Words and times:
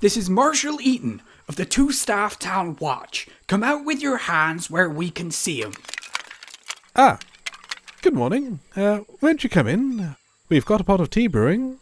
This 0.00 0.16
is 0.16 0.30
Marshall 0.30 0.80
Eaton 0.80 1.20
of 1.46 1.56
the 1.56 1.66
Two 1.66 1.92
Staff 1.92 2.38
Town 2.38 2.74
Watch. 2.80 3.28
Come 3.46 3.62
out 3.62 3.84
with 3.84 4.00
your 4.00 4.16
hands 4.16 4.70
where 4.70 4.88
we 4.88 5.10
can 5.10 5.30
see 5.30 5.62
'em. 5.62 5.72
Ah, 6.96 7.18
good 8.00 8.14
morning. 8.14 8.60
Uh, 8.74 9.00
won't 9.20 9.44
you 9.44 9.50
come 9.50 9.68
in? 9.68 10.16
We've 10.48 10.64
got 10.64 10.80
a 10.80 10.84
pot 10.84 11.00
of 11.00 11.10
tea 11.10 11.26
brewing. 11.26 11.78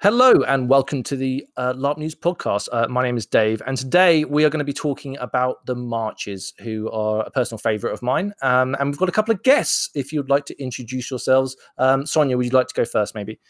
Hello 0.00 0.44
and 0.46 0.68
welcome 0.68 1.02
to 1.02 1.16
the 1.16 1.44
uh, 1.56 1.72
LARP 1.72 1.98
Noobs 1.98 2.14
podcast. 2.14 2.68
Uh, 2.70 2.86
my 2.86 3.02
name 3.02 3.16
is 3.16 3.26
Dave, 3.26 3.60
and 3.66 3.76
today 3.76 4.24
we 4.24 4.44
are 4.44 4.48
going 4.48 4.60
to 4.60 4.64
be 4.64 4.72
talking 4.72 5.18
about 5.18 5.66
the 5.66 5.74
Marches, 5.74 6.54
who 6.60 6.88
are 6.92 7.22
a 7.22 7.30
personal 7.32 7.58
favourite 7.58 7.92
of 7.92 8.00
mine. 8.00 8.32
Um, 8.40 8.76
and 8.78 8.90
we've 8.90 8.98
got 8.98 9.08
a 9.08 9.12
couple 9.12 9.34
of 9.34 9.42
guests. 9.42 9.90
If 9.96 10.12
you'd 10.12 10.30
like 10.30 10.46
to 10.46 10.62
introduce 10.62 11.10
yourselves, 11.10 11.56
um, 11.78 12.06
Sonya, 12.06 12.36
would 12.36 12.46
you 12.46 12.52
like 12.52 12.68
to 12.68 12.74
go 12.74 12.84
first, 12.84 13.16
maybe? 13.16 13.40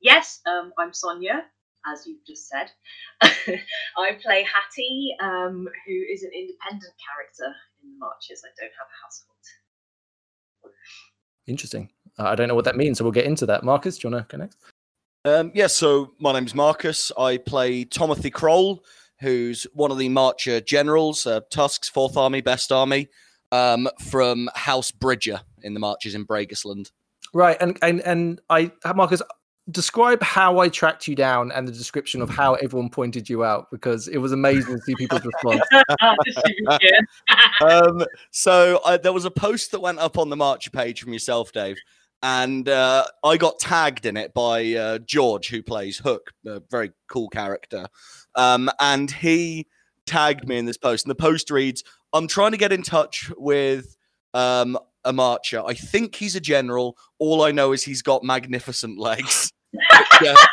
Yes, 0.00 0.40
um, 0.46 0.72
I'm 0.78 0.94
Sonya, 0.94 1.42
as 1.92 2.06
you've 2.06 2.24
just 2.24 2.48
said. 2.48 2.70
I 3.98 4.18
play 4.22 4.44
Hattie, 4.44 5.16
um, 5.20 5.66
who 5.84 5.94
is 5.94 6.22
an 6.22 6.30
independent 6.32 6.94
character 7.02 7.52
in 7.82 7.90
the 7.90 7.98
Marches. 7.98 8.40
I 8.44 8.54
don't 8.56 8.70
have 8.70 8.86
a 8.86 8.98
household. 9.04 10.72
Interesting. 11.48 11.90
Uh, 12.20 12.28
I 12.28 12.36
don't 12.36 12.46
know 12.46 12.54
what 12.54 12.66
that 12.66 12.76
means, 12.76 12.98
so 12.98 13.04
we'll 13.04 13.10
get 13.10 13.26
into 13.26 13.46
that. 13.46 13.64
Marcus, 13.64 13.98
do 13.98 14.06
you 14.06 14.14
want 14.14 14.28
to 14.28 14.36
go 14.36 14.40
next? 14.44 14.58
Um, 15.26 15.50
yeah, 15.54 15.66
so 15.66 16.12
my 16.20 16.32
name's 16.32 16.54
Marcus. 16.54 17.10
I 17.18 17.38
play 17.38 17.82
Timothy 17.82 18.30
Kroll, 18.30 18.84
who's 19.18 19.66
one 19.72 19.90
of 19.90 19.98
the 19.98 20.08
Marcher 20.08 20.60
generals, 20.60 21.26
uh, 21.26 21.40
Tusk's 21.50 21.88
Fourth 21.88 22.16
Army, 22.16 22.40
Best 22.40 22.70
Army, 22.70 23.08
um, 23.50 23.88
from 24.08 24.48
House 24.54 24.92
Bridger 24.92 25.40
in 25.62 25.74
the 25.74 25.80
Marches 25.80 26.14
in 26.14 26.24
Bregasland. 26.24 26.92
Right, 27.34 27.56
and 27.60 27.76
and 27.82 28.02
and 28.02 28.40
I, 28.50 28.70
Marcus, 28.94 29.20
describe 29.72 30.22
how 30.22 30.60
I 30.60 30.68
tracked 30.68 31.08
you 31.08 31.16
down 31.16 31.50
and 31.50 31.66
the 31.66 31.72
description 31.72 32.22
of 32.22 32.30
how 32.30 32.54
everyone 32.54 32.88
pointed 32.88 33.28
you 33.28 33.42
out 33.42 33.66
because 33.72 34.06
it 34.06 34.18
was 34.18 34.30
amazing 34.30 34.76
to 34.76 34.82
see 34.82 34.94
people's 34.94 35.24
response. 35.24 35.60
um, 37.62 38.04
so 38.30 38.80
I, 38.86 38.96
there 38.96 39.12
was 39.12 39.24
a 39.24 39.30
post 39.32 39.72
that 39.72 39.80
went 39.80 39.98
up 39.98 40.18
on 40.18 40.28
the 40.28 40.36
Marcher 40.36 40.70
page 40.70 41.02
from 41.02 41.12
yourself, 41.12 41.50
Dave, 41.50 41.78
and 42.22 42.68
uh, 42.68 43.04
I 43.24 43.36
got 43.36 43.58
tagged 43.58 44.06
in 44.06 44.16
it 44.16 44.34
by 44.34 44.74
uh, 44.74 44.98
George, 44.98 45.48
who 45.48 45.62
plays 45.62 45.98
Hook, 45.98 46.32
a 46.46 46.60
very 46.70 46.92
cool 47.08 47.28
character, 47.28 47.86
um, 48.34 48.70
and 48.80 49.10
he 49.10 49.66
tagged 50.06 50.48
me 50.48 50.58
in 50.58 50.66
this 50.66 50.78
post. 50.78 51.04
And 51.04 51.10
the 51.10 51.14
post 51.14 51.50
reads, 51.50 51.82
"I'm 52.12 52.28
trying 52.28 52.52
to 52.52 52.58
get 52.58 52.72
in 52.72 52.82
touch 52.82 53.30
with." 53.36 53.96
Um, 54.34 54.78
a 55.06 55.12
marcher. 55.12 55.62
I 55.64 55.72
think 55.72 56.16
he's 56.16 56.36
a 56.36 56.40
general. 56.40 56.98
All 57.18 57.42
I 57.42 57.52
know 57.52 57.72
is 57.72 57.84
he's 57.84 58.02
got 58.02 58.24
magnificent 58.24 58.98
legs. 58.98 59.52
Yeah. 60.22 60.34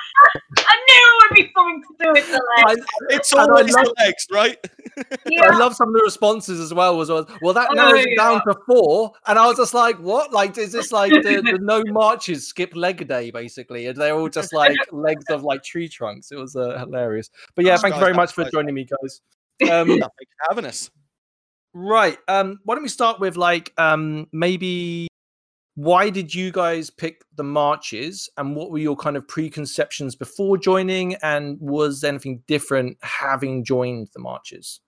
I 0.58 0.76
knew 0.88 1.04
it 1.06 1.30
would 1.30 1.36
be 1.36 1.52
something 1.56 1.82
to 1.82 2.04
do 2.04 2.12
with 2.14 2.32
the 2.32 2.42
legs. 2.58 2.86
I, 2.86 3.16
it's 3.16 3.34
always 3.34 3.74
love, 3.74 3.86
the 3.86 3.96
legs, 4.00 4.28
right? 4.32 4.58
Yeah. 5.26 5.46
I 5.46 5.58
love 5.58 5.76
some 5.76 5.88
of 5.88 5.96
the 5.96 6.02
responses 6.04 6.60
as 6.60 6.72
well. 6.72 6.96
Was, 6.96 7.10
was 7.10 7.26
well, 7.42 7.54
that 7.56 7.70
oh, 7.72 7.74
narrows 7.74 8.06
yeah. 8.08 8.16
down 8.16 8.42
to 8.46 8.56
four, 8.68 9.12
and 9.26 9.40
I 9.40 9.48
was 9.48 9.58
just 9.58 9.74
like, 9.74 9.98
"What? 9.98 10.32
Like, 10.32 10.56
is 10.60 10.72
this 10.72 10.92
like 10.92 11.12
the, 11.12 11.42
the 11.42 11.58
no 11.60 11.84
marches 11.88 12.48
skip 12.48 12.76
leg 12.76 13.08
day, 13.08 13.32
basically?" 13.32 13.88
And 13.88 13.98
they're 13.98 14.14
all 14.14 14.30
just 14.30 14.54
like 14.54 14.76
legs 14.92 15.26
of 15.32 15.44
like 15.44 15.64
tree 15.64 15.90
trunks. 15.90 16.32
It 16.32 16.36
was 16.36 16.56
uh, 16.56 16.78
hilarious. 16.78 17.32
But 17.56 17.66
yeah, 17.66 17.74
oh, 17.74 17.78
thank 17.78 17.94
guys, 17.94 18.00
you 18.02 18.06
very 18.06 18.14
much 18.16 18.34
for 18.34 18.48
joining 18.52 18.76
me, 18.76 18.86
guys. 18.86 19.22
Um, 19.72 19.88
Thanks 19.88 20.08
for 20.08 20.50
having 20.50 20.66
us. 20.66 20.92
Right. 21.74 22.18
Um, 22.28 22.60
why 22.64 22.76
don't 22.76 22.84
we 22.84 22.90
start 22.90 23.20
with 23.20 23.36
like 23.36 23.74
um 23.78 24.28
maybe 24.32 25.08
why 25.76 26.10
did 26.10 26.34
you 26.34 26.52
guys 26.52 26.90
pick 26.90 27.24
the 27.36 27.44
marches 27.44 28.30
and 28.38 28.56
what 28.56 28.70
were 28.70 28.78
your 28.78 28.96
kind 28.96 29.18
of 29.18 29.28
preconceptions 29.28 30.16
before 30.16 30.58
joining 30.58 31.16
and 31.16 31.58
was 31.60 32.04
anything 32.04 32.44
different 32.48 32.98
having 33.02 33.64
joined 33.64 34.10
the 34.14 34.20
marches? 34.20 34.82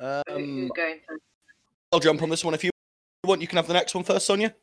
Um, 0.00 0.70
i'll 1.92 2.00
jump 2.00 2.22
on 2.22 2.30
this 2.30 2.44
one 2.44 2.54
if 2.54 2.64
you 2.64 2.70
want. 3.24 3.40
You 3.40 3.46
can 3.48 3.56
have 3.56 3.66
the 3.66 3.72
next 3.72 3.94
one 3.94 4.04
first 4.04 4.26
Sonya. 4.26 4.54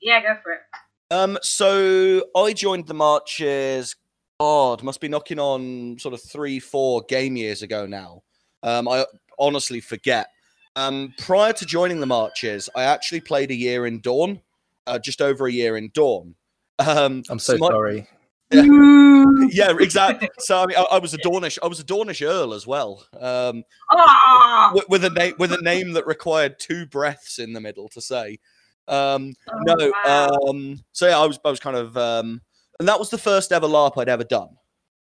Yeah 0.00 0.20
go 0.22 0.36
for 0.42 0.52
it. 0.52 0.60
Um 1.10 1.38
so 1.42 2.24
i 2.36 2.52
joined 2.52 2.86
the 2.86 2.94
marches 2.94 3.96
god 4.40 4.82
must 4.82 5.00
be 5.00 5.08
knocking 5.08 5.38
on 5.38 5.98
sort 5.98 6.14
of 6.14 6.22
three 6.22 6.58
four 6.58 7.02
game 7.08 7.36
years 7.36 7.62
ago 7.62 7.86
now. 7.86 8.22
Um, 8.62 8.88
I 8.88 9.04
honestly 9.38 9.80
forget. 9.80 10.28
Um, 10.76 11.14
prior 11.18 11.52
to 11.52 11.66
joining 11.66 12.00
the 12.00 12.06
Marches, 12.06 12.68
I 12.74 12.84
actually 12.84 13.20
played 13.20 13.50
a 13.50 13.54
year 13.54 13.86
in 13.86 14.00
Dawn, 14.00 14.40
uh, 14.86 14.98
just 14.98 15.20
over 15.20 15.46
a 15.46 15.52
year 15.52 15.76
in 15.76 15.90
Dawn. 15.92 16.34
Um, 16.78 17.22
I'm 17.28 17.38
so, 17.38 17.54
so 17.54 17.58
my, 17.58 17.68
sorry. 17.68 18.08
Yeah, 18.52 19.24
yeah, 19.48 19.72
exactly. 19.78 20.28
So 20.40 20.60
I 20.60 20.66
mean, 20.66 20.76
I, 20.76 20.82
I, 20.82 20.98
was 20.98 21.14
a 21.14 21.18
Dawnish, 21.18 21.56
I 21.62 21.68
was 21.68 21.78
a 21.78 21.84
Dawnish 21.84 22.20
Earl 22.20 22.52
as 22.52 22.66
well, 22.66 23.06
um, 23.20 23.62
ah! 23.92 24.72
with, 24.74 24.88
with, 24.88 25.04
a 25.04 25.10
name 25.10 25.34
with 25.38 25.52
a 25.52 25.62
name 25.62 25.92
that 25.92 26.04
required 26.04 26.58
two 26.58 26.84
breaths 26.86 27.38
in 27.38 27.52
the 27.52 27.60
middle 27.60 27.88
to 27.90 28.00
say. 28.00 28.40
Um, 28.88 29.34
oh, 29.48 29.58
no, 29.60 29.92
wow. 30.04 30.30
um, 30.48 30.82
so 30.90 31.06
yeah, 31.06 31.20
I 31.20 31.26
was 31.26 31.38
I 31.44 31.50
was 31.50 31.60
kind 31.60 31.76
of, 31.76 31.96
um, 31.96 32.40
and 32.80 32.88
that 32.88 32.98
was 32.98 33.10
the 33.10 33.18
first 33.18 33.52
ever 33.52 33.68
LARP 33.68 33.92
I'd 33.98 34.08
ever 34.08 34.24
done. 34.24 34.56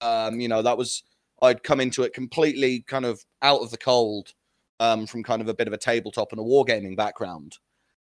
Um, 0.01 0.39
you 0.39 0.47
know, 0.47 0.63
that 0.63 0.79
was 0.79 1.03
I'd 1.39 1.61
come 1.61 1.79
into 1.79 2.01
it 2.01 2.13
completely 2.13 2.81
kind 2.87 3.05
of 3.05 3.23
out 3.43 3.61
of 3.61 3.69
the 3.69 3.77
cold 3.77 4.33
um, 4.79 5.05
from 5.05 5.23
kind 5.23 5.41
of 5.41 5.47
a 5.47 5.53
bit 5.53 5.67
of 5.67 5.73
a 5.73 5.77
tabletop 5.77 6.31
and 6.31 6.39
a 6.39 6.43
wargaming 6.43 6.95
background. 6.95 7.57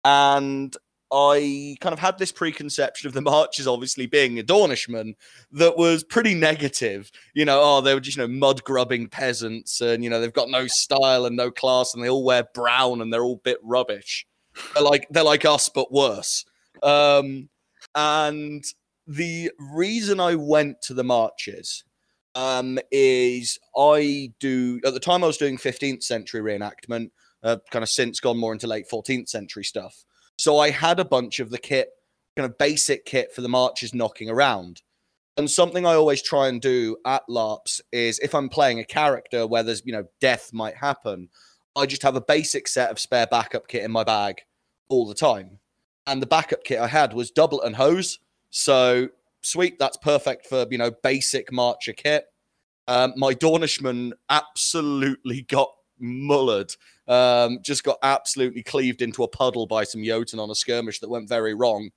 And 0.03 0.75
I 1.11 1.75
kind 1.81 1.91
of 1.91 1.99
had 1.99 2.17
this 2.17 2.31
preconception 2.31 3.07
of 3.07 3.13
the 3.13 3.21
marches, 3.21 3.67
obviously 3.67 4.05
being 4.05 4.39
a 4.39 4.43
Dawnishman, 4.43 5.15
that 5.51 5.77
was 5.77 6.03
pretty 6.03 6.33
negative. 6.33 7.11
You 7.33 7.43
know, 7.43 7.59
oh, 7.61 7.81
they 7.81 7.93
were 7.93 7.99
just, 7.99 8.17
you 8.17 8.23
know, 8.23 8.33
mud 8.33 8.63
grubbing 8.63 9.07
peasants 9.07 9.81
and, 9.81 10.03
you 10.03 10.09
know, 10.09 10.21
they've 10.21 10.31
got 10.31 10.49
no 10.49 10.67
style 10.67 11.25
and 11.25 11.35
no 11.35 11.51
class 11.51 11.93
and 11.93 12.03
they 12.03 12.09
all 12.09 12.23
wear 12.23 12.45
brown 12.53 13.01
and 13.01 13.11
they're 13.11 13.23
all 13.23 13.41
bit 13.43 13.57
rubbish. 13.61 14.25
They're 14.73 14.83
like, 14.83 15.07
they're 15.09 15.23
like 15.23 15.43
us, 15.43 15.67
but 15.67 15.91
worse. 15.91 16.45
Um, 16.81 17.49
and 17.93 18.63
the 19.05 19.51
reason 19.59 20.21
I 20.21 20.35
went 20.35 20.81
to 20.83 20.93
the 20.93 21.03
marches 21.03 21.83
um, 22.35 22.79
is 22.91 23.59
I 23.75 24.31
do 24.39 24.79
at 24.85 24.93
the 24.93 24.99
time 24.99 25.23
I 25.23 25.27
was 25.27 25.37
doing 25.37 25.57
15th 25.57 26.03
century 26.03 26.41
reenactment, 26.41 27.11
uh, 27.43 27.57
kind 27.71 27.83
of 27.83 27.89
since 27.89 28.19
gone 28.19 28.37
more 28.37 28.53
into 28.53 28.67
late 28.67 28.89
14th 28.89 29.29
century 29.29 29.63
stuff. 29.63 30.03
So 30.37 30.57
I 30.57 30.69
had 30.69 30.99
a 30.99 31.05
bunch 31.05 31.39
of 31.39 31.49
the 31.49 31.57
kit, 31.57 31.89
kind 32.35 32.49
of 32.49 32.57
basic 32.57 33.05
kit 33.05 33.33
for 33.33 33.41
the 33.41 33.49
marches 33.49 33.93
knocking 33.93 34.29
around. 34.29 34.81
And 35.37 35.49
something 35.49 35.85
I 35.85 35.93
always 35.93 36.21
try 36.21 36.47
and 36.47 36.61
do 36.61 36.97
at 37.05 37.23
LARPs 37.29 37.79
is 37.91 38.19
if 38.19 38.35
I'm 38.35 38.49
playing 38.49 38.79
a 38.79 38.85
character 38.85 39.47
where 39.47 39.63
there's, 39.63 39.81
you 39.85 39.93
know, 39.93 40.05
death 40.19 40.51
might 40.53 40.75
happen, 40.75 41.29
I 41.75 41.85
just 41.85 42.03
have 42.03 42.15
a 42.15 42.21
basic 42.21 42.67
set 42.67 42.91
of 42.91 42.99
spare 42.99 43.27
backup 43.27 43.67
kit 43.67 43.83
in 43.83 43.91
my 43.91 44.03
bag 44.03 44.41
all 44.89 45.07
the 45.07 45.15
time. 45.15 45.59
And 46.05 46.21
the 46.21 46.27
backup 46.27 46.63
kit 46.63 46.79
I 46.79 46.87
had 46.87 47.13
was 47.13 47.31
doublet 47.31 47.65
and 47.65 47.75
hose. 47.75 48.19
So 48.49 49.07
sweet, 49.41 49.77
that's 49.79 49.97
perfect 49.97 50.47
for 50.47 50.65
you 50.69 50.77
know 50.77 50.91
basic 51.03 51.51
marcher 51.51 51.93
kit. 51.93 52.25
Um, 52.87 53.13
my 53.15 53.33
Dawnishman 53.33 54.11
absolutely 54.29 55.43
got 55.43 55.69
mullered. 56.01 56.75
Um, 57.07 57.59
just 57.61 57.83
got 57.83 57.97
absolutely 58.03 58.63
cleaved 58.63 59.01
into 59.01 59.23
a 59.23 59.27
puddle 59.27 59.67
by 59.67 59.83
some 59.83 60.03
Jotun 60.03 60.39
on 60.39 60.49
a 60.49 60.55
skirmish 60.55 60.99
that 60.99 61.09
went 61.09 61.29
very 61.29 61.53
wrong. 61.53 61.89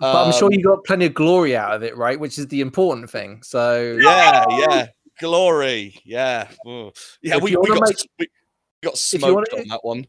But 0.00 0.26
I'm 0.26 0.32
sure 0.32 0.50
you 0.52 0.64
got 0.64 0.82
plenty 0.84 1.06
of 1.06 1.14
glory 1.14 1.54
out 1.56 1.74
of 1.74 1.84
it, 1.84 1.96
right? 1.96 2.18
Which 2.18 2.36
is 2.36 2.48
the 2.48 2.60
important 2.60 3.08
thing. 3.08 3.40
So 3.44 3.96
yeah, 4.00 4.44
yeah, 4.50 4.86
glory, 5.20 6.00
yeah, 6.04 6.48
yeah. 7.22 7.36
we, 7.36 7.54
we, 7.56 7.68
got, 7.68 7.88
make, 7.88 7.96
we 8.18 8.26
got 8.82 8.98
smoked 8.98 9.50
wanna, 9.52 9.62
on 9.62 9.68
that 9.68 9.84
one 9.84 10.06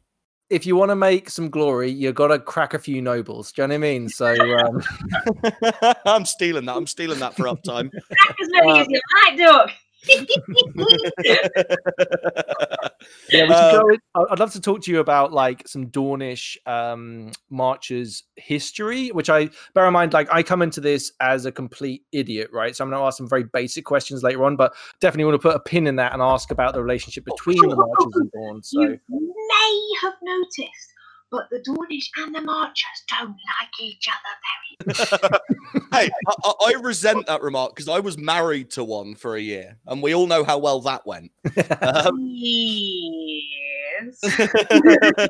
if 0.53 0.67
you 0.67 0.75
want 0.75 0.91
to 0.91 0.95
make 0.95 1.29
some 1.31 1.49
glory, 1.49 1.89
you've 1.89 2.13
got 2.13 2.27
to 2.27 2.37
crack 2.37 2.75
a 2.75 2.79
few 2.79 3.01
nobles. 3.01 3.51
Do 3.51 3.63
you 3.63 3.67
know 3.67 3.73
what 3.73 3.75
I 3.75 3.77
mean? 3.79 4.07
So 4.07 4.35
um... 4.59 4.83
I'm 6.05 6.25
stealing 6.25 6.65
that. 6.65 6.75
I'm 6.75 6.85
stealing 6.85 7.19
that 7.19 7.35
for 7.35 7.43
uptime. 7.45 7.89
Crack 7.91 8.35
as 8.41 8.49
many 8.51 8.71
uh, 8.71 8.75
as 8.81 8.87
you 8.87 9.01
like, 9.25 9.37
dog. 9.37 9.69
Yeah, 13.29 13.47
we 13.47 13.53
um, 13.53 13.81
go 13.81 13.97
I'd 14.29 14.39
love 14.39 14.53
to 14.53 14.61
talk 14.61 14.81
to 14.83 14.91
you 14.91 14.99
about 14.99 15.33
like 15.33 15.67
some 15.67 15.87
Dawnish 15.87 16.57
um, 16.65 17.31
marches 17.49 18.23
history, 18.35 19.09
which 19.09 19.29
I 19.29 19.49
bear 19.73 19.85
in 19.87 19.93
mind. 19.93 20.13
Like, 20.13 20.29
I 20.31 20.43
come 20.43 20.61
into 20.61 20.81
this 20.81 21.11
as 21.19 21.45
a 21.45 21.51
complete 21.51 22.03
idiot, 22.11 22.49
right? 22.53 22.75
So 22.75 22.83
I'm 22.83 22.89
going 22.89 23.01
to 23.01 23.05
ask 23.05 23.17
some 23.17 23.29
very 23.29 23.43
basic 23.43 23.85
questions 23.85 24.23
later 24.23 24.45
on, 24.45 24.55
but 24.55 24.73
definitely 24.99 25.25
want 25.25 25.41
to 25.41 25.47
put 25.47 25.55
a 25.55 25.59
pin 25.59 25.87
in 25.87 25.95
that 25.97 26.13
and 26.13 26.21
ask 26.21 26.51
about 26.51 26.73
the 26.73 26.81
relationship 26.81 27.25
between 27.25 27.57
the 27.69 27.75
marches 27.75 28.15
and 28.15 28.31
Dawn. 28.31 28.63
So 28.63 28.81
you 28.81 28.99
may 29.09 29.89
have 30.01 30.13
noticed 30.21 30.92
but 31.33 31.49
the 31.49 31.59
Dawnish 31.59 32.09
and 32.17 32.35
the 32.35 32.41
Marchers 32.41 33.03
don't 33.09 33.29
like 33.29 33.81
each 33.81 34.07
other 34.07 34.19
very 34.45 34.77
much. 35.31 35.41
hey, 35.91 36.09
I, 36.27 36.53
I, 36.67 36.73
resent 36.79 37.25
that 37.25 37.41
remark 37.41 37.75
because 37.75 37.89
I 37.89 37.99
was 37.99 38.19
married 38.19 38.69
to 38.71 38.83
one 38.83 39.15
for 39.15 39.35
a 39.35 39.41
year, 39.41 39.77
and 39.87 40.03
we 40.03 40.13
all 40.13 40.27
know 40.27 40.43
how 40.43 40.59
well 40.59 40.79
that 40.81 41.07
went. 41.07 41.31
Um, 41.81 42.19
yes. 42.21 44.21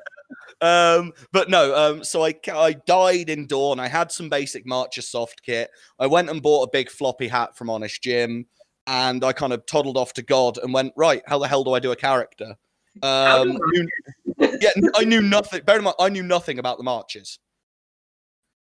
um, 0.61 1.13
but 1.31 1.49
no, 1.49 1.73
um, 1.75 2.03
so 2.03 2.25
I 2.25 2.35
I 2.51 2.73
died 2.73 3.29
in 3.29 3.47
Dawn. 3.47 3.79
I 3.79 3.87
had 3.87 4.11
some 4.11 4.27
basic 4.29 4.65
Marcher 4.65 5.01
soft 5.01 5.41
kit. 5.43 5.69
I 5.99 6.07
went 6.07 6.29
and 6.29 6.41
bought 6.41 6.63
a 6.63 6.69
big 6.71 6.89
floppy 6.89 7.29
hat 7.29 7.55
from 7.55 7.69
Honest 7.69 8.03
Jim, 8.03 8.47
and 8.87 9.23
I 9.23 9.31
kind 9.31 9.53
of 9.53 9.65
toddled 9.65 9.95
off 9.97 10.11
to 10.13 10.21
God 10.21 10.57
and 10.57 10.73
went 10.73 10.91
right. 10.97 11.21
How 11.27 11.39
the 11.39 11.47
hell 11.47 11.63
do 11.63 11.71
I 11.73 11.79
do 11.79 11.91
a 11.91 11.95
character? 11.95 12.57
Um, 13.01 13.57
knew, 13.71 13.87
yeah, 14.37 14.69
I 14.95 15.03
knew 15.03 15.21
nothing. 15.21 15.63
Bear 15.63 15.77
in 15.77 15.83
mind, 15.83 15.95
I 15.99 16.09
knew 16.09 16.23
nothing 16.23 16.59
about 16.59 16.77
the 16.77 16.83
marches 16.83 17.39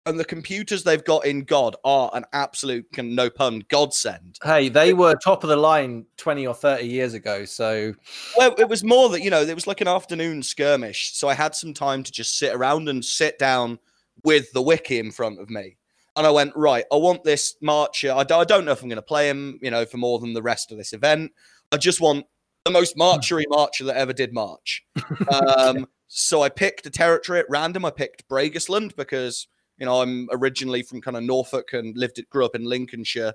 and 0.07 0.19
the 0.19 0.25
computers 0.25 0.85
they've 0.85 1.05
got 1.05 1.27
in 1.27 1.43
God 1.43 1.75
are 1.85 2.11
an 2.15 2.25
absolute, 2.33 2.87
no 2.97 3.29
pun, 3.29 3.65
godsend. 3.69 4.39
Hey, 4.43 4.69
they 4.69 4.95
were 4.95 5.17
top 5.17 5.43
of 5.43 5.51
the 5.51 5.57
line 5.57 6.07
20 6.17 6.47
or 6.47 6.55
30 6.55 6.87
years 6.87 7.13
ago. 7.13 7.45
So, 7.45 7.93
well, 8.39 8.55
it 8.57 8.69
was 8.69 8.85
more 8.85 9.09
that, 9.11 9.23
you 9.23 9.31
know, 9.31 9.43
it 9.43 9.55
was 9.55 9.67
like 9.67 9.81
an 9.81 9.89
afternoon 9.89 10.45
skirmish. 10.45 11.15
So 11.15 11.29
I 11.29 11.35
had 11.35 11.57
some 11.57 11.75
time 11.75 12.05
to 12.05 12.13
just 12.13 12.39
sit 12.39 12.55
around 12.55 12.89
and 12.89 13.05
sit 13.05 13.39
down 13.39 13.81
with 14.23 14.53
the 14.53 14.63
wiki 14.63 15.01
in 15.01 15.11
front 15.11 15.41
of 15.41 15.51
me. 15.51 15.77
And 16.15 16.25
I 16.25 16.31
went, 16.31 16.55
right, 16.55 16.85
I 16.93 16.97
want 16.97 17.25
this 17.25 17.57
marcher. 17.61 18.13
I, 18.13 18.21
I 18.21 18.45
don't 18.45 18.65
know 18.65 18.73
if 18.73 18.83
I'm 18.83 18.89
going 18.89 18.97
to 18.97 19.03
play 19.03 19.29
him, 19.29 19.59
you 19.61 19.73
know, 19.73 19.85
for 19.85 19.97
more 19.97 20.21
than 20.21 20.35
the 20.35 20.43
rest 20.43 20.71
of 20.71 20.79
this 20.79 20.93
event. 20.93 21.33
I 21.73 21.79
just 21.79 22.01
want 22.01 22.27
the 22.67 22.73
most 22.73 22.97
marchery 22.97 23.47
marcher 23.49 23.85
that 23.85 23.97
ever 23.97 24.13
did 24.13 24.35
march. 24.35 24.85
Um, 25.33 25.87
so 26.09 26.43
I 26.43 26.49
picked 26.49 26.85
a 26.87 26.91
territory 26.91 27.39
at 27.39 27.47
random. 27.49 27.85
I 27.85 27.91
picked 27.91 28.29
Bregasland 28.29 28.97
because 28.97 29.47
you 29.79 29.87
know, 29.87 30.01
I'm 30.01 30.29
originally 30.33 30.83
from 30.83 31.01
kind 31.01 31.17
of 31.17 31.23
Norfolk 31.23 31.73
and 31.73 31.97
lived 31.97 32.19
it, 32.19 32.31
grew 32.31 32.45
up 32.45 32.55
in 32.55 32.65
Lincolnshire. 32.65 33.35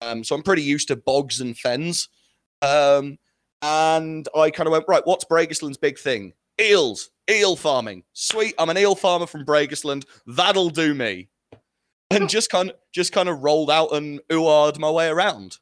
Um, 0.00 0.22
so 0.22 0.34
I'm 0.34 0.42
pretty 0.42 0.62
used 0.62 0.88
to 0.88 0.96
bogs 0.96 1.40
and 1.40 1.56
fens. 1.56 2.08
Um, 2.62 3.18
and 3.62 4.28
I 4.36 4.50
kind 4.50 4.66
of 4.66 4.72
went, 4.72 4.84
right, 4.86 5.06
what's 5.06 5.24
Bregasland's 5.24 5.78
big 5.78 5.98
thing? 5.98 6.34
Eels, 6.60 7.10
eel 7.30 7.56
farming. 7.56 8.04
Sweet, 8.12 8.54
I'm 8.58 8.70
an 8.70 8.78
eel 8.78 8.94
farmer 8.94 9.26
from 9.26 9.44
Bregasland. 9.44 10.04
That'll 10.26 10.70
do 10.70 10.94
me. 10.94 11.28
And 12.10 12.28
just 12.28 12.50
kind 12.50 12.70
of 12.70 12.76
just 12.92 13.12
kind 13.12 13.28
of 13.28 13.42
rolled 13.42 13.70
out 13.70 13.92
and 13.92 14.20
oohed 14.30 14.78
my 14.78 14.90
way 14.90 15.08
around. 15.08 15.58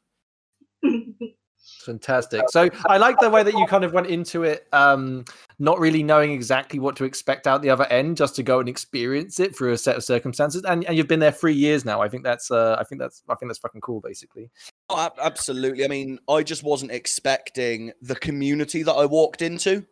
Fantastic. 1.87 2.49
So 2.49 2.69
I 2.87 2.97
like 2.97 3.17
the 3.21 3.29
way 3.29 3.43
that 3.43 3.53
you 3.53 3.65
kind 3.65 3.85
of 3.85 3.93
went 3.93 4.07
into 4.07 4.43
it, 4.43 4.67
um, 4.73 5.23
not 5.57 5.79
really 5.79 6.03
knowing 6.03 6.33
exactly 6.33 6.79
what 6.79 6.97
to 6.97 7.05
expect 7.05 7.47
out 7.47 7.61
the 7.61 7.69
other 7.69 7.85
end, 7.85 8.17
just 8.17 8.35
to 8.35 8.43
go 8.43 8.59
and 8.59 8.67
experience 8.67 9.39
it 9.39 9.55
through 9.55 9.71
a 9.71 9.77
set 9.77 9.95
of 9.95 10.03
circumstances. 10.03 10.63
And, 10.67 10.83
and 10.83 10.97
you've 10.97 11.07
been 11.07 11.21
there 11.21 11.31
three 11.31 11.53
years 11.53 11.85
now. 11.85 12.01
I 12.01 12.09
think 12.09 12.25
that's, 12.25 12.51
uh, 12.51 12.75
I 12.77 12.83
think 12.83 12.99
that's, 12.99 13.23
I 13.29 13.35
think 13.35 13.49
that's 13.49 13.59
fucking 13.59 13.79
cool, 13.79 14.01
basically. 14.01 14.51
Oh, 14.89 15.09
absolutely. 15.21 15.85
I 15.85 15.87
mean, 15.87 16.19
I 16.27 16.43
just 16.43 16.61
wasn't 16.61 16.91
expecting 16.91 17.93
the 18.01 18.15
community 18.15 18.83
that 18.83 18.93
I 18.93 19.05
walked 19.05 19.41
into. 19.41 19.85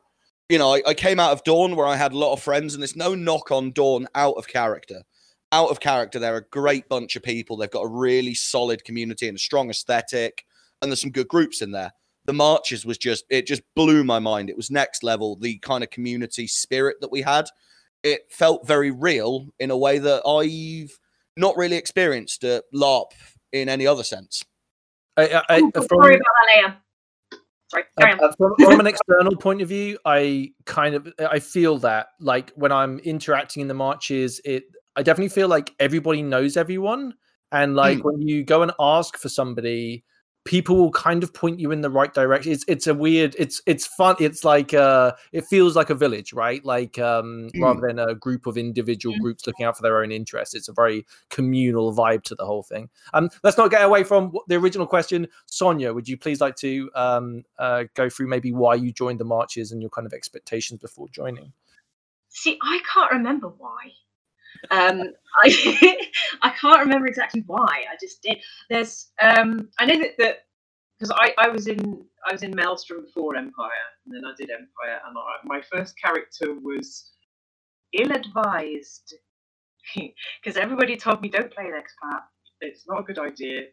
You 0.50 0.58
know, 0.58 0.76
I, 0.76 0.82
I 0.88 0.94
came 0.94 1.22
out 1.22 1.32
of 1.32 1.46
Dawn 1.46 1.78
where 1.78 1.88
I 1.88 1.96
had 1.96 2.12
a 2.12 2.18
lot 2.18 2.34
of 2.34 2.44
friends, 2.44 2.74
and 2.74 2.84
there's 2.84 2.98
no 2.98 3.16
knock 3.16 3.52
on 3.52 3.72
Dawn 3.72 4.06
out 4.16 4.36
of 4.36 4.50
character 4.50 5.04
out 5.54 5.70
of 5.70 5.80
character. 5.80 6.20
They're 6.20 6.36
a 6.36 6.50
great 6.50 6.90
bunch 6.90 7.16
of 7.16 7.24
people. 7.24 7.56
They've 7.56 7.72
got 7.72 7.84
a 7.84 7.88
really 7.88 8.34
solid 8.34 8.84
community 8.84 9.30
and 9.30 9.38
a 9.38 9.40
strong 9.40 9.70
aesthetic 9.70 10.44
and 10.86 10.92
there's 10.92 11.02
some 11.02 11.12
good 11.12 11.28
groups 11.28 11.62
in 11.62 11.72
there. 11.72 11.92
The 12.26 12.34
marches 12.34 12.86
was 12.86 12.98
just 12.98 13.26
it 13.30 13.46
just 13.46 13.64
blew 13.76 14.04
my 14.04 14.20
mind. 14.20 14.50
It 14.50 14.58
was 14.58 14.72
next 14.72 15.04
level. 15.04 15.36
The 15.36 15.58
kind 15.60 15.84
of 15.84 15.90
community 15.90 16.48
spirit 16.48 16.98
that 17.02 17.12
we 17.12 17.22
had, 17.22 17.48
it 18.04 18.22
felt 18.30 18.68
very 18.68 18.92
real 18.92 19.48
in 19.60 19.72
a 19.72 19.78
way 19.78 20.00
that 20.00 20.26
I've 20.26 20.98
not 21.38 21.58
really 21.58 21.76
experienced 21.76 22.44
at 22.44 22.64
LARP 22.74 23.12
in 23.52 23.68
any 23.70 23.88
other 23.88 24.04
sense. 24.04 24.44
I, 25.18 25.42
I, 25.50 25.60
Ooh, 25.60 25.72
from, 25.74 25.88
sorry 25.88 26.16
about 26.16 26.26
that, 26.36 26.56
Liam. 26.56 26.76
Sorry, 27.68 27.84
uh, 27.98 28.32
from, 28.38 28.54
from, 28.60 28.80
an 28.80 28.88
external 28.88 29.36
point 29.36 29.62
of 29.62 29.70
view, 29.70 29.98
I 30.06 30.52
kind 30.66 30.94
of 30.94 31.12
I 31.20 31.40
feel 31.40 31.80
that 31.80 32.08
like 32.20 32.52
when 32.52 32.72
I'm 32.72 33.00
interacting 33.00 33.62
in 33.62 33.68
the 33.68 33.74
marches, 33.74 34.40
it 34.46 34.66
I 34.96 35.04
definitely 35.04 35.30
feel 35.30 35.48
like 35.48 35.74
everybody 35.80 36.22
knows 36.22 36.58
everyone, 36.58 37.16
and 37.52 37.76
like 37.76 38.00
mm. 38.00 38.04
when 38.04 38.22
you 38.22 38.44
go 38.44 38.62
and 38.62 38.72
ask 38.80 39.18
for 39.18 39.30
somebody, 39.30 40.04
people 40.46 40.78
will 40.78 40.92
kind 40.92 41.24
of 41.24 41.34
point 41.34 41.60
you 41.60 41.72
in 41.72 41.82
the 41.82 41.90
right 41.90 42.14
direction. 42.14 42.52
It's 42.52 42.64
it's 42.68 42.88
a 42.88 42.94
weird, 42.94 43.36
it's 43.38 43.62
it's 43.66 43.86
fun. 43.86 44.16
It's 44.20 44.44
like 44.44 44.74
uh 44.74 45.14
it 45.34 45.46
feels 45.46 45.76
like 45.76 45.90
a 45.90 45.96
village, 45.96 46.32
right? 46.34 46.64
Like 46.64 46.98
um 47.00 47.50
mm. 47.54 47.62
rather 47.62 47.82
than 47.86 48.00
a 48.00 48.16
group 48.16 48.46
of 48.46 48.58
individual 48.58 49.16
mm. 49.16 49.20
groups 49.20 49.46
looking 49.46 49.66
out 49.66 49.76
for 49.76 49.82
their 49.82 50.02
own 50.02 50.12
interests. 50.12 50.56
It's 50.56 50.70
a 50.70 50.74
very 50.74 51.06
communal 51.30 51.94
vibe 51.94 52.24
to 52.24 52.36
the 52.36 52.46
whole 52.46 52.64
thing. 52.64 52.90
Um 53.14 53.30
let's 53.44 53.58
not 53.58 53.72
get 53.72 53.84
away 53.84 54.04
from 54.04 54.34
the 54.48 54.56
original 54.56 54.88
question. 54.88 55.28
Sonya, 55.48 55.94
would 55.94 56.08
you 56.08 56.18
please 56.18 56.40
like 56.40 56.56
to 56.58 56.90
um 56.96 57.44
uh 57.58 57.86
go 57.96 58.10
through 58.10 58.28
maybe 58.28 58.54
why 58.54 58.76
you 58.76 58.92
joined 58.92 59.20
the 59.20 59.26
marches 59.26 59.72
and 59.72 59.82
your 59.82 59.90
kind 59.90 60.06
of 60.06 60.14
expectations 60.14 60.80
before 60.80 61.10
joining? 61.10 61.52
See, 62.30 62.58
I 62.62 62.80
can't 62.94 63.12
remember 63.12 63.48
why. 63.48 63.92
Um, 64.72 65.04
I 65.44 65.98
I 66.44 66.50
can't 66.52 66.82
remember 66.82 67.08
exactly 67.08 67.44
why. 67.48 67.66
I 67.92 67.96
just 68.02 68.22
did. 68.24 68.38
There's 68.70 69.12
um, 69.22 69.70
I 69.80 69.86
know 69.86 70.00
that 70.00 70.12
that 70.20 70.38
because 71.00 71.12
I, 71.16 71.34
I 71.38 71.50
was 71.50 71.68
in 71.68 72.06
I 72.30 72.34
was 72.34 72.44
in 72.44 72.56
Maelstrom 72.56 73.06
before 73.06 73.36
Empire, 73.36 73.70
and 74.06 74.16
then 74.16 74.24
I 74.26 74.34
did 74.38 74.52
Empire, 74.52 75.02
and 75.08 75.18
I, 75.18 75.22
my 75.46 75.62
first 75.72 75.96
character 76.02 76.56
was 76.62 77.12
ill-advised 77.94 79.16
because 79.96 80.58
everybody 80.58 80.98
told 80.98 81.22
me 81.22 81.30
don't 81.30 81.54
play 81.54 81.66
an 81.66 81.74
expat. 81.74 82.22
It's 82.62 82.88
not 82.88 83.02
a 83.02 83.04
good 83.04 83.20
idea. 83.20 83.64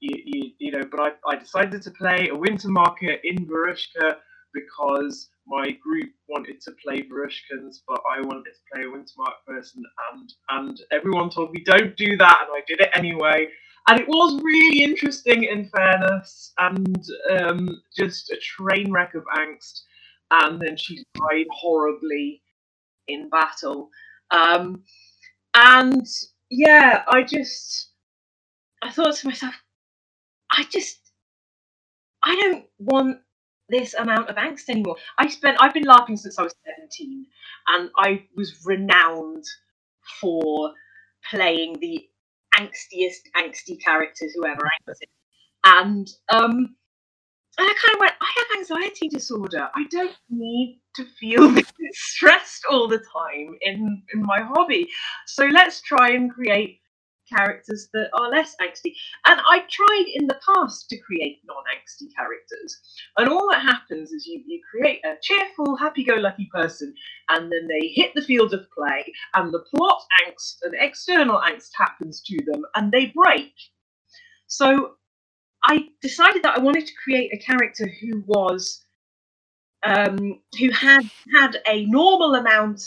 You, 0.00 0.16
you, 0.24 0.50
you 0.58 0.72
know, 0.72 0.82
but 0.90 1.00
I, 1.00 1.10
I 1.32 1.36
decided 1.36 1.82
to 1.82 1.90
play 1.92 2.28
a 2.30 2.36
winter 2.36 2.68
market 2.70 3.20
in 3.24 3.46
Varushka 3.46 4.16
because 4.54 5.30
my 5.46 5.70
group 5.82 6.10
wanted 6.28 6.60
to 6.62 6.72
play 6.82 7.02
Varushkans, 7.02 7.78
but 7.88 8.00
I 8.10 8.20
wanted 8.20 8.44
to 8.44 8.60
play 8.72 8.82
a 8.84 8.86
Wintermark 8.86 9.34
person, 9.46 9.82
and 10.12 10.32
and 10.50 10.80
everyone 10.92 11.30
told 11.30 11.52
me 11.52 11.62
don't 11.64 11.96
do 11.96 12.16
that, 12.16 12.38
and 12.42 12.50
I 12.52 12.62
did 12.66 12.80
it 12.80 12.90
anyway. 12.94 13.48
And 13.88 13.98
it 13.98 14.06
was 14.06 14.40
really 14.42 14.82
interesting, 14.84 15.44
in 15.44 15.68
fairness, 15.74 16.52
and 16.58 17.04
um, 17.30 17.82
just 17.96 18.30
a 18.30 18.36
train 18.36 18.92
wreck 18.92 19.14
of 19.14 19.24
angst. 19.36 19.80
And 20.30 20.60
then 20.60 20.76
she 20.76 21.02
died 21.14 21.46
horribly 21.50 22.42
in 23.08 23.28
battle. 23.30 23.90
Um, 24.30 24.84
and 25.54 26.06
yeah, 26.50 27.02
I 27.08 27.22
just, 27.22 27.90
I 28.82 28.90
thought 28.92 29.16
to 29.16 29.26
myself, 29.26 29.54
I 30.52 30.64
just, 30.70 30.98
I 32.24 32.36
don't 32.36 32.66
want 32.78 33.18
this 33.70 33.94
amount 33.94 34.28
of 34.28 34.36
angst 34.36 34.68
anymore. 34.68 34.96
I 35.18 35.28
spent 35.28 35.58
I've 35.60 35.74
been 35.74 35.84
LARPing 35.84 36.18
since 36.18 36.38
I 36.38 36.42
was 36.42 36.54
17 36.78 37.26
and 37.68 37.90
I 37.96 38.24
was 38.36 38.60
renowned 38.64 39.44
for 40.20 40.72
playing 41.30 41.78
the 41.80 42.06
angstiest 42.56 43.28
angsty 43.36 43.82
characters 43.84 44.32
whoever 44.34 44.62
angsted. 44.62 45.08
And 45.64 46.08
um 46.30 46.76
and 47.58 47.68
I 47.68 47.74
kind 47.84 47.96
of 47.96 48.00
went, 48.00 48.14
I 48.20 48.32
have 48.38 48.58
anxiety 48.58 49.08
disorder. 49.08 49.68
I 49.74 49.84
don't 49.90 50.16
need 50.30 50.80
to 50.96 51.04
feel 51.18 51.54
stressed 51.92 52.64
all 52.70 52.88
the 52.88 52.98
time 52.98 53.54
in, 53.60 54.02
in 54.14 54.22
my 54.22 54.40
hobby. 54.40 54.88
So 55.26 55.44
let's 55.46 55.82
try 55.82 56.10
and 56.12 56.32
create 56.32 56.80
characters 57.30 57.88
that 57.92 58.10
are 58.14 58.30
less 58.30 58.54
angsty. 58.60 58.94
And 59.26 59.40
I 59.48 59.64
tried 59.70 60.06
in 60.14 60.26
the 60.26 60.38
past 60.46 60.88
to 60.90 60.98
create 60.98 61.40
non 61.44 61.62
angsty 61.74 62.14
characters. 62.14 62.80
And 63.16 63.28
all 63.28 63.48
that 63.50 63.62
happens 63.62 64.12
is 64.12 64.26
you, 64.26 64.42
you 64.46 64.60
create 64.70 65.00
a 65.04 65.14
cheerful, 65.22 65.76
happy 65.76 66.04
go 66.04 66.14
lucky 66.14 66.48
person, 66.52 66.94
and 67.28 67.50
then 67.50 67.68
they 67.68 67.88
hit 67.88 68.12
the 68.14 68.22
field 68.22 68.52
of 68.54 68.70
play, 68.76 69.04
and 69.34 69.52
the 69.52 69.64
plot 69.74 70.02
angst 70.26 70.56
and 70.62 70.74
external 70.78 71.40
angst 71.40 71.70
happens 71.76 72.22
to 72.22 72.38
them, 72.44 72.62
and 72.74 72.92
they 72.92 73.06
break. 73.14 73.54
So 74.46 74.92
I 75.64 75.88
decided 76.02 76.42
that 76.42 76.58
I 76.58 76.60
wanted 76.60 76.86
to 76.86 76.92
create 77.02 77.32
a 77.32 77.38
character 77.44 77.90
who 78.00 78.22
was. 78.26 78.84
Um, 79.82 80.42
who 80.58 80.70
had 80.72 81.10
had 81.32 81.56
a 81.66 81.86
normal 81.86 82.34
amount 82.34 82.82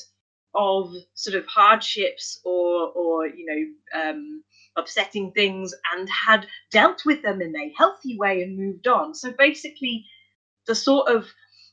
of 0.56 0.94
sort 1.14 1.36
of 1.36 1.46
hardships 1.48 2.40
or 2.44 2.92
or 2.96 3.28
you 3.28 3.46
know 3.46 4.02
um, 4.02 4.44
upsetting 4.78 5.32
things 5.32 5.74
and 5.94 6.08
had 6.10 6.48
dealt 6.72 7.04
with 7.06 7.22
them 7.22 7.42
in 7.42 7.56
a 7.56 7.74
healthy 7.78 8.18
way 8.18 8.42
and 8.44 8.58
moved 8.58 8.88
on. 8.88 9.14
So 9.14 9.32
basically, 9.32 10.06
the 10.68 10.76
sort 10.76 11.10
of 11.10 11.28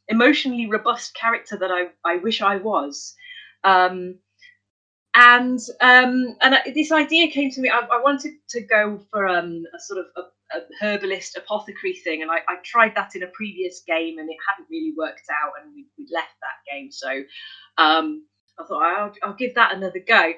emotionally 0.08 0.68
robust 0.68 1.14
character 1.14 1.56
that 1.56 1.70
I, 1.70 1.88
I 2.04 2.16
wish 2.16 2.42
I 2.42 2.56
was. 2.56 3.14
Um, 3.64 4.18
and 5.14 5.58
um, 5.80 6.36
and 6.40 6.54
I, 6.54 6.72
this 6.74 6.92
idea 6.92 7.28
came 7.30 7.50
to 7.50 7.60
me. 7.60 7.68
I, 7.68 7.80
I 7.80 8.00
wanted 8.02 8.34
to 8.50 8.60
go 8.60 9.00
for 9.10 9.26
um, 9.26 9.64
a 9.74 9.80
sort 9.80 9.98
of 10.00 10.06
a, 10.16 10.56
a 10.56 10.60
herbalist 10.80 11.36
apothecary 11.36 11.94
thing, 11.94 12.22
and 12.22 12.30
I, 12.30 12.38
I, 12.48 12.56
tried 12.64 12.94
that 12.94 13.16
in 13.16 13.24
a 13.24 13.26
previous 13.28 13.82
game, 13.86 14.18
and 14.18 14.30
it 14.30 14.36
hadn't 14.48 14.70
really 14.70 14.94
worked 14.96 15.26
out, 15.30 15.52
and 15.60 15.74
we, 15.74 15.86
we 15.98 16.06
left 16.12 16.34
that 16.40 16.72
game. 16.72 16.92
So 16.92 17.22
um, 17.76 18.24
I 18.60 18.66
thought 18.66 18.82
I'll, 18.82 19.14
I'll 19.24 19.36
give 19.36 19.54
that 19.56 19.74
another 19.76 20.00
go. 20.06 20.32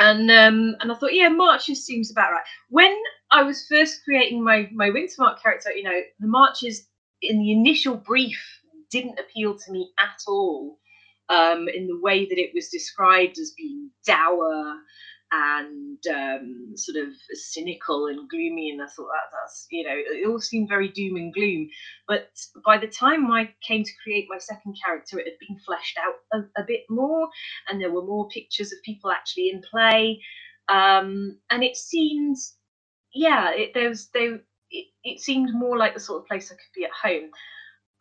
And 0.00 0.30
um, 0.30 0.76
and 0.80 0.92
I 0.92 0.96
thought, 0.96 1.14
yeah, 1.14 1.28
marches 1.30 1.86
seems 1.86 2.10
about 2.12 2.32
right. 2.32 2.44
When 2.70 2.96
I 3.32 3.42
was 3.44 3.66
first 3.68 4.02
creating 4.04 4.44
my 4.44 4.68
my 4.74 4.90
Wintermark 4.90 5.42
character, 5.42 5.72
you 5.72 5.84
know, 5.84 6.00
the 6.20 6.28
marches 6.28 6.88
in 7.22 7.38
the 7.40 7.52
initial 7.52 7.96
brief 7.96 8.40
didn't 8.90 9.20
appeal 9.20 9.56
to 9.58 9.72
me 9.72 9.90
at 10.00 10.18
all. 10.28 10.70
um, 11.30 11.68
in 11.68 11.88
the 11.88 12.00
way 12.00 12.26
that 12.26 12.38
it 12.38 12.52
was 12.54 12.70
described 12.70 13.38
as 13.40 13.54
being 13.58 13.90
dour 14.06 14.76
and 15.32 15.98
um, 16.10 16.72
sort 16.76 16.98
of 17.06 17.12
cynical 17.34 18.08
and 18.08 18.28
gloomy. 18.30 18.70
And 18.70 18.82
I 18.82 18.86
thought 18.86 19.08
that 19.08 19.30
that's 19.32 19.66
you 19.70 19.84
know 19.84 19.94
it 19.96 20.28
all 20.28 20.40
seemed 20.40 20.68
very 20.68 20.88
doom 20.88 21.16
and 21.16 21.34
gloom. 21.34 21.68
But 22.08 22.30
by 22.64 22.78
the 22.78 22.88
time 22.88 23.30
I 23.30 23.50
came 23.66 23.84
to 23.84 23.92
create 24.02 24.26
my 24.30 24.38
second 24.38 24.76
character, 24.84 25.18
it 25.20 25.26
had 25.26 25.48
been 25.48 25.58
fleshed 25.66 25.98
out 25.98 26.14
a, 26.34 26.62
a 26.62 26.64
bit 26.66 26.82
more, 26.90 27.28
and 27.68 27.80
there 27.80 27.92
were 27.92 28.04
more 28.06 28.28
pictures 28.30 28.72
of 28.72 28.78
people 28.84 29.10
actually 29.12 29.50
in 29.50 29.62
play. 29.70 30.20
Um, 30.68 31.38
and 31.50 31.64
it 31.64 31.76
seemed, 31.76 32.36
yeah, 33.14 33.52
it, 33.52 33.72
there 33.74 33.90
was 33.90 34.08
there. 34.14 34.40
It, 34.70 34.86
it 35.04 35.20
seemed 35.20 35.54
more 35.54 35.78
like 35.78 35.94
the 35.94 36.00
sort 36.00 36.22
of 36.22 36.28
place 36.28 36.50
I 36.52 36.56
could 36.56 36.74
be 36.76 36.84
at 36.84 36.90
home. 36.92 37.30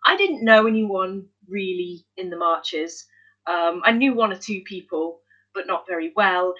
I 0.06 0.18
didn't 0.18 0.46
know 0.46 0.68
anyone 0.68 1.28
really 1.50 2.06
in 2.18 2.30
the 2.32 2.38
marches. 2.38 3.06
Um, 3.48 3.82
I 3.86 3.94
knew 3.94 4.16
one 4.16 4.34
or 4.34 4.38
two 4.38 4.62
people, 4.66 5.22
but 5.56 5.68
not 5.68 5.86
very 5.88 6.14
well 6.16 6.56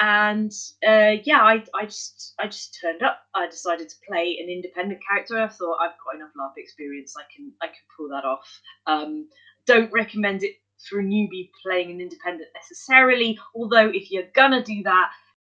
and 0.00 0.50
uh, 0.86 1.20
yeah, 1.24 1.42
I, 1.42 1.62
I 1.74 1.84
just 1.84 2.34
I 2.38 2.46
just 2.46 2.78
turned 2.80 3.02
up. 3.02 3.20
I 3.34 3.46
decided 3.46 3.90
to 3.90 3.96
play 4.08 4.38
an 4.42 4.48
independent 4.48 5.00
character. 5.06 5.38
I 5.38 5.48
thought 5.48 5.76
I've 5.80 5.92
got 6.04 6.16
enough 6.16 6.30
LARP 6.38 6.54
experience. 6.56 7.14
I 7.18 7.24
can 7.34 7.52
I 7.62 7.66
can 7.66 7.84
pull 7.96 8.08
that 8.08 8.24
off. 8.24 8.60
Um, 8.86 9.28
don't 9.66 9.92
recommend 9.92 10.42
it 10.42 10.56
for 10.88 11.00
a 11.00 11.02
newbie 11.02 11.50
playing 11.62 11.90
an 11.90 12.00
independent 12.00 12.48
necessarily. 12.54 13.38
Although 13.54 13.90
if 13.92 14.10
you're 14.10 14.28
gonna 14.34 14.64
do 14.64 14.82
that, 14.84 15.10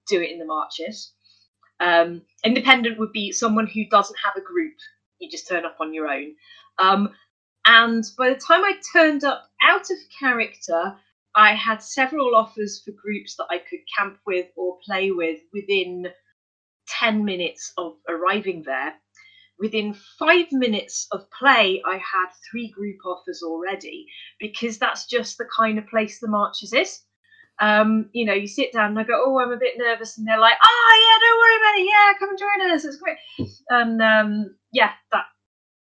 do 0.08 0.20
it 0.22 0.30
in 0.30 0.38
the 0.38 0.46
marches. 0.46 1.12
Um, 1.80 2.22
independent 2.42 2.98
would 2.98 3.12
be 3.12 3.32
someone 3.32 3.66
who 3.66 3.84
doesn't 3.90 4.18
have 4.24 4.34
a 4.36 4.40
group. 4.40 4.74
You 5.18 5.30
just 5.30 5.46
turn 5.46 5.66
up 5.66 5.76
on 5.78 5.92
your 5.92 6.08
own. 6.08 6.34
Um, 6.78 7.10
and 7.66 8.02
by 8.16 8.30
the 8.30 8.36
time 8.36 8.64
I 8.64 8.72
turned 8.94 9.24
up 9.24 9.50
out 9.62 9.90
of 9.90 9.98
character, 10.18 10.96
I 11.34 11.54
had 11.54 11.82
several 11.82 12.34
offers 12.34 12.82
for 12.84 12.92
groups 12.92 13.36
that 13.36 13.46
I 13.50 13.58
could 13.58 13.80
camp 13.96 14.18
with 14.26 14.46
or 14.56 14.78
play 14.84 15.10
with 15.10 15.40
within 15.52 16.06
10 16.88 17.24
minutes 17.24 17.72
of 17.76 17.96
arriving 18.08 18.62
there. 18.64 18.94
Within 19.58 19.94
five 20.18 20.46
minutes 20.52 21.08
of 21.10 21.28
play, 21.32 21.82
I 21.84 21.94
had 21.94 22.28
three 22.50 22.70
group 22.70 22.98
offers 23.04 23.42
already 23.42 24.06
because 24.38 24.78
that's 24.78 25.06
just 25.06 25.36
the 25.36 25.48
kind 25.56 25.78
of 25.78 25.88
place 25.88 26.20
the 26.20 26.28
Marches 26.28 26.72
is. 26.72 27.00
Um, 27.60 28.08
you 28.12 28.24
know, 28.24 28.34
you 28.34 28.46
sit 28.46 28.72
down 28.72 28.90
and 28.90 28.98
I 29.00 29.02
go, 29.02 29.20
Oh, 29.26 29.40
I'm 29.40 29.50
a 29.50 29.56
bit 29.56 29.74
nervous. 29.76 30.16
And 30.16 30.26
they're 30.28 30.38
like, 30.38 30.56
Oh, 30.64 30.92
yeah, 31.02 31.18
don't 31.26 31.38
worry 31.40 31.56
about 31.56 31.80
it. 31.80 31.90
Yeah, 31.90 32.18
come 32.18 32.38
join 32.38 32.70
us. 32.70 32.84
It's 32.84 32.98
great. 32.98 33.18
And 33.68 34.00
um, 34.00 34.54
yeah, 34.72 34.92
that 35.10 35.24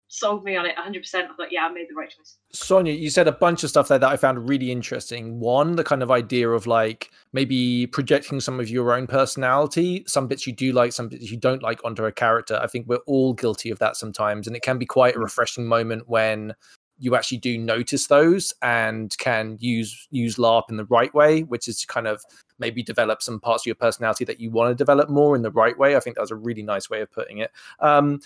sold 0.10 0.44
me 0.44 0.58
on 0.58 0.66
it 0.66 0.76
100%. 0.76 1.16
I 1.16 1.28
thought, 1.28 1.52
yeah, 1.52 1.66
I 1.66 1.72
made 1.72 1.88
the 1.90 1.96
right 1.96 2.10
choice. 2.10 2.38
Sonya, 2.52 2.92
you 2.92 3.10
said 3.10 3.28
a 3.28 3.32
bunch 3.32 3.64
of 3.64 3.70
stuff 3.70 3.88
there 3.88 4.00
that 4.00 4.10
I 4.10 4.18
found 4.18 4.50
really 4.50 4.72
interesting. 4.72 5.40
One, 5.40 5.76
the 5.76 5.84
kind 5.84 6.04
of 6.04 6.12
idea 6.12 6.50
of 6.50 6.68
like 6.68 7.12
maybe 7.32 7.88
projecting 7.88 8.40
some 8.40 8.60
of 8.60 8.70
your 8.70 8.92
own 8.92 9.08
personality, 9.08 10.04
some 10.08 10.28
bits 10.28 10.48
you 10.48 10.54
do 10.54 10.74
like, 10.74 10.92
some 10.94 11.08
bits 11.08 11.32
you 11.32 11.38
don't 11.38 11.64
like 11.64 11.80
onto 11.86 12.06
a 12.06 12.12
character. 12.12 12.60
I 12.62 12.68
think 12.68 12.88
we're 12.88 12.98
all 13.06 13.34
guilty 13.34 13.70
of 13.70 13.80
that 13.80 13.96
sometimes. 13.96 14.48
And 14.48 14.56
it 14.56 14.64
can 14.64 14.80
be 14.80 14.86
quite 14.86 15.16
a 15.16 15.20
refreshing 15.20 15.68
moment 15.68 16.10
when 16.10 16.56
you 16.98 17.16
actually 17.16 17.38
do 17.38 17.58
notice 17.58 18.08
those 18.08 18.54
and 18.62 19.18
can 19.20 19.58
use 19.62 20.08
use 20.12 20.36
LARP 20.36 20.64
in 20.70 20.78
the 20.78 20.86
right 20.86 21.14
way, 21.14 21.44
which 21.44 21.68
is 21.68 21.80
to 21.82 21.88
kind 21.88 22.08
of 22.08 22.22
maybe 22.58 22.84
develop 22.84 23.22
some 23.22 23.40
parts 23.40 23.62
of 23.62 23.68
your 23.68 23.76
personality 23.76 24.26
that 24.26 24.40
you 24.40 24.52
want 24.52 24.70
to 24.70 24.76
develop 24.76 25.10
more 25.10 25.36
in 25.36 25.44
the 25.44 25.52
right 25.52 25.78
way. 25.78 25.96
I 25.96 26.00
think 26.02 26.16
that 26.16 26.22
was 26.22 26.32
a 26.32 26.36
really 26.36 26.64
nice 26.64 26.90
way 26.90 27.02
of 27.02 27.10
putting 27.12 27.38
it. 27.38 27.52
Um, 27.80 28.20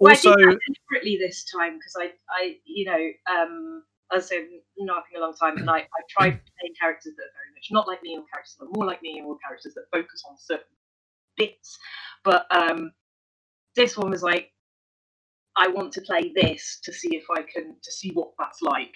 well, 0.00 0.12
also, 0.12 0.32
I 0.32 0.36
did 0.36 0.48
that 0.48 0.60
deliberately 0.90 1.18
this 1.18 1.44
time 1.44 1.78
because 1.78 1.96
I, 1.98 2.12
I, 2.30 2.56
you 2.66 2.86
know, 2.86 3.10
um, 3.32 3.84
as 4.12 4.24
I've 4.32 4.48
been 4.48 4.86
knocking 4.86 5.18
a 5.18 5.20
long 5.20 5.34
time, 5.34 5.58
and 5.58 5.70
I, 5.70 5.78
I 5.78 6.02
tried 6.10 6.32
playing 6.32 6.74
characters 6.80 7.14
that 7.16 7.22
are 7.22 7.36
very 7.36 7.54
much 7.54 7.68
not 7.72 7.88
like 7.88 8.00
Neil 8.04 8.24
characters, 8.32 8.56
but 8.60 8.68
more 8.72 8.86
like 8.86 9.02
Neil 9.02 9.38
characters 9.46 9.74
that 9.74 9.84
focus 9.92 10.24
on 10.28 10.36
certain 10.38 10.66
bits. 11.36 11.78
But 12.24 12.46
um, 12.50 12.92
this 13.76 13.96
one 13.96 14.10
was 14.10 14.22
like, 14.22 14.52
I 15.56 15.68
want 15.68 15.92
to 15.94 16.02
play 16.02 16.32
this 16.34 16.80
to 16.84 16.92
see 16.92 17.16
if 17.16 17.24
I 17.30 17.42
can 17.42 17.76
to 17.82 17.92
see 17.92 18.10
what 18.12 18.32
that's 18.38 18.62
like. 18.62 18.94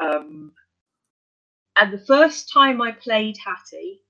Um, 0.00 0.52
and 1.80 1.92
the 1.92 2.04
first 2.06 2.52
time 2.52 2.82
I 2.82 2.92
played 2.92 3.36
Hattie, 3.44 4.00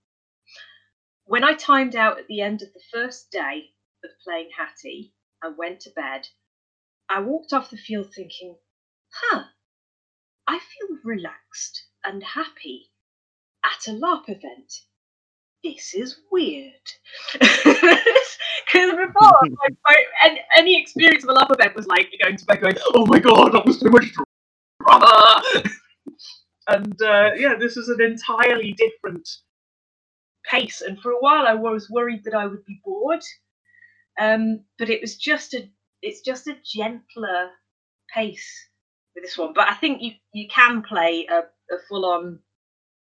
when 1.27 1.45
I 1.45 1.55
timed 1.55 1.97
out 1.97 2.19
at 2.19 2.27
the 2.29 2.41
end 2.41 2.63
of 2.63 2.69
the 2.75 2.81
first 2.93 3.31
day 3.31 3.65
of 4.05 4.11
playing 4.25 4.51
Hattie, 4.57 5.13
I 5.43 5.49
went 5.57 5.81
to 5.81 5.91
bed. 5.91 6.29
I 7.09 7.21
walked 7.21 7.53
off 7.53 7.71
the 7.71 7.77
field 7.77 8.13
thinking, 8.15 8.57
huh, 9.13 9.45
I 10.47 10.59
feel 10.59 10.99
relaxed 11.05 11.87
and 12.05 12.23
happy 12.23 12.91
at 13.65 13.89
a 13.89 13.93
LARP 13.97 14.29
event. 14.29 14.73
This 15.63 15.95
is 15.95 16.21
weird. 16.31 16.73
Because 18.73 18.91
before, 18.91 19.33
like, 19.65 19.77
my, 19.87 19.97
any, 20.25 20.41
any 20.57 20.81
experience 20.81 21.25
of 21.25 21.31
a 21.31 21.35
LARP 21.35 21.53
event 21.53 21.75
was 21.75 21.87
like 21.87 22.13
going 22.23 22.37
to 22.37 22.45
bed 22.45 22.61
going, 22.61 22.77
oh 22.95 23.07
my 23.07 23.19
god, 23.19 23.53
that 23.53 23.65
was 23.65 23.81
so 23.81 23.89
much 23.89 24.13
drama. 24.83 25.43
and 26.69 27.03
uh, 27.03 27.31
yeah, 27.37 27.55
this 27.59 27.77
was 27.77 27.89
an 27.89 28.03
entirely 28.03 28.75
different 28.75 29.29
pace. 30.45 30.83
And 30.83 31.01
for 31.01 31.13
a 31.13 31.19
while, 31.21 31.47
I 31.47 31.55
was 31.55 31.91
worried 31.91 32.25
that 32.25 32.35
I 32.35 32.47
would 32.47 32.65
be 32.67 32.81
bored 32.85 33.23
um, 34.19 34.65
but 34.79 34.91
it 34.91 35.01
was 35.01 35.17
just 35.17 35.55
a 35.55 35.69
it's 36.03 36.21
just 36.21 36.47
a 36.47 36.57
gentler 36.65 37.51
pace 38.13 38.69
with 39.15 39.25
this 39.25 39.37
one. 39.37 39.53
But 39.55 39.69
I 39.69 39.75
think 39.75 40.03
you 40.03 40.13
you 40.33 40.49
can 40.49 40.83
play 40.83 41.27
a, 41.31 41.39
a 41.39 41.79
full 41.89 42.05
on 42.05 42.41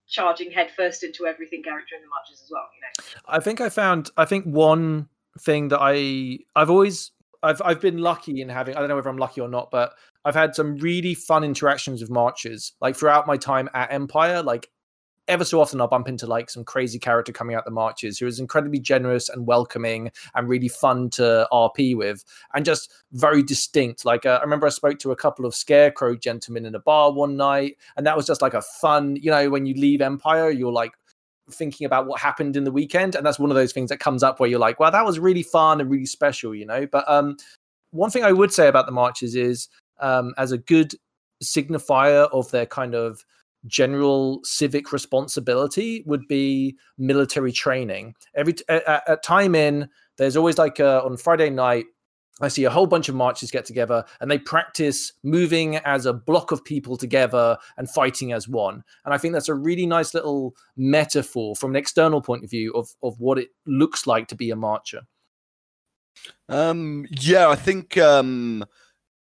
charging 0.07 0.51
headfirst 0.51 1.03
into 1.03 1.25
everything 1.25 1.63
character 1.63 1.95
in 1.95 2.01
the 2.01 2.07
marches 2.07 2.41
as 2.43 2.49
well. 2.51 2.67
You 2.75 2.81
know. 2.81 3.21
I 3.27 3.39
think 3.39 3.61
I 3.61 3.69
found 3.69 4.11
I 4.17 4.25
think 4.25 4.45
one 4.45 5.09
thing 5.39 5.69
that 5.69 5.79
I 5.81 6.39
I've 6.55 6.69
always 6.69 7.11
I've 7.41 7.61
I've 7.63 7.81
been 7.81 7.97
lucky 7.97 8.41
in 8.41 8.49
having 8.49 8.75
I 8.75 8.79
don't 8.79 8.89
know 8.89 8.95
whether 8.95 9.09
I'm 9.09 9.17
lucky 9.17 9.41
or 9.41 9.49
not, 9.49 9.71
but 9.71 9.93
I've 10.25 10.35
had 10.35 10.55
some 10.55 10.77
really 10.77 11.13
fun 11.13 11.43
interactions 11.43 12.01
with 12.01 12.09
marches 12.09 12.73
like 12.79 12.95
throughout 12.95 13.27
my 13.27 13.37
time 13.37 13.69
at 13.73 13.91
Empire. 13.91 14.41
Like 14.41 14.69
ever 15.27 15.45
so 15.45 15.61
often 15.61 15.79
I'll 15.79 15.87
bump 15.87 16.07
into 16.07 16.27
like 16.27 16.49
some 16.49 16.63
crazy 16.63 16.99
character 16.99 17.31
coming 17.31 17.55
out 17.55 17.65
the 17.65 17.71
marches 17.71 18.19
who 18.19 18.27
is 18.27 18.39
incredibly 18.39 18.79
generous 18.79 19.29
and 19.29 19.47
welcoming 19.47 20.11
and 20.35 20.49
really 20.49 20.67
fun 20.67 21.09
to 21.11 21.47
RP 21.51 21.95
with 21.95 22.23
and 22.53 22.65
just 22.65 22.91
very 23.13 23.41
distinct. 23.41 24.05
Like 24.05 24.25
uh, 24.25 24.39
I 24.39 24.43
remember 24.43 24.67
I 24.67 24.71
spoke 24.71 24.99
to 24.99 25.11
a 25.11 25.15
couple 25.15 25.45
of 25.45 25.55
scarecrow 25.55 26.15
gentlemen 26.15 26.65
in 26.65 26.75
a 26.75 26.79
bar 26.79 27.11
one 27.13 27.37
night 27.37 27.77
and 27.95 28.05
that 28.05 28.17
was 28.17 28.25
just 28.25 28.41
like 28.41 28.53
a 28.53 28.61
fun, 28.61 29.15
you 29.15 29.31
know, 29.31 29.49
when 29.49 29.65
you 29.65 29.73
leave 29.75 30.01
Empire, 30.01 30.49
you're 30.49 30.71
like 30.71 30.91
thinking 31.51 31.85
about 31.85 32.05
what 32.07 32.19
happened 32.19 32.55
in 32.55 32.63
the 32.63 32.71
weekend 32.71 33.15
and 33.15 33.25
that's 33.25 33.39
one 33.39 33.49
of 33.49 33.55
those 33.55 33.73
things 33.73 33.89
that 33.89 33.99
comes 33.99 34.23
up 34.23 34.39
where 34.39 34.49
you're 34.49 34.59
like, 34.59 34.79
well, 34.79 34.91
that 34.91 35.05
was 35.05 35.19
really 35.19 35.43
fun 35.43 35.79
and 35.79 35.89
really 35.89 36.05
special, 36.05 36.53
you 36.53 36.65
know. 36.65 36.85
But 36.85 37.09
um 37.09 37.37
one 37.91 38.09
thing 38.09 38.23
I 38.23 38.31
would 38.31 38.51
say 38.51 38.67
about 38.67 38.87
the 38.87 38.91
marches 38.91 39.35
is 39.35 39.69
um 40.01 40.33
as 40.37 40.51
a 40.51 40.57
good 40.57 40.95
signifier 41.41 42.29
of 42.31 42.49
their 42.51 42.65
kind 42.65 42.95
of 42.95 43.23
general 43.65 44.41
civic 44.43 44.91
responsibility 44.91 46.03
would 46.05 46.27
be 46.27 46.77
military 46.97 47.51
training. 47.51 48.15
Every 48.35 48.55
at, 48.69 49.07
at 49.07 49.23
time 49.23 49.55
in, 49.55 49.89
there's 50.17 50.37
always 50.37 50.57
like 50.57 50.79
a, 50.79 51.03
on 51.03 51.17
Friday 51.17 51.49
night. 51.49 51.85
I 52.41 52.47
see 52.47 52.63
a 52.63 52.69
whole 52.69 52.87
bunch 52.87 53.09
of 53.09 53.15
marches 53.15 53.51
get 53.51 53.63
together 53.63 54.03
and 54.19 54.29
they 54.29 54.39
practice 54.39 55.13
moving 55.23 55.77
as 55.77 56.07
a 56.07 56.13
block 56.13 56.51
of 56.51 56.65
people 56.65 56.97
together 56.97 57.57
and 57.77 57.89
fighting 57.89 58.33
as 58.33 58.47
one. 58.47 58.83
And 59.05 59.13
I 59.13 59.17
think 59.19 59.33
that's 59.33 59.49
a 59.49 59.53
really 59.53 59.85
nice 59.85 60.15
little 60.15 60.55
metaphor 60.75 61.55
from 61.55 61.71
an 61.71 61.75
external 61.75 62.21
point 62.21 62.43
of 62.43 62.49
view 62.49 62.73
of, 62.73 62.89
of 63.03 63.19
what 63.19 63.37
it 63.37 63.49
looks 63.67 64.07
like 64.07 64.27
to 64.29 64.35
be 64.35 64.49
a 64.49 64.55
marcher. 64.55 65.01
Um, 66.49 67.05
yeah, 67.11 67.49
I 67.49 67.55
think 67.55 67.97
um, 67.97 68.65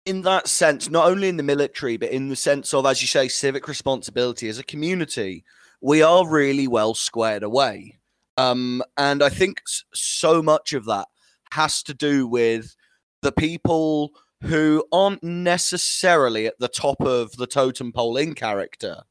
in 0.04 0.22
that 0.22 0.48
sense, 0.48 0.90
not 0.90 1.08
only 1.08 1.28
in 1.28 1.36
the 1.36 1.42
military, 1.42 1.96
but 1.96 2.10
in 2.10 2.28
the 2.28 2.36
sense 2.36 2.74
of, 2.74 2.86
as 2.86 3.00
you 3.00 3.08
say, 3.08 3.28
civic 3.28 3.68
responsibility. 3.68 4.48
As 4.48 4.58
a 4.58 4.64
community, 4.64 5.44
we 5.80 6.02
are 6.02 6.28
really 6.28 6.66
well 6.66 6.94
squared 6.94 7.42
away. 7.42 7.98
Um, 8.36 8.82
and 8.96 9.22
I 9.22 9.28
think 9.28 9.62
so 9.94 10.42
much 10.42 10.72
of 10.72 10.86
that 10.86 11.08
has 11.52 11.82
to 11.84 11.94
do 11.94 12.26
with 12.26 12.74
the 13.20 13.32
people 13.32 14.12
who 14.42 14.84
aren't 14.90 15.22
necessarily 15.22 16.46
at 16.46 16.58
the 16.58 16.68
top 16.68 17.00
of 17.00 17.36
the 17.36 17.46
totem 17.46 17.92
pole 17.92 18.16
in 18.16 18.34
character. 18.34 19.02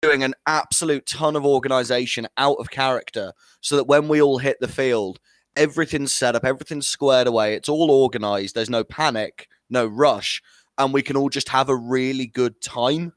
Doing 0.00 0.22
an 0.22 0.34
absolute 0.46 1.06
ton 1.06 1.34
of 1.34 1.44
organization 1.44 2.28
out 2.36 2.58
of 2.60 2.70
character 2.70 3.32
so 3.60 3.76
that 3.76 3.88
when 3.88 4.06
we 4.06 4.22
all 4.22 4.38
hit 4.38 4.58
the 4.60 4.68
field 4.68 5.18
everything's 5.56 6.12
set 6.12 6.36
up 6.36 6.44
everything's 6.44 6.86
squared 6.86 7.26
away 7.26 7.54
it's 7.54 7.68
all 7.68 7.90
organized 7.90 8.54
there's 8.54 8.70
no 8.70 8.84
panic 8.84 9.48
no 9.70 9.86
rush, 9.86 10.42
and 10.76 10.92
we 10.92 11.02
can 11.02 11.16
all 11.16 11.28
just 11.28 11.48
have 11.48 11.68
a 11.68 11.76
really 11.76 12.26
good 12.26 12.60
time. 12.60 13.12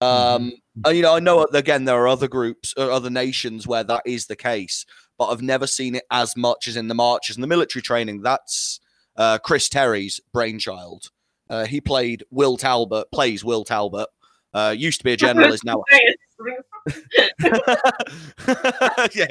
Um, 0.00 0.08
mm-hmm. 0.08 0.80
and, 0.84 0.96
you 0.96 1.02
know, 1.02 1.14
I 1.14 1.20
know 1.20 1.44
again 1.44 1.84
there 1.84 1.96
are 2.02 2.08
other 2.08 2.28
groups 2.28 2.74
or 2.76 2.90
uh, 2.90 2.96
other 2.96 3.10
nations 3.10 3.66
where 3.66 3.84
that 3.84 4.02
is 4.04 4.26
the 4.26 4.36
case, 4.36 4.84
but 5.18 5.26
I've 5.26 5.42
never 5.42 5.66
seen 5.66 5.94
it 5.94 6.04
as 6.10 6.36
much 6.36 6.68
as 6.68 6.76
in 6.76 6.88
the 6.88 6.94
marches 6.94 7.36
and 7.36 7.42
the 7.42 7.48
military 7.48 7.82
training. 7.82 8.22
That's 8.22 8.80
uh, 9.16 9.38
Chris 9.38 9.68
Terry's 9.68 10.20
brainchild. 10.32 11.10
Uh, 11.48 11.66
he 11.66 11.80
played 11.80 12.24
Will 12.30 12.56
Talbot, 12.56 13.10
plays 13.12 13.44
Will 13.44 13.64
Talbot, 13.64 14.08
Uh, 14.52 14.74
used 14.76 14.98
to 14.98 15.04
be 15.04 15.12
a 15.12 15.16
general, 15.16 15.52
is 15.52 15.64
now. 15.64 15.82
yeah, 19.14 19.26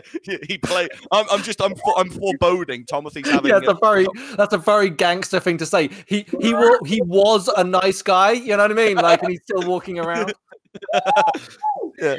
he 0.47 0.57
played. 0.57 0.89
I'm, 1.11 1.25
I'm, 1.31 1.43
just. 1.43 1.61
I'm. 1.61 1.73
I'm 1.97 2.09
foreboding. 2.09 2.85
Timothy's 2.85 3.29
having. 3.29 3.51
Yeah, 3.51 3.59
that's 3.59 3.71
a 3.71 3.77
very. 3.81 4.07
That's 4.35 4.53
a 4.53 4.57
very 4.57 4.89
gangster 4.89 5.39
thing 5.39 5.57
to 5.59 5.65
say. 5.65 5.89
He 6.07 6.25
he 6.39 6.55
he 6.85 7.01
was 7.01 7.47
a 7.49 7.63
nice 7.63 8.01
guy. 8.01 8.31
You 8.31 8.57
know 8.57 8.63
what 8.63 8.71
I 8.71 8.73
mean? 8.73 8.97
Like, 8.97 9.21
and 9.21 9.31
he's 9.31 9.43
still 9.43 9.67
walking 9.67 9.99
around. 9.99 10.33
yeah. 11.99 12.17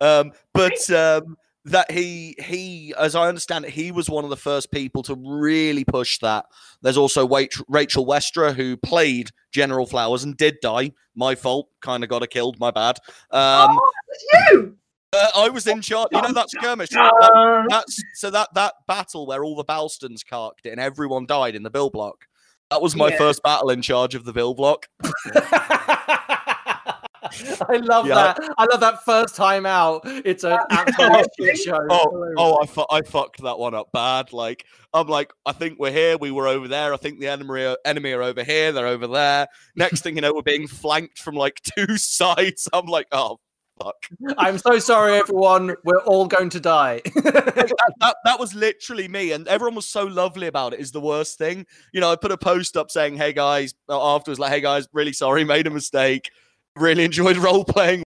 Um, 0.00 0.32
but 0.52 0.90
um, 0.90 1.36
that 1.66 1.90
he 1.90 2.34
he 2.38 2.94
as 2.96 3.14
i 3.14 3.28
understand 3.28 3.64
it 3.64 3.72
he 3.72 3.90
was 3.90 4.08
one 4.08 4.24
of 4.24 4.30
the 4.30 4.36
first 4.36 4.70
people 4.70 5.02
to 5.02 5.16
really 5.16 5.84
push 5.84 6.18
that 6.20 6.46
there's 6.80 6.96
also 6.96 7.28
rachel 7.68 8.06
westra 8.06 8.54
who 8.54 8.76
played 8.76 9.30
general 9.52 9.86
flowers 9.86 10.22
and 10.22 10.36
did 10.36 10.56
die 10.62 10.92
my 11.14 11.34
fault 11.34 11.68
kind 11.82 12.04
of 12.04 12.10
got 12.10 12.22
her 12.22 12.26
killed 12.26 12.58
my 12.60 12.70
bad 12.70 12.98
um 13.32 13.76
oh, 13.78 13.92
you 14.32 14.76
uh, 15.12 15.28
I 15.36 15.48
was 15.48 15.66
in 15.66 15.80
charge. 15.80 16.08
You 16.12 16.20
know 16.20 16.32
that 16.32 16.50
skirmish. 16.50 16.90
That, 16.90 17.66
that's 17.70 18.02
so 18.14 18.28
that 18.30 18.48
that 18.54 18.74
battle 18.86 19.26
where 19.26 19.44
all 19.44 19.54
the 19.54 19.64
Balstons 19.64 20.26
carked 20.28 20.66
it 20.66 20.70
and 20.70 20.80
everyone 20.80 21.26
died 21.26 21.54
in 21.54 21.62
the 21.62 21.70
bill 21.70 21.90
block. 21.90 22.26
That 22.70 22.82
was 22.82 22.96
my 22.96 23.08
yeah. 23.08 23.18
first 23.18 23.42
battle 23.42 23.70
in 23.70 23.82
charge 23.82 24.14
of 24.14 24.24
the 24.24 24.32
bill 24.32 24.52
block. 24.52 24.88
I 27.68 27.76
love 27.76 28.06
yeah. 28.06 28.14
that. 28.14 28.54
I 28.58 28.66
love 28.66 28.80
that 28.80 29.04
first 29.04 29.34
time 29.34 29.66
out. 29.66 30.02
It's 30.04 30.44
an 30.44 30.58
absolute 30.70 31.28
oh, 31.40 31.54
show. 31.54 31.86
Oh, 31.90 32.34
oh 32.36 32.62
I, 32.62 32.66
fu- 32.66 32.86
I 32.90 33.02
fucked 33.02 33.42
that 33.42 33.58
one 33.58 33.74
up 33.74 33.90
bad. 33.92 34.32
Like, 34.32 34.64
I'm 34.92 35.06
like, 35.06 35.32
I 35.44 35.52
think 35.52 35.78
we're 35.78 35.92
here. 35.92 36.16
We 36.18 36.30
were 36.30 36.48
over 36.48 36.68
there. 36.68 36.94
I 36.94 36.96
think 36.96 37.20
the 37.20 37.28
enemy 37.28 37.64
are, 37.64 37.78
enemy 37.84 38.12
are 38.12 38.22
over 38.22 38.42
here. 38.42 38.72
They're 38.72 38.86
over 38.86 39.06
there. 39.06 39.46
Next 39.74 40.02
thing 40.02 40.16
you 40.16 40.22
know, 40.22 40.32
we're 40.34 40.42
being 40.42 40.66
flanked 40.66 41.18
from 41.18 41.34
like 41.34 41.60
two 41.76 41.96
sides. 41.96 42.68
I'm 42.72 42.86
like, 42.86 43.06
oh, 43.12 43.38
fuck. 43.82 43.96
I'm 44.38 44.58
so 44.58 44.78
sorry, 44.78 45.18
everyone. 45.18 45.74
We're 45.84 46.02
all 46.02 46.26
going 46.26 46.50
to 46.50 46.60
die. 46.60 47.02
that, 47.14 47.74
that, 48.00 48.16
that, 48.24 48.40
was 48.40 48.54
literally 48.54 49.08
me, 49.08 49.32
and 49.32 49.46
everyone 49.48 49.74
was 49.74 49.86
so 49.86 50.04
lovely 50.04 50.46
about 50.46 50.72
it. 50.72 50.80
Is 50.80 50.92
the 50.92 51.00
worst 51.00 51.38
thing, 51.38 51.66
you 51.92 52.00
know. 52.00 52.10
I 52.10 52.16
put 52.16 52.32
a 52.32 52.38
post 52.38 52.76
up 52.76 52.90
saying, 52.90 53.16
"Hey 53.16 53.32
guys," 53.32 53.74
afterwards, 53.88 54.38
like, 54.38 54.52
"Hey 54.52 54.60
guys, 54.60 54.88
really 54.92 55.12
sorry, 55.12 55.44
made 55.44 55.66
a 55.66 55.70
mistake." 55.70 56.30
Really 56.76 57.04
enjoyed 57.04 57.36
role 57.38 57.64
playing 57.64 58.02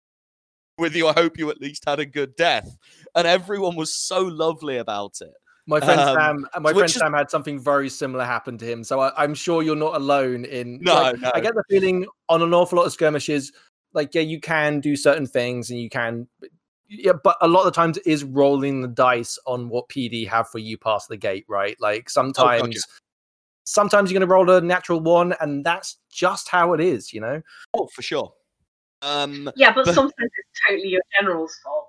with 0.78 0.94
you. 0.94 1.08
I 1.08 1.12
hope 1.12 1.38
you 1.38 1.50
at 1.50 1.60
least 1.60 1.84
had 1.86 2.00
a 2.00 2.06
good 2.06 2.36
death. 2.36 2.76
And 3.14 3.26
everyone 3.26 3.76
was 3.76 3.94
so 3.94 4.22
lovely 4.22 4.78
about 4.78 5.20
it. 5.20 5.34
My 5.66 5.80
friend 5.80 6.00
um, 6.00 6.16
Sam, 6.16 6.62
my 6.62 6.72
friend 6.72 6.86
is... 6.86 6.94
Sam 6.94 7.12
had 7.12 7.30
something 7.30 7.60
very 7.60 7.90
similar 7.90 8.24
happen 8.24 8.56
to 8.58 8.64
him. 8.64 8.82
So 8.84 9.00
I, 9.00 9.24
am 9.24 9.34
sure 9.34 9.62
you're 9.62 9.76
not 9.76 9.96
alone 9.96 10.46
in. 10.46 10.78
No, 10.80 10.94
like, 10.94 11.20
no, 11.20 11.30
I 11.34 11.40
get 11.40 11.54
the 11.54 11.64
feeling 11.68 12.06
on 12.28 12.40
an 12.40 12.54
awful 12.54 12.78
lot 12.78 12.86
of 12.86 12.92
skirmishes, 12.92 13.52
like 13.92 14.14
yeah, 14.14 14.22
you 14.22 14.40
can 14.40 14.80
do 14.80 14.96
certain 14.96 15.26
things 15.26 15.70
and 15.70 15.78
you 15.78 15.90
can, 15.90 16.26
yeah, 16.88 17.12
but 17.22 17.36
a 17.42 17.48
lot 17.48 17.60
of 17.60 17.66
the 17.66 17.72
times 17.72 17.98
it 17.98 18.06
is 18.06 18.24
rolling 18.24 18.80
the 18.80 18.88
dice 18.88 19.38
on 19.46 19.68
what 19.68 19.90
PD 19.90 20.26
have 20.26 20.48
for 20.48 20.58
you 20.58 20.78
past 20.78 21.08
the 21.08 21.18
gate, 21.18 21.44
right? 21.48 21.76
Like 21.80 22.08
sometimes. 22.08 22.62
Oh, 22.62 22.66
gotcha 22.66 22.80
sometimes 23.68 24.10
you're 24.10 24.18
going 24.18 24.28
to 24.28 24.32
roll 24.32 24.50
a 24.50 24.60
natural 24.60 25.00
one, 25.00 25.34
and 25.40 25.64
that's 25.64 25.98
just 26.10 26.48
how 26.48 26.72
it 26.72 26.80
is, 26.80 27.12
you 27.12 27.20
know. 27.20 27.42
Oh, 27.74 27.86
for 27.88 28.02
sure. 28.02 28.32
Um, 29.02 29.50
yeah, 29.56 29.72
but, 29.72 29.86
but, 29.86 29.94
sometimes 29.94 30.14
it's 30.36 30.60
totally 30.68 30.88
your 30.88 31.02
general's 31.18 31.54
fault. 31.62 31.88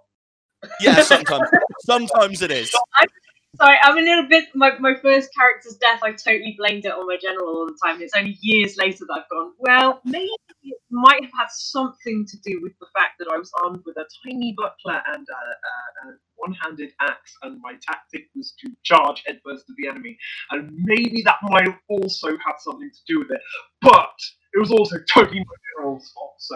Yeah, 0.80 1.02
sometimes. 1.02 1.50
sometimes 1.80 2.42
it 2.42 2.52
is. 2.52 2.74
I'm, 2.96 3.08
sorry, 3.56 3.78
I'm 3.82 3.98
a 3.98 4.02
little 4.02 4.28
bit. 4.28 4.46
My, 4.54 4.78
my 4.80 4.96
first 5.02 5.30
character's 5.38 5.76
death, 5.76 6.02
I 6.04 6.12
totally 6.12 6.56
blamed 6.58 6.86
it 6.86 6.92
on 6.92 7.08
my 7.08 7.18
general 7.22 7.48
all 7.48 7.66
the 7.66 7.78
time. 7.84 8.02
It's 8.02 8.14
only 8.16 8.38
years 8.42 8.78
later 8.78 9.06
that 9.08 9.14
I've 9.14 9.30
gone, 9.30 9.54
well, 9.58 10.02
maybe 10.04 10.30
it 10.64 10.78
might 10.92 11.24
have 11.24 11.32
had 11.38 11.48
something 11.50 12.26
to 12.28 12.38
do 12.44 12.60
with 12.62 12.74
the 12.80 12.88
fact 12.98 13.20
that 13.20 13.30
I 13.32 13.38
was 13.38 13.52
armed 13.64 13.82
with 13.86 13.98
a 13.98 14.06
tiny 14.26 14.54
buckler 14.58 15.02
and 15.14 15.26
a, 15.28 16.08
a, 16.08 16.10
a 16.10 16.14
one 16.36 16.54
handed 16.62 16.92
axe, 17.02 17.36
and 17.44 17.60
my 17.62 17.74
tactic 17.82 18.28
was 18.36 18.54
to 18.62 18.72
charge 18.84 19.24
headfirst 19.26 19.68
to 19.68 19.74
the 19.78 19.90
enemy. 19.90 20.18
And 20.52 20.72
maybe 20.84 21.22
that 21.24 21.38
might 21.44 21.66
have 21.66 21.80
also 21.90 22.30
had 22.30 22.56
something 22.60 22.90
to 22.90 23.14
do 23.14 23.20
with 23.20 23.32
it. 23.32 23.42
But 23.82 24.16
it 24.54 24.60
was 24.60 24.72
also 24.72 24.98
totally 25.14 25.40
my 25.40 25.56
general's 25.78 26.12
fault. 26.12 26.34
So 26.40 26.56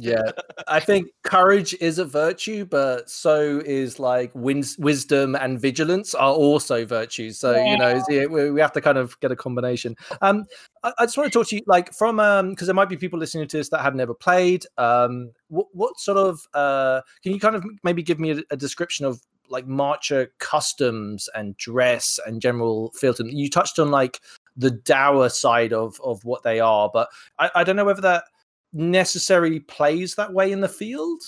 yeah, 0.00 0.22
I 0.68 0.80
think 0.80 1.08
courage 1.22 1.74
is 1.80 1.98
a 1.98 2.04
virtue, 2.04 2.64
but 2.64 3.10
so 3.10 3.62
is 3.64 3.98
like 3.98 4.30
wins- 4.34 4.78
wisdom 4.78 5.34
and 5.34 5.60
vigilance 5.60 6.14
are 6.14 6.32
also 6.32 6.86
virtues. 6.86 7.38
So 7.38 7.52
yeah. 7.52 7.70
you 7.70 7.78
know, 7.78 8.28
we, 8.28 8.50
we 8.50 8.60
have 8.60 8.72
to 8.72 8.80
kind 8.80 8.98
of 8.98 9.18
get 9.20 9.32
a 9.32 9.36
combination. 9.36 9.96
Um, 10.22 10.44
I, 10.82 10.92
I 10.98 11.04
just 11.04 11.18
want 11.18 11.30
to 11.30 11.38
talk 11.38 11.48
to 11.48 11.56
you 11.56 11.62
like 11.66 11.92
from 11.92 12.20
um 12.20 12.50
because 12.50 12.66
there 12.66 12.74
might 12.74 12.88
be 12.88 12.96
people 12.96 13.18
listening 13.18 13.46
to 13.48 13.56
this 13.56 13.68
that 13.70 13.82
have 13.82 13.94
never 13.94 14.14
played. 14.14 14.64
Um, 14.78 15.32
what 15.48 15.66
what 15.72 15.98
sort 15.98 16.18
of 16.18 16.40
uh 16.54 17.02
can 17.22 17.32
you 17.32 17.40
kind 17.40 17.56
of 17.56 17.64
maybe 17.82 18.02
give 18.02 18.18
me 18.18 18.30
a, 18.30 18.42
a 18.50 18.56
description 18.56 19.04
of 19.04 19.20
like 19.48 19.66
marcher 19.66 20.32
customs 20.38 21.28
and 21.34 21.56
dress 21.56 22.18
and 22.26 22.40
general 22.40 22.92
filter 22.94 23.24
you 23.26 23.48
touched 23.48 23.78
on 23.78 23.90
like 23.90 24.20
the 24.56 24.70
dour 24.70 25.28
side 25.28 25.72
of 25.72 26.00
of 26.02 26.24
what 26.24 26.42
they 26.42 26.60
are. 26.60 26.90
But 26.92 27.08
I, 27.38 27.50
I 27.56 27.64
don't 27.64 27.76
know 27.76 27.84
whether 27.84 28.02
that 28.02 28.24
necessarily 28.72 29.60
plays 29.60 30.14
that 30.14 30.32
way 30.32 30.52
in 30.52 30.60
the 30.60 30.68
field. 30.68 31.22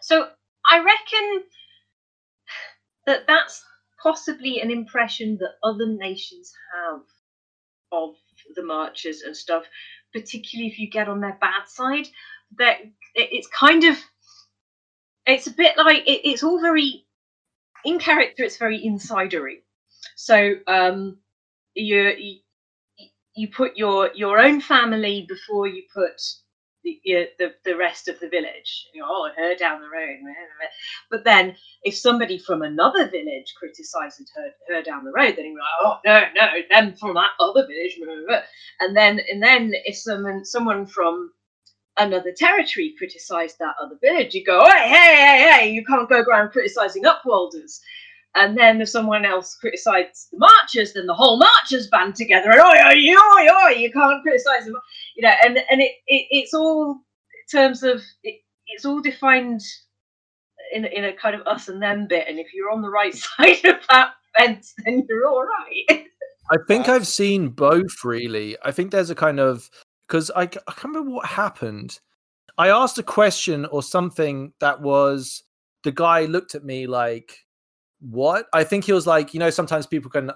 So 0.00 0.28
I 0.66 0.78
reckon 0.78 1.44
that 3.06 3.26
that's 3.26 3.64
possibly 4.02 4.60
an 4.60 4.70
impression 4.70 5.38
that 5.38 5.56
other 5.62 5.86
nations 5.86 6.52
have 6.74 7.00
of 7.92 8.14
the 8.56 8.62
marchers 8.64 9.22
and 9.22 9.36
stuff, 9.36 9.64
particularly 10.12 10.70
if 10.70 10.78
you 10.78 10.90
get 10.90 11.08
on 11.08 11.20
their 11.20 11.38
bad 11.40 11.68
side. 11.68 12.08
That 12.58 12.78
it's 13.14 13.48
kind 13.48 13.84
of 13.84 13.96
it's 15.26 15.46
a 15.46 15.52
bit 15.52 15.76
like 15.78 16.06
it, 16.06 16.28
it's 16.28 16.42
all 16.42 16.60
very 16.60 17.04
in 17.84 17.98
character. 17.98 18.44
It's 18.44 18.56
very 18.58 18.80
insidery. 18.80 19.62
So 20.16 20.54
um, 20.66 21.18
you 21.74 22.40
you 23.34 23.48
put 23.48 23.76
your 23.76 24.10
your 24.14 24.38
own 24.38 24.60
family 24.60 25.26
before 25.28 25.66
you 25.66 25.84
put 25.94 26.20
the 26.84 27.00
the, 27.38 27.54
the 27.64 27.76
rest 27.76 28.08
of 28.08 28.18
the 28.20 28.28
village. 28.28 28.88
You 28.92 29.02
know, 29.02 29.08
oh, 29.10 29.30
her 29.36 29.54
down 29.54 29.80
the 29.80 29.88
road. 29.88 30.18
But 31.10 31.24
then, 31.24 31.56
if 31.84 31.96
somebody 31.96 32.38
from 32.38 32.62
another 32.62 33.08
village 33.08 33.54
criticizes 33.56 34.30
her 34.34 34.74
her 34.74 34.82
down 34.82 35.04
the 35.04 35.12
road, 35.12 35.34
then 35.36 35.46
you're 35.46 35.54
like, 35.54 35.80
oh 35.82 35.98
no, 36.04 36.22
no, 36.34 36.48
them 36.70 36.94
from 36.96 37.14
that 37.14 37.30
other 37.40 37.66
village. 37.66 37.98
And 38.80 38.96
then 38.96 39.20
and 39.30 39.42
then 39.42 39.72
if 39.84 39.96
someone 39.96 40.44
someone 40.44 40.86
from 40.86 41.32
another 42.02 42.32
territory 42.32 42.94
criticized 42.96 43.58
that 43.58 43.74
other 43.80 43.96
village, 44.00 44.34
you 44.34 44.44
go, 44.44 44.64
hey, 44.66 44.88
hey, 44.88 45.16
hey, 45.16 45.52
hey, 45.52 45.72
you 45.72 45.84
can't 45.84 46.08
go 46.08 46.22
around 46.22 46.50
criticizing 46.50 47.04
Upwalders. 47.04 47.80
And 48.34 48.56
then 48.56 48.80
if 48.80 48.88
someone 48.88 49.24
else 49.24 49.56
criticizes 49.56 50.28
the 50.32 50.38
marchers, 50.38 50.94
then 50.94 51.06
the 51.06 51.14
whole 51.14 51.38
marchers 51.38 51.88
band 51.88 52.14
together 52.14 52.50
and 52.50 52.60
oi, 52.60 52.76
oi, 52.86 53.14
oi, 53.14 53.66
oi, 53.66 53.70
you 53.72 53.92
can't 53.92 54.22
criticize 54.22 54.64
them. 54.64 54.74
You 55.16 55.22
know, 55.22 55.34
and 55.44 55.58
and 55.70 55.82
it, 55.82 55.92
it 56.06 56.26
it's 56.30 56.54
all 56.54 56.92
in 56.92 57.58
terms 57.58 57.82
of 57.82 58.00
it, 58.22 58.40
it's 58.68 58.86
all 58.86 59.02
defined 59.02 59.60
in 60.72 60.86
in 60.86 61.04
a 61.04 61.12
kind 61.12 61.34
of 61.34 61.46
us 61.46 61.68
and 61.68 61.82
them 61.82 62.06
bit. 62.08 62.26
And 62.26 62.38
if 62.38 62.54
you're 62.54 62.70
on 62.70 62.80
the 62.80 62.88
right 62.88 63.14
side 63.38 63.64
of 63.66 63.80
that 63.90 64.14
fence, 64.38 64.72
then 64.84 65.04
you're 65.08 65.26
all 65.26 65.44
right. 65.44 66.06
I 66.50 66.56
think 66.66 66.88
I've 66.88 67.06
seen 67.06 67.50
both 67.50 68.02
really. 68.02 68.56
I 68.64 68.72
think 68.72 68.92
there's 68.92 69.10
a 69.10 69.14
kind 69.14 69.40
of 69.40 69.68
because 70.06 70.30
I, 70.30 70.42
I 70.42 70.46
can't 70.46 70.84
remember 70.84 71.10
what 71.10 71.26
happened. 71.26 71.98
I 72.58 72.68
asked 72.68 72.98
a 72.98 73.02
question 73.02 73.64
or 73.66 73.82
something 73.82 74.52
that 74.60 74.80
was 74.80 75.42
the 75.84 75.92
guy 75.92 76.26
looked 76.26 76.54
at 76.54 76.64
me 76.64 76.86
like 76.86 77.38
what? 78.00 78.46
I 78.52 78.64
think 78.64 78.84
he 78.84 78.92
was 78.92 79.06
like, 79.06 79.32
you 79.32 79.40
know, 79.40 79.50
sometimes 79.50 79.86
people 79.86 80.10
can 80.10 80.30
uh, 80.30 80.34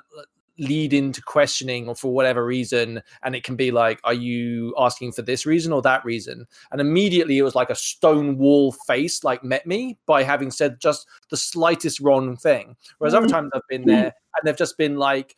lead 0.58 0.92
into 0.92 1.20
questioning 1.20 1.88
or 1.88 1.94
for 1.94 2.12
whatever 2.12 2.44
reason 2.44 3.02
and 3.22 3.36
it 3.36 3.44
can 3.44 3.56
be 3.56 3.70
like 3.70 4.00
are 4.04 4.14
you 4.14 4.74
asking 4.78 5.12
for 5.12 5.22
this 5.22 5.44
reason 5.44 5.72
or 5.72 5.82
that 5.82 6.02
reason 6.04 6.46
and 6.72 6.80
immediately 6.80 7.36
it 7.36 7.42
was 7.42 7.54
like 7.54 7.68
a 7.68 7.74
stone 7.74 8.38
wall 8.38 8.72
face 8.86 9.22
like 9.22 9.44
met 9.44 9.66
me 9.66 9.98
by 10.06 10.22
having 10.22 10.50
said 10.50 10.80
just 10.80 11.06
the 11.30 11.36
slightest 11.36 12.00
wrong 12.00 12.36
thing 12.36 12.74
whereas 12.98 13.12
other 13.12 13.26
mm-hmm. 13.26 13.34
times 13.34 13.50
i've 13.54 13.68
been 13.68 13.84
there 13.84 14.04
and 14.04 14.44
they've 14.44 14.56
just 14.56 14.78
been 14.78 14.96
like 14.96 15.36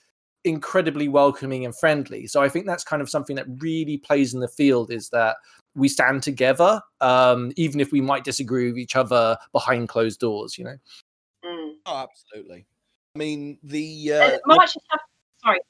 incredibly 0.48 1.08
welcoming 1.08 1.64
and 1.64 1.76
friendly 1.76 2.26
so 2.26 2.42
i 2.42 2.48
think 2.48 2.66
that's 2.66 2.84
kind 2.84 3.00
of 3.02 3.08
something 3.08 3.36
that 3.36 3.46
really 3.58 3.98
plays 3.98 4.34
in 4.34 4.40
the 4.40 4.48
field 4.48 4.90
is 4.90 5.08
that 5.10 5.36
we 5.74 5.88
stand 5.88 6.22
together 6.22 6.80
um, 7.02 7.52
even 7.56 7.78
if 7.78 7.92
we 7.92 8.00
might 8.00 8.24
disagree 8.24 8.66
with 8.66 8.78
each 8.78 8.96
other 8.96 9.36
behind 9.52 9.88
closed 9.88 10.18
doors 10.18 10.58
you 10.58 10.64
know 10.64 10.76
Mm. 11.44 11.72
Oh, 11.86 11.96
absolutely. 11.96 12.66
I 13.14 13.18
mean, 13.18 13.58
the 13.62 14.12
uh, 14.12 14.38
March 14.46 14.76
have, 14.90 15.00
sorry. 15.42 15.60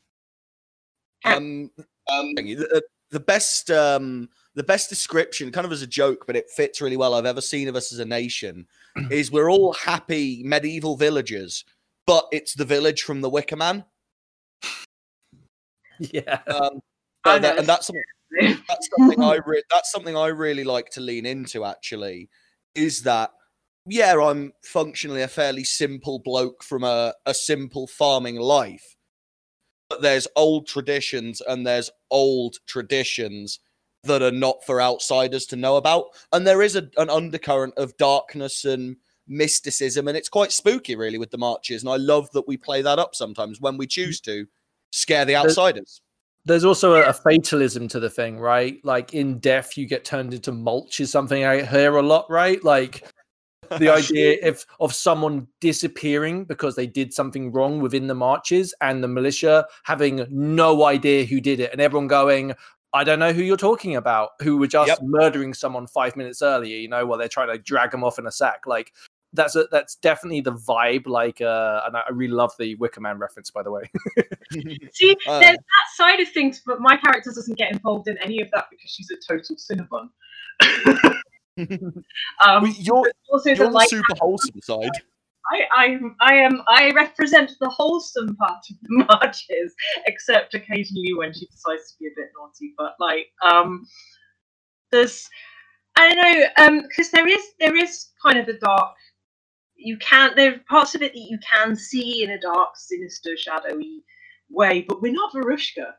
Um, 1.25 1.71
um, 2.11 2.35
the, 2.35 2.83
the 3.11 3.21
best 3.21 3.71
um, 3.71 4.29
the 4.55 4.63
best 4.63 4.89
description, 4.89 5.53
kind 5.53 5.65
of 5.65 5.73
as 5.73 5.83
a 5.83 5.87
joke, 5.87 6.25
but 6.27 6.37
it 6.37 6.51
fits 6.51 6.81
really 6.81 6.97
well. 6.97 7.15
I've 7.15 7.27
ever 7.27 7.41
seen 7.41 7.69
of 7.69 7.77
us 7.77 7.93
as 7.93 7.99
a 7.99 8.05
nation 8.05 8.67
is 9.11 9.31
we're 9.31 9.51
all 9.51 9.73
happy 9.75 10.43
medieval 10.45 10.97
villagers, 10.97 11.65
but 12.07 12.27
it's 12.33 12.55
the 12.55 12.65
village 12.65 13.03
from 13.03 13.21
the 13.21 13.31
Wicker 13.31 13.57
Man. 13.57 13.85
Yeah, 16.13 16.39
um, 16.47 16.79
and, 17.25 17.43
that, 17.43 17.59
and 17.59 17.67
that's 17.67 17.91
that's 18.69 18.89
something 18.97 19.21
I 19.21 19.41
re- 19.47 19.65
that's 19.69 19.91
something 19.91 20.17
I 20.17 20.29
really 20.29 20.63
like 20.63 20.91
to 20.91 21.01
lean 21.01 21.27
into. 21.27 21.65
Actually, 21.65 22.29
is 22.77 23.03
that 23.03 23.33
yeah, 23.91 24.15
I'm 24.21 24.53
functionally 24.63 25.23
a 25.23 25.29
fairly 25.29 25.65
simple 25.65 26.19
bloke 26.19 26.63
from 26.63 26.85
a, 26.85 27.15
a 27.27 27.35
simple 27.35 27.87
farming 27.87 28.37
life. 28.37 28.97
But 29.89 30.03
there's 30.03 30.29
old 30.37 30.67
traditions 30.67 31.41
and 31.41 31.67
there's 31.67 31.91
old 32.11 32.57
traditions 32.67 33.61
that 34.05 34.23
are 34.23 34.31
not 34.31 34.65
for 34.65 34.81
outsiders 34.83 35.47
to 35.47 35.57
know 35.57 35.77
about. 35.77 36.07
And 36.33 36.47
there 36.47 36.63
is 36.63 36.77
a, 36.77 36.91
an 36.99 37.09
undercurrent 37.09 37.75
of 37.79 37.97
darkness 37.97 38.65
and 38.65 38.97
mysticism, 39.29 40.09
and 40.09 40.17
it's 40.17 40.29
quite 40.29 40.53
spooky, 40.53 40.97
really, 40.97 41.19
with 41.19 41.31
the 41.31 41.39
marches. 41.39 41.83
And 41.83 41.91
I 41.91 41.97
love 41.97 42.31
that 42.33 42.49
we 42.49 42.57
play 42.57 42.83
that 42.83 42.99
up 42.99 43.15
sometimes 43.15 43.61
when 43.61 43.77
we 43.77 43.87
choose 43.87 44.21
to 44.23 44.47
scare 44.91 45.25
the 45.25 45.37
outsiders. 45.37 46.01
There's 46.45 46.65
also 46.65 46.95
a, 46.95 47.09
a 47.09 47.13
fatalism 47.13 47.89
to 47.89 48.01
the 48.01 48.09
thing, 48.09 48.39
right? 48.39 48.81
Like 48.85 49.13
in 49.13 49.39
death, 49.39 49.77
you 49.77 49.87
get 49.87 50.05
turned 50.05 50.33
into 50.33 50.53
mulch, 50.53 51.01
is 51.01 51.11
something 51.11 51.45
I 51.45 51.63
hear 51.63 51.97
a 51.97 52.03
lot, 52.03 52.31
right? 52.31 52.63
Like 52.65 53.07
the 53.77 53.89
idea 53.93 54.39
if 54.43 54.65
of 54.81 54.95
someone 54.95 55.47
disappearing 55.61 56.45
because 56.45 56.75
they 56.75 56.87
did 56.87 57.13
something 57.13 57.53
wrong 57.53 57.81
within 57.81 58.07
the 58.07 58.15
marches 58.15 58.75
and 58.81 59.05
the 59.05 59.09
militia 59.09 59.67
having 59.83 60.27
no 60.31 60.85
idea 60.85 61.27
who 61.27 61.41
did 61.41 61.61
it 61.61 61.71
and 61.73 61.81
everyone 61.81 62.07
going 62.07 62.55
I 62.95 63.05
don't 63.05 63.19
know 63.19 63.33
who 63.33 63.43
you're 63.43 63.59
talking 63.59 63.97
about, 63.97 64.31
who 64.41 64.57
were 64.57 64.67
just 64.67 64.89
yep. 64.89 64.99
murdering 65.03 65.53
someone 65.53 65.87
five 65.87 66.17
minutes 66.17 66.41
earlier, 66.41 66.79
you 66.79 66.89
know, 66.89 67.05
while 67.05 67.19
they're 67.19 67.29
trying 67.29 67.49
to 67.49 67.59
drag 67.59 67.91
them 67.91 68.03
off 68.03 68.19
in 68.19 68.27
a 68.27 68.33
sack. 68.33 68.67
Like 68.67 68.93
that's 69.33 69.57
a, 69.57 69.67
that's 69.71 69.97
definitely 69.97 70.41
the 70.41 70.53
vibe. 70.53 71.07
Like, 71.07 71.41
uh, 71.41 71.83
and 71.87 71.97
I 71.97 72.03
really 72.13 72.33
love 72.33 72.53
the 72.59 72.75
Wicker 72.77 73.01
Man 73.01 73.19
reference, 73.19 73.51
by 73.51 73.63
the 73.63 73.71
way. 73.71 73.83
See, 74.93 75.17
uh, 75.27 75.41
there's 75.41 75.57
that 75.57 75.89
side 75.97 76.21
of 76.21 76.29
things, 76.29 76.63
but 76.65 76.81
my 76.81 76.97
character 76.97 77.31
doesn't 77.35 77.59
get 77.59 77.73
involved 77.73 78.09
in 78.09 78.17
any 78.19 78.41
of 78.41 78.51
that 78.53 78.67
because 78.71 78.91
she's 78.91 79.11
a 79.11 79.17
total 79.33 79.57
cinnabon. 79.57 80.09
um, 82.47 82.75
you're 82.79 83.11
also 83.31 83.51
you're 83.51 83.67
the, 83.67 83.71
the 83.71 83.87
super 83.89 84.15
wholesome 84.21 84.61
side. 84.63 84.91
I, 85.51 85.65
I, 85.73 85.99
I 86.21 86.35
am 86.35 86.63
I 86.69 86.91
represent 86.91 87.53
the 87.61 87.71
wholesome 87.71 88.37
part 88.37 88.65
of 88.71 88.77
the 88.83 89.05
marches, 89.09 89.75
except 90.07 90.55
occasionally 90.55 91.15
when 91.17 91.33
she 91.33 91.47
decides 91.47 91.93
to 91.93 91.99
be 92.01 92.07
a 92.07 92.11
bit 92.17 92.31
naughty. 92.37 92.75
But 92.77 92.95
like, 92.99 93.29
um, 93.43 93.87
there's 94.91 95.29
I 95.99 96.15
don't 96.15 96.17
know, 96.23 96.47
um, 96.65 96.83
because 96.89 97.11
there 97.11 97.27
is 97.27 97.43
there 97.59 97.77
is 97.77 98.11
kind 98.25 98.39
of 98.39 98.47
the 98.47 98.55
dark. 98.55 98.95
You 99.79 99.97
can't. 99.99 100.37
there 100.37 100.55
are 100.55 100.61
parts 100.69 100.95
of 100.95 101.03
it 101.03 101.13
that 101.13 101.21
you 101.21 101.39
can 101.39 101.77
see 101.77 102.23
in 102.25 102.31
a 102.31 102.41
dark, 102.41 102.71
sinister, 102.75 103.37
shadowy 103.37 104.03
way, 104.51 104.85
but 104.89 105.01
we're 105.01 105.13
not 105.13 105.33
Varushka. 105.33 105.95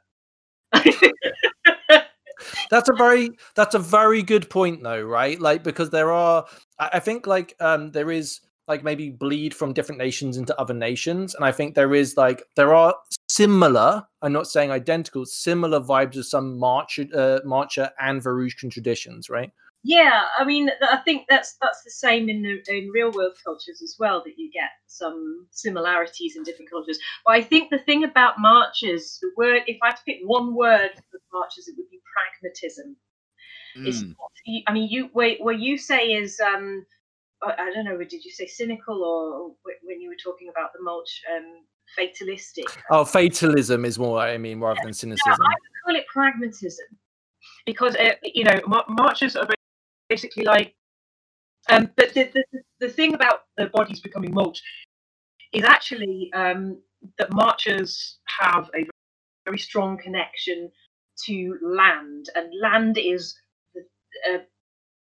that's 2.69 2.89
a 2.89 2.93
very 2.93 3.31
that's 3.55 3.75
a 3.75 3.79
very 3.79 4.21
good 4.21 4.49
point 4.49 4.83
though 4.83 5.01
right 5.01 5.39
like 5.41 5.63
because 5.63 5.89
there 5.89 6.11
are 6.11 6.45
i 6.79 6.99
think 6.99 7.25
like 7.27 7.55
um 7.59 7.91
there 7.91 8.11
is 8.11 8.41
like 8.67 8.83
maybe 8.83 9.09
bleed 9.09 9.53
from 9.53 9.73
different 9.73 9.97
nations 9.97 10.37
into 10.37 10.57
other 10.59 10.73
nations 10.73 11.33
and 11.35 11.43
i 11.43 11.51
think 11.51 11.73
there 11.73 11.95
is 11.95 12.15
like 12.17 12.43
there 12.55 12.73
are 12.73 12.93
similar 13.27 14.05
i'm 14.21 14.31
not 14.31 14.47
saying 14.47 14.71
identical 14.71 15.25
similar 15.25 15.79
vibes 15.79 16.15
of 16.17 16.25
some 16.25 16.57
marcher 16.57 17.05
uh, 17.15 17.39
marcher 17.43 17.89
and 17.99 18.21
varushkan 18.21 18.71
traditions 18.71 19.29
right 19.29 19.51
yeah 19.83 20.23
i 20.37 20.43
mean 20.43 20.69
i 20.81 20.97
think 20.97 21.25
that's 21.29 21.55
that's 21.61 21.83
the 21.83 21.91
same 21.91 22.27
in 22.27 22.41
the 22.41 22.61
in 22.67 22.89
real 22.89 23.11
world 23.11 23.33
cultures 23.43 23.81
as 23.81 23.95
well 23.97 24.21
that 24.25 24.33
you 24.37 24.51
get 24.51 24.69
some 24.87 25.47
similarities 25.51 26.35
in 26.35 26.43
different 26.43 26.69
cultures 26.69 26.99
but 27.25 27.33
i 27.33 27.41
think 27.41 27.69
the 27.69 27.79
thing 27.79 28.03
about 28.03 28.39
marches 28.39 29.19
the 29.21 29.31
word 29.37 29.61
if 29.67 29.77
i 29.81 29.87
had 29.87 29.95
to 29.95 30.03
pick 30.05 30.17
one 30.23 30.53
word 30.53 30.91
for 31.09 31.19
marches 31.31 31.67
it 31.67 31.75
would 31.77 31.89
be 31.89 31.99
pragmatism 32.13 32.95
mm. 33.77 34.15
i 34.67 34.73
mean 34.73 34.89
you 34.89 35.09
what, 35.13 35.31
what 35.39 35.59
you 35.59 35.77
say 35.77 36.11
is 36.13 36.39
um 36.39 36.85
I 37.41 37.71
don't 37.73 37.85
know, 37.85 37.97
did 37.97 38.25
you 38.25 38.31
say 38.31 38.47
cynical 38.47 39.01
or 39.01 39.55
when 39.83 40.01
you 40.01 40.09
were 40.09 40.15
talking 40.21 40.49
about 40.49 40.71
the 40.73 40.83
mulch, 40.83 41.21
um, 41.33 41.63
fatalistic? 41.95 42.65
Oh, 42.91 43.05
fatalism 43.05 43.85
is 43.85 43.97
more 43.97 44.19
I 44.19 44.37
mean 44.37 44.59
rather 44.59 44.75
yeah. 44.79 44.83
than 44.83 44.93
cynicism. 44.93 45.37
Yeah, 45.39 45.47
I 45.47 45.47
would 45.47 45.85
call 45.85 45.95
it 45.95 46.05
pragmatism 46.07 46.85
because 47.65 47.95
uh, 47.95 48.15
you 48.23 48.43
know 48.43 48.59
marches 48.89 49.37
are 49.37 49.47
basically 50.09 50.45
like. 50.45 50.75
Um, 51.69 51.91
but 51.97 52.13
the, 52.13 52.31
the 52.33 52.43
the 52.81 52.89
thing 52.89 53.13
about 53.15 53.41
the 53.57 53.67
bodies 53.67 54.01
becoming 54.01 54.33
mulch 54.33 54.61
is 55.53 55.63
actually 55.63 56.31
um, 56.35 56.81
that 57.19 57.33
marchers 57.33 58.19
have 58.41 58.69
a 58.75 58.87
very 59.45 59.59
strong 59.59 59.97
connection 59.97 60.71
to 61.25 61.57
land, 61.63 62.27
and 62.35 62.53
land 62.61 62.97
is 62.97 63.35
uh, 64.33 64.39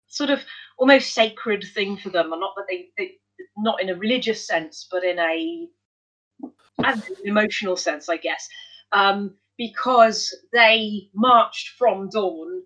sort 0.09 0.31
of 0.31 0.43
almost 0.79 1.15
sacred 1.15 1.65
thing 1.75 1.97
for 1.99 2.11
them, 2.11 2.31
not 2.31 2.55
that 2.57 2.67
they, 2.71 2.89
they 2.99 3.13
not 3.59 3.83
in 3.83 3.91
a 3.91 3.97
religious 3.97 4.47
sense, 4.47 4.89
but 4.91 5.05
in 5.05 5.19
a 5.19 5.69
an 6.85 7.03
emotional 7.25 7.77
sense, 7.77 8.09
I 8.09 8.19
guess, 8.19 8.49
um, 8.93 9.35
because 9.59 10.35
they 10.53 11.11
marched 11.15 11.71
from 11.79 12.09
dawn 12.11 12.63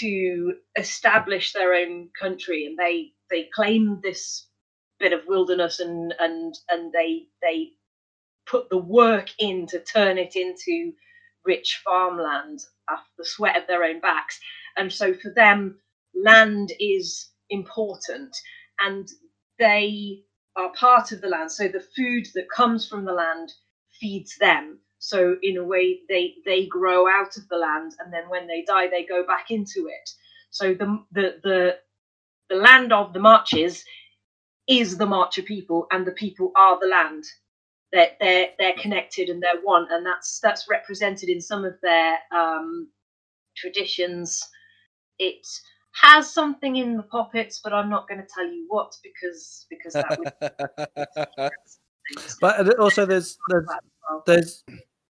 to 0.00 0.54
establish 0.78 1.52
their 1.52 1.74
own 1.74 2.10
country, 2.20 2.66
and 2.66 2.78
they 2.78 3.12
they 3.30 3.48
claimed 3.54 4.02
this 4.02 4.48
bit 5.00 5.12
of 5.12 5.20
wilderness, 5.28 5.80
and 5.80 6.14
and 6.20 6.54
and 6.70 6.92
they 6.92 7.26
they 7.42 7.70
put 8.46 8.68
the 8.70 8.78
work 8.78 9.28
in 9.40 9.66
to 9.68 9.80
turn 9.80 10.18
it 10.18 10.36
into 10.36 10.92
rich 11.46 11.82
farmland 11.84 12.60
after 12.90 13.10
the 13.18 13.26
sweat 13.26 13.56
of 13.56 13.66
their 13.68 13.84
own 13.84 14.00
backs, 14.00 14.40
and 14.76 14.92
so 14.92 15.14
for 15.14 15.32
them 15.34 15.78
land 16.14 16.72
is 16.80 17.30
important 17.50 18.36
and 18.80 19.08
they 19.58 20.22
are 20.56 20.72
part 20.74 21.12
of 21.12 21.22
the 21.22 21.28
land. 21.28 21.52
So 21.52 21.68
the 21.68 21.84
food 21.96 22.26
that 22.34 22.50
comes 22.50 22.88
from 22.88 23.04
the 23.06 23.12
land 23.14 23.52
feeds 24.00 24.36
them. 24.38 24.80
So 24.98 25.36
in 25.42 25.56
a 25.58 25.64
way, 25.64 26.00
they 26.08 26.34
they 26.44 26.66
grow 26.66 27.06
out 27.08 27.36
of 27.36 27.48
the 27.48 27.56
land, 27.56 27.92
and 28.00 28.12
then 28.12 28.28
when 28.28 28.46
they 28.46 28.64
die, 28.66 28.88
they 28.88 29.04
go 29.04 29.24
back 29.26 29.50
into 29.50 29.88
it. 29.88 30.10
So 30.50 30.74
the 30.74 31.02
the 31.12 31.36
the 31.42 31.76
the 32.50 32.56
land 32.56 32.92
of 32.92 33.12
the 33.12 33.20
marches 33.20 33.84
is 34.68 34.98
the 34.98 35.06
marcher 35.06 35.42
people, 35.42 35.88
and 35.92 36.06
the 36.06 36.12
people 36.12 36.52
are 36.56 36.80
the 36.80 36.88
land. 36.88 37.24
They're 37.92 38.12
they're 38.20 38.48
they're 38.58 38.74
connected 38.80 39.28
and 39.30 39.42
they're 39.42 39.60
one, 39.62 39.86
and 39.90 40.04
that's 40.06 40.38
that's 40.40 40.66
represented 40.70 41.28
in 41.28 41.40
some 41.40 41.64
of 41.64 41.74
their 41.82 42.18
um, 42.34 42.88
traditions. 43.56 44.42
It 45.18 45.46
has 46.02 46.32
something 46.32 46.76
in 46.76 46.96
the 46.96 47.02
pockets, 47.04 47.60
but 47.64 47.72
I'm 47.72 47.88
not 47.90 48.08
going 48.08 48.20
to 48.20 48.26
tell 48.34 48.46
you 48.46 48.66
what 48.68 48.92
because 49.02 49.66
because 49.70 49.96
that 49.98 50.18
would. 50.18 50.30
but 52.40 52.78
also, 52.78 53.06
there's 53.06 53.38
there's 53.48 53.66
there's 54.26 54.64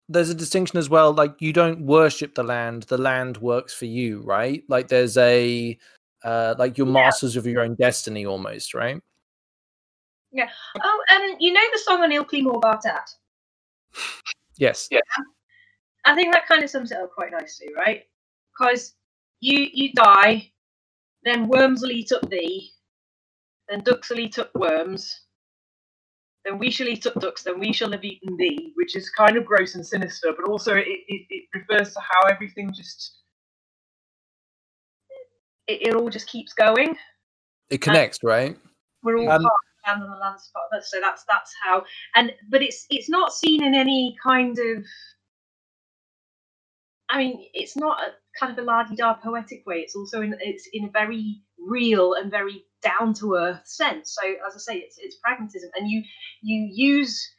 there's 0.08 0.30
a 0.30 0.34
distinction 0.34 0.78
as 0.78 0.88
well. 0.90 1.12
Like 1.12 1.40
you 1.40 1.52
don't 1.52 1.82
worship 1.82 2.34
the 2.34 2.42
land; 2.42 2.84
the 2.84 2.98
land 2.98 3.38
works 3.38 3.74
for 3.74 3.86
you, 3.86 4.20
right? 4.22 4.62
Like 4.68 4.88
there's 4.88 5.16
a 5.16 5.78
uh, 6.24 6.54
like 6.58 6.78
you're 6.78 6.86
yeah. 6.86 6.92
masters 6.92 7.36
of 7.36 7.46
your 7.46 7.62
own 7.62 7.74
destiny, 7.74 8.26
almost, 8.26 8.74
right? 8.74 9.00
Yeah. 10.32 10.48
Oh, 10.82 11.04
um, 11.14 11.36
you 11.40 11.52
know 11.52 11.60
the 11.72 11.78
song 11.80 12.02
on 12.02 12.10
Ilkley 12.10 12.42
Moor 12.42 12.60
Baht 12.60 12.86
'at? 12.86 13.10
Yes. 14.56 14.88
Yeah. 14.90 15.00
I 16.04 16.14
think 16.14 16.32
that 16.32 16.46
kind 16.46 16.62
of 16.62 16.70
sums 16.70 16.90
it 16.90 16.98
up 16.98 17.12
quite 17.12 17.32
nicely, 17.32 17.68
right? 17.76 18.02
Because 18.52 18.94
you 19.40 19.68
you 19.72 19.92
die, 19.92 20.50
then 21.24 21.48
worms 21.48 21.82
will 21.82 21.90
eat 21.90 22.12
up 22.12 22.28
thee. 22.28 22.72
Then 23.68 23.80
ducks 23.80 24.10
will 24.10 24.20
eat 24.20 24.38
up 24.38 24.50
worms. 24.54 25.26
Then 26.44 26.58
we 26.58 26.70
shall 26.70 26.88
eat 26.88 27.06
up 27.06 27.14
ducks. 27.20 27.44
Then 27.44 27.60
we 27.60 27.72
shall 27.72 27.92
have 27.92 28.04
eaten 28.04 28.36
thee, 28.36 28.72
which 28.74 28.96
is 28.96 29.10
kind 29.10 29.36
of 29.36 29.44
gross 29.44 29.74
and 29.74 29.86
sinister, 29.86 30.32
but 30.36 30.48
also 30.50 30.74
it, 30.74 30.86
it, 30.86 31.26
it 31.30 31.44
refers 31.54 31.92
to 31.94 32.00
how 32.00 32.26
everything 32.28 32.72
just 32.74 33.18
it, 35.68 35.88
it 35.88 35.94
all 35.94 36.10
just 36.10 36.28
keeps 36.28 36.52
going. 36.52 36.96
It 37.70 37.80
connects, 37.80 38.18
and 38.22 38.28
right? 38.28 38.56
We're 39.02 39.18
all 39.18 39.30
um, 39.30 39.42
part 39.42 39.44
of 39.44 39.84
the 39.84 39.90
land 39.90 40.02
and 40.02 40.12
the 40.12 40.18
land's 40.18 40.50
part 40.52 40.66
of 40.72 40.78
us. 40.78 40.90
So 40.90 41.00
that's 41.00 41.24
that's 41.30 41.54
how. 41.64 41.84
And 42.16 42.32
but 42.50 42.62
it's 42.62 42.86
it's 42.90 43.08
not 43.08 43.32
seen 43.32 43.62
in 43.62 43.74
any 43.74 44.16
kind 44.22 44.58
of 44.58 44.84
I 47.12 47.18
mean, 47.18 47.46
it's 47.52 47.76
not 47.76 48.00
a 48.00 48.12
kind 48.38 48.56
of 48.56 48.58
a 48.62 48.66
la-di-da 48.66 49.14
poetic 49.14 49.64
way. 49.66 49.76
It's 49.76 49.96
also 49.96 50.22
in 50.22 50.34
it's 50.40 50.68
in 50.72 50.84
a 50.86 50.90
very 50.90 51.42
real 51.58 52.14
and 52.14 52.30
very 52.30 52.64
down 52.82 53.14
to 53.14 53.34
earth 53.34 53.62
sense. 53.64 54.16
So 54.20 54.26
as 54.26 54.54
I 54.54 54.58
say, 54.58 54.78
it's 54.78 54.96
it's 54.98 55.16
pragmatism, 55.22 55.70
and 55.76 55.90
you 55.90 56.02
you 56.42 56.68
use 56.72 57.30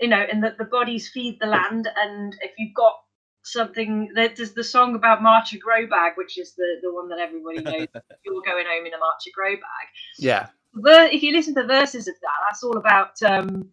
you 0.00 0.08
know, 0.08 0.24
and 0.30 0.44
that 0.44 0.58
the 0.58 0.64
bodies 0.64 1.10
feed 1.12 1.38
the 1.40 1.46
land, 1.46 1.88
and 1.96 2.36
if 2.40 2.52
you've 2.56 2.74
got 2.74 2.94
something 3.42 4.10
that 4.14 4.36
there's 4.36 4.52
the 4.52 4.62
song 4.62 4.94
about 4.94 5.22
Marcher 5.22 5.58
Grow 5.58 5.86
Bag, 5.86 6.12
which 6.16 6.38
is 6.38 6.54
the 6.54 6.76
the 6.82 6.92
one 6.92 7.08
that 7.08 7.18
everybody 7.18 7.60
knows. 7.62 7.88
You're 8.24 8.42
going 8.42 8.66
home 8.68 8.86
in 8.86 8.94
a 8.94 8.98
Marcher 8.98 9.30
Grow 9.34 9.54
Bag. 9.54 9.88
Yeah. 10.18 10.48
But 10.74 11.12
if 11.12 11.22
you 11.22 11.32
listen 11.32 11.54
to 11.54 11.62
the 11.62 11.66
verses 11.66 12.06
of 12.08 12.14
that, 12.20 12.32
that's 12.48 12.62
all 12.62 12.76
about 12.76 13.20
um, 13.22 13.70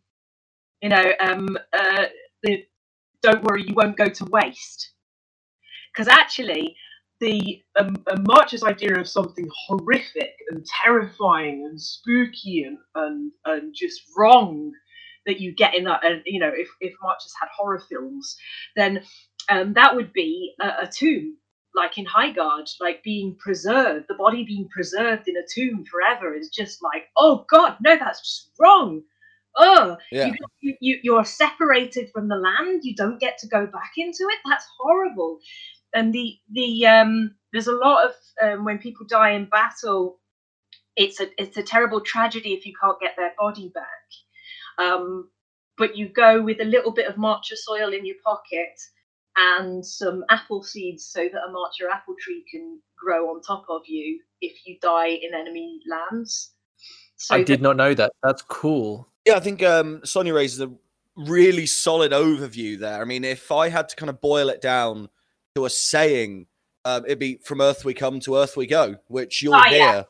you 0.81 0.89
know, 0.89 1.13
um, 1.19 1.57
uh, 1.73 2.05
the 2.43 2.65
don't 3.21 3.43
worry, 3.43 3.63
you 3.67 3.73
won't 3.73 3.97
go 3.97 4.07
to 4.07 4.25
waste 4.25 4.91
because 5.95 6.07
actually 6.07 6.75
the 7.21 7.61
um, 7.79 7.95
March's 8.27 8.63
idea 8.63 8.99
of 8.99 9.07
something 9.07 9.47
horrific 9.67 10.33
and 10.49 10.65
terrifying 10.83 11.65
and 11.69 11.81
spooky 11.81 12.63
and, 12.63 12.77
and, 12.95 13.31
and 13.45 13.73
just 13.73 14.01
wrong 14.17 14.71
that 15.25 15.39
you 15.39 15.55
get 15.55 15.73
in 15.75 15.85
that. 15.85 16.05
And 16.05 16.21
you 16.25 16.39
know, 16.39 16.51
if 16.53 16.67
if 16.81 16.93
Marches 17.01 17.33
had 17.39 17.47
horror 17.57 17.81
films, 17.89 18.35
then 18.75 19.01
um, 19.49 19.73
that 19.73 19.95
would 19.95 20.11
be 20.13 20.53
a, 20.61 20.83
a 20.83 20.89
tomb 20.91 21.37
like 21.75 21.97
in 21.97 22.05
Highguard, 22.05 22.69
like 22.79 23.03
being 23.03 23.35
preserved, 23.37 24.05
the 24.07 24.15
body 24.15 24.45
being 24.45 24.67
preserved 24.69 25.27
in 25.27 25.35
a 25.35 25.45
tomb 25.53 25.83
forever 25.91 26.33
is 26.33 26.49
just 26.49 26.81
like, 26.81 27.03
oh 27.17 27.45
God, 27.49 27.75
no, 27.81 27.97
that's 27.97 28.21
just 28.21 28.51
wrong. 28.59 29.01
Oh, 29.57 29.97
yeah. 30.11 30.33
you, 30.59 30.75
you, 30.81 30.99
you're 31.03 31.25
separated 31.25 32.09
from 32.13 32.27
the 32.27 32.35
land. 32.35 32.81
You 32.83 32.95
don't 32.95 33.19
get 33.19 33.37
to 33.39 33.47
go 33.47 33.65
back 33.65 33.93
into 33.97 34.23
it. 34.29 34.39
That's 34.49 34.65
horrible. 34.79 35.39
And 35.95 36.13
the 36.13 36.37
the 36.51 36.85
um, 36.85 37.35
there's 37.51 37.67
a 37.67 37.71
lot 37.73 38.05
of 38.05 38.11
um, 38.43 38.65
when 38.65 38.77
people 38.77 39.07
die 39.07 39.31
in 39.31 39.45
battle, 39.45 40.19
it's 40.95 41.19
a 41.19 41.27
it's 41.41 41.57
a 41.57 41.63
terrible 41.63 42.01
tragedy 42.01 42.53
if 42.53 42.65
you 42.65 42.73
can't 42.79 42.99
get 42.99 43.15
their 43.17 43.33
body 43.39 43.71
back. 43.73 43.85
Um, 44.77 45.29
but 45.77 45.97
you 45.97 46.09
go 46.09 46.41
with 46.41 46.59
a 46.61 46.65
little 46.65 46.91
bit 46.91 47.07
of 47.07 47.17
marcher 47.17 47.55
soil 47.55 47.93
in 47.93 48.05
your 48.05 48.15
pocket 48.23 48.79
and 49.37 49.85
some 49.85 50.23
apple 50.29 50.63
seeds 50.63 51.05
so 51.05 51.27
that 51.31 51.41
a 51.47 51.51
marcher 51.51 51.89
apple 51.89 52.15
tree 52.19 52.43
can 52.49 52.79
grow 52.97 53.29
on 53.29 53.41
top 53.41 53.65
of 53.69 53.81
you 53.85 54.19
if 54.41 54.65
you 54.65 54.77
die 54.81 55.07
in 55.07 55.33
enemy 55.33 55.79
lands. 55.89 56.51
So 57.17 57.35
I 57.35 57.43
did 57.43 57.61
not 57.61 57.77
know 57.77 57.93
that. 57.93 58.11
That's 58.23 58.41
cool. 58.41 59.07
Yeah, 59.25 59.35
I 59.35 59.39
think 59.39 59.63
um, 59.63 60.01
Sonya 60.03 60.33
raises 60.33 60.61
a 60.61 60.71
really 61.15 61.65
solid 61.65 62.11
overview 62.11 62.77
there. 62.77 63.01
I 63.01 63.05
mean, 63.05 63.23
if 63.23 63.51
I 63.51 63.69
had 63.69 63.89
to 63.89 63.95
kind 63.95 64.09
of 64.09 64.21
boil 64.21 64.49
it 64.49 64.61
down 64.61 65.09
to 65.55 65.65
a 65.65 65.69
saying, 65.69 66.47
um, 66.83 67.05
it'd 67.05 67.19
be 67.19 67.37
"From 67.43 67.61
Earth 67.61 67.85
we 67.85 67.93
come, 67.93 68.19
to 68.21 68.37
Earth 68.37 68.55
we 68.57 68.67
go," 68.67 68.95
which 69.07 69.41
you'll 69.41 69.55
oh, 69.55 69.63
hear 69.63 69.79
yeah. 69.79 70.03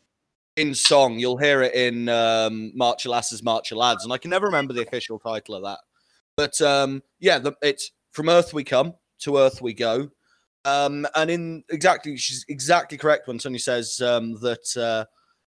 in 0.58 0.76
song. 0.76 1.20
You'll 1.20 1.38
hear 1.38 1.62
it 1.62 1.74
in 1.74 2.10
um, 2.10 2.72
Marcher 2.76 3.10
Lasses, 3.10 3.44
Marcher 3.44 3.76
Lads, 3.76 4.04
and 4.04 4.14
I 4.14 4.18
can 4.18 4.32
never 4.32 4.48
remember 4.48 4.74
the 4.74 4.84
official 4.84 5.20
title 5.20 5.56
of 5.56 5.64
that. 5.64 5.80
But 6.36 6.60
um, 6.62 7.04
yeah, 7.20 7.40
the, 7.40 7.54
it's 7.62 7.92
"From 8.12 8.30
Earth 8.30 8.54
we 8.54 8.64
come, 8.64 8.94
to 9.20 9.38
Earth 9.38 9.62
we 9.62 9.74
go." 9.74 10.10
Um, 10.66 11.08
and 11.16 11.30
in 11.30 11.64
exactly, 11.70 12.18
she's 12.18 12.44
exactly 12.50 12.98
correct 12.98 13.28
when 13.28 13.40
Sonya 13.40 13.60
says 13.60 14.02
um, 14.02 14.34
that 14.42 14.76
uh, 14.76 15.06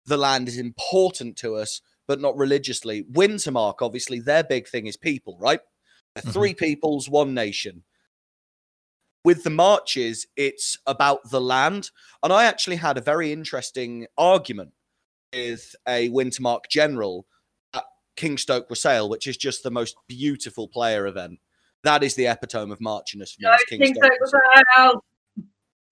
the 0.06 0.16
land 0.16 0.48
is 0.48 0.58
important 0.58 1.36
to 1.38 1.56
us 1.56 1.82
but 2.06 2.20
not 2.20 2.36
religiously. 2.36 3.04
Wintermark, 3.12 3.76
obviously, 3.80 4.20
their 4.20 4.44
big 4.44 4.68
thing 4.68 4.86
is 4.86 4.96
people, 4.96 5.38
right? 5.40 5.60
Mm-hmm. 6.16 6.30
Three 6.30 6.54
peoples, 6.54 7.08
one 7.08 7.34
nation. 7.34 7.82
With 9.24 9.44
the 9.44 9.50
marches, 9.50 10.26
it's 10.36 10.78
about 10.86 11.30
the 11.30 11.40
land. 11.40 11.90
And 12.22 12.32
I 12.32 12.44
actually 12.44 12.76
had 12.76 12.98
a 12.98 13.00
very 13.00 13.32
interesting 13.32 14.06
argument 14.18 14.72
with 15.32 15.74
a 15.86 16.08
Wintermark 16.10 16.62
general 16.68 17.26
at 17.72 17.84
Kingstoke 18.16 18.68
Wassail, 18.68 19.08
which 19.08 19.26
is 19.26 19.36
just 19.36 19.62
the 19.62 19.70
most 19.70 19.96
beautiful 20.08 20.68
player 20.68 21.06
event. 21.06 21.38
That 21.84 22.02
is 22.02 22.14
the 22.14 22.26
epitome 22.26 22.72
of 22.72 22.78
marchiness 22.78 23.34
for. 23.34 23.42
No, 23.42 23.56
Kingstoke 23.68 24.10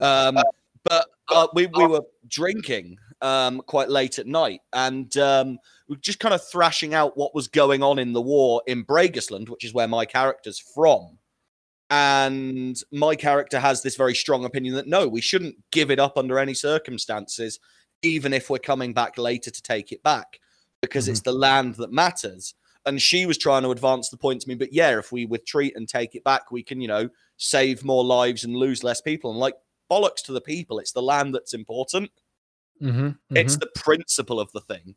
Um, 0.00 0.38
but 0.84 1.06
uh, 1.28 1.48
we, 1.54 1.66
we 1.66 1.86
were 1.86 2.02
drinking 2.28 2.96
um, 3.20 3.60
quite 3.66 3.90
late 3.90 4.18
at 4.18 4.26
night, 4.26 4.60
and 4.72 5.14
um, 5.18 5.58
we 5.88 5.96
are 5.96 6.00
just 6.00 6.20
kind 6.20 6.34
of 6.34 6.42
thrashing 6.46 6.94
out 6.94 7.16
what 7.16 7.34
was 7.34 7.48
going 7.48 7.82
on 7.82 7.98
in 7.98 8.12
the 8.12 8.20
war 8.20 8.62
in 8.66 8.84
Bregasland, 8.84 9.48
which 9.48 9.64
is 9.64 9.74
where 9.74 9.88
my 9.88 10.04
character's 10.04 10.58
from. 10.58 11.18
And 11.90 12.81
my 12.92 13.16
character 13.16 13.59
has 13.59 13.83
this 13.83 13.96
very 13.96 14.14
strong 14.14 14.44
opinion 14.44 14.74
that 14.76 14.87
no, 14.87 15.09
we 15.09 15.20
shouldn't 15.20 15.57
give 15.72 15.90
it 15.90 15.98
up 15.98 16.16
under 16.16 16.38
any 16.38 16.55
circumstances, 16.55 17.59
even 18.03 18.33
if 18.33 18.48
we're 18.48 18.59
coming 18.59 18.94
back 18.94 19.18
later 19.18 19.50
to 19.50 19.62
take 19.62 19.90
it 19.90 20.03
back, 20.03 20.38
because 20.81 21.05
mm-hmm. 21.05 21.12
it's 21.12 21.22
the 21.22 21.33
land 21.33 21.74
that 21.76 21.92
matters. 21.92 22.55
And 22.87 23.03
she 23.03 23.26
was 23.26 23.37
trying 23.37 23.62
to 23.64 23.72
advance 23.72 24.09
the 24.09 24.16
point 24.16 24.40
to 24.42 24.48
me, 24.48 24.55
but 24.55 24.72
yeah, 24.72 24.98
if 24.98 25.12
we 25.12 25.26
retreat 25.26 25.74
and 25.76 25.88
take 25.88 26.14
it 26.14 26.24
back, 26.24 26.50
we 26.50 26.62
can, 26.62 26.81
you 26.81 26.88
know, 26.88 27.11
save 27.37 27.85
more 27.85 28.05
lives 28.05 28.44
and 28.44 28.57
lose 28.57 28.85
less 28.85 29.00
people. 29.00 29.31
And 29.31 29.40
like, 29.40 29.55
bollocks 29.90 30.22
to 30.24 30.33
the 30.33 30.40
people. 30.40 30.79
It's 30.79 30.92
the 30.92 31.03
land 31.03 31.35
that's 31.35 31.53
important. 31.53 32.11
Mm-hmm, 32.81 33.07
mm-hmm. 33.07 33.37
It's 33.37 33.57
the 33.57 33.68
principle 33.74 34.40
of 34.40 34.50
the 34.53 34.61
thing. 34.61 34.94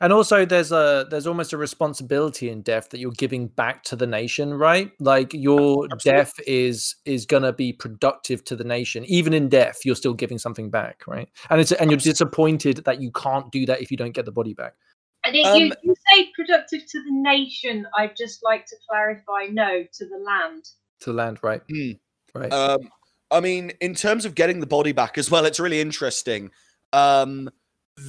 And 0.00 0.12
also, 0.12 0.44
there's 0.44 0.70
a 0.70 1.06
there's 1.10 1.26
almost 1.26 1.52
a 1.52 1.56
responsibility 1.56 2.50
in 2.50 2.62
death 2.62 2.90
that 2.90 3.00
you're 3.00 3.10
giving 3.10 3.48
back 3.48 3.82
to 3.84 3.96
the 3.96 4.06
nation, 4.06 4.54
right? 4.54 4.92
Like 5.00 5.32
your 5.34 5.86
Absolutely. 5.90 6.18
death 6.18 6.34
is 6.46 6.94
is 7.04 7.26
gonna 7.26 7.52
be 7.52 7.72
productive 7.72 8.44
to 8.44 8.56
the 8.56 8.64
nation. 8.64 9.04
Even 9.06 9.32
in 9.32 9.48
death, 9.48 9.80
you're 9.84 9.96
still 9.96 10.14
giving 10.14 10.38
something 10.38 10.70
back, 10.70 11.02
right? 11.06 11.28
And 11.50 11.60
it's 11.60 11.72
and 11.72 11.90
you're 11.90 11.98
disappointed 11.98 12.84
that 12.84 13.00
you 13.00 13.10
can't 13.12 13.50
do 13.50 13.66
that 13.66 13.80
if 13.80 13.90
you 13.90 13.96
don't 13.96 14.12
get 14.12 14.24
the 14.24 14.32
body 14.32 14.54
back. 14.54 14.74
I 15.24 15.32
think 15.32 15.46
um, 15.46 15.58
you, 15.58 15.72
you 15.82 15.94
say 16.10 16.30
productive 16.34 16.86
to 16.86 17.02
the 17.02 17.10
nation. 17.10 17.86
I'd 17.96 18.16
just 18.16 18.44
like 18.44 18.66
to 18.66 18.76
clarify, 18.88 19.46
no, 19.50 19.82
to 19.82 20.04
the 20.04 20.18
land. 20.24 20.64
To 21.00 21.10
the 21.10 21.16
land, 21.16 21.38
right? 21.42 21.62
Mm. 21.68 21.98
Right. 22.34 22.52
Um, 22.52 22.88
I 23.30 23.40
mean, 23.40 23.72
in 23.80 23.94
terms 23.94 24.24
of 24.24 24.34
getting 24.34 24.60
the 24.60 24.66
body 24.66 24.92
back 24.92 25.18
as 25.18 25.30
well, 25.30 25.44
it's 25.44 25.60
really 25.60 25.80
interesting. 25.80 26.50
Um, 26.92 27.50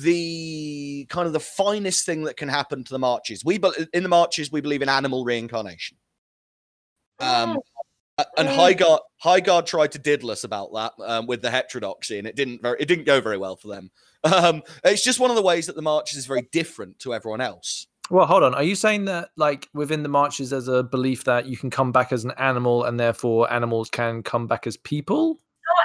the 0.01 1.05
kind 1.09 1.27
of 1.27 1.33
the 1.33 1.39
finest 1.39 2.05
thing 2.05 2.23
that 2.23 2.37
can 2.37 2.49
happen 2.49 2.83
to 2.83 2.91
the 2.91 2.99
marches. 2.99 3.43
We 3.43 3.59
in 3.93 4.03
the 4.03 4.09
marches 4.09 4.51
we 4.51 4.61
believe 4.61 4.81
in 4.81 4.89
animal 4.89 5.25
reincarnation. 5.25 5.97
Um, 7.19 7.59
oh. 8.17 8.23
and 8.37 8.47
Highguard 8.47 8.99
Highguard 9.23 9.65
tried 9.65 9.91
to 9.93 9.99
diddle 9.99 10.31
us 10.31 10.43
about 10.43 10.73
that 10.73 10.93
um, 11.03 11.27
with 11.27 11.41
the 11.41 11.51
heterodoxy, 11.51 12.17
and 12.17 12.27
it 12.27 12.35
didn't 12.35 12.61
very, 12.61 12.77
it 12.79 12.87
didn't 12.87 13.05
go 13.05 13.19
very 13.21 13.37
well 13.37 13.55
for 13.55 13.67
them. 13.67 13.91
Um, 14.21 14.63
it's 14.83 15.01
just 15.01 15.21
one 15.21 15.29
of 15.29 15.37
the 15.37 15.41
ways 15.41 15.65
that 15.67 15.77
the 15.77 15.81
marches 15.81 16.17
is 16.17 16.25
very 16.25 16.41
different 16.51 16.99
to 16.99 17.13
everyone 17.13 17.39
else. 17.39 17.87
Well, 18.09 18.25
hold 18.25 18.43
on. 18.43 18.53
Are 18.53 18.63
you 18.63 18.75
saying 18.75 19.05
that, 19.05 19.29
like, 19.37 19.69
within 19.73 20.03
the 20.03 20.09
marches, 20.09 20.49
there's 20.49 20.67
a 20.67 20.83
belief 20.83 21.23
that 21.23 21.45
you 21.45 21.55
can 21.55 21.69
come 21.69 21.93
back 21.93 22.11
as 22.11 22.25
an 22.25 22.31
animal, 22.31 22.83
and 22.83 22.99
therefore 22.99 23.49
animals 23.49 23.89
can 23.89 24.21
come 24.21 24.45
back 24.45 24.67
as 24.67 24.75
people? 24.75 25.39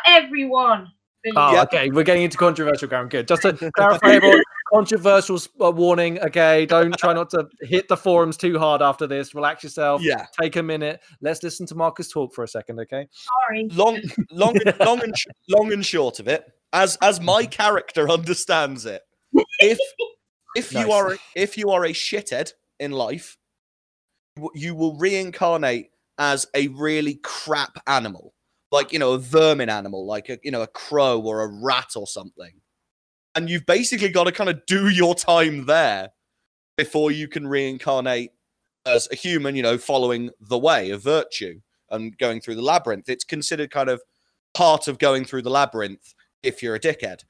Not 0.07 0.25
everyone. 0.25 0.89
Oh, 1.37 1.63
okay. 1.63 1.91
We're 1.91 2.05
getting 2.05 2.23
into 2.23 2.37
controversial 2.37 2.89
ground. 2.89 3.11
Good. 3.11 3.29
Just 3.29 3.43
to 3.43 3.53
clarify, 3.77 4.13
everyone, 4.13 4.43
controversial 4.73 5.39
uh, 5.61 5.71
warning. 5.71 6.19
Okay, 6.21 6.67
don't 6.67 6.97
try 6.99 7.13
not 7.13 7.31
to 7.31 7.47
hit 7.63 7.89
the 7.89 7.97
forums 7.97 8.37
too 8.37 8.59
hard 8.59 8.83
after 8.83 9.07
this. 9.07 9.35
Relax 9.35 9.63
yourself. 9.63 10.03
Yeah. 10.03 10.27
Take 10.41 10.57
a 10.57 10.63
minute. 10.63 11.01
Let's 11.21 11.43
listen 11.43 11.67
to 11.67 11.75
Marcus 11.75 12.11
talk 12.11 12.35
for 12.35 12.45
a 12.45 12.49
second. 12.49 12.81
Okay. 12.81 13.07
Sorry. 13.13 13.69
Long, 13.73 14.01
long, 14.31 14.57
long 14.81 15.03
and 15.03 15.15
long 15.49 15.73
and 15.73 15.85
short 15.85 16.21
of 16.21 16.29
it, 16.29 16.45
as 16.73 16.97
as 17.03 17.21
my 17.21 17.47
character 17.47 18.09
understands 18.11 18.87
it, 18.87 19.03
if 19.61 19.79
if 20.57 20.73
nice. 20.73 20.85
you 20.85 20.93
are 20.93 21.17
if 21.35 21.57
you 21.57 21.71
are 21.71 21.85
a 21.85 21.93
shithead 21.93 22.53
in 22.79 22.93
life, 22.93 23.37
you 24.55 24.75
will 24.75 24.97
reincarnate 24.97 25.91
as 26.19 26.47
a 26.55 26.69
really 26.69 27.15
crap 27.17 27.79
animal, 27.87 28.35
like 28.75 28.93
you 28.93 28.99
know 28.99 29.13
a 29.13 29.19
vermin 29.19 29.71
animal, 29.71 30.05
like 30.05 30.29
a 30.29 30.39
you 30.43 30.51
know 30.51 30.63
a 30.63 30.67
crow 30.67 31.21
or 31.21 31.43
a 31.43 31.49
rat 31.49 31.93
or 31.97 32.07
something, 32.07 32.53
and 33.35 33.49
you've 33.49 33.67
basically 33.67 34.11
got 34.11 34.25
to 34.25 34.33
kind 34.33 34.51
of 34.51 34.67
do 34.67 34.89
your 34.89 35.15
time 35.15 35.67
there 35.67 36.11
before 36.77 37.11
you 37.11 37.29
can 37.29 37.47
reincarnate 37.47 38.33
as 38.85 39.09
a 39.11 39.15
human, 39.15 39.57
you 39.57 39.63
know, 39.63 39.79
following 39.79 40.31
the 40.41 40.59
way 40.59 40.91
of 40.91 41.03
virtue 41.03 41.61
and 41.91 42.19
going 42.19 42.41
through 42.41 42.57
the 42.57 42.63
labyrinth. 42.63 43.09
It's 43.09 43.25
considered 43.25 43.71
kind 43.71 43.89
of 43.89 44.03
part 44.53 44.89
of 44.89 44.99
going 44.99 45.25
through 45.25 45.43
the 45.43 45.51
labyrinth 45.51 46.15
if 46.43 46.63
you're 46.63 46.75
a 46.75 46.81
dickhead. 46.81 47.21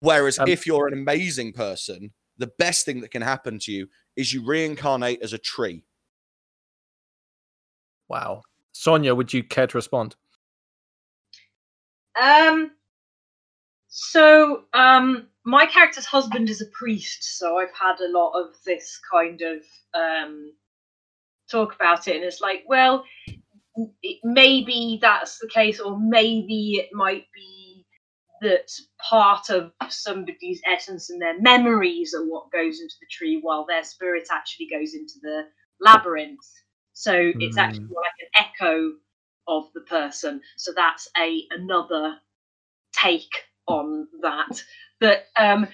Whereas 0.00 0.38
um, 0.38 0.48
if 0.48 0.66
you're 0.66 0.86
an 0.86 0.94
amazing 0.94 1.52
person, 1.52 2.12
the 2.38 2.50
best 2.58 2.84
thing 2.84 3.00
that 3.00 3.10
can 3.10 3.22
happen 3.22 3.58
to 3.60 3.72
you 3.72 3.88
is 4.16 4.32
you 4.32 4.44
reincarnate 4.44 5.20
as 5.22 5.32
a 5.32 5.38
tree. 5.38 5.84
Wow. 8.08 8.42
Sonya, 8.72 9.14
would 9.14 9.32
you 9.32 9.42
care 9.42 9.66
to 9.66 9.76
respond? 9.76 10.16
Um 12.20 12.70
so 13.88 14.64
um 14.72 15.28
my 15.44 15.66
character's 15.66 16.06
husband 16.06 16.50
is 16.50 16.60
a 16.60 16.66
priest, 16.72 17.38
so 17.38 17.58
I've 17.58 17.74
had 17.78 18.00
a 18.00 18.10
lot 18.10 18.32
of 18.32 18.54
this 18.64 19.00
kind 19.10 19.40
of 19.42 19.62
um 19.94 20.52
talk 21.50 21.74
about 21.74 22.08
it 22.08 22.16
and 22.16 22.24
it's 22.24 22.40
like, 22.40 22.64
well, 22.66 23.04
maybe 24.24 24.98
that's 25.00 25.38
the 25.38 25.48
case 25.48 25.80
or 25.80 25.98
maybe 25.98 26.76
it 26.76 26.88
might 26.92 27.26
be 27.34 27.84
that 28.42 28.70
part 29.00 29.48
of 29.50 29.72
somebody's 29.88 30.60
essence 30.70 31.10
and 31.10 31.20
their 31.20 31.40
memories 31.40 32.14
are 32.14 32.24
what 32.24 32.50
goes 32.50 32.80
into 32.80 32.94
the 33.00 33.06
tree 33.10 33.38
while 33.42 33.64
their 33.66 33.84
spirit 33.84 34.28
actually 34.30 34.68
goes 34.68 34.94
into 34.94 35.14
the 35.22 35.42
labyrinth 35.80 36.38
so 36.92 37.32
it's 37.38 37.56
actually 37.56 37.84
mm. 37.84 37.94
like 37.96 38.12
an 38.20 38.46
echo 38.46 38.92
of 39.48 39.64
the 39.74 39.80
person. 39.82 40.40
So 40.56 40.72
that's 40.74 41.08
a 41.16 41.44
another 41.50 42.16
take 42.92 43.30
on 43.66 44.08
that. 44.22 44.62
But 45.00 45.26
um 45.38 45.68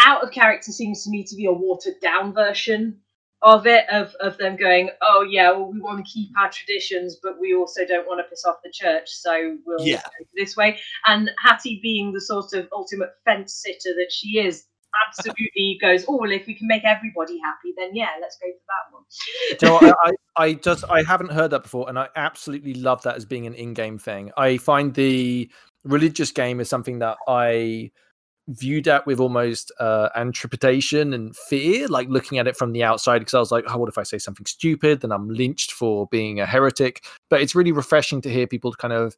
out 0.00 0.22
of 0.22 0.30
character 0.30 0.72
seems 0.72 1.04
to 1.04 1.10
me 1.10 1.24
to 1.24 1.36
be 1.36 1.46
a 1.46 1.52
watered 1.52 2.00
down 2.00 2.32
version 2.32 3.00
of 3.42 3.66
it 3.66 3.88
of 3.90 4.12
of 4.20 4.36
them 4.38 4.56
going 4.56 4.90
oh 5.00 5.22
yeah 5.28 5.50
well 5.52 5.70
we 5.70 5.80
want 5.80 6.04
to 6.04 6.12
keep 6.12 6.28
our 6.36 6.50
traditions 6.50 7.18
but 7.22 7.38
we 7.40 7.54
also 7.54 7.86
don't 7.86 8.06
want 8.06 8.18
to 8.18 8.28
piss 8.28 8.44
off 8.44 8.56
the 8.64 8.70
church 8.72 9.08
so 9.08 9.56
we'll 9.64 9.80
yeah. 9.86 10.02
go 10.02 10.24
this 10.34 10.56
way. 10.56 10.78
And 11.06 11.30
hattie 11.42 11.78
being 11.82 12.12
the 12.12 12.20
sort 12.20 12.52
of 12.54 12.68
ultimate 12.72 13.10
fence 13.24 13.54
sitter 13.54 13.94
that 13.94 14.10
she 14.10 14.40
is 14.40 14.64
absolutely 15.06 15.78
goes 15.80 16.04
oh 16.08 16.16
well 16.16 16.30
if 16.30 16.46
we 16.46 16.54
can 16.54 16.66
make 16.66 16.84
everybody 16.84 17.38
happy 17.44 17.72
then 17.76 17.94
yeah 17.94 18.10
let's 18.20 18.38
go 18.38 18.46
for 18.48 19.62
that 19.62 19.78
one 19.78 19.82
know, 19.82 19.94
I, 20.04 20.42
I, 20.42 20.54
just 20.54 20.84
i 20.90 21.02
haven't 21.02 21.32
heard 21.32 21.50
that 21.50 21.62
before 21.62 21.88
and 21.88 21.98
i 21.98 22.08
absolutely 22.16 22.74
love 22.74 23.02
that 23.02 23.16
as 23.16 23.24
being 23.24 23.46
an 23.46 23.54
in-game 23.54 23.98
thing 23.98 24.30
i 24.36 24.56
find 24.56 24.94
the 24.94 25.50
religious 25.84 26.30
game 26.30 26.60
is 26.60 26.68
something 26.68 26.98
that 27.00 27.16
i 27.26 27.90
viewed 28.48 28.88
at 28.88 29.06
with 29.06 29.20
almost 29.20 29.70
uh, 29.78 30.08
and 31.12 31.36
fear, 31.36 31.86
like 31.86 32.08
looking 32.08 32.38
at 32.38 32.46
it 32.46 32.56
from 32.56 32.72
the 32.72 32.82
outside. 32.82 33.18
Because 33.18 33.34
I 33.34 33.38
was 33.38 33.52
like, 33.52 33.64
oh, 33.68 33.76
what 33.78 33.88
if 33.88 33.98
I 33.98 34.02
say 34.02 34.18
something 34.18 34.46
stupid? 34.46 35.00
Then 35.00 35.12
I'm 35.12 35.28
lynched 35.28 35.72
for 35.72 36.06
being 36.10 36.40
a 36.40 36.46
heretic. 36.46 37.04
But 37.28 37.42
it's 37.42 37.54
really 37.54 37.72
refreshing 37.72 38.20
to 38.22 38.30
hear 38.30 38.46
people 38.46 38.72
kind 38.72 38.94
of 38.94 39.16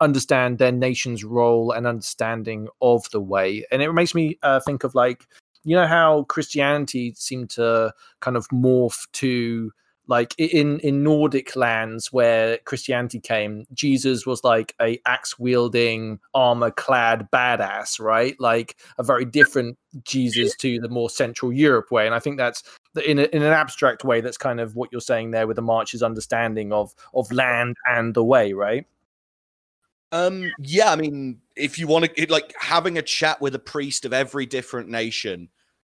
understand 0.00 0.58
their 0.58 0.72
nation's 0.72 1.24
role 1.24 1.72
and 1.72 1.86
understanding 1.86 2.68
of 2.80 3.08
the 3.10 3.20
way. 3.20 3.64
And 3.70 3.82
it 3.82 3.92
makes 3.92 4.14
me 4.14 4.38
uh, 4.42 4.60
think 4.60 4.84
of 4.84 4.94
like, 4.94 5.26
you 5.64 5.74
know, 5.76 5.86
how 5.86 6.24
Christianity 6.24 7.14
seemed 7.16 7.50
to 7.50 7.92
kind 8.20 8.36
of 8.36 8.48
morph 8.48 9.06
to 9.14 9.72
like 10.08 10.34
in 10.38 10.80
in 10.80 11.02
nordic 11.02 11.54
lands 11.54 12.12
where 12.12 12.58
christianity 12.64 13.20
came 13.20 13.66
jesus 13.74 14.26
was 14.26 14.42
like 14.42 14.74
a 14.80 14.98
axe 15.06 15.38
wielding 15.38 16.18
armor 16.34 16.70
clad 16.70 17.28
badass 17.30 18.00
right? 18.00 18.34
Like 18.40 18.76
a 18.98 19.02
very 19.02 19.24
different 19.24 19.78
jesus 20.04 20.56
to 20.56 20.80
the 20.80 20.88
more 20.88 21.10
central 21.10 21.52
europe 21.52 21.90
way. 21.90 22.06
And 22.06 22.14
i 22.14 22.18
think 22.18 22.38
that's 22.38 22.62
in, 23.06 23.18
a, 23.18 23.24
in 23.24 23.42
an 23.42 23.52
abstract 23.52 24.02
way 24.02 24.20
that's 24.20 24.38
kind 24.38 24.60
of 24.60 24.74
what 24.74 24.90
you're 24.90 25.00
saying 25.00 25.30
there 25.30 25.46
with 25.46 25.56
the 25.56 25.62
march's 25.62 26.02
understanding 26.02 26.72
of 26.72 26.94
of 27.14 27.30
land 27.30 27.76
and 27.88 28.14
the 28.14 28.24
way 28.24 28.54
right 28.54 28.86
um 30.12 30.50
yeah 30.58 30.90
i 30.90 30.96
mean 30.96 31.38
if 31.56 31.78
you 31.78 31.86
want 31.86 32.04
to 32.04 32.32
like 32.32 32.54
having 32.58 32.98
a 32.98 33.02
chat 33.02 33.40
with 33.40 33.54
a 33.54 33.58
priest 33.58 34.04
of 34.04 34.12
every 34.12 34.46
different 34.46 34.88
nation 34.88 35.48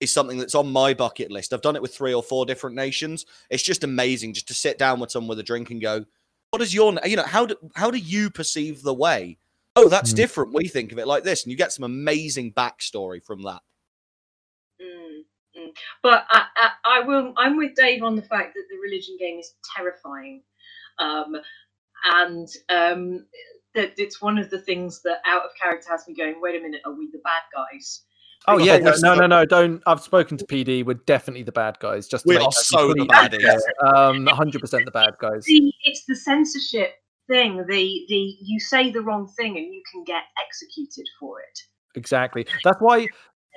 is 0.01 0.11
something 0.11 0.39
that's 0.39 0.55
on 0.55 0.73
my 0.73 0.95
bucket 0.95 1.31
list. 1.31 1.53
I've 1.53 1.61
done 1.61 1.77
it 1.77 1.83
with 1.83 1.95
three 1.95 2.15
or 2.15 2.23
four 2.23 2.47
different 2.47 2.75
nations. 2.75 3.27
It's 3.51 3.63
just 3.63 3.85
amazing 3.85 4.33
just 4.33 4.49
to 4.49 4.55
sit 4.55 4.79
down 4.79 4.99
with 4.99 5.11
someone 5.11 5.29
with 5.29 5.39
a 5.39 5.45
drink 5.45 5.71
and 5.71 5.81
go, 5.81 6.05
"What 6.51 6.63
is 6.63 6.75
your, 6.75 6.99
you 7.05 7.17
know, 7.17 7.23
how 7.23 7.47
do 7.47 7.57
how 7.77 7.91
do 7.91 7.99
you 7.99 8.31
perceive 8.31 8.83
the 8.83 8.95
way? 8.95 9.39
Oh, 9.77 9.89
that's 9.89 10.13
mm. 10.13 10.17
different. 10.17 10.55
We 10.55 10.69
think 10.69 10.91
of 10.91 10.99
it 10.99 11.07
like 11.07 11.23
this, 11.23 11.45
and 11.45 11.51
you 11.51 11.57
get 11.57 11.73
some 11.73 11.85
amazing 11.85 12.53
backstory 12.53 13.23
from 13.25 13.43
that. 13.43 13.61
Mm, 14.83 15.21
mm. 15.59 15.71
But 16.03 16.27
I, 16.31 16.47
I, 16.57 16.71
I, 16.85 17.01
will. 17.01 17.35
I'm 17.37 17.57
with 17.57 17.75
Dave 17.77 18.03
on 18.03 18.17
the 18.17 18.23
fact 18.23 18.55
that 18.55 18.65
the 18.71 18.79
religion 18.79 19.17
game 19.19 19.39
is 19.39 19.55
terrifying, 19.77 20.43
um, 20.99 21.37
and 22.15 22.49
um, 22.71 23.27
that 23.75 23.93
it's 23.99 24.21
one 24.21 24.39
of 24.39 24.51
the 24.51 24.61
things 24.61 25.03
that 25.03 25.19
out 25.27 25.45
of 25.45 25.51
character 25.61 25.89
has 25.91 26.07
me 26.09 26.15
going. 26.15 26.41
Wait 26.41 26.59
a 26.59 26.63
minute, 26.63 26.81
are 26.85 26.93
we 26.93 27.09
the 27.11 27.19
bad 27.19 27.43
guys? 27.55 28.03
Oh 28.49 28.59
yeah, 28.59 28.79
no, 28.79 28.95
no, 29.03 29.15
no, 29.15 29.27
no, 29.27 29.45
don't. 29.45 29.83
I've 29.87 30.01
spoken 30.01 30.39
to 30.39 30.47
PD. 30.47 30.85
We're 30.85 30.95
definitely 30.95 31.43
the 31.43 31.53
bad 31.53 31.79
guys. 31.79 32.09
Just 32.09 32.25
we 32.25 32.37
are 32.37 32.53
so 32.53 32.89
the 32.95 33.07
baddies. 33.07 33.61
Um, 33.87 34.27
hundred 34.27 34.61
percent 34.63 34.87
the 34.87 34.91
bad 34.91 35.15
guys. 35.21 35.45
The, 35.45 35.73
it's 35.85 36.05
the 36.07 36.17
censorship 36.17 36.95
thing. 37.29 37.59
The 37.69 38.05
the 38.09 38.37
you 38.41 38.59
say 38.59 38.91
the 38.91 39.03
wrong 39.03 39.29
thing 39.37 39.59
and 39.59 39.67
you 39.67 39.83
can 39.93 40.05
get 40.05 40.23
executed 40.43 41.07
for 41.19 41.41
it. 41.41 41.61
Exactly. 41.97 42.47
That's 42.65 42.81
why 42.81 43.09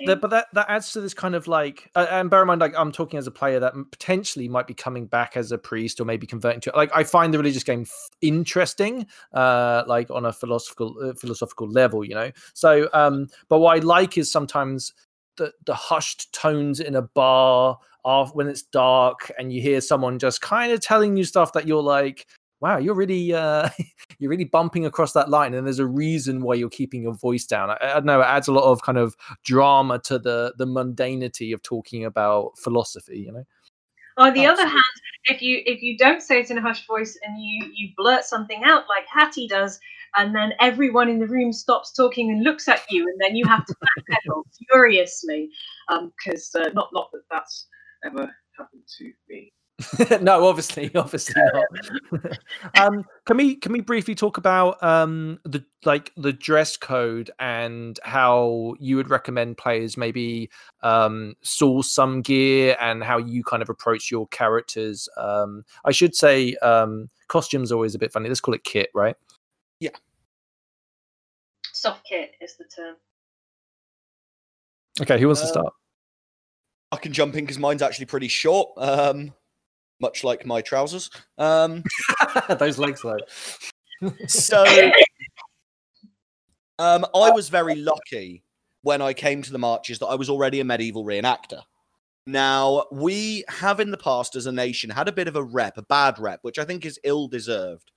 the, 0.05 0.15
but 0.15 0.29
that 0.31 0.47
that 0.53 0.65
adds 0.69 0.91
to 0.91 1.01
this 1.01 1.13
kind 1.13 1.35
of 1.35 1.47
like 1.47 1.89
uh, 1.95 2.07
and 2.09 2.29
bear 2.29 2.41
in 2.41 2.47
mind 2.47 2.61
like 2.61 2.73
i'm 2.77 2.91
talking 2.91 3.17
as 3.17 3.27
a 3.27 3.31
player 3.31 3.59
that 3.59 3.73
potentially 3.91 4.47
might 4.47 4.67
be 4.67 4.73
coming 4.73 5.05
back 5.05 5.37
as 5.37 5.51
a 5.51 5.57
priest 5.57 5.99
or 5.99 6.05
maybe 6.05 6.25
converting 6.25 6.61
to 6.61 6.71
like 6.75 6.91
i 6.95 7.03
find 7.03 7.33
the 7.33 7.37
religious 7.37 7.63
game 7.63 7.81
f- 7.81 8.09
interesting 8.21 9.05
uh 9.33 9.83
like 9.87 10.09
on 10.09 10.25
a 10.25 10.33
philosophical 10.33 10.95
uh, 11.03 11.13
philosophical 11.13 11.69
level 11.69 12.03
you 12.03 12.15
know? 12.15 12.31
So 12.53 12.89
um 12.93 13.27
but 13.49 13.59
what 13.59 13.77
i 13.77 13.79
like 13.79 14.17
is 14.17 14.31
sometimes 14.31 14.93
the 15.37 15.51
the 15.65 15.75
hushed 15.75 16.33
tones 16.33 16.79
in 16.79 16.95
a 16.95 17.01
bar 17.01 17.77
off 18.05 18.35
when 18.35 18.47
it's 18.47 18.63
dark 18.63 19.31
and 19.37 19.53
you 19.53 19.61
hear 19.61 19.79
someone 19.79 20.19
just 20.19 20.41
kind 20.41 20.71
of 20.71 20.81
telling 20.81 21.15
you 21.15 21.23
stuff 21.23 21.53
that 21.53 21.67
you're 21.67 21.81
like 21.81 22.27
wow, 22.63 22.77
you're 22.77 22.95
really 22.95 23.33
uh, 23.33 23.67
you're 24.19 24.31
really 24.31 24.45
bumping 24.45 24.85
across 24.85 25.11
that 25.11 25.29
line, 25.29 25.53
and 25.53 25.67
there's 25.67 25.79
a 25.79 25.85
reason 25.85 26.41
why 26.41 26.55
you're 26.55 26.69
keeping 26.69 27.03
your 27.03 27.13
voice 27.13 27.45
down. 27.45 27.69
I, 27.69 27.77
I 27.81 27.93
don't 27.95 28.05
know. 28.05 28.21
It 28.21 28.25
adds 28.25 28.47
a 28.47 28.53
lot 28.53 28.63
of 28.63 28.81
kind 28.81 28.97
of 28.97 29.15
drama 29.43 29.99
to 29.99 30.17
the 30.17 30.53
the 30.57 30.65
mundanity 30.65 31.53
of 31.53 31.61
talking 31.61 32.05
about 32.05 32.57
philosophy. 32.57 33.19
You 33.19 33.33
know. 33.33 33.43
On 34.17 34.33
the 34.33 34.45
other 34.45 34.65
hand, 34.65 34.95
if 35.25 35.41
you 35.41 35.61
if 35.65 35.81
you 35.83 35.97
don't 35.97 36.21
say 36.21 36.39
it 36.39 36.51
in 36.51 36.57
a 36.57 36.61
hushed 36.61 36.87
voice 36.87 37.19
and 37.23 37.35
you 37.37 37.69
you 37.75 37.89
blurt 37.97 38.23
something 38.23 38.63
out 38.63 38.85
like 38.87 39.05
Hattie 39.07 39.47
does, 39.47 39.77
and 40.15 40.33
then 40.33 40.53
everyone 40.61 41.09
in 41.09 41.19
the 41.19 41.27
room 41.27 41.51
stops 41.51 41.91
talking 41.91 42.31
and 42.31 42.43
looks 42.43 42.69
at 42.69 42.81
you, 42.89 43.03
and 43.03 43.19
then 43.19 43.35
you 43.35 43.45
have 43.45 43.65
to 43.65 43.75
backpedal 43.75 44.43
furiously, 44.71 45.49
because 45.89 46.55
um, 46.55 46.61
uh, 46.61 46.69
not 46.73 46.89
not 46.93 47.11
that 47.11 47.23
that's 47.29 47.67
ever 48.05 48.33
happened 48.57 48.83
to 48.99 49.11
me. 49.27 49.51
no, 50.21 50.45
obviously, 50.47 50.91
obviously 50.95 51.41
not. 51.53 52.37
um, 52.79 53.03
can 53.25 53.37
we 53.37 53.55
can 53.55 53.71
we 53.71 53.81
briefly 53.81 54.13
talk 54.13 54.37
about 54.37 54.81
um, 54.83 55.39
the 55.45 55.63
like 55.83 56.11
the 56.15 56.31
dress 56.31 56.77
code 56.77 57.31
and 57.39 57.99
how 58.03 58.75
you 58.79 58.95
would 58.95 59.09
recommend 59.09 59.57
players 59.57 59.97
maybe 59.97 60.49
um, 60.83 61.35
source 61.41 61.91
some 61.91 62.21
gear 62.21 62.77
and 62.79 63.03
how 63.03 63.17
you 63.17 63.43
kind 63.43 63.63
of 63.63 63.69
approach 63.69 64.11
your 64.11 64.27
characters? 64.27 65.09
Um, 65.17 65.63
I 65.85 65.91
should 65.91 66.15
say 66.15 66.55
um, 66.55 67.09
costumes 67.27 67.71
are 67.71 67.75
always 67.75 67.95
a 67.95 67.99
bit 67.99 68.11
funny. 68.11 68.29
Let's 68.29 68.41
call 68.41 68.53
it 68.53 68.63
kit, 68.63 68.89
right? 68.93 69.15
Yeah. 69.79 69.89
Soft 71.71 72.05
kit 72.05 72.35
is 72.39 72.55
the 72.57 72.65
term. 72.65 72.95
Okay, 75.01 75.19
who 75.19 75.25
wants 75.25 75.41
uh, 75.41 75.45
to 75.45 75.49
start? 75.49 75.73
I 76.91 76.97
can 76.97 77.11
jump 77.11 77.33
in 77.35 77.43
because 77.43 77.57
mine's 77.57 77.81
actually 77.81 78.05
pretty 78.05 78.27
short. 78.27 78.69
Um, 78.77 79.33
much 79.99 80.23
like 80.23 80.45
my 80.45 80.61
trousers. 80.61 81.09
Um, 81.37 81.83
Those 82.59 82.77
legs, 82.77 83.01
though. 83.01 83.17
so, 84.27 84.63
um, 86.79 87.05
I 87.15 87.31
was 87.31 87.49
very 87.49 87.75
lucky 87.75 88.43
when 88.81 89.01
I 89.01 89.13
came 89.13 89.41
to 89.41 89.51
the 89.51 89.57
marches 89.57 89.99
that 89.99 90.07
I 90.07 90.15
was 90.15 90.29
already 90.29 90.59
a 90.59 90.65
medieval 90.65 91.05
reenactor. 91.05 91.61
Now, 92.25 92.85
we 92.91 93.43
have 93.49 93.79
in 93.79 93.91
the 93.91 93.97
past 93.97 94.35
as 94.35 94.45
a 94.45 94.51
nation 94.51 94.89
had 94.89 95.07
a 95.07 95.13
bit 95.13 95.27
of 95.27 95.35
a 95.35 95.43
rep, 95.43 95.77
a 95.77 95.81
bad 95.83 96.19
rep, 96.19 96.39
which 96.41 96.57
I 96.57 96.63
think 96.63 96.85
is 96.85 96.99
ill 97.03 97.27
deserved 97.27 97.91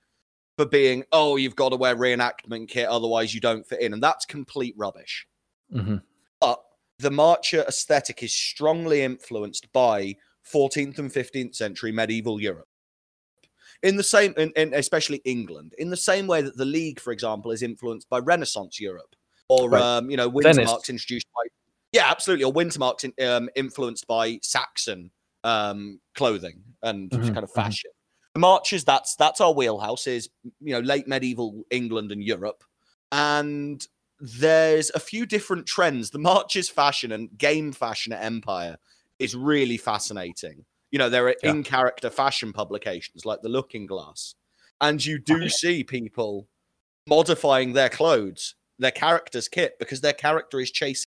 for 0.57 0.65
being, 0.65 1.03
oh, 1.11 1.35
you've 1.37 1.55
got 1.55 1.69
to 1.69 1.77
wear 1.77 1.95
reenactment 1.95 2.67
kit, 2.67 2.87
otherwise 2.87 3.33
you 3.33 3.39
don't 3.39 3.65
fit 3.65 3.81
in. 3.81 3.93
And 3.93 4.03
that's 4.03 4.25
complete 4.25 4.73
rubbish. 4.77 5.27
Mm-hmm. 5.73 5.97
But 6.41 6.61
the 6.99 7.11
marcher 7.11 7.63
aesthetic 7.67 8.23
is 8.23 8.33
strongly 8.33 9.03
influenced 9.03 9.71
by 9.71 10.15
14th 10.53 10.99
and 10.99 11.11
15th 11.11 11.55
century 11.55 11.91
medieval 11.91 12.41
Europe. 12.41 12.67
In 13.83 13.95
the 13.95 14.03
same, 14.03 14.33
in, 14.37 14.51
in, 14.55 14.73
especially 14.73 15.21
England, 15.23 15.73
in 15.77 15.89
the 15.89 15.97
same 15.97 16.25
way 16.25 16.41
that 16.41 16.57
the 16.57 16.65
League, 16.65 16.99
for 16.99 17.11
example, 17.11 17.51
is 17.51 17.61
influenced 17.61 18.09
by 18.09 18.17
Renaissance 18.19 18.79
Europe, 18.79 19.15
or 19.49 19.69
right. 19.69 19.81
um, 19.81 20.09
you 20.09 20.17
know, 20.17 20.31
Wintermarks 20.31 20.89
introduced 20.89 21.27
by, 21.35 21.41
yeah, 21.91 22.09
absolutely, 22.09 22.45
or 22.45 22.53
Wintermarks 22.53 23.03
in, 23.03 23.27
um, 23.27 23.49
influenced 23.55 24.07
by 24.07 24.39
Saxon 24.41 25.11
um, 25.43 25.99
clothing 26.15 26.63
and 26.81 27.11
mm-hmm. 27.11 27.25
kind 27.25 27.37
of 27.37 27.51
mm-hmm. 27.51 27.61
fashion. 27.61 27.91
The 28.33 28.39
marches, 28.39 28.83
that's 28.83 29.15
that's 29.15 29.41
our 29.41 29.53
wheelhouse, 29.53 30.07
is 30.07 30.29
you 30.43 30.73
know, 30.73 30.79
late 30.79 31.07
medieval 31.07 31.63
England 31.69 32.11
and 32.11 32.23
Europe, 32.23 32.63
and 33.11 33.85
there's 34.19 34.89
a 34.95 34.99
few 34.99 35.27
different 35.27 35.67
trends. 35.67 36.09
The 36.09 36.19
marches 36.19 36.69
fashion 36.69 37.11
and 37.11 37.29
game 37.37 37.71
fashion 37.71 38.11
at 38.13 38.23
Empire 38.23 38.77
is 39.19 39.35
really 39.35 39.77
fascinating. 39.77 40.65
You 40.91 40.99
know, 40.99 41.09
there 41.09 41.27
are 41.27 41.35
yeah. 41.43 41.51
in 41.51 41.63
character 41.63 42.09
fashion 42.09 42.53
publications 42.53 43.25
like 43.25 43.41
The 43.41 43.49
Looking 43.49 43.85
Glass, 43.85 44.35
and 44.79 45.03
you 45.03 45.19
do 45.19 45.43
oh, 45.43 45.47
see 45.47 45.83
people 45.83 46.47
modifying 47.07 47.73
their 47.73 47.89
clothes, 47.89 48.55
their 48.79 48.91
character's 48.91 49.47
kit, 49.47 49.77
because 49.79 50.01
their 50.01 50.13
character 50.13 50.59
is 50.59 50.71
chasing 50.71 51.05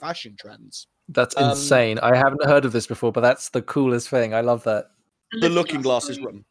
fashion 0.00 0.36
trends. 0.38 0.86
That's 1.08 1.36
um, 1.36 1.50
insane. 1.50 1.98
I 1.98 2.16
haven't 2.16 2.44
heard 2.44 2.64
of 2.64 2.72
this 2.72 2.86
before, 2.86 3.12
but 3.12 3.20
that's 3.22 3.50
the 3.50 3.62
coolest 3.62 4.08
thing. 4.08 4.34
I 4.34 4.40
love 4.40 4.64
that. 4.64 4.86
The 5.40 5.48
Looking 5.48 5.82
Glass 5.82 6.08
is 6.08 6.20
run. 6.20 6.44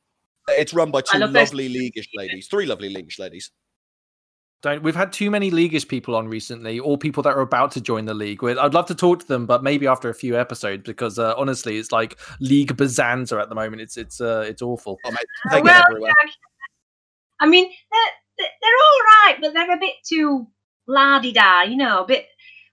It's 0.49 0.73
run 0.73 0.91
by 0.91 1.01
two 1.01 1.19
lovely 1.19 1.69
leaguish 1.69 2.07
ladies, 2.15 2.47
three 2.47 2.65
lovely 2.65 2.89
leaguish 2.89 3.19
ladies. 3.19 3.51
Don't 4.61 4.83
we've 4.83 4.95
had 4.95 5.11
too 5.11 5.31
many 5.31 5.49
leagueish 5.49 5.87
people 5.87 6.15
on 6.15 6.27
recently, 6.27 6.79
or 6.79 6.97
people 6.97 7.23
that 7.23 7.33
are 7.33 7.41
about 7.41 7.71
to 7.71 7.81
join 7.81 8.05
the 8.05 8.13
league. 8.13 8.43
I'd 8.43 8.75
love 8.75 8.85
to 8.87 8.95
talk 8.95 9.19
to 9.21 9.27
them, 9.27 9.47
but 9.47 9.63
maybe 9.63 9.87
after 9.87 10.09
a 10.09 10.13
few 10.13 10.39
episodes, 10.39 10.83
because 10.83 11.17
uh, 11.17 11.33
honestly, 11.35 11.77
it's 11.77 11.91
like 11.91 12.19
league 12.39 12.77
bazanza 12.77 13.41
at 13.41 13.49
the 13.49 13.55
moment. 13.55 13.81
It's 13.81 13.97
it's 13.97 14.21
uh, 14.21 14.45
it's 14.47 14.61
awful. 14.61 14.99
Oh, 15.03 15.11
mate, 15.11 15.63
well, 15.63 15.83
I 17.39 17.47
mean, 17.47 17.71
they're, 17.91 18.47
they're 18.61 18.69
all 18.69 18.99
right, 18.99 19.37
but 19.41 19.53
they're 19.53 19.75
a 19.75 19.79
bit 19.79 19.95
too 20.07 20.47
lardy 20.87 21.33
da, 21.33 21.63
you 21.63 21.75
know, 21.75 22.03
a 22.03 22.07
bit. 22.07 22.27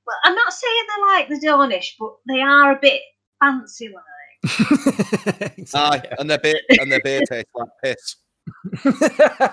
Well, 0.06 0.16
I'm 0.24 0.34
not 0.34 0.52
saying 0.52 0.86
they're 0.88 1.06
like 1.16 1.28
the 1.28 1.46
Dawnish, 1.46 1.96
but 1.98 2.12
they 2.28 2.42
are 2.42 2.72
a 2.72 2.78
bit 2.80 3.00
fancy 3.42 3.88
like. 3.88 5.52
exactly. 5.56 6.10
Aye, 6.10 6.14
and 6.18 6.28
their 6.28 6.38
beer 6.38 6.60
and 6.78 6.92
their 6.92 7.00
beer 7.00 7.22
tastes 7.26 7.50
like 7.54 7.68
piss. 7.82 8.16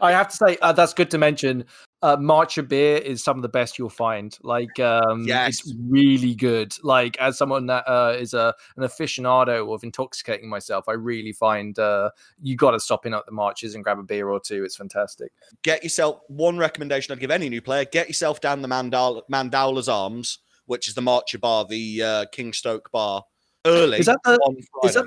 I 0.00 0.12
have 0.12 0.28
to 0.28 0.36
say 0.36 0.58
uh, 0.62 0.72
that's 0.72 0.94
good 0.94 1.10
to 1.10 1.18
mention. 1.18 1.64
Uh, 2.00 2.16
Marcher 2.16 2.62
beer 2.62 2.98
is 2.98 3.24
some 3.24 3.36
of 3.36 3.42
the 3.42 3.48
best 3.48 3.76
you'll 3.76 3.88
find. 3.88 4.38
Like, 4.42 4.78
um, 4.78 5.24
yes. 5.24 5.48
it's 5.48 5.74
really 5.88 6.34
good. 6.34 6.72
Like, 6.84 7.16
as 7.18 7.36
someone 7.36 7.66
that 7.66 7.88
uh, 7.88 8.14
is 8.16 8.34
a 8.34 8.54
an 8.76 8.84
aficionado 8.84 9.74
of 9.74 9.82
intoxicating 9.82 10.48
myself, 10.48 10.88
I 10.88 10.92
really 10.92 11.32
find 11.32 11.76
uh, 11.78 12.10
you 12.40 12.54
got 12.56 12.70
to 12.70 12.80
stop 12.80 13.04
in 13.04 13.14
at 13.14 13.26
the 13.26 13.32
marches 13.32 13.74
and 13.74 13.82
grab 13.82 13.98
a 13.98 14.04
beer 14.04 14.28
or 14.28 14.38
two. 14.38 14.64
It's 14.64 14.76
fantastic. 14.76 15.32
Get 15.62 15.82
yourself 15.82 16.20
one 16.28 16.56
recommendation 16.56 17.12
I'd 17.12 17.20
give 17.20 17.32
any 17.32 17.48
new 17.48 17.62
player: 17.62 17.84
get 17.84 18.06
yourself 18.06 18.40
down 18.40 18.62
the 18.62 18.68
Mandal- 18.68 19.22
Mandowler's 19.28 19.88
Arms, 19.88 20.38
which 20.66 20.86
is 20.86 20.94
the 20.94 21.02
Marcher 21.02 21.38
bar, 21.38 21.64
the 21.64 22.02
uh, 22.02 22.24
Kingstoke 22.30 22.92
bar, 22.92 23.24
early 23.66 23.98
Is 23.98 24.06
that 24.06 24.18
the- 24.24 24.38
on 24.44 24.56
Is 24.84 24.94
that 24.94 25.06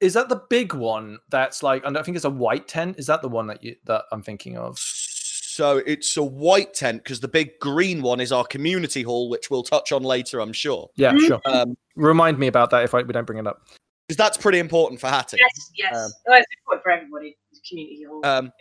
is 0.00 0.14
that 0.14 0.28
the 0.28 0.42
big 0.50 0.74
one? 0.74 1.18
That's 1.30 1.62
like, 1.62 1.84
and 1.84 1.96
I 1.96 2.02
think 2.02 2.16
it's 2.16 2.24
a 2.24 2.30
white 2.30 2.68
tent. 2.68 2.96
Is 2.98 3.06
that 3.06 3.22
the 3.22 3.28
one 3.28 3.46
that 3.48 3.62
you 3.62 3.76
that 3.84 4.04
I'm 4.12 4.22
thinking 4.22 4.56
of? 4.58 4.78
So 4.78 5.78
it's 5.86 6.16
a 6.18 6.22
white 6.22 6.74
tent 6.74 7.02
because 7.02 7.20
the 7.20 7.28
big 7.28 7.58
green 7.60 8.02
one 8.02 8.20
is 8.20 8.30
our 8.30 8.44
community 8.44 9.02
hall, 9.02 9.30
which 9.30 9.50
we'll 9.50 9.62
touch 9.62 9.90
on 9.92 10.02
later, 10.02 10.40
I'm 10.40 10.52
sure. 10.52 10.90
Yeah, 10.96 11.12
Mhm. 11.12 11.26
sure. 11.26 11.40
Um, 11.46 11.76
Remind 11.94 12.38
me 12.38 12.46
about 12.46 12.68
that 12.70 12.84
if 12.84 12.94
I, 12.94 13.00
we 13.02 13.12
don't 13.14 13.24
bring 13.24 13.38
it 13.38 13.46
up. 13.46 13.66
because 14.06 14.18
that's 14.18 14.36
pretty 14.36 14.58
important 14.58 15.00
for 15.00 15.06
Hattie. 15.08 15.38
Yes, 15.40 15.70
yes. 15.74 15.96
Um, 15.96 16.10
oh, 16.28 16.34
it's 16.34 16.46
important 16.60 16.82
for 16.82 16.90
everybody. 16.90 17.36
The 17.52 17.60
community 17.68 18.04
hall 18.04 18.20
Um, 18.24 18.52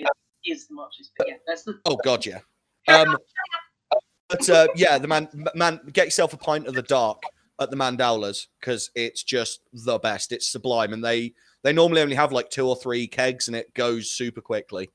is 0.46 0.68
the 0.68 0.74
marches, 0.74 1.12
but 1.18 1.28
yeah, 1.28 1.36
that's 1.46 1.64
the. 1.64 1.78
oh 1.86 1.98
God, 1.98 2.26
yeah. 2.26 2.40
Um, 2.88 3.18
but 4.30 4.50
uh, 4.50 4.68
yeah, 4.76 4.98
the 4.98 5.08
man, 5.08 5.28
man, 5.54 5.82
get 5.92 6.06
yourself 6.06 6.34
a 6.34 6.38
pint 6.38 6.66
of 6.68 6.74
the 6.76 6.82
dark 6.82 7.22
at 7.60 7.70
the 7.70 7.78
Mandowlers 7.78 8.48
because 8.60 8.92
it's 8.96 9.24
just 9.24 9.62
the 9.72 10.00
best. 10.00 10.32
It's 10.32 10.52
sublime, 10.52 10.94
and 10.94 11.04
they 11.04 11.34
they 11.64 11.74
normally 11.74 12.02
only 12.02 12.16
have 12.16 12.32
like 12.32 12.50
two 12.50 12.68
or 12.68 12.76
three 12.76 13.08
kegs, 13.08 13.48
and 13.48 13.56
it 13.56 13.74
goes 13.74 14.12
super 14.12 14.42
quickly. 14.42 14.90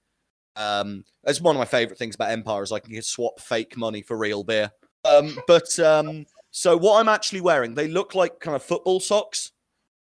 Um, 0.56 1.04
it's 1.24 1.40
one 1.40 1.56
of 1.56 1.60
my 1.60 1.64
favorite 1.64 1.98
things 1.98 2.14
about 2.14 2.30
Empire 2.30 2.62
is 2.62 2.72
I 2.72 2.80
can 2.80 3.00
swap 3.02 3.40
fake 3.40 3.76
money 3.76 4.02
for 4.02 4.16
real 4.16 4.44
beer. 4.44 4.72
Um, 5.04 5.38
but 5.46 5.78
um, 5.78 6.26
so 6.50 6.76
what 6.76 7.00
I'm 7.00 7.08
actually 7.08 7.40
wearing, 7.40 7.74
they 7.74 7.88
look 7.88 8.14
like 8.14 8.40
kind 8.40 8.56
of 8.56 8.62
football 8.62 9.00
socks. 9.00 9.52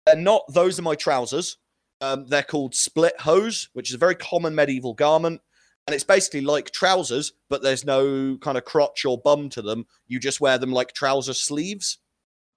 They're 0.06 0.16
not. 0.16 0.44
Those 0.52 0.80
are 0.80 0.84
my 0.84 0.96
trousers. 0.96 1.58
Um, 2.02 2.28
they're 2.28 2.44
called 2.44 2.76
split 2.76 3.20
hose, 3.22 3.70
which 3.74 3.90
is 3.90 3.96
a 3.96 4.00
very 4.00 4.16
common 4.16 4.56
medieval 4.56 4.94
garment 4.94 5.42
and 5.90 5.96
it's 5.96 6.04
basically 6.04 6.42
like 6.42 6.70
trousers, 6.70 7.34
but 7.50 7.64
there's 7.64 7.84
no 7.84 8.38
kind 8.42 8.60
of 8.60 8.64
crotch 8.64 9.06
or 9.06 9.18
bum 9.18 9.50
to 9.50 9.64
them. 9.64 9.88
You 10.08 10.20
just 10.20 10.40
wear 10.40 10.60
them 10.60 10.72
like 10.72 10.94
trouser 10.94 11.34
sleeves, 11.34 11.98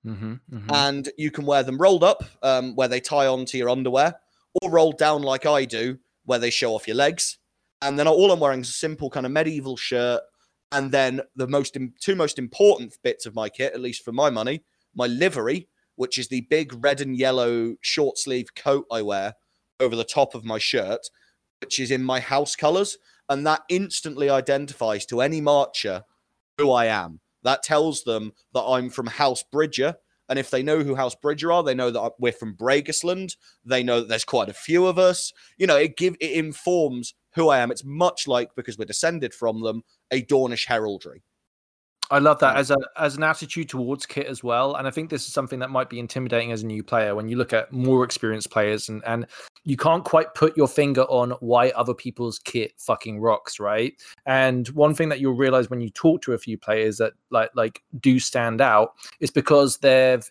Mm-hmm, 0.06 0.70
and 0.72 1.08
you 1.16 1.30
can 1.30 1.46
wear 1.46 1.62
them 1.62 1.78
rolled 1.78 2.04
up, 2.04 2.24
um, 2.42 2.74
where 2.74 2.88
they 2.88 3.00
tie 3.00 3.26
onto 3.26 3.58
your 3.58 3.70
underwear, 3.70 4.14
or 4.60 4.70
rolled 4.70 4.98
down 4.98 5.22
like 5.22 5.46
I 5.46 5.64
do, 5.64 5.98
where 6.24 6.38
they 6.38 6.50
show 6.50 6.74
off 6.74 6.88
your 6.88 6.96
legs. 6.96 7.38
And 7.80 7.98
then 7.98 8.08
all 8.08 8.30
I'm 8.30 8.40
wearing 8.40 8.60
is 8.60 8.68
a 8.68 8.72
simple 8.72 9.10
kind 9.10 9.26
of 9.26 9.32
medieval 9.32 9.76
shirt, 9.76 10.22
and 10.72 10.90
then 10.90 11.20
the 11.36 11.48
most 11.48 11.76
two 12.00 12.16
most 12.16 12.38
important 12.38 12.96
bits 13.02 13.26
of 13.26 13.34
my 13.34 13.48
kit, 13.48 13.74
at 13.74 13.80
least 13.80 14.04
for 14.04 14.12
my 14.12 14.30
money, 14.30 14.64
my 14.94 15.06
livery, 15.06 15.68
which 15.96 16.18
is 16.18 16.28
the 16.28 16.42
big 16.42 16.72
red 16.84 17.00
and 17.00 17.16
yellow 17.16 17.76
short 17.80 18.18
sleeve 18.18 18.54
coat 18.54 18.86
I 18.90 19.02
wear 19.02 19.34
over 19.80 19.96
the 19.96 20.04
top 20.04 20.34
of 20.34 20.44
my 20.44 20.58
shirt, 20.58 21.08
which 21.60 21.78
is 21.78 21.90
in 21.90 22.02
my 22.02 22.20
house 22.20 22.56
colors 22.56 22.98
and 23.32 23.46
that 23.46 23.62
instantly 23.70 24.28
identifies 24.28 25.06
to 25.06 25.22
any 25.22 25.40
marcher 25.40 26.04
who 26.58 26.70
I 26.70 26.84
am. 26.86 27.20
That 27.42 27.62
tells 27.62 28.04
them 28.04 28.32
that 28.54 28.62
I'm 28.62 28.90
from 28.90 29.06
House 29.06 29.42
Bridger, 29.42 29.96
and 30.28 30.38
if 30.38 30.50
they 30.50 30.62
know 30.62 30.82
who 30.82 30.94
House 30.94 31.14
Bridger 31.14 31.52
are, 31.52 31.62
they 31.62 31.74
know 31.74 31.90
that 31.90 32.12
we're 32.18 32.32
from 32.32 32.56
Bregasland. 32.56 33.36
They 33.64 33.82
know 33.82 34.00
that 34.00 34.08
there's 34.08 34.24
quite 34.24 34.48
a 34.48 34.54
few 34.54 34.86
of 34.86 34.98
us. 34.98 35.32
You 35.58 35.66
know, 35.66 35.76
it 35.76 35.96
give 35.96 36.16
it 36.20 36.32
informs 36.32 37.14
who 37.34 37.48
I 37.48 37.58
am. 37.58 37.70
It's 37.70 37.84
much 37.84 38.26
like 38.26 38.54
because 38.54 38.78
we're 38.78 38.84
descended 38.84 39.34
from 39.34 39.62
them, 39.62 39.82
a 40.10 40.22
Dawnish 40.22 40.66
heraldry. 40.66 41.22
I 42.10 42.18
love 42.18 42.38
that 42.40 42.56
mm. 42.56 42.58
as 42.58 42.70
a 42.70 42.76
as 42.96 43.16
an 43.16 43.22
attitude 43.22 43.68
towards 43.68 44.06
kit 44.06 44.26
as 44.26 44.44
well, 44.44 44.76
and 44.76 44.86
I 44.86 44.90
think 44.90 45.10
this 45.10 45.26
is 45.26 45.32
something 45.32 45.58
that 45.60 45.70
might 45.70 45.88
be 45.88 45.98
intimidating 45.98 46.52
as 46.52 46.62
a 46.62 46.66
new 46.66 46.82
player 46.82 47.14
when 47.14 47.28
you 47.28 47.36
look 47.36 47.52
at 47.52 47.72
more 47.72 48.04
experienced 48.04 48.50
players 48.50 48.88
and 48.88 49.02
and 49.06 49.26
you 49.64 49.76
can't 49.76 50.04
quite 50.04 50.34
put 50.34 50.56
your 50.56 50.68
finger 50.68 51.02
on 51.02 51.30
why 51.40 51.70
other 51.70 51.94
people's 51.94 52.38
kit 52.38 52.72
fucking 52.78 53.20
rocks, 53.20 53.60
right? 53.60 53.94
And 54.26 54.66
one 54.68 54.94
thing 54.94 55.08
that 55.10 55.20
you'll 55.20 55.34
realize 55.34 55.70
when 55.70 55.80
you 55.80 55.90
talk 55.90 56.22
to 56.22 56.32
a 56.32 56.38
few 56.38 56.58
players 56.58 56.98
that 56.98 57.12
like 57.30 57.50
like 57.54 57.82
do 58.00 58.18
stand 58.18 58.60
out 58.60 58.94
is 59.20 59.30
because 59.30 59.78
they've 59.78 60.28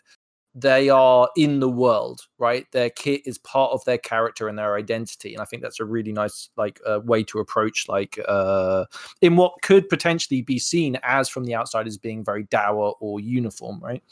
they 0.53 0.89
are 0.89 1.29
in 1.37 1.61
the 1.61 1.69
world, 1.69 2.27
right? 2.37 2.65
Their 2.73 2.89
kit 2.89 3.21
is 3.25 3.37
part 3.37 3.71
of 3.71 3.85
their 3.85 3.97
character 3.97 4.49
and 4.49 4.59
their 4.59 4.75
identity, 4.75 5.33
and 5.33 5.41
I 5.41 5.45
think 5.45 5.63
that's 5.63 5.79
a 5.79 5.85
really 5.85 6.11
nice 6.11 6.49
like 6.57 6.81
uh, 6.85 6.99
way 7.03 7.23
to 7.25 7.39
approach 7.39 7.85
like 7.87 8.19
uh, 8.27 8.85
in 9.21 9.37
what 9.37 9.53
could 9.61 9.87
potentially 9.87 10.41
be 10.41 10.59
seen 10.59 10.99
as 11.03 11.29
from 11.29 11.45
the 11.45 11.55
outside 11.55 11.87
as 11.87 11.97
being 11.97 12.23
very 12.23 12.43
dour 12.43 12.95
or 12.99 13.21
uniform, 13.21 13.79
right? 13.81 14.03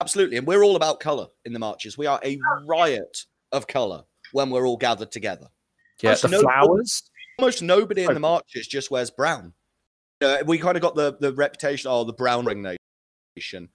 Absolutely. 0.00 0.36
And 0.36 0.46
we're 0.46 0.64
all 0.64 0.76
about 0.76 1.00
color 1.00 1.28
in 1.44 1.52
the 1.52 1.58
marches. 1.58 1.96
We 1.96 2.06
are 2.06 2.20
a 2.22 2.38
riot 2.66 3.24
of 3.52 3.66
color 3.66 4.02
when 4.36 4.50
we're 4.50 4.66
all 4.66 4.76
gathered 4.76 5.10
together. 5.10 5.48
Yeah, 6.02 6.10
Almost 6.10 6.22
the 6.22 6.28
no- 6.28 6.40
flowers. 6.42 7.02
Almost 7.38 7.62
nobody 7.62 8.04
in 8.04 8.14
the 8.14 8.20
marches 8.20 8.66
just 8.66 8.90
wears 8.90 9.10
brown. 9.10 9.52
Uh, 10.22 10.38
we 10.46 10.58
kind 10.58 10.76
of 10.76 10.82
got 10.82 10.94
the, 10.94 11.16
the 11.20 11.32
reputation, 11.34 11.90
oh, 11.90 12.04
the 12.04 12.12
brown 12.12 12.46
ring 12.46 12.66
nation. 13.36 13.68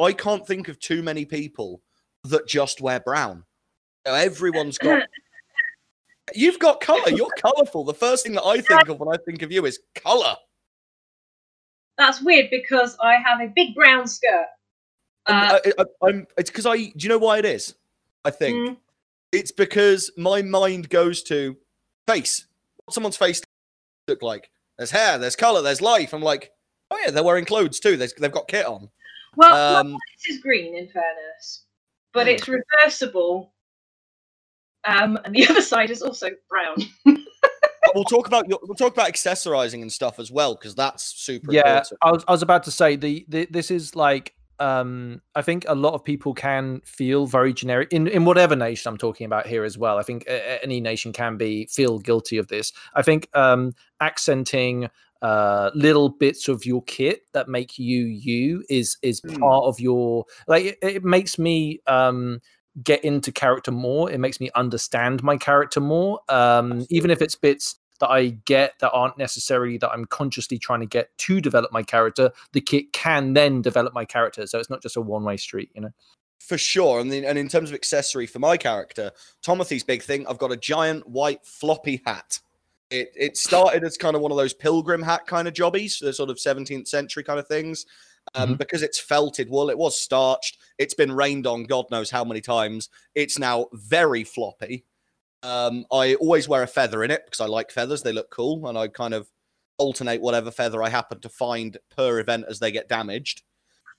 I 0.00 0.12
can't 0.12 0.46
think 0.46 0.68
of 0.68 0.78
too 0.78 1.02
many 1.02 1.26
people 1.26 1.82
that 2.24 2.46
just 2.46 2.80
wear 2.80 3.00
brown. 3.00 3.44
You 4.06 4.12
know, 4.12 4.18
everyone's 4.18 4.78
got. 4.78 5.02
You've 6.34 6.58
got 6.58 6.80
color. 6.80 7.10
You're 7.10 7.28
colorful. 7.38 7.84
The 7.84 7.92
first 7.92 8.24
thing 8.24 8.34
that 8.34 8.44
I 8.44 8.60
think 8.60 8.88
of 8.88 8.98
when 8.98 9.14
I 9.14 9.18
think 9.26 9.42
of 9.42 9.52
you 9.52 9.66
is 9.66 9.80
color. 9.94 10.36
That's 11.98 12.22
weird 12.22 12.48
because 12.50 12.96
I 13.02 13.16
have 13.16 13.40
a 13.40 13.48
big 13.54 13.74
brown 13.74 14.06
skirt. 14.06 14.46
Uh, 15.26 15.58
I, 15.78 15.84
I, 16.02 16.08
am 16.08 16.26
It's 16.38 16.48
because 16.48 16.64
I. 16.64 16.76
Do 16.76 16.92
you 16.96 17.08
know 17.08 17.18
why 17.18 17.38
it 17.38 17.44
is? 17.44 17.74
I 18.24 18.30
think 18.30 18.70
mm, 18.70 18.76
it's 19.32 19.50
because 19.52 20.10
my 20.16 20.42
mind 20.42 20.88
goes 20.90 21.22
to 21.24 21.56
face. 22.06 22.46
What 22.84 22.94
someone's 22.94 23.16
face 23.16 23.40
look 24.08 24.22
like? 24.22 24.50
There's 24.78 24.90
hair. 24.90 25.18
There's 25.18 25.36
color. 25.36 25.62
There's 25.62 25.80
life. 25.80 26.12
I'm 26.12 26.22
like, 26.22 26.50
oh 26.90 26.98
yeah, 27.04 27.10
they're 27.10 27.22
wearing 27.24 27.44
clothes 27.44 27.80
too. 27.80 27.96
There's, 27.96 28.12
they've 28.14 28.30
got 28.32 28.48
kit 28.48 28.66
on. 28.66 28.88
well, 29.36 29.78
Um, 29.80 29.92
this 30.16 30.36
is 30.36 30.42
green 30.42 30.76
in 30.76 30.88
fairness, 30.88 31.64
but 32.12 32.26
Hmm. 32.26 32.34
it's 32.34 32.48
reversible. 32.48 33.52
Um, 34.84 35.18
and 35.24 35.34
the 35.34 35.46
other 35.50 35.60
side 35.62 35.90
is 35.90 36.02
also 36.02 36.30
brown. 36.48 36.76
We'll 37.94 38.04
talk 38.04 38.26
about 38.26 38.48
your, 38.48 38.58
we'll 38.62 38.74
talk 38.74 38.94
about 38.94 39.08
accessorizing 39.12 39.82
and 39.82 39.92
stuff 39.92 40.18
as 40.18 40.30
well 40.32 40.54
because 40.54 40.74
that's 40.74 41.04
super 41.04 41.52
Yeah, 41.52 41.78
important. 41.78 41.98
I 42.02 42.10
was 42.10 42.24
I 42.26 42.32
was 42.32 42.42
about 42.42 42.62
to 42.64 42.70
say 42.70 42.96
the, 42.96 43.24
the 43.28 43.46
this 43.50 43.70
is 43.70 43.94
like 43.94 44.34
um 44.62 45.20
I 45.34 45.42
think 45.42 45.64
a 45.68 45.74
lot 45.74 45.94
of 45.94 46.04
people 46.04 46.34
can 46.34 46.80
feel 46.84 47.26
very 47.26 47.52
generic 47.52 47.88
in 47.92 48.06
in 48.06 48.24
whatever 48.24 48.54
nation 48.56 48.88
I'm 48.90 48.98
talking 48.98 49.26
about 49.26 49.46
here 49.46 49.64
as 49.64 49.76
well. 49.76 49.98
I 49.98 50.02
think 50.02 50.24
any 50.62 50.80
nation 50.80 51.12
can 51.12 51.36
be 51.36 51.66
feel 51.66 51.98
guilty 51.98 52.38
of 52.38 52.46
this. 52.48 52.72
I 52.94 53.02
think 53.02 53.28
um 53.34 53.72
accenting 54.00 54.88
uh 55.20 55.70
little 55.74 56.08
bits 56.08 56.48
of 56.48 56.64
your 56.64 56.82
kit 56.84 57.22
that 57.32 57.48
make 57.48 57.78
you 57.78 58.04
you 58.04 58.64
is 58.70 58.96
is 59.02 59.20
Hmm. 59.24 59.34
part 59.40 59.64
of 59.64 59.80
your 59.80 60.24
like 60.46 60.64
it, 60.66 60.78
it 60.82 61.04
makes 61.04 61.38
me 61.38 61.80
um 61.86 62.40
get 62.82 63.04
into 63.04 63.30
character 63.30 63.70
more 63.70 64.10
it 64.10 64.18
makes 64.18 64.40
me 64.40 64.50
understand 64.54 65.22
my 65.22 65.36
character 65.36 65.80
more 65.80 66.20
um 66.30 66.86
even 66.88 67.10
if 67.10 67.20
it's 67.20 67.36
bits 67.36 67.76
that 68.02 68.10
i 68.10 68.26
get 68.44 68.74
that 68.80 68.90
aren't 68.90 69.16
necessarily 69.16 69.78
that 69.78 69.90
i'm 69.92 70.04
consciously 70.04 70.58
trying 70.58 70.80
to 70.80 70.86
get 70.86 71.16
to 71.16 71.40
develop 71.40 71.72
my 71.72 71.82
character 71.82 72.30
the 72.52 72.60
kit 72.60 72.92
can 72.92 73.32
then 73.32 73.62
develop 73.62 73.94
my 73.94 74.04
character 74.04 74.46
so 74.46 74.58
it's 74.58 74.68
not 74.68 74.82
just 74.82 74.96
a 74.96 75.00
one-way 75.00 75.36
street 75.38 75.70
you 75.74 75.80
know 75.80 75.90
for 76.42 76.58
sure. 76.58 77.00
And 77.00 77.10
then, 77.10 77.24
and 77.24 77.38
in 77.38 77.48
terms 77.48 77.70
of 77.70 77.74
accessory 77.74 78.26
for 78.26 78.40
my 78.40 78.56
character, 78.56 79.12
Timothy's 79.42 79.84
big 79.84 80.02
thing. 80.02 80.26
I've 80.26 80.38
got 80.38 80.52
a 80.52 80.56
giant 80.56 81.08
white 81.08 81.46
floppy 81.46 82.02
hat. 82.04 82.40
It 82.90 83.12
it 83.16 83.36
started 83.36 83.84
as 83.84 83.96
kind 83.96 84.16
of 84.16 84.22
one 84.22 84.32
of 84.32 84.36
those 84.36 84.52
pilgrim 84.52 85.02
hat 85.02 85.26
kind 85.26 85.46
of 85.46 85.54
jobbies, 85.54 85.98
the 86.00 86.12
sort 86.12 86.30
of 86.30 86.36
17th 86.36 86.88
century 86.88 87.22
kind 87.22 87.38
of 87.38 87.46
things. 87.46 87.86
Um, 88.34 88.54
Because 88.56 88.82
it's 88.82 89.00
felted 89.00 89.50
wool, 89.50 89.70
it 89.70 89.78
was 89.78 89.98
starched. 90.00 90.58
It's 90.78 90.94
been 90.94 91.12
rained 91.12 91.46
on, 91.46 91.64
God 91.64 91.86
knows 91.90 92.10
how 92.10 92.24
many 92.24 92.40
times. 92.40 92.88
It's 93.14 93.38
now 93.38 93.66
very 93.72 94.24
floppy. 94.24 94.84
Um, 95.42 95.86
I 95.92 96.14
always 96.14 96.48
wear 96.48 96.62
a 96.62 96.68
feather 96.68 97.02
in 97.02 97.10
it 97.10 97.22
because 97.24 97.40
I 97.40 97.46
like 97.46 97.70
feathers; 97.70 98.02
they 98.02 98.12
look 98.12 98.30
cool, 98.30 98.66
and 98.68 98.78
I 98.78 98.88
kind 98.88 99.14
of 99.14 99.28
alternate 99.78 100.20
whatever 100.20 100.50
feather 100.50 100.82
I 100.82 100.88
happen 100.88 101.20
to 101.20 101.28
find 101.28 101.78
per 101.96 102.18
event 102.20 102.44
as 102.48 102.60
they 102.60 102.70
get 102.70 102.88
damaged. 102.88 103.42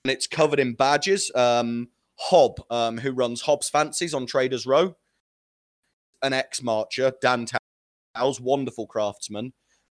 And 0.04 0.12
it's 0.12 0.26
covered 0.26 0.60
in 0.60 0.74
badges. 0.74 1.30
Um, 1.34 1.88
Hob, 2.16 2.60
um, 2.70 2.98
who 2.98 3.12
runs 3.12 3.42
Hob's 3.42 3.68
Fancies 3.68 4.14
on 4.14 4.26
Traders 4.26 4.66
Row, 4.66 4.96
an 6.22 6.32
ex 6.32 6.62
marcher, 6.62 7.12
Dan 7.20 7.46
Towles, 8.14 8.40
wonderful 8.40 8.86
craftsman. 8.86 9.52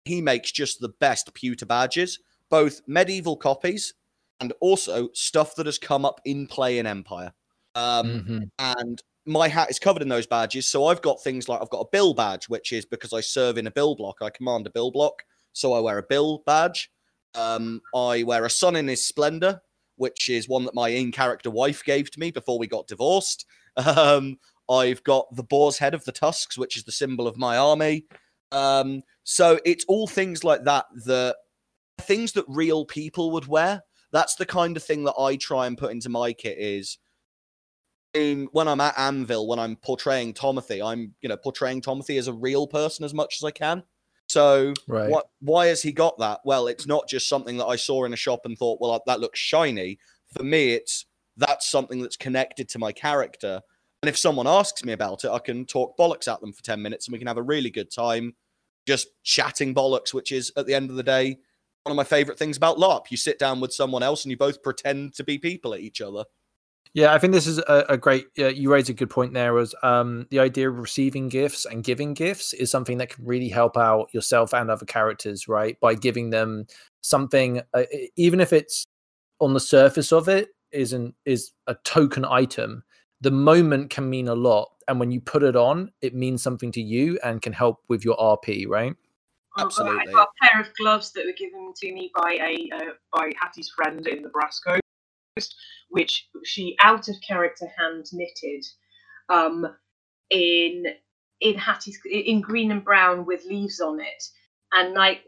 He 0.05 0.22
makes 0.22 0.51
just 0.51 0.80
the 0.80 0.88
best 0.88 1.32
pewter 1.34 1.66
badges, 1.66 2.18
both 2.49 2.80
medieval 2.86 3.36
copies 3.36 3.94
and 4.40 4.53
also 4.61 5.09
stuff 5.12 5.55
that 5.57 5.66
has 5.66 5.78
come 5.78 6.05
up 6.05 6.20
in 6.24 6.47
play 6.47 6.78
in 6.78 6.86
Empire. 6.86 7.32
Um, 7.74 8.07
mm-hmm. 8.07 8.38
And 8.59 9.03
my 9.27 9.49
hat 9.49 9.70
is 9.70 9.79
covered 9.79 10.03
in 10.03 10.09
those 10.09 10.27
badges. 10.27 10.66
So 10.66 10.87
I've 10.87 11.03
got 11.03 11.22
things 11.22 11.49
like 11.49 11.61
I've 11.61 11.70
got 11.70 11.81
a 11.81 11.89
bill 11.91 12.14
badge, 12.14 12.49
which 12.49 12.72
is 12.72 12.85
because 12.85 13.12
I 13.12 13.20
serve 13.20 13.59
in 13.59 13.66
a 13.66 13.70
bill 13.70 13.95
block. 13.95 14.18
I 14.22 14.31
command 14.31 14.66
a 14.66 14.70
bill 14.70 14.91
block, 14.91 15.24
so 15.53 15.72
I 15.72 15.81
wear 15.81 15.99
a 15.99 16.03
bill 16.03 16.43
badge. 16.47 16.91
Um, 17.35 17.81
I 17.95 18.22
wear 18.22 18.45
a 18.45 18.51
sun 18.51 18.77
in 18.77 18.89
his 18.89 19.07
splendor, 19.07 19.61
which 19.97 20.29
is 20.29 20.49
one 20.49 20.64
that 20.64 20.74
my 20.74 20.89
in-character 20.89 21.51
wife 21.51 21.85
gave 21.85 22.11
to 22.12 22.20
me 22.20 22.31
before 22.31 22.59
we 22.59 22.66
got 22.66 22.87
divorced. 22.89 23.47
Um, 23.77 24.39
I've 24.70 25.05
got 25.05 25.27
the 25.37 25.43
boar's 25.43 25.77
head 25.77 25.93
of 25.93 26.03
the 26.07 26.12
tusks, 26.12 26.57
which 26.57 26.79
is 26.79 26.85
the 26.85 26.93
symbol 26.93 27.29
of 27.29 27.37
my 27.37 27.59
army. 27.59 28.07
Um, 28.53 29.03
so 29.22 29.61
it's 29.66 29.85
all 29.87 30.07
things 30.07 30.45
like 30.45 30.64
that 30.64 30.87
that 31.05 31.37
things 31.99 32.33
that 32.33 32.45
real 32.49 32.85
people 32.85 33.31
would 33.33 33.47
wear. 33.47 33.83
That's 34.12 34.37
the 34.37 34.47
kind 34.47 34.77
of 34.77 34.83
thing 34.83 35.05
that 35.05 35.14
I 35.18 35.37
try 35.37 35.66
and 35.66 35.77
put 35.77 35.93
into 35.93 36.09
my 36.09 36.33
kit 36.33 36.57
is 36.59 36.97
in, 36.97 36.97
when 38.53 38.69
I'm 38.69 38.81
at 38.81 38.99
Anvil, 38.99 39.47
when 39.47 39.59
I'm 39.59 39.77
portraying 39.77 40.35
Tomothy, 40.35 40.85
I'm 40.85 41.14
you 41.21 41.29
know 41.29 41.37
portraying 41.37 41.83
Tomothy 41.83 42.19
as 42.19 42.29
a 42.29 42.33
real 42.33 42.67
person 42.67 43.05
as 43.05 43.14
much 43.14 43.39
as 43.41 43.45
I 43.45 43.51
can. 43.51 43.83
So 44.29 44.75
right. 44.89 45.09
what, 45.09 45.27
why 45.41 45.67
has 45.67 45.83
he 45.83 45.93
got 45.93 46.19
that? 46.19 46.41
Well, 46.45 46.67
it's 46.67 46.87
not 46.87 47.09
just 47.09 47.29
something 47.29 47.59
that 47.59 47.67
I 47.67 47.77
saw 47.77 48.05
in 48.05 48.12
a 48.12 48.17
shop 48.17 48.41
and 48.45 48.59
thought, 48.59 48.81
well, 48.81 49.01
that 49.07 49.21
looks 49.21 49.39
shiny. 49.39 49.99
For 50.37 50.43
me, 50.43 50.73
it's 50.73 51.07
that's 51.37 51.71
something 51.71 52.01
that's 52.01 52.17
connected 52.17 52.69
to 52.71 52.79
my 52.79 52.91
character. 52.91 53.61
And 54.03 54.09
if 54.09 54.17
someone 54.17 54.47
asks 54.47 54.85
me 54.85 54.93
about 54.93 55.25
it, 55.25 55.31
I 55.31 55.39
can 55.39 55.64
talk 55.64 55.97
bollocks 55.97 56.27
at 56.27 56.41
them 56.41 56.53
for 56.53 56.62
10 56.62 56.83
minutes 56.83 57.07
and 57.07 57.12
we 57.12 57.19
can 57.19 57.29
have 57.29 57.39
a 57.39 57.43
really 57.43 57.71
good 57.71 57.91
time 57.91 58.35
just 58.87 59.09
chatting 59.23 59.75
bollocks, 59.75 60.14
which 60.14 60.33
is 60.33 60.53
at 60.57 60.67
the 60.67 60.75
end 60.75 60.91
of 60.91 60.97
the 60.97 61.03
day, 61.03 61.39
one 61.83 61.93
of 61.93 61.97
my 61.97 62.05
favorite 62.05 62.39
things 62.39 62.57
about 62.57 62.79
LARP. 62.79 63.11
You 63.11 63.17
sit 63.17 63.39
down 63.39 63.61
with 63.61 63.73
someone 63.73 64.03
else 64.03 64.25
and 64.25 64.31
you 64.31 64.37
both 64.37 64.62
pretend 64.62 65.14
to 65.14 65.25
be 65.25 65.39
people 65.39 65.75
at 65.75 65.81
each 65.81 66.01
other. 66.01 66.25
Yeah, 66.95 67.12
I 67.12 67.18
think 67.18 67.32
this 67.32 67.47
is 67.47 67.59
a, 67.59 67.84
a 67.91 67.97
great. 67.97 68.26
Uh, 68.39 68.47
you 68.47 68.72
raised 68.72 68.91
a 68.91 68.95
good 68.95 69.11
point 69.11 69.34
there. 69.34 69.53
Was 69.53 69.74
um, 69.82 70.26
the 70.30 70.39
idea 70.39 70.70
of 70.70 70.78
receiving 70.78 71.28
gifts 71.28 71.66
and 71.66 71.84
giving 71.84 72.14
gifts 72.14 72.53
is 72.55 72.70
something 72.70 72.99
that 72.99 73.11
can 73.11 73.24
really 73.24 73.49
help 73.49 73.76
out 73.76 74.09
yourself 74.12 74.55
and 74.55 74.70
other 74.70 74.87
characters, 74.87 75.49
right? 75.49 75.78
By 75.80 75.95
giving 75.95 76.30
them 76.30 76.66
something, 77.03 77.61
uh, 77.74 77.84
even 78.16 78.41
if 78.41 78.53
it's 78.53 78.87
on 79.41 79.53
the 79.53 79.61
surface 79.61 80.12
of 80.12 80.28
it 80.28 80.49
isn't 80.72 81.14
is 81.24 81.53
a 81.66 81.74
token 81.84 82.24
item. 82.24 82.82
The 83.20 83.30
moment 83.30 83.91
can 83.91 84.09
mean 84.09 84.28
a 84.28 84.34
lot, 84.34 84.70
and 84.89 85.01
when 85.01 85.11
you 85.11 85.20
put 85.20 85.43
it 85.43 85.57
on, 85.57 85.91
it 86.03 86.14
means 86.14 86.43
something 86.43 86.72
to 86.72 86.82
you 86.82 87.18
and 87.24 87.43
can 87.43 87.53
help 87.53 87.82
with 87.89 88.05
your 88.05 88.16
RP, 88.16 88.68
right? 88.68 88.95
Absolutely. 89.59 90.01
I 90.09 90.12
got 90.12 90.28
a 90.28 90.47
pair 90.47 90.61
of 90.61 90.68
gloves 90.76 91.12
that 91.12 91.24
were 91.24 91.32
given 91.32 91.72
to 91.76 91.93
me 91.93 92.11
by 92.14 92.39
a 92.43 92.76
uh, 92.76 92.91
by 93.12 93.32
Hattie's 93.41 93.70
friend 93.70 94.07
in 94.07 94.22
Coast 94.22 94.62
which 95.91 96.28
she 96.45 96.76
out 96.82 97.09
of 97.09 97.16
character 97.26 97.66
hand 97.78 98.07
knitted 98.12 98.64
um, 99.28 99.66
in 100.30 100.84
in 101.41 101.57
Hattie's 101.59 102.01
in 102.11 102.41
green 102.41 102.70
and 102.70 102.84
brown 102.84 103.26
with 103.26 103.45
leaves 103.45 103.80
on 103.80 104.01
it, 104.01 104.24
and 104.72 104.95
like 104.95 105.22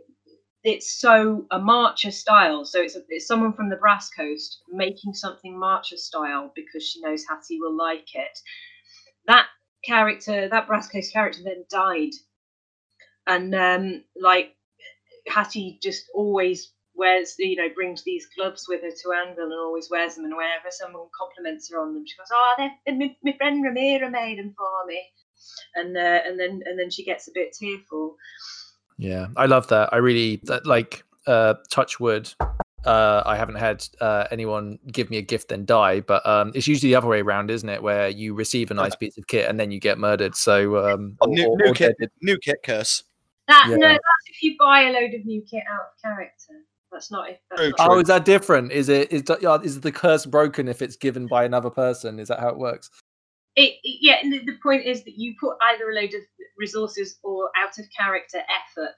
it's 0.64 1.00
so 1.00 1.46
a 1.50 1.58
marcher 1.58 2.10
style. 2.10 2.64
So 2.64 2.80
it's 2.82 2.96
a, 2.96 3.00
it's 3.08 3.26
someone 3.26 3.52
from 3.52 3.70
the 3.70 3.76
Brass 3.76 4.10
Coast 4.10 4.62
making 4.70 5.14
something 5.14 5.58
marcher 5.58 5.96
style 5.96 6.52
because 6.54 6.84
she 6.86 7.00
knows 7.00 7.24
Hattie 7.28 7.60
will 7.60 7.76
like 7.76 8.08
it. 8.14 8.38
That 9.26 9.46
character, 9.84 10.48
that 10.48 10.66
Brass 10.66 10.88
Coast 10.88 11.12
character, 11.12 11.40
then 11.44 11.64
died, 11.70 12.12
and 13.26 13.54
um, 13.54 14.04
like 14.20 14.54
Hattie 15.28 15.78
just 15.82 16.04
always 16.14 16.72
wears, 16.98 17.34
you 17.38 17.56
know, 17.56 17.68
brings 17.74 18.02
these 18.02 18.26
gloves 18.36 18.66
with 18.68 18.82
her 18.82 18.90
to 18.90 19.12
Anvil 19.12 19.44
and 19.44 19.52
always 19.52 19.88
wears 19.90 20.16
them. 20.16 20.24
And 20.24 20.36
whenever 20.36 20.70
someone 20.70 21.06
compliments 21.16 21.70
her 21.70 21.80
on 21.80 21.94
them, 21.94 22.04
she 22.06 22.16
goes, 22.16 22.26
"Oh, 22.32 22.54
they're, 22.58 22.94
my, 22.94 23.16
my 23.22 23.32
friend 23.36 23.64
Ramira 23.64 24.10
made 24.10 24.38
them 24.38 24.54
for 24.56 24.86
me," 24.86 25.02
and 25.74 25.96
uh, 25.96 26.20
and 26.26 26.38
then 26.38 26.62
and 26.66 26.78
then 26.78 26.90
she 26.90 27.04
gets 27.04 27.28
a 27.28 27.32
bit 27.32 27.52
tearful. 27.52 28.16
Yeah, 28.98 29.28
I 29.36 29.46
love 29.46 29.68
that. 29.68 29.90
I 29.92 29.98
really 29.98 30.40
that, 30.44 30.66
like 30.66 31.04
uh, 31.26 31.54
touch 31.70 32.00
wood. 32.00 32.32
Uh, 32.84 33.22
I 33.26 33.36
haven't 33.36 33.56
had 33.56 33.86
uh, 34.00 34.28
anyone 34.30 34.78
give 34.92 35.10
me 35.10 35.18
a 35.18 35.22
gift 35.22 35.48
then 35.48 35.64
die, 35.64 36.00
but 36.00 36.24
um, 36.26 36.52
it's 36.54 36.68
usually 36.68 36.92
the 36.92 36.96
other 36.96 37.08
way 37.08 37.20
around, 37.20 37.50
isn't 37.50 37.68
it? 37.68 37.82
Where 37.82 38.08
you 38.08 38.34
receive 38.34 38.70
a 38.70 38.74
nice 38.74 38.94
piece 38.94 39.18
of 39.18 39.26
kit 39.26 39.48
and 39.48 39.58
then 39.58 39.70
you 39.70 39.80
get 39.80 39.98
murdered. 39.98 40.36
So 40.36 40.88
um, 40.88 41.16
oh, 41.20 41.26
new, 41.26 41.48
or, 41.48 41.56
new 41.56 41.70
or 41.70 41.74
kit, 41.74 41.96
new 42.22 42.38
kit 42.38 42.58
curse. 42.64 43.02
That 43.48 43.66
yeah. 43.68 43.76
no, 43.76 43.88
that's 43.88 44.28
if 44.28 44.42
you 44.42 44.56
buy 44.58 44.82
a 44.82 44.92
load 44.92 45.14
of 45.14 45.24
new 45.24 45.42
kit 45.42 45.64
out 45.70 45.88
of 45.92 46.02
character. 46.02 46.54
That's 46.92 47.10
not 47.10 47.30
if. 47.30 47.38
That's 47.50 47.70
not 47.78 47.90
oh, 47.90 47.98
is 47.98 48.08
that 48.08 48.24
different? 48.24 48.72
Is 48.72 48.88
it 48.88 49.12
is 49.12 49.22
is 49.62 49.80
the 49.80 49.92
curse 49.92 50.26
broken 50.26 50.68
if 50.68 50.82
it's 50.82 50.96
given 50.96 51.26
by 51.26 51.44
another 51.44 51.70
person? 51.70 52.18
Is 52.18 52.28
that 52.28 52.40
how 52.40 52.48
it 52.48 52.58
works? 52.58 52.90
It, 53.56 53.74
it, 53.82 53.98
yeah, 54.00 54.16
and 54.22 54.32
the, 54.32 54.38
the 54.44 54.56
point 54.62 54.84
is 54.86 55.02
that 55.04 55.14
you 55.16 55.34
put 55.40 55.56
either 55.62 55.90
a 55.90 55.94
load 55.94 56.14
of 56.14 56.20
resources 56.56 57.18
or 57.22 57.50
out 57.56 57.78
of 57.78 57.86
character 57.96 58.38
effort 58.38 58.96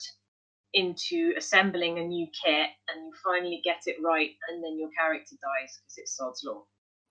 into 0.74 1.32
assembling 1.36 1.98
a 1.98 2.04
new 2.04 2.26
kit, 2.26 2.68
and 2.88 3.06
you 3.06 3.12
finally 3.24 3.60
get 3.64 3.80
it 3.86 3.96
right, 4.04 4.30
and 4.48 4.62
then 4.62 4.78
your 4.78 4.90
character 4.96 5.34
dies 5.40 5.78
because 5.78 5.94
it's 5.96 6.16
sod's 6.16 6.42
law. 6.44 6.62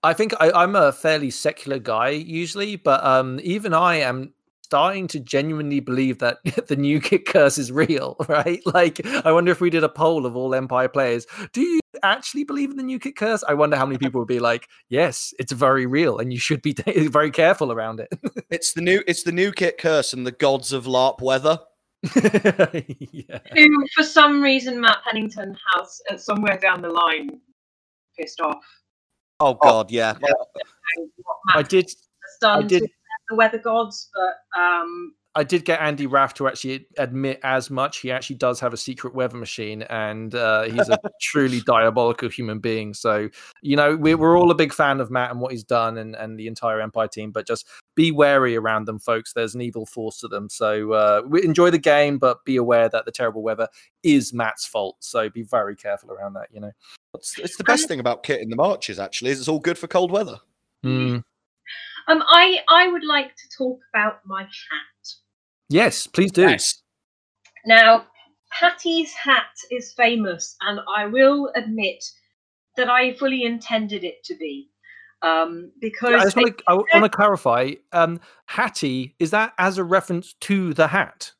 I 0.02 0.14
think 0.14 0.32
I, 0.40 0.62
am 0.62 0.76
a 0.76 0.92
fairly 0.92 1.30
secular 1.30 1.78
guy 1.78 2.10
usually, 2.10 2.76
but 2.76 3.04
um, 3.04 3.38
even 3.42 3.74
I 3.74 3.96
am 3.96 4.32
starting 4.70 5.08
to 5.08 5.18
genuinely 5.18 5.80
believe 5.80 6.20
that 6.20 6.38
the 6.68 6.76
new 6.76 7.00
kit 7.00 7.26
curse 7.26 7.58
is 7.58 7.72
real, 7.72 8.14
right? 8.28 8.60
Like, 8.64 9.04
I 9.04 9.32
wonder 9.32 9.50
if 9.50 9.60
we 9.60 9.68
did 9.68 9.82
a 9.82 9.88
poll 9.88 10.26
of 10.26 10.36
all 10.36 10.54
Empire 10.54 10.88
players, 10.88 11.26
do 11.52 11.60
you 11.60 11.80
actually 12.04 12.44
believe 12.44 12.70
in 12.70 12.76
the 12.76 12.84
new 12.84 13.00
kit 13.00 13.16
curse? 13.16 13.42
I 13.48 13.54
wonder 13.54 13.76
how 13.76 13.84
many 13.84 13.98
people 13.98 14.20
would 14.20 14.28
be 14.28 14.38
like, 14.38 14.68
yes, 14.88 15.34
it's 15.40 15.50
very 15.50 15.86
real, 15.86 16.18
and 16.18 16.32
you 16.32 16.38
should 16.38 16.62
be 16.62 16.72
very 17.08 17.32
careful 17.32 17.72
around 17.72 17.98
it. 17.98 18.10
it's 18.48 18.72
the 18.72 18.80
new, 18.80 19.02
it's 19.08 19.24
the 19.24 19.32
new 19.32 19.50
kit 19.50 19.76
curse, 19.76 20.12
and 20.12 20.24
the 20.24 20.30
gods 20.30 20.72
of 20.72 20.84
LARP 20.84 21.20
weather. 21.20 21.58
yeah. 22.14 23.40
Who, 23.52 23.86
for 23.96 24.04
some 24.04 24.40
reason, 24.40 24.80
Matt 24.80 24.98
Pennington 25.04 25.56
has 25.74 26.00
uh, 26.12 26.16
somewhere 26.16 26.58
down 26.58 26.80
the 26.80 26.90
line 26.90 27.40
pissed 28.16 28.40
off. 28.40 28.64
Oh 29.40 29.54
God, 29.54 29.86
oh, 29.86 29.88
yeah. 29.90 30.16
yeah. 30.22 30.32
I 31.56 31.62
did. 31.62 31.90
I 32.42 32.62
did 32.62 32.84
the 33.30 33.36
weather 33.36 33.58
gods, 33.58 34.10
but 34.14 34.60
um, 34.60 35.14
I 35.36 35.44
did 35.44 35.64
get 35.64 35.80
Andy 35.80 36.06
Raff 36.06 36.34
to 36.34 36.48
actually 36.48 36.86
admit 36.98 37.38
as 37.44 37.70
much. 37.70 37.98
He 37.98 38.10
actually 38.10 38.36
does 38.36 38.58
have 38.58 38.72
a 38.72 38.76
secret 38.76 39.14
weather 39.14 39.36
machine, 39.36 39.82
and 39.82 40.34
uh, 40.34 40.62
he's 40.64 40.88
a 40.88 40.98
truly 41.20 41.60
diabolical 41.60 42.28
human 42.28 42.58
being. 42.58 42.94
So, 42.94 43.30
you 43.62 43.76
know, 43.76 43.96
we're, 43.96 44.16
we're 44.16 44.36
all 44.36 44.50
a 44.50 44.56
big 44.56 44.72
fan 44.72 45.00
of 45.00 45.08
Matt 45.08 45.30
and 45.30 45.40
what 45.40 45.52
he's 45.52 45.62
done, 45.62 45.98
and, 45.98 46.16
and 46.16 46.36
the 46.36 46.48
entire 46.48 46.80
Empire 46.80 47.06
team. 47.06 47.30
But 47.30 47.46
just 47.46 47.68
be 47.94 48.10
wary 48.10 48.56
around 48.56 48.86
them, 48.86 48.98
folks. 48.98 49.32
There's 49.32 49.54
an 49.54 49.60
evil 49.60 49.86
force 49.86 50.18
to 50.20 50.28
them. 50.28 50.48
So, 50.48 50.92
uh, 50.92 51.22
enjoy 51.44 51.70
the 51.70 51.78
game, 51.78 52.18
but 52.18 52.44
be 52.44 52.56
aware 52.56 52.88
that 52.88 53.04
the 53.04 53.12
terrible 53.12 53.42
weather 53.42 53.68
is 54.02 54.32
Matt's 54.32 54.66
fault. 54.66 54.96
So, 54.98 55.30
be 55.30 55.42
very 55.42 55.76
careful 55.76 56.10
around 56.10 56.32
that. 56.34 56.48
You 56.52 56.60
know, 56.60 56.72
it's, 57.14 57.38
it's 57.38 57.56
the 57.56 57.64
best 57.64 57.86
thing 57.86 58.00
about 58.00 58.24
kit 58.24 58.40
in 58.40 58.50
the 58.50 58.56
marches. 58.56 58.98
Actually, 58.98 59.30
is 59.30 59.38
it's 59.38 59.48
all 59.48 59.60
good 59.60 59.78
for 59.78 59.86
cold 59.86 60.10
weather. 60.10 60.38
Mm. 60.84 61.22
Um, 62.08 62.22
I 62.26 62.58
I 62.68 62.88
would 62.88 63.04
like 63.04 63.34
to 63.36 63.48
talk 63.56 63.80
about 63.92 64.20
my 64.24 64.42
hat. 64.42 65.08
Yes, 65.68 66.06
please 66.06 66.32
do. 66.32 66.42
Yes. 66.42 66.82
Now, 67.64 68.06
Hattie's 68.50 69.12
hat 69.14 69.54
is 69.70 69.92
famous, 69.92 70.56
and 70.60 70.80
I 70.96 71.06
will 71.06 71.52
admit 71.54 72.04
that 72.76 72.88
I 72.88 73.14
fully 73.14 73.44
intended 73.44 74.04
it 74.04 74.24
to 74.24 74.34
be. 74.36 74.68
Um, 75.22 75.72
because 75.80 76.14
I, 76.14 76.24
just 76.24 76.36
want 76.36 76.58
to, 76.58 76.64
I 76.66 76.74
want 76.74 77.04
to 77.04 77.08
clarify. 77.10 77.72
Um, 77.92 78.20
Hattie 78.46 79.14
is 79.18 79.30
that 79.32 79.52
as 79.58 79.76
a 79.76 79.84
reference 79.84 80.34
to 80.40 80.72
the 80.72 80.88
hat? 80.88 81.32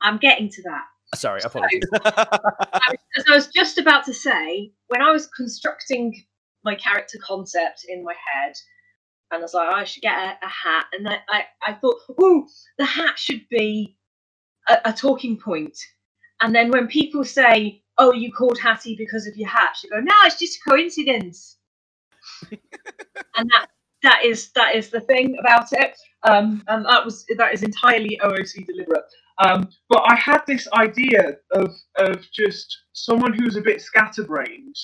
I'm 0.00 0.18
getting 0.18 0.48
to 0.50 0.62
that. 0.62 0.84
Sorry, 1.16 1.40
apologies. 1.44 1.82
So, 1.92 2.00
I, 2.04 2.94
was, 3.16 3.24
I 3.30 3.34
was 3.34 3.48
just 3.48 3.78
about 3.78 4.04
to 4.04 4.14
say 4.14 4.72
when 4.88 5.02
I 5.02 5.10
was 5.10 5.26
constructing 5.26 6.24
my 6.64 6.74
character 6.74 7.18
concept 7.22 7.84
in 7.88 8.04
my 8.04 8.14
head, 8.14 8.54
and 9.34 9.42
I 9.42 9.44
was 9.44 9.54
like, 9.54 9.68
oh, 9.70 9.76
I 9.76 9.84
should 9.84 10.02
get 10.02 10.16
a, 10.16 10.46
a 10.46 10.48
hat. 10.48 10.86
And 10.92 11.08
I, 11.08 11.18
I, 11.28 11.44
I 11.66 11.72
thought, 11.74 11.96
oh, 12.18 12.46
the 12.78 12.84
hat 12.84 13.18
should 13.18 13.48
be 13.48 13.96
a, 14.68 14.78
a, 14.86 14.92
talking 14.92 15.36
point. 15.38 15.76
And 16.40 16.54
then 16.54 16.70
when 16.70 16.86
people 16.86 17.24
say, 17.24 17.82
oh, 17.98 18.12
you 18.12 18.32
called 18.32 18.58
Hattie 18.58 18.96
because 18.96 19.26
of 19.26 19.36
your 19.36 19.48
hat, 19.48 19.76
you 19.82 19.90
go, 19.90 20.00
no, 20.00 20.12
it's 20.24 20.38
just 20.38 20.58
a 20.58 20.70
coincidence. 20.70 21.56
and 22.50 23.50
that 23.50 23.66
that 24.02 24.24
is 24.24 24.50
that 24.52 24.74
is 24.74 24.90
the 24.90 25.00
thing 25.00 25.36
about 25.40 25.72
it. 25.72 25.96
Um, 26.22 26.62
and 26.68 26.84
that 26.86 27.04
was 27.04 27.24
that 27.36 27.52
is 27.52 27.62
entirely 27.62 28.18
OOC 28.22 28.66
deliberate. 28.66 29.04
Um, 29.38 29.68
but 29.88 30.02
I 30.06 30.14
had 30.16 30.42
this 30.46 30.68
idea 30.74 31.36
of 31.52 31.74
of 31.96 32.24
just 32.32 32.76
someone 32.92 33.32
who's 33.32 33.56
a 33.56 33.62
bit 33.62 33.80
scatterbrained 33.80 34.76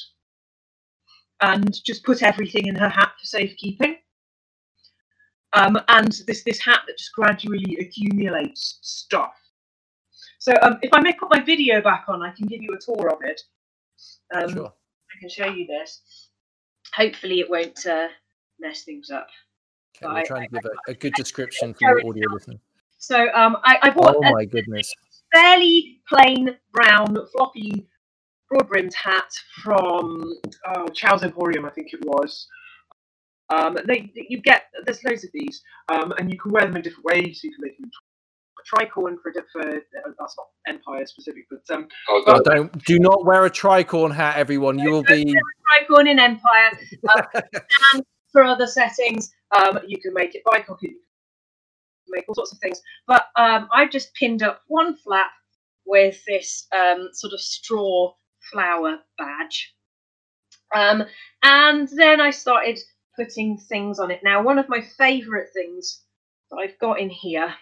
and 1.42 1.82
just 1.84 2.04
put 2.04 2.22
everything 2.22 2.66
in 2.66 2.74
her 2.74 2.88
hat 2.88 3.12
for 3.18 3.26
safekeeping 3.26 3.96
um, 5.52 5.78
and 5.88 6.12
this 6.26 6.42
this 6.44 6.60
hat 6.60 6.80
that 6.86 6.98
just 6.98 7.12
gradually 7.12 7.76
accumulates 7.80 8.78
stuff. 8.82 9.32
So 10.38 10.54
um, 10.62 10.78
if 10.82 10.90
I 10.92 11.00
may 11.00 11.12
put 11.12 11.30
my 11.30 11.40
video 11.42 11.82
back 11.82 12.04
on, 12.08 12.22
I 12.22 12.30
can 12.30 12.46
give 12.46 12.62
you 12.62 12.70
a 12.74 12.78
tour 12.78 13.10
of 13.10 13.18
it. 13.22 13.40
Um, 14.34 14.52
sure. 14.52 14.66
I 14.66 15.20
can 15.20 15.28
show 15.28 15.46
you 15.46 15.66
this. 15.66 16.00
Hopefully, 16.94 17.40
it 17.40 17.50
won't 17.50 17.86
uh, 17.86 18.08
mess 18.58 18.84
things 18.84 19.10
up. 19.10 19.28
Okay, 20.02 20.12
we're 20.12 20.24
trying 20.24 20.48
to 20.48 20.54
give 20.54 20.64
a, 20.64 20.90
a 20.92 20.94
good 20.94 21.12
description 21.14 21.74
for 21.74 21.78
your 21.82 22.08
audio 22.08 22.30
listeners. 22.32 22.60
So 22.98 23.28
um, 23.34 23.56
I, 23.64 23.78
I 23.82 23.90
bought 23.90 24.16
Oh 24.16 24.32
my 24.32 24.44
goodness. 24.44 24.92
a 25.34 25.38
fairly 25.38 26.00
plain 26.08 26.56
brown 26.72 27.16
floppy 27.32 27.86
broad 28.48 28.68
brimmed 28.68 28.94
hat 28.94 29.30
from 29.62 30.22
Oh, 30.66 30.86
Chow's 30.88 31.22
Emporium, 31.22 31.64
I 31.64 31.70
think 31.70 31.92
it 31.92 32.00
was. 32.04 32.46
Um, 33.50 33.76
they 33.86 34.12
you 34.14 34.40
get 34.40 34.64
there's 34.84 35.02
loads 35.04 35.24
of 35.24 35.30
these, 35.32 35.62
um, 35.88 36.12
and 36.12 36.30
you 36.30 36.38
can 36.38 36.52
wear 36.52 36.66
them 36.66 36.76
in 36.76 36.82
different 36.82 37.04
ways. 37.04 37.40
You 37.42 37.52
can 37.52 37.62
make 37.62 37.76
them 37.76 37.84
into 37.84 37.98
a 38.58 38.76
tricorn 38.76 39.16
for 39.22 39.32
for 39.52 39.68
uh, 39.68 39.80
that's 40.18 40.36
not 40.36 40.46
Empire 40.68 41.06
specific, 41.06 41.44
but 41.50 41.74
um, 41.74 41.88
Oh, 42.08 42.40
don't 42.44 42.84
do 42.84 42.98
not 42.98 43.24
wear 43.24 43.44
a 43.46 43.50
tricorn 43.50 44.14
hat, 44.14 44.36
everyone. 44.36 44.78
You 44.78 44.90
will 44.90 45.02
be 45.02 45.24
tricorn 45.24 46.08
in 46.08 46.18
Empire. 46.18 46.70
Um, 47.08 47.42
and 47.94 48.04
for 48.32 48.44
other 48.44 48.66
settings, 48.66 49.32
um, 49.56 49.80
you 49.86 49.98
can 49.98 50.14
make 50.14 50.34
it 50.34 50.42
bicock. 50.46 50.78
You 50.80 50.90
can 50.90 50.98
make 52.08 52.24
all 52.28 52.34
sorts 52.34 52.52
of 52.52 52.58
things. 52.58 52.80
But 53.06 53.26
um, 53.36 53.68
I've 53.74 53.90
just 53.90 54.14
pinned 54.14 54.42
up 54.42 54.60
one 54.68 54.96
flap 54.96 55.30
with 55.86 56.22
this 56.26 56.66
um, 56.72 57.08
sort 57.12 57.32
of 57.32 57.40
straw 57.40 58.12
flower 58.52 58.98
badge. 59.18 59.74
Um, 60.74 61.04
and 61.42 61.88
then 61.88 62.20
I 62.20 62.30
started 62.30 62.78
putting 63.20 63.58
things 63.58 63.98
on 63.98 64.10
it. 64.10 64.20
Now, 64.24 64.42
one 64.42 64.58
of 64.58 64.68
my 64.70 64.80
favourite 64.80 65.48
things 65.52 66.00
that 66.50 66.56
I've 66.56 66.78
got 66.78 66.98
in 66.98 67.10
here 67.10 67.54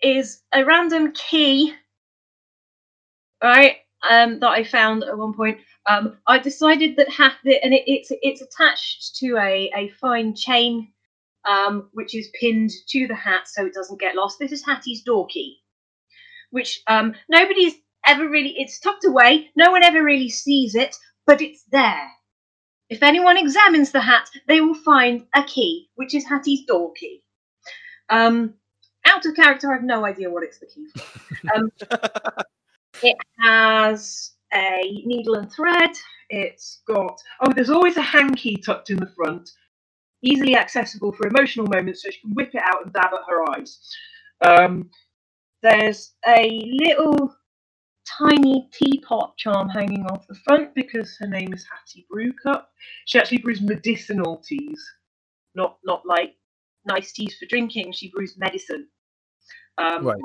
is 0.00 0.42
a 0.54 0.64
random 0.64 1.12
key, 1.12 1.74
right? 3.42 3.76
Um, 4.08 4.38
that 4.40 4.50
I 4.50 4.64
found 4.64 5.04
at 5.04 5.18
one 5.18 5.34
point. 5.34 5.58
Um, 5.88 6.18
I 6.28 6.38
decided 6.38 6.96
that 6.96 7.08
ha- 7.08 7.36
and 7.44 7.74
it, 7.74 7.84
it's 7.86 8.12
it's 8.22 8.40
attached 8.40 9.16
to 9.16 9.36
a, 9.36 9.70
a 9.76 9.88
fine 10.00 10.34
chain, 10.36 10.92
um, 11.48 11.88
which 11.92 12.14
is 12.14 12.30
pinned 12.40 12.70
to 12.90 13.08
the 13.08 13.16
hat 13.16 13.48
so 13.48 13.66
it 13.66 13.74
doesn't 13.74 14.00
get 14.00 14.14
lost. 14.14 14.38
This 14.38 14.52
is 14.52 14.64
Hattie's 14.64 15.02
door 15.02 15.26
key, 15.26 15.58
which 16.50 16.82
um, 16.86 17.14
nobody's 17.28 17.74
ever 18.06 18.28
really. 18.28 18.54
It's 18.58 18.78
tucked 18.80 19.04
away. 19.04 19.50
No 19.56 19.72
one 19.72 19.82
ever 19.84 20.02
really 20.04 20.30
sees 20.30 20.76
it, 20.76 20.96
but 21.26 21.40
it's 21.42 21.64
there. 21.72 22.08
If 22.92 23.02
anyone 23.02 23.38
examines 23.38 23.90
the 23.90 24.02
hat, 24.02 24.28
they 24.48 24.60
will 24.60 24.74
find 24.74 25.24
a 25.34 25.42
key, 25.44 25.88
which 25.94 26.14
is 26.14 26.28
Hattie's 26.28 26.66
door 26.66 26.92
key. 26.92 27.22
Um, 28.10 28.52
out 29.06 29.24
of 29.24 29.34
character, 29.34 29.70
I 29.70 29.76
have 29.76 29.82
no 29.82 30.04
idea 30.04 30.28
what 30.28 30.42
it's 30.42 30.58
the 30.58 30.66
key 30.66 30.86
for. 30.94 31.56
Um, 31.56 31.72
it 33.02 33.16
has 33.40 34.32
a 34.52 35.02
needle 35.06 35.36
and 35.36 35.50
thread. 35.50 35.92
It's 36.28 36.82
got 36.86 37.18
oh, 37.40 37.50
there's 37.54 37.70
always 37.70 37.96
a 37.96 38.02
hanky 38.02 38.56
tucked 38.58 38.90
in 38.90 38.98
the 38.98 39.10
front. 39.16 39.48
easily 40.20 40.54
accessible 40.54 41.12
for 41.12 41.26
emotional 41.26 41.66
moments, 41.68 42.02
so 42.02 42.10
she 42.10 42.20
can 42.20 42.34
whip 42.34 42.50
it 42.52 42.62
out 42.62 42.84
and 42.84 42.92
dab 42.92 43.10
at 43.14 43.20
her 43.26 43.50
eyes. 43.52 43.78
Um, 44.44 44.90
There's 45.62 46.12
a 46.28 46.60
little 46.82 47.34
tiny 48.06 48.68
teapot 48.72 49.36
charm 49.36 49.68
hanging 49.68 50.04
off 50.06 50.26
the 50.28 50.34
front 50.46 50.74
because 50.74 51.16
her 51.18 51.26
name 51.26 51.52
is 51.52 51.66
Hattie 51.70 52.06
Brewcup. 52.12 52.64
she 53.06 53.18
actually 53.18 53.38
brews 53.38 53.60
medicinal 53.62 54.38
teas. 54.38 54.82
Not 55.54 55.78
not 55.84 56.04
like 56.06 56.34
nice 56.86 57.12
teas 57.12 57.36
for 57.38 57.46
drinking. 57.46 57.92
She 57.92 58.10
brews 58.10 58.36
medicine. 58.38 58.88
Um, 59.78 60.06
Right. 60.06 60.20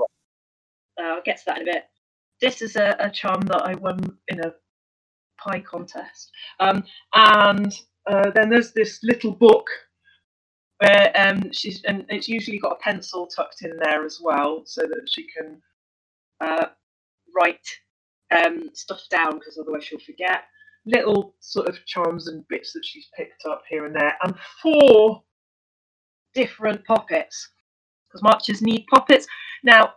uh, 0.99 1.03
I'll 1.03 1.21
get 1.23 1.37
to 1.37 1.43
that 1.47 1.61
in 1.61 1.69
a 1.69 1.73
bit. 1.73 1.83
This 2.41 2.61
is 2.61 2.75
a, 2.75 2.95
a 2.99 3.09
charm 3.09 3.41
that 3.41 3.63
I 3.63 3.73
won 3.75 3.99
in 4.27 4.39
a 4.41 4.53
pie 5.39 5.59
contest. 5.61 6.31
Um, 6.59 6.83
and 7.13 7.73
uh, 8.09 8.31
then 8.35 8.49
there's 8.49 8.73
this 8.73 8.99
little 9.03 9.31
book 9.31 9.67
where 10.79 11.11
um, 11.15 11.51
she's 11.51 11.83
and 11.85 12.05
it's 12.09 12.27
usually 12.27 12.59
got 12.59 12.73
a 12.73 12.83
pencil 12.83 13.27
tucked 13.27 13.63
in 13.63 13.75
there 13.77 14.05
as 14.05 14.19
well, 14.21 14.63
so 14.65 14.81
that 14.83 15.07
she 15.11 15.25
can 15.35 15.61
uh, 16.41 16.67
write 17.37 17.67
um, 18.35 18.69
stuff 18.73 19.01
down 19.11 19.33
because 19.33 19.57
otherwise 19.61 19.83
she'll 19.83 19.99
forget. 19.99 20.43
little 20.85 21.35
sort 21.39 21.67
of 21.69 21.77
charms 21.85 22.27
and 22.27 22.47
bits 22.47 22.73
that 22.73 22.83
she's 22.85 23.07
picked 23.17 23.45
up 23.45 23.61
here 23.69 23.85
and 23.85 23.95
there, 23.95 24.17
and 24.23 24.33
four 24.61 25.23
Different 26.33 26.85
poppets 26.85 27.49
because 28.07 28.21
marchers 28.21 28.61
need 28.61 28.85
poppets. 28.93 29.25
Now 29.63 29.93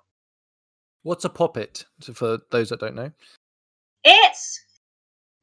What's 1.03 1.27
a 1.27 1.29
poppet? 1.29 1.85
So 2.01 2.15
For 2.15 2.39
those 2.51 2.71
that 2.71 2.81
don't 2.81 2.95
know. 2.95 3.11
it's 4.05 4.61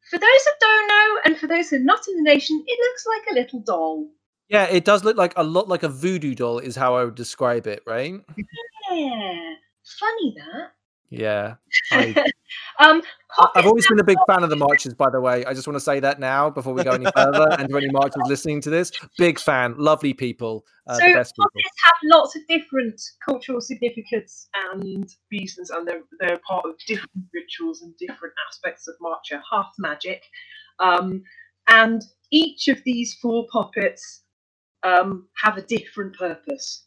for 0.10 0.18
those 0.18 0.44
that 0.46 0.56
don't 0.60 0.88
know 0.88 1.20
and 1.26 1.38
for 1.38 1.46
those 1.48 1.70
who 1.70 1.76
are 1.76 1.80
not 1.80 2.08
in 2.08 2.16
the 2.16 2.24
nation, 2.24 2.64
it 2.66 2.80
looks 2.80 3.06
like 3.06 3.32
a 3.32 3.40
little 3.40 3.60
doll. 3.60 4.08
Yeah, 4.50 4.64
it 4.64 4.86
does 4.86 5.04
look 5.04 5.18
like 5.18 5.34
a 5.36 5.44
lot 5.44 5.68
like 5.68 5.84
a 5.84 5.90
voodoo 5.90 6.34
doll, 6.34 6.58
is 6.60 6.76
how 6.76 6.96
I 6.96 7.04
would 7.04 7.16
describe 7.16 7.68
it, 7.68 7.84
right? 7.86 8.20
Yeah, 8.92 9.54
funny 10.00 10.36
that. 10.38 10.72
Yeah. 11.10 11.56
I, 11.92 12.26
Um, 12.80 13.02
I've 13.56 13.66
always 13.66 13.88
been 13.88 14.00
a 14.00 14.04
big 14.04 14.18
fan 14.28 14.44
of 14.44 14.50
the 14.50 14.56
marches, 14.68 14.94
by 14.94 15.10
the 15.10 15.20
way. 15.20 15.44
I 15.46 15.54
just 15.54 15.68
want 15.68 15.76
to 15.76 15.82
say 15.82 16.00
that 16.00 16.20
now 16.20 16.50
before 16.50 16.74
we 16.74 16.84
go 16.84 16.92
any 16.92 17.06
further. 17.16 17.48
and 17.58 17.68
to 17.70 17.78
any 17.78 17.90
marchers 17.90 18.22
listening 18.28 18.62
to 18.62 18.70
this, 18.70 18.92
big 19.18 19.40
fan, 19.40 19.76
lovely 19.78 20.14
people, 20.14 20.64
uh, 20.88 20.94
so 20.96 21.08
the 21.08 21.14
best 21.14 21.36
people. 21.36 21.50
have 21.84 21.94
lots 22.04 22.36
of 22.36 22.44
different 22.48 23.02
cultural 23.28 23.60
significance. 23.62 24.48
and 24.74 25.10
reasons, 25.32 25.72
and 25.72 25.88
they're 25.88 26.04
they're 26.20 26.40
part 26.48 26.66
of 26.66 26.76
different 26.88 27.12
rituals 27.34 27.82
and 27.82 27.96
different 27.98 28.34
aspects 28.48 28.88
of 28.88 28.96
Marcher 29.02 29.42
Hearth 29.50 29.74
magic. 29.80 30.24
Um, 30.80 31.24
and 31.68 32.04
each 32.32 32.68
of 32.68 32.82
these 32.86 33.16
four 33.16 33.48
puppets 33.52 34.24
Um, 34.84 35.28
have 35.44 35.58
a 35.58 35.64
different 35.64 36.16
purpose. 36.16 36.86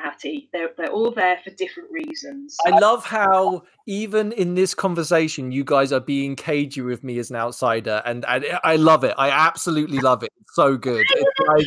Hattie, 0.00 0.48
they're 0.52 0.70
they're 0.76 0.90
all 0.90 1.10
there 1.10 1.38
for 1.44 1.50
different 1.50 1.90
reasons. 1.90 2.56
I 2.66 2.78
love 2.78 3.04
how 3.04 3.62
even 3.86 4.32
in 4.32 4.54
this 4.54 4.74
conversation, 4.74 5.52
you 5.52 5.64
guys 5.64 5.92
are 5.92 6.00
being 6.00 6.36
cagey 6.36 6.82
with 6.82 7.02
me 7.04 7.18
as 7.18 7.30
an 7.30 7.36
outsider, 7.36 8.02
and, 8.04 8.24
and 8.28 8.44
I 8.64 8.76
love 8.76 9.04
it. 9.04 9.14
I 9.18 9.30
absolutely 9.30 9.98
love 9.98 10.22
it. 10.22 10.30
It's 10.40 10.54
so 10.54 10.76
good. 10.76 11.04
It's 11.16 11.48
like, 11.48 11.66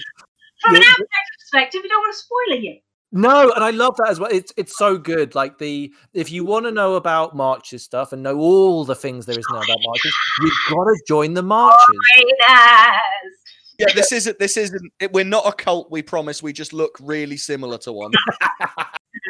From 0.61 0.75
an 0.75 0.81
yeah, 0.81 0.89
outside 0.89 1.05
perspective, 1.39 1.81
you 1.83 1.89
don't 1.89 1.99
want 2.01 2.13
to 2.13 2.19
spoil 2.19 2.57
it. 2.57 2.63
yet. 2.63 2.81
No, 3.13 3.51
and 3.51 3.63
I 3.63 3.71
love 3.71 3.97
that 3.97 4.09
as 4.09 4.19
well. 4.21 4.29
It's 4.31 4.53
it's 4.55 4.77
so 4.77 4.97
good. 4.97 5.35
Like 5.35 5.57
the 5.57 5.91
if 6.13 6.31
you 6.31 6.45
want 6.45 6.65
to 6.65 6.71
know 6.71 6.95
about 6.95 7.35
marches 7.35 7.83
stuff 7.83 8.13
and 8.13 8.23
know 8.23 8.37
all 8.39 8.85
the 8.85 8.95
things 8.95 9.25
there 9.25 9.37
is 9.37 9.45
now 9.51 9.57
about 9.57 9.77
marches, 9.83 10.15
you've 10.41 10.53
got 10.69 10.83
to 10.85 11.01
join 11.07 11.33
the 11.33 11.43
marches. 11.43 11.99
Yes. 12.47 12.95
Yeah, 13.81 13.93
this 13.95 14.11
isn't. 14.11 14.39
This 14.39 14.57
isn't. 14.57 14.93
It, 14.99 15.11
we're 15.11 15.25
not 15.25 15.47
a 15.47 15.51
cult. 15.51 15.89
We 15.91 16.01
promise. 16.01 16.43
We 16.43 16.53
just 16.53 16.73
look 16.73 16.97
really 17.01 17.37
similar 17.37 17.77
to 17.79 17.91
one. 17.91 18.11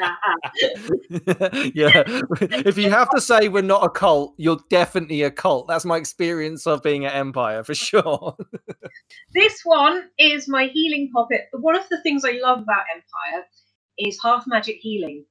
yeah. 1.74 2.04
If 2.42 2.78
you 2.78 2.90
have 2.90 3.10
to 3.12 3.22
say 3.22 3.48
we're 3.48 3.62
not 3.62 3.84
a 3.84 3.90
cult, 3.90 4.34
you're 4.38 4.60
definitely 4.70 5.24
a 5.24 5.32
cult. 5.32 5.68
That's 5.68 5.86
my 5.86 5.98
experience 5.98 6.66
of 6.68 6.84
being 6.84 7.06
at 7.06 7.16
Empire 7.16 7.64
for 7.64 7.76
sure. 7.76 8.36
This 9.34 9.62
one 9.64 10.10
is 10.18 10.50
my 10.50 10.68
healing 10.68 11.10
poppet. 11.14 11.48
One 11.54 11.78
of 11.78 11.88
the 11.90 12.02
things 12.02 12.26
I 12.26 12.40
love 12.44 12.60
about 12.60 12.84
Empire 12.94 13.46
is 13.98 14.18
hearth 14.18 14.44
magic 14.46 14.78
healing, 14.82 15.24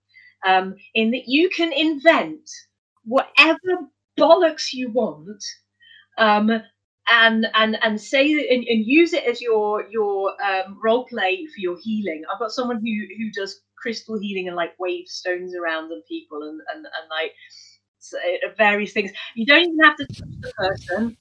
um, 0.47 0.75
in 0.95 1.11
that 1.11 1.25
you 1.27 1.51
can 1.51 1.71
invent 1.71 2.49
whatever 3.05 3.59
bollocks 4.19 4.73
you 4.73 4.91
want, 4.91 5.45
um, 6.17 6.63
and 7.11 7.47
and 7.55 7.79
and 7.83 8.01
say 8.01 8.25
and, 8.33 8.65
and 8.67 8.87
use 8.87 9.13
it 9.13 9.25
as 9.25 9.41
your 9.41 9.87
your 9.91 10.33
um, 10.43 10.79
role 10.83 11.07
play 11.07 11.47
for 11.47 11.59
your 11.61 11.79
healing. 11.83 12.23
I've 12.33 12.41
got 12.41 12.53
someone 12.53 12.79
who 12.79 13.07
who 13.19 13.31
does 13.33 13.61
crystal 13.77 14.19
healing 14.21 14.49
and 14.49 14.57
like 14.57 14.73
wave 14.79 15.07
stones 15.09 15.55
around 15.55 15.93
on 15.93 16.03
people 16.09 16.43
and 16.43 16.61
and, 16.75 16.87
and 16.87 17.11
like 17.11 17.33
uh, 18.15 18.49
various 18.59 18.93
things. 18.93 19.11
You 19.35 19.47
don't 19.47 19.63
even 19.63 19.79
have 19.85 19.97
to 19.97 20.05
touch 20.07 20.29
the 20.43 20.53
person 20.59 21.17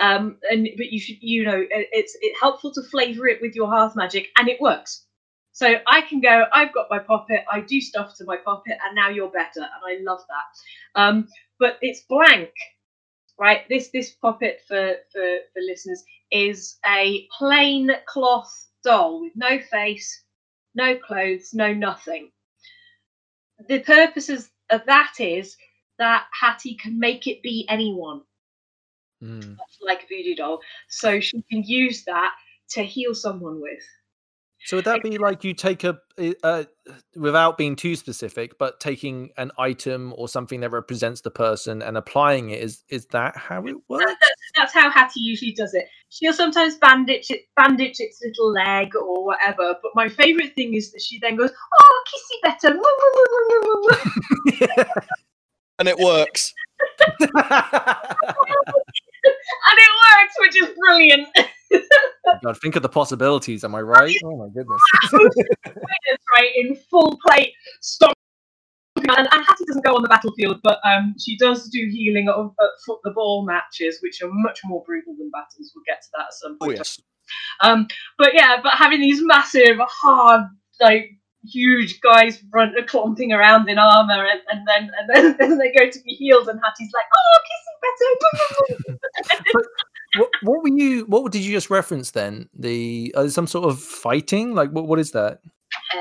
um 0.00 0.38
and 0.50 0.68
but 0.76 0.86
you 0.92 1.00
should 1.00 1.16
you 1.20 1.44
know 1.44 1.58
it- 1.60 1.88
it's 1.92 2.16
it's 2.20 2.40
helpful 2.40 2.72
to 2.72 2.82
flavor 2.90 3.26
it 3.26 3.40
with 3.40 3.54
your 3.54 3.66
hearth 3.68 3.96
magic 3.96 4.28
and 4.38 4.48
it 4.48 4.60
works 4.60 5.06
so 5.52 5.74
i 5.86 6.00
can 6.02 6.20
go 6.20 6.44
i've 6.52 6.72
got 6.72 6.86
my 6.90 6.98
poppet 6.98 7.40
i 7.50 7.60
do 7.60 7.80
stuff 7.80 8.14
to 8.16 8.24
my 8.24 8.36
poppet 8.44 8.76
and 8.86 8.94
now 8.94 9.08
you're 9.08 9.30
better 9.30 9.60
and 9.60 9.82
i 9.86 9.98
love 10.02 10.20
that 10.28 11.00
um 11.00 11.26
but 11.58 11.78
it's 11.82 12.02
blank 12.08 12.50
right 13.38 13.62
this 13.68 13.90
this 13.90 14.12
poppet 14.14 14.60
for 14.66 14.94
for 15.12 15.38
for 15.52 15.60
listeners 15.66 16.04
is 16.30 16.78
a 16.86 17.26
plain 17.38 17.90
cloth 18.06 18.68
doll 18.84 19.20
with 19.20 19.32
no 19.36 19.58
face 19.60 20.24
no 20.74 20.96
clothes 20.96 21.50
no 21.54 21.72
nothing 21.74 22.30
the 23.68 23.80
purposes 23.80 24.50
of 24.70 24.84
that 24.86 25.14
is 25.20 25.56
that 25.98 26.26
hattie 26.40 26.74
can 26.76 26.98
make 26.98 27.26
it 27.26 27.42
be 27.42 27.66
anyone 27.68 28.22
Mm. 29.22 29.56
like 29.82 30.02
a 30.04 30.06
voodoo 30.06 30.34
doll, 30.34 30.60
so 30.88 31.20
she 31.20 31.42
can 31.50 31.62
use 31.62 32.04
that 32.04 32.32
to 32.70 32.82
heal 32.82 33.14
someone 33.14 33.60
with. 33.60 33.82
So 34.64 34.76
would 34.76 34.84
that 34.86 35.02
be 35.02 35.18
like 35.18 35.44
you 35.44 35.52
take 35.54 35.84
a, 35.84 36.00
uh, 36.42 36.64
without 37.14 37.56
being 37.56 37.76
too 37.76 37.94
specific, 37.96 38.58
but 38.58 38.80
taking 38.80 39.30
an 39.36 39.52
item 39.56 40.12
or 40.16 40.28
something 40.28 40.60
that 40.60 40.70
represents 40.70 41.20
the 41.20 41.30
person 41.30 41.80
and 41.80 41.96
applying 41.96 42.50
it? 42.50 42.60
Is 42.60 42.82
is 42.88 43.06
that 43.06 43.36
how 43.36 43.64
it 43.66 43.76
works? 43.88 44.12
That's, 44.20 44.42
that's 44.56 44.74
how 44.74 44.90
Hattie 44.90 45.20
usually 45.20 45.52
does 45.52 45.74
it. 45.74 45.86
She'll 46.08 46.32
sometimes 46.32 46.76
bandage 46.76 47.30
it, 47.30 47.42
bandage 47.56 48.00
its 48.00 48.20
little 48.22 48.50
leg 48.52 48.96
or 48.96 49.24
whatever. 49.24 49.76
But 49.80 49.92
my 49.94 50.08
favourite 50.08 50.54
thing 50.54 50.74
is 50.74 50.90
that 50.92 51.02
she 51.02 51.20
then 51.20 51.36
goes, 51.36 51.52
"Oh, 51.80 52.04
kissy 52.08 52.40
better," 52.42 52.76
and 55.78 55.88
it 55.88 55.98
works. 55.98 56.52
and 59.68 59.78
it 59.78 59.90
works, 60.08 60.34
which 60.40 60.56
is 60.62 60.76
brilliant. 60.78 61.28
God, 62.42 62.58
think 62.60 62.76
of 62.76 62.82
the 62.82 62.88
possibilities. 62.88 63.64
Am 63.64 63.74
I 63.74 63.80
right? 63.80 64.16
Oh 64.24 64.36
my 64.36 64.48
goodness! 64.54 64.80
right 66.34 66.50
in 66.56 66.76
full 66.90 67.18
plate, 67.26 67.52
stop. 67.80 68.14
And, 68.96 69.10
and 69.10 69.28
Hattie 69.28 69.64
doesn't 69.66 69.84
go 69.84 69.94
on 69.94 70.02
the 70.02 70.08
battlefield, 70.08 70.60
but 70.64 70.80
um, 70.84 71.14
she 71.24 71.36
does 71.38 71.68
do 71.68 71.88
healing 71.90 72.28
at, 72.28 72.34
at 72.34 72.70
foot 72.84 72.98
the 73.04 73.12
ball 73.12 73.44
matches, 73.46 73.98
which 74.02 74.20
are 74.22 74.28
much 74.30 74.60
more 74.64 74.82
brutal 74.84 75.14
than 75.16 75.30
battles. 75.30 75.72
We'll 75.74 75.84
get 75.86 76.02
to 76.02 76.08
that 76.16 76.26
at 76.26 76.32
some 76.32 76.58
point. 76.58 76.62
Oh 76.62 76.66
point. 76.66 76.78
yes. 76.78 77.00
Um, 77.62 77.86
but 78.16 78.30
yeah, 78.34 78.56
but 78.62 78.72
having 78.72 79.00
these 79.00 79.22
massive, 79.22 79.78
hard, 79.78 80.42
like 80.80 81.10
huge 81.46 82.00
guys 82.00 82.42
run 82.52 82.74
clomping 82.86 83.32
around 83.32 83.68
in 83.68 83.78
armor, 83.78 84.24
and, 84.26 84.40
and 84.50 84.66
then 84.66 84.90
and 84.98 85.08
then, 85.14 85.36
then 85.40 85.58
they 85.58 85.72
go 85.72 85.88
to 85.90 86.00
be 86.00 86.12
healed, 86.14 86.48
and 86.48 86.60
Hattie's 86.64 86.90
like, 86.94 87.06
"Oh, 87.16 87.38
kissing 87.48 89.08
better." 89.52 89.62
what, 90.18 90.30
what 90.42 90.62
were 90.62 90.76
you? 90.76 91.04
What 91.06 91.32
did 91.32 91.42
you 91.42 91.52
just 91.52 91.70
reference 91.70 92.10
then? 92.12 92.48
The 92.58 93.12
uh, 93.16 93.28
some 93.28 93.46
sort 93.46 93.68
of 93.68 93.80
fighting? 93.80 94.54
Like 94.54 94.70
what? 94.70 94.86
What 94.86 94.98
is 94.98 95.10
that? 95.12 95.40
uh, 95.94 95.98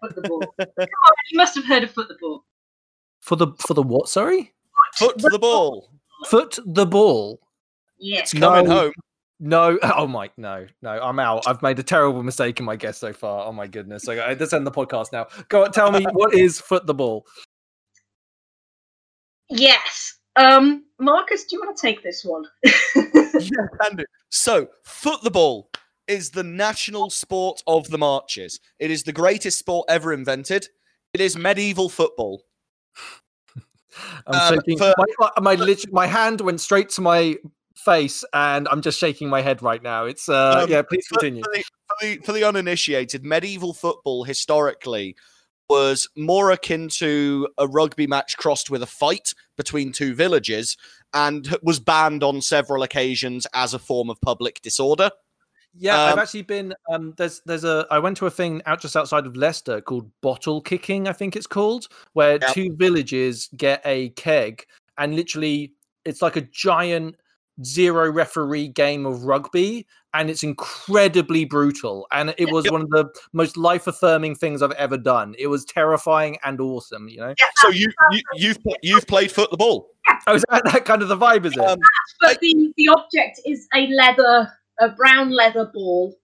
foot 0.00 0.14
the 0.14 0.22
ball. 0.28 0.42
On, 0.58 0.76
you 1.30 1.36
must 1.36 1.54
have 1.56 1.64
heard 1.64 1.82
of 1.84 1.90
foot 1.90 2.08
the 2.08 2.16
ball. 2.20 2.44
For 3.20 3.36
the 3.36 3.48
for 3.58 3.74
the 3.74 3.82
what? 3.82 4.08
Sorry, 4.08 4.52
Foot 4.94 5.18
to 5.18 5.28
the 5.30 5.38
ball. 5.38 5.90
foot 6.26 6.58
the 6.64 6.86
ball. 6.86 7.40
Yes. 7.98 8.32
It's 8.32 8.40
coming 8.40 8.66
No. 8.68 8.74
home. 8.74 8.92
No, 9.42 9.78
oh 9.96 10.06
my, 10.06 10.30
no, 10.36 10.66
no, 10.82 10.90
I'm 10.90 11.18
out. 11.18 11.46
I've 11.46 11.62
made 11.62 11.78
a 11.78 11.82
terrible 11.82 12.22
mistake 12.22 12.60
in 12.60 12.66
my 12.66 12.76
guess 12.76 12.98
so 12.98 13.12
far. 13.12 13.46
Oh 13.46 13.52
my 13.52 13.66
goodness. 13.66 14.02
So 14.04 14.12
I, 14.12 14.34
let's 14.34 14.52
end 14.52 14.66
the 14.66 14.70
podcast 14.70 15.12
now. 15.12 15.26
Go 15.48 15.64
on, 15.64 15.72
tell 15.72 15.90
me 15.90 16.04
what 16.12 16.34
is 16.34 16.60
foot 16.60 16.86
the 16.86 16.94
ball? 16.94 17.26
Yes. 19.48 20.18
Um, 20.36 20.84
Marcus, 20.98 21.44
do 21.44 21.56
you 21.56 21.60
want 21.62 21.76
to 21.76 21.80
take 21.80 22.02
this 22.02 22.24
one? 22.24 22.44
Yeah, 23.32 23.66
can 23.80 23.96
do. 23.96 24.04
So, 24.28 24.68
foot 24.84 25.22
the 25.22 25.30
ball 25.30 25.70
is 26.08 26.30
the 26.30 26.42
national 26.42 27.08
sport 27.10 27.62
of 27.66 27.88
the 27.88 27.96
marches. 27.96 28.60
It 28.78 28.90
is 28.90 29.04
the 29.04 29.12
greatest 29.12 29.58
sport 29.58 29.86
ever 29.88 30.12
invented. 30.12 30.68
It 31.14 31.20
is 31.22 31.36
medieval 31.38 31.88
football. 31.88 32.42
I'm 34.26 34.34
Um, 34.34 34.54
shaking. 34.58 34.78
for- 34.78 34.92
my, 35.18 35.30
my, 35.40 35.54
lit- 35.54 35.90
my 35.92 36.06
hand 36.06 36.40
went 36.42 36.60
straight 36.60 36.90
to 36.90 37.00
my 37.00 37.36
face, 37.74 38.24
and 38.32 38.68
I'm 38.68 38.82
just 38.82 38.98
shaking 38.98 39.28
my 39.28 39.42
head 39.42 39.62
right 39.62 39.82
now. 39.82 40.04
It's 40.04 40.28
uh, 40.28 40.62
Um, 40.64 40.70
yeah. 40.70 40.82
Please 40.82 41.06
continue. 41.08 41.42
for 41.42 41.50
the, 41.52 41.62
for, 41.62 41.96
the, 42.00 42.16
for 42.26 42.32
the 42.32 42.44
uninitiated, 42.44 43.24
medieval 43.24 43.72
football 43.74 44.24
historically 44.24 45.16
was 45.68 46.08
more 46.16 46.50
akin 46.50 46.88
to 46.88 47.48
a 47.56 47.66
rugby 47.68 48.06
match 48.06 48.36
crossed 48.36 48.70
with 48.70 48.82
a 48.82 48.86
fight 48.86 49.34
between 49.56 49.92
two 49.92 50.14
villages 50.14 50.76
and 51.14 51.56
was 51.62 51.78
banned 51.78 52.24
on 52.24 52.42
several 52.42 52.82
occasions 52.82 53.46
as 53.54 53.72
a 53.72 53.78
form 53.78 54.10
of 54.10 54.20
public 54.20 54.60
disorder. 54.62 55.10
Yeah, 55.72 55.96
I've 55.96 56.12
Um, 56.14 56.18
actually 56.18 56.42
been. 56.42 56.74
Um, 56.90 57.14
there's 57.16 57.40
there's 57.46 57.62
a. 57.62 57.86
I 57.92 58.00
went 58.00 58.16
to 58.16 58.26
a 58.26 58.30
thing 58.30 58.60
out 58.66 58.80
just 58.80 58.96
outside 58.96 59.24
of 59.24 59.36
Leicester 59.36 59.80
called 59.80 60.10
bottle 60.20 60.60
kicking. 60.60 61.06
I 61.06 61.12
think 61.12 61.36
it's 61.36 61.46
called, 61.46 61.86
where 62.14 62.40
two 62.40 62.74
villages 62.76 63.48
get 63.56 63.80
a 63.84 64.08
keg 64.10 64.66
and 64.98 65.14
literally 65.14 65.72
it's 66.04 66.22
like 66.22 66.36
a 66.36 66.40
giant 66.42 67.16
zero 67.64 68.10
referee 68.10 68.68
game 68.68 69.06
of 69.06 69.24
rugby, 69.24 69.86
and 70.14 70.28
it's 70.30 70.42
incredibly 70.42 71.44
brutal. 71.44 72.06
And 72.12 72.34
it 72.38 72.50
was 72.50 72.64
Yep. 72.64 72.72
one 72.72 72.80
of 72.82 72.90
the 72.90 73.08
most 73.32 73.56
life 73.56 73.86
affirming 73.86 74.34
things 74.34 74.62
I've 74.62 74.72
ever 74.72 74.96
done. 74.96 75.34
It 75.38 75.46
was 75.46 75.64
terrifying 75.64 76.38
and 76.44 76.60
awesome. 76.60 77.08
You 77.08 77.18
know, 77.18 77.34
So 77.56 77.68
you, 77.68 77.92
you 78.10 78.22
you've 78.34 78.58
you've 78.82 79.06
played 79.06 79.30
foot 79.30 79.50
the 79.50 79.56
ball. 79.56 79.88
oh, 80.26 80.34
is 80.34 80.44
that, 80.50 80.62
that 80.72 80.84
kind 80.84 81.02
of 81.02 81.08
the 81.08 81.16
vibe? 81.16 81.46
Is 81.46 81.52
it? 81.52 81.60
Um, 81.60 81.78
but 82.20 82.40
the, 82.40 82.72
the 82.76 82.88
object 82.88 83.40
is 83.46 83.66
a 83.74 83.86
leather, 83.88 84.50
a 84.80 84.88
brown 84.90 85.30
leather 85.30 85.70
ball, 85.72 86.14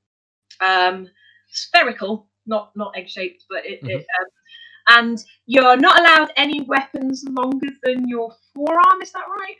um, 0.66 1.08
spherical, 1.50 2.28
not 2.46 2.72
not 2.76 2.92
egg 2.96 3.08
shaped, 3.08 3.44
but 3.48 3.64
it. 3.64 3.80
it 3.82 4.06
um, 4.20 4.26
and 4.88 5.18
you're 5.46 5.76
not 5.76 5.98
allowed 5.98 6.30
any 6.36 6.60
weapons 6.60 7.24
longer 7.30 7.66
than 7.82 8.08
your 8.08 8.32
forearm. 8.54 9.02
Is 9.02 9.10
that 9.12 9.24
right? 9.28 9.56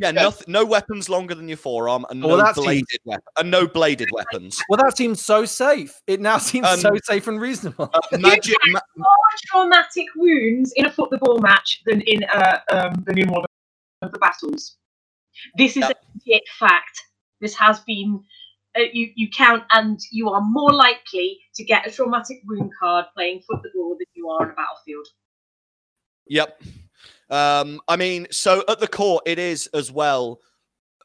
Yeah, 0.00 0.12
nothing, 0.12 0.46
no 0.50 0.64
weapons 0.64 1.08
longer 1.08 1.34
than 1.34 1.46
your 1.48 1.56
forearm, 1.58 2.06
and 2.08 2.22
Well, 2.22 2.38
no 2.38 2.42
that 2.44 2.54
seems- 2.54 2.64
bladed 2.66 3.00
weapon, 3.04 3.22
and 3.38 3.50
no 3.50 3.66
bladed 3.66 4.08
weapons. 4.12 4.58
well, 4.68 4.78
that 4.82 4.96
seems 4.96 5.22
so 5.24 5.44
safe. 5.44 6.00
It 6.06 6.20
now 6.20 6.38
seems 6.50 6.66
Um, 6.66 6.80
so 6.80 6.90
safe 7.04 7.26
and 7.28 7.40
reasonable. 7.40 7.90
Uh, 7.92 8.18
magic, 8.18 8.56
ma- 8.68 8.80
More 8.96 9.08
traumatic 9.46 10.06
wounds 10.16 10.72
in 10.76 10.86
a 10.86 10.90
foot 10.90 11.10
the 11.10 11.18
ball 11.18 11.38
match 11.40 11.82
than 11.86 12.00
in 12.02 12.24
uh, 12.24 12.60
um, 12.72 12.94
than 13.06 13.18
in 13.18 13.28
one 13.28 13.44
of 14.02 14.12
the 14.12 14.18
battles. 14.18 14.76
This 15.56 15.76
is 15.76 15.84
Yep. 15.84 15.98
a 16.28 16.40
fact. 16.58 17.02
This 17.40 17.54
has 17.56 17.80
been. 17.80 18.22
Uh, 18.78 18.82
you 18.92 19.10
you 19.16 19.28
count, 19.30 19.64
and 19.72 19.98
you 20.12 20.28
are 20.30 20.40
more 20.42 20.72
likely 20.72 21.38
to 21.56 21.64
get 21.64 21.86
a 21.86 21.90
traumatic 21.90 22.38
wound 22.46 22.70
card 22.78 23.04
playing 23.16 23.40
foot 23.42 23.60
the 23.62 23.70
ball 23.74 23.96
than 23.98 24.06
you 24.14 24.28
are 24.30 24.42
on 24.46 24.50
a 24.50 24.54
battlefield. 24.54 25.06
Yep. 26.28 26.62
Um, 27.30 27.80
I 27.88 27.96
mean, 27.96 28.26
so 28.30 28.64
at 28.68 28.80
the 28.80 28.88
core, 28.88 29.22
it 29.26 29.38
is 29.38 29.68
as 29.74 29.90
well 29.92 30.40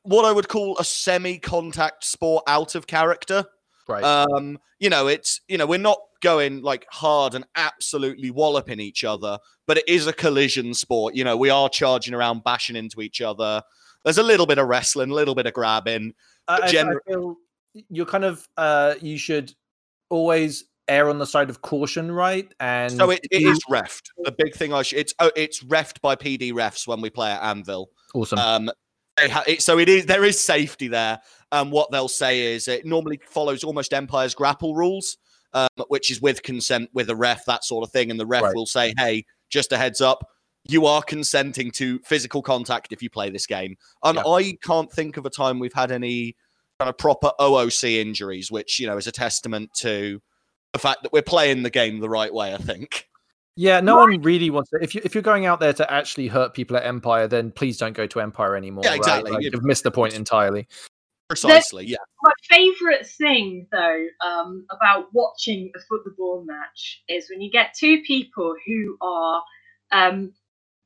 what 0.03 0.26
I 0.26 0.32
would 0.32 0.47
call 0.47 0.78
a 0.78 0.84
semi-contact 0.84 2.03
sport 2.03 2.43
out 2.47 2.76
of 2.76 2.88
character. 2.88 3.45
right. 3.88 4.03
Um, 4.03 4.59
you 4.80 4.89
know, 4.89 5.07
it's 5.07 5.41
you 5.47 5.57
know, 5.57 5.65
we're 5.65 5.80
not 5.80 5.99
going 6.21 6.61
like 6.61 6.86
hard 6.91 7.36
and 7.36 7.45
absolutely 7.55 8.32
walloping 8.32 8.80
each 8.80 9.03
other, 9.03 9.38
but 9.67 9.78
it 9.78 9.88
is 9.88 10.07
a 10.07 10.13
collision 10.13 10.73
sport. 10.73 11.15
You 11.15 11.23
know, 11.23 11.38
we 11.38 11.49
are 11.49 11.69
charging 11.69 12.13
around, 12.13 12.43
bashing 12.43 12.76
into 12.76 13.01
each 13.01 13.21
other. 13.21 13.61
There's 14.03 14.17
a 14.17 14.23
little 14.23 14.45
bit 14.45 14.57
of 14.57 14.67
wrestling, 14.67 15.11
a 15.11 15.13
little 15.13 15.36
bit 15.36 15.45
of 15.47 15.53
grabbing. 15.53 16.13
I, 16.47 16.59
I- 16.63 16.67
I 17.07 17.11
feel 17.11 17.38
you're 17.89 18.05
kind 18.05 18.23
of 18.26 18.47
uh 18.57 18.95
you 19.01 19.17
should 19.17 19.53
always 20.09 20.65
err 20.88 21.09
on 21.09 21.17
the 21.19 21.25
side 21.25 21.49
of 21.49 21.61
caution, 21.61 22.11
right? 22.11 22.51
And 22.59 22.91
So 22.91 23.09
it, 23.09 23.21
it 23.31 23.41
is 23.41 23.59
refed. 23.69 24.03
The 24.19 24.31
big 24.31 24.53
thing 24.55 24.73
I 24.73 24.81
sh- 24.83 24.93
it's 24.93 25.13
oh, 25.19 25.31
it's 25.36 25.63
refed 25.63 26.01
by 26.01 26.15
PD 26.15 26.51
refs 26.53 26.88
when 26.88 27.01
we 27.01 27.09
play 27.09 27.31
at 27.31 27.41
Anvil. 27.43 27.89
awesome. 28.13 28.39
Um, 28.39 28.71
they 29.17 29.29
ha- 29.29 29.43
it, 29.47 29.61
so 29.61 29.79
it 29.79 29.89
is 29.89 30.05
there 30.05 30.23
is 30.25 30.39
safety 30.39 30.88
there. 30.88 31.19
Um, 31.51 31.71
what 31.71 31.89
they'll 31.91 32.07
say 32.07 32.53
is 32.53 32.67
it 32.67 32.86
normally 32.86 33.19
follows 33.27 33.63
almost 33.63 33.93
Empire's 33.93 34.36
grapple 34.36 34.75
rules, 34.75 35.17
um, 35.53 35.67
which 35.88 36.11
is 36.11 36.21
with 36.21 36.43
consent 36.43 36.89
with 36.93 37.09
a 37.09 37.15
ref, 37.15 37.45
that 37.45 37.63
sort 37.63 37.83
of 37.88 37.91
thing, 37.91 38.11
and 38.11 38.19
the 38.19 38.25
ref 38.25 38.43
Right. 38.43 38.55
will 38.55 38.65
say, 38.65 38.93
"Hey, 38.97 39.25
just 39.49 39.71
a 39.71 39.77
heads 39.77 40.01
up." 40.01 40.29
You 40.67 40.88
are 40.88 41.03
consenting 41.03 41.69
to 41.73 41.99
physical 41.99 42.41
contact 42.41 42.91
if 42.91 43.03
you 43.03 43.09
play 43.09 43.29
this 43.29 43.45
game. 43.45 43.77
And 44.03 44.15
Yeah. 44.17 44.25
I 44.27 44.57
can't 44.63 44.91
think 44.91 45.15
of 45.15 45.25
a 45.25 45.29
time 45.29 45.59
we've 45.59 45.71
had 45.73 45.91
any 45.91 46.36
kind 46.79 46.89
of 46.89 46.97
proper 46.97 47.31
OOC 47.39 47.99
injuries, 48.01 48.49
which, 48.51 48.79
you 48.79 48.88
know, 48.88 48.97
is 48.97 49.05
a 49.05 49.11
testament 49.11 49.69
to 49.75 50.21
the 50.76 50.80
fact 50.80 51.03
that 51.03 51.13
we're 51.13 51.21
playing 51.21 51.63
the 51.63 51.69
game 51.69 51.99
the 52.01 52.09
right 52.09 52.34
way, 52.34 52.53
I 52.53 52.57
think. 52.57 53.07
yeah, 53.55 53.80
no 53.80 53.95
one 53.95 54.21
really 54.21 54.49
wants 54.49 54.69
to. 54.71 54.80
If 54.82 54.93
you 54.93 55.01
if 55.05 55.15
you're 55.15 55.21
going 55.23 55.45
out 55.45 55.61
there 55.61 55.71
to 55.71 55.89
actually 55.91 56.28
hurt 56.28 56.53
people 56.53 56.76
at 56.76 56.84
Empire, 56.86 57.28
then 57.30 57.51
please 57.51 57.78
don't 57.78 57.93
go 57.93 58.05
to 58.07 58.19
Empire 58.19 58.57
anymore. 58.57 58.84
Yeah, 58.84 58.89
right? 58.91 58.97
exactly. 58.97 59.32
Like, 59.32 59.43
You- 59.43 59.51
you've 59.53 59.63
missed 59.63 59.84
the 59.84 59.91
point 59.91 60.13
entirely. 60.15 60.67
Precisely, 61.30 61.86
yeah. 61.88 61.97
My 62.21 62.32
favourite 62.49 63.07
thing, 63.07 63.67
though, 63.71 64.05
um, 64.23 64.65
about 64.69 65.07
watching 65.13 65.71
a 65.76 65.80
football 65.80 66.43
match 66.45 67.01
is 67.07 67.30
when 67.30 67.39
you 67.41 67.49
get 67.49 67.73
two 67.73 68.01
people 68.05 68.53
who 68.67 68.97
are 69.01 69.41
um, 69.91 70.34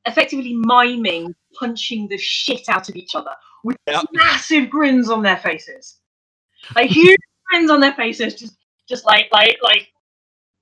effectively 0.05 0.53
miming 0.55 1.33
punching 1.59 2.07
the 2.09 2.17
shit 2.17 2.69
out 2.69 2.87
of 2.89 2.95
each 2.95 3.15
other 3.15 3.31
with 3.63 3.75
Yep. 3.87 4.05
massive 4.13 4.69
grins 4.69 5.09
on 5.09 5.23
their 5.23 5.37
faces, 5.37 5.97
like 6.75 6.89
huge 6.91 7.19
grins 7.49 7.69
on 7.71 7.81
their 7.81 7.93
faces, 7.93 8.35
just 8.35 8.55
just 8.89 9.05
like 9.05 9.27
like 9.31 9.57
like 9.63 9.87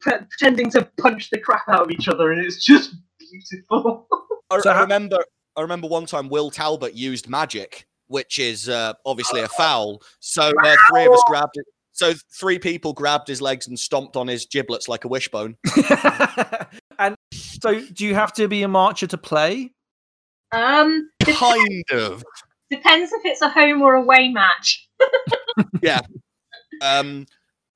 pre- 0.02 0.20
pretending 0.30 0.70
to 0.72 0.88
punch 1.00 1.30
the 1.30 1.40
crap 1.40 1.68
out 1.70 1.82
of 1.82 1.92
each 1.92 2.08
other, 2.08 2.32
and 2.32 2.46
it's 2.46 2.64
just 2.64 2.96
beautiful. 3.20 4.08
I, 4.52 4.60
So 4.60 4.70
I 4.72 4.82
remember 4.82 5.18
I 5.56 5.62
remember 5.62 5.88
one 5.88 6.06
time 6.06 6.30
Will 6.30 6.52
Talbot 6.52 6.94
used 6.94 7.28
magic, 7.28 7.88
which 8.08 8.38
is 8.40 8.70
uh, 8.70 8.94
obviously 9.06 9.42
a 9.42 9.48
foul. 9.48 10.02
So 10.20 10.54
uh, 10.64 10.76
three 10.90 11.06
of 11.06 11.14
us 11.14 11.24
grabbed 11.28 11.56
it. 11.56 11.66
So 11.94 12.14
three 12.40 12.60
people 12.60 12.94
grabbed 12.94 13.28
his 13.28 13.42
legs 13.42 13.68
and 13.68 13.80
stomped 13.80 14.16
on 14.16 14.28
his 14.28 14.46
giblets 14.46 14.88
like 14.88 15.04
a 15.04 15.08
wishbone. 15.08 15.58
and 17.00 17.16
so, 17.34 17.82
do 17.82 18.06
you 18.06 18.14
have 18.14 18.34
to 18.34 18.48
be 18.48 18.62
a 18.62 18.68
marcher 18.68 19.08
to 19.08 19.18
play? 19.18 19.72
um, 20.52 21.10
Kind 21.22 21.84
of. 21.92 22.24
depends 22.70 23.12
if 23.12 23.26
it's 23.26 23.42
a 23.42 23.50
home 23.50 23.82
or 23.82 23.96
away 23.96 24.30
match. 24.30 24.88
Yeah. 25.82 26.02
Um, 26.84 27.26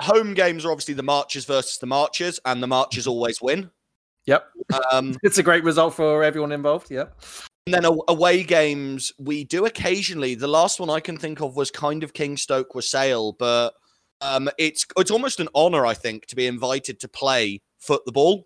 home 0.01 0.33
games 0.33 0.65
are 0.65 0.71
obviously 0.71 0.93
the 0.93 1.03
marchers 1.03 1.45
versus 1.45 1.77
the 1.77 1.87
marchers, 1.87 2.39
and 2.45 2.61
the 2.61 2.67
marchers 2.67 3.07
always 3.07 3.41
win. 3.41 3.69
Yep. 4.25 4.45
Um, 4.91 5.15
it's 5.23 5.37
a 5.37 5.43
great 5.43 5.63
result 5.63 5.93
for 5.93 6.23
everyone 6.23 6.51
involved. 6.51 6.91
Yep. 6.91 7.21
And 7.67 7.75
then 7.75 7.85
away 8.07 8.43
games, 8.43 9.11
we 9.19 9.43
do 9.43 9.65
occasionally. 9.65 10.35
The 10.35 10.47
last 10.47 10.79
one 10.79 10.89
I 10.89 10.99
can 10.99 11.17
think 11.17 11.41
of 11.41 11.55
was 11.55 11.69
kind 11.69 12.03
of 12.03 12.13
Kingstoke 12.13 12.73
Wassail, 12.73 13.33
but 13.33 13.73
um, 14.21 14.49
it's 14.57 14.85
it's 14.97 15.11
almost 15.11 15.39
an 15.39 15.49
honor, 15.53 15.85
I 15.85 15.93
think, 15.93 16.25
to 16.27 16.35
be 16.35 16.47
invited 16.47 16.99
to 17.01 17.07
play 17.07 17.61
football 17.77 18.45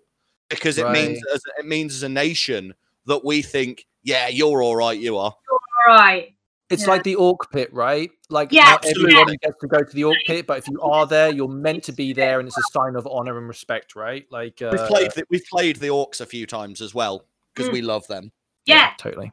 because 0.50 0.78
it 0.78 0.84
right. 0.84 0.94
means 0.94 1.22
as, 1.34 1.42
it 1.58 1.66
means 1.66 1.96
as 1.96 2.04
a 2.04 2.10
nation 2.10 2.74
that 3.06 3.24
we 3.24 3.42
think, 3.42 3.86
yeah, 4.04 4.28
you're 4.28 4.62
all 4.62 4.76
right, 4.76 5.00
you 5.00 5.18
are. 5.18 5.34
You're 5.48 5.94
all 5.94 5.98
right. 5.98 6.35
It's 6.70 6.84
yeah. 6.84 6.90
like 6.90 7.04
the 7.04 7.16
Orc 7.16 7.52
Pit, 7.52 7.72
right? 7.74 8.10
Like 8.30 8.52
yeah, 8.52 8.78
everyone 8.84 9.30
yeah. 9.30 9.36
gets 9.44 9.60
to 9.60 9.68
go 9.68 9.80
to 9.80 9.96
the 9.96 10.04
Orc 10.04 10.18
Pit, 10.26 10.48
but 10.48 10.58
if 10.58 10.68
you 10.68 10.82
are 10.82 11.06
there, 11.08 11.32
you're 11.32 11.48
meant 11.48 11.84
to 11.84 11.92
be 11.92 12.12
there, 12.12 12.40
and 12.40 12.48
it's 12.48 12.58
a 12.58 12.64
sign 12.72 12.96
of 12.96 13.08
honor 13.08 13.38
and 13.38 13.48
respect, 13.48 13.96
right? 13.96 14.26
Like 14.32 14.62
uh, 14.62 14.70
we've 14.72 14.88
played 14.88 15.12
the, 15.12 15.24
we've 15.30 15.46
played 15.46 15.76
the 15.78 15.88
Orcs 15.88 16.22
a 16.22 16.26
few 16.26 16.48
times 16.48 16.82
as 16.82 16.96
well 16.96 17.28
because 17.54 17.70
mm. 17.70 17.74
we 17.74 17.82
love 17.82 18.08
them. 18.08 18.32
Yeah. 18.66 18.76
yeah, 18.76 18.92
totally. 18.98 19.32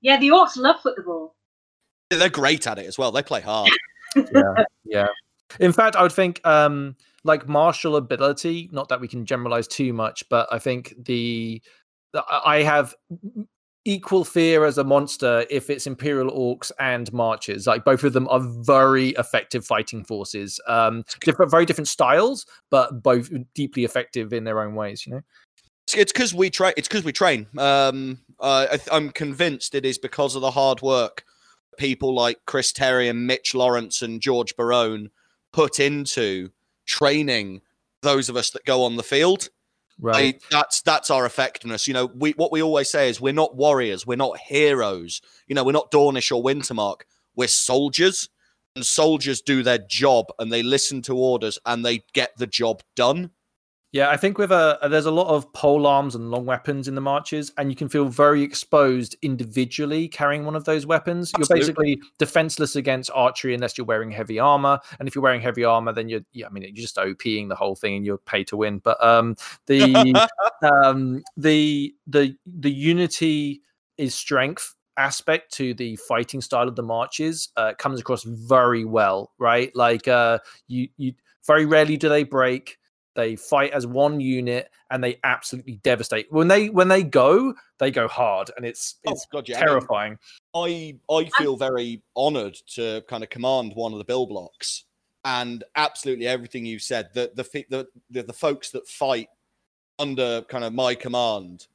Yeah, 0.00 0.18
the 0.18 0.28
Orcs 0.28 0.56
love 0.56 0.76
football. 0.82 1.36
They're 2.10 2.30
great 2.30 2.66
at 2.66 2.78
it 2.78 2.86
as 2.86 2.98
well. 2.98 3.12
They 3.12 3.22
play 3.22 3.42
hard. 3.42 3.70
yeah, 4.16 4.64
yeah. 4.84 5.08
In 5.60 5.72
fact, 5.72 5.96
I 5.96 6.02
would 6.02 6.12
think 6.12 6.40
um 6.46 6.96
like 7.24 7.48
martial 7.48 7.96
ability. 7.96 8.70
Not 8.72 8.88
that 8.88 9.00
we 9.00 9.08
can 9.08 9.26
generalize 9.26 9.68
too 9.68 9.92
much, 9.92 10.24
but 10.30 10.48
I 10.50 10.58
think 10.58 10.94
the 10.98 11.62
I 12.14 12.62
have 12.62 12.94
equal 13.84 14.24
fear 14.24 14.64
as 14.64 14.78
a 14.78 14.84
monster 14.84 15.44
if 15.50 15.68
it's 15.68 15.86
imperial 15.86 16.30
orcs 16.30 16.70
and 16.78 17.12
marches. 17.12 17.66
Like 17.66 17.84
both 17.84 18.04
of 18.04 18.12
them 18.12 18.28
are 18.28 18.40
very 18.40 19.10
effective 19.10 19.64
fighting 19.64 20.04
forces. 20.04 20.60
Um 20.66 21.04
different 21.20 21.50
very 21.50 21.66
different 21.66 21.88
styles 21.88 22.46
but 22.70 23.02
both 23.02 23.30
deeply 23.54 23.84
effective 23.84 24.32
in 24.32 24.44
their 24.44 24.60
own 24.60 24.74
ways 24.74 25.06
you 25.06 25.14
know? 25.14 25.22
It's 25.94 26.12
because 26.12 26.32
we 26.32 26.50
train 26.50 26.74
it's 26.76 26.88
because 26.88 27.04
we 27.04 27.12
train. 27.12 27.46
Um 27.58 28.18
uh, 28.40 28.78
I 28.90 28.96
am 28.96 29.10
convinced 29.10 29.74
it 29.74 29.84
is 29.84 29.98
because 29.98 30.34
of 30.34 30.42
the 30.42 30.50
hard 30.50 30.82
work 30.82 31.24
people 31.78 32.14
like 32.14 32.38
chris 32.46 32.72
terry 32.72 33.08
and 33.08 33.26
mitch 33.26 33.54
lawrence 33.54 34.02
and 34.02 34.20
george 34.20 34.54
barone 34.56 35.08
put 35.52 35.80
into 35.80 36.50
training 36.84 37.62
those 38.02 38.28
of 38.28 38.36
us 38.36 38.50
that 38.50 38.64
go 38.64 38.84
on 38.84 38.96
the 38.96 39.02
field 39.02 39.48
Right. 40.00 40.42
That's 40.50 40.82
that's 40.82 41.10
our 41.10 41.26
effectiveness. 41.26 41.86
You 41.86 41.94
know, 41.94 42.06
we 42.14 42.32
what 42.32 42.52
we 42.52 42.62
always 42.62 42.90
say 42.90 43.08
is 43.08 43.20
we're 43.20 43.32
not 43.32 43.56
warriors, 43.56 44.06
we're 44.06 44.16
not 44.16 44.38
heroes. 44.38 45.20
You 45.46 45.54
know, 45.54 45.64
we're 45.64 45.72
not 45.72 45.90
Dawnish 45.90 46.32
or 46.32 46.42
Wintermark. 46.42 47.02
We're 47.36 47.48
soldiers, 47.48 48.28
and 48.74 48.84
soldiers 48.84 49.40
do 49.40 49.62
their 49.62 49.78
job 49.78 50.26
and 50.38 50.52
they 50.52 50.62
listen 50.62 51.02
to 51.02 51.16
orders 51.16 51.58
and 51.66 51.84
they 51.84 52.04
get 52.12 52.36
the 52.36 52.46
job 52.46 52.82
done. 52.96 53.30
Yeah, 53.92 54.08
I 54.08 54.16
think 54.16 54.38
with 54.38 54.50
a 54.50 54.78
there's 54.88 55.04
a 55.04 55.10
lot 55.10 55.26
of 55.26 55.52
pole 55.52 55.86
arms 55.86 56.14
and 56.14 56.30
long 56.30 56.46
weapons 56.46 56.88
in 56.88 56.94
the 56.94 57.02
marches, 57.02 57.52
and 57.58 57.68
you 57.68 57.76
can 57.76 57.90
feel 57.90 58.06
very 58.06 58.42
exposed 58.42 59.16
individually 59.20 60.08
carrying 60.08 60.46
one 60.46 60.56
of 60.56 60.64
those 60.64 60.86
weapons. 60.86 61.30
Absolutely. 61.34 61.58
You're 61.58 61.60
basically 61.60 62.08
defenseless 62.18 62.74
against 62.74 63.10
archery 63.12 63.52
unless 63.52 63.76
you're 63.76 63.84
wearing 63.84 64.10
heavy 64.10 64.38
armor, 64.38 64.80
and 64.98 65.06
if 65.06 65.14
you're 65.14 65.22
wearing 65.22 65.42
heavy 65.42 65.62
armor, 65.64 65.92
then 65.92 66.08
you're 66.08 66.22
yeah, 66.32 66.46
I 66.46 66.48
mean 66.48 66.62
you're 66.62 66.72
just 66.72 66.96
OPing 66.96 67.50
the 67.50 67.54
whole 67.54 67.76
thing 67.76 67.96
and 67.96 68.06
you're 68.06 68.16
paid 68.16 68.46
to 68.48 68.56
win. 68.56 68.78
But 68.78 69.02
um, 69.04 69.36
the 69.66 70.26
um, 70.62 71.22
the 71.36 71.94
the 72.06 72.34
the 72.46 72.72
unity 72.72 73.60
is 73.98 74.14
strength 74.14 74.74
aspect 74.96 75.52
to 75.54 75.74
the 75.74 75.96
fighting 75.96 76.40
style 76.40 76.66
of 76.66 76.76
the 76.76 76.82
marches 76.82 77.50
uh, 77.58 77.74
comes 77.78 78.00
across 78.00 78.22
very 78.24 78.86
well, 78.86 79.32
right? 79.38 79.70
Like 79.76 80.08
uh, 80.08 80.38
you 80.66 80.88
you 80.96 81.12
very 81.46 81.66
rarely 81.66 81.98
do 81.98 82.08
they 82.08 82.24
break 82.24 82.78
they 83.14 83.36
fight 83.36 83.72
as 83.72 83.86
one 83.86 84.20
unit 84.20 84.70
and 84.90 85.02
they 85.02 85.18
absolutely 85.24 85.76
devastate. 85.82 86.26
When 86.30 86.48
they 86.48 86.68
when 86.68 86.88
they 86.88 87.02
go, 87.02 87.54
they 87.78 87.90
go 87.90 88.08
hard, 88.08 88.50
and 88.56 88.64
it's 88.64 88.96
oh, 89.06 89.12
it's 89.12 89.26
oh, 89.26 89.38
God, 89.38 89.48
yeah. 89.48 89.60
terrifying. 89.60 90.18
I, 90.54 90.66
mean, 90.66 91.00
I 91.10 91.14
I 91.14 91.30
feel 91.38 91.56
very 91.56 92.02
honoured 92.16 92.54
to 92.74 93.02
kind 93.08 93.22
of 93.22 93.30
command 93.30 93.72
one 93.74 93.92
of 93.92 93.98
the 93.98 94.04
bill 94.04 94.26
blocks, 94.26 94.84
and 95.24 95.64
absolutely 95.76 96.26
everything 96.26 96.66
you 96.66 96.78
said. 96.78 97.10
The 97.14 97.32
the 97.34 97.64
the 97.68 97.88
the, 98.10 98.22
the 98.22 98.32
folks 98.32 98.70
that 98.70 98.88
fight 98.88 99.28
under 99.98 100.42
kind 100.42 100.64
of 100.64 100.72
my 100.72 100.94
command, 100.94 101.66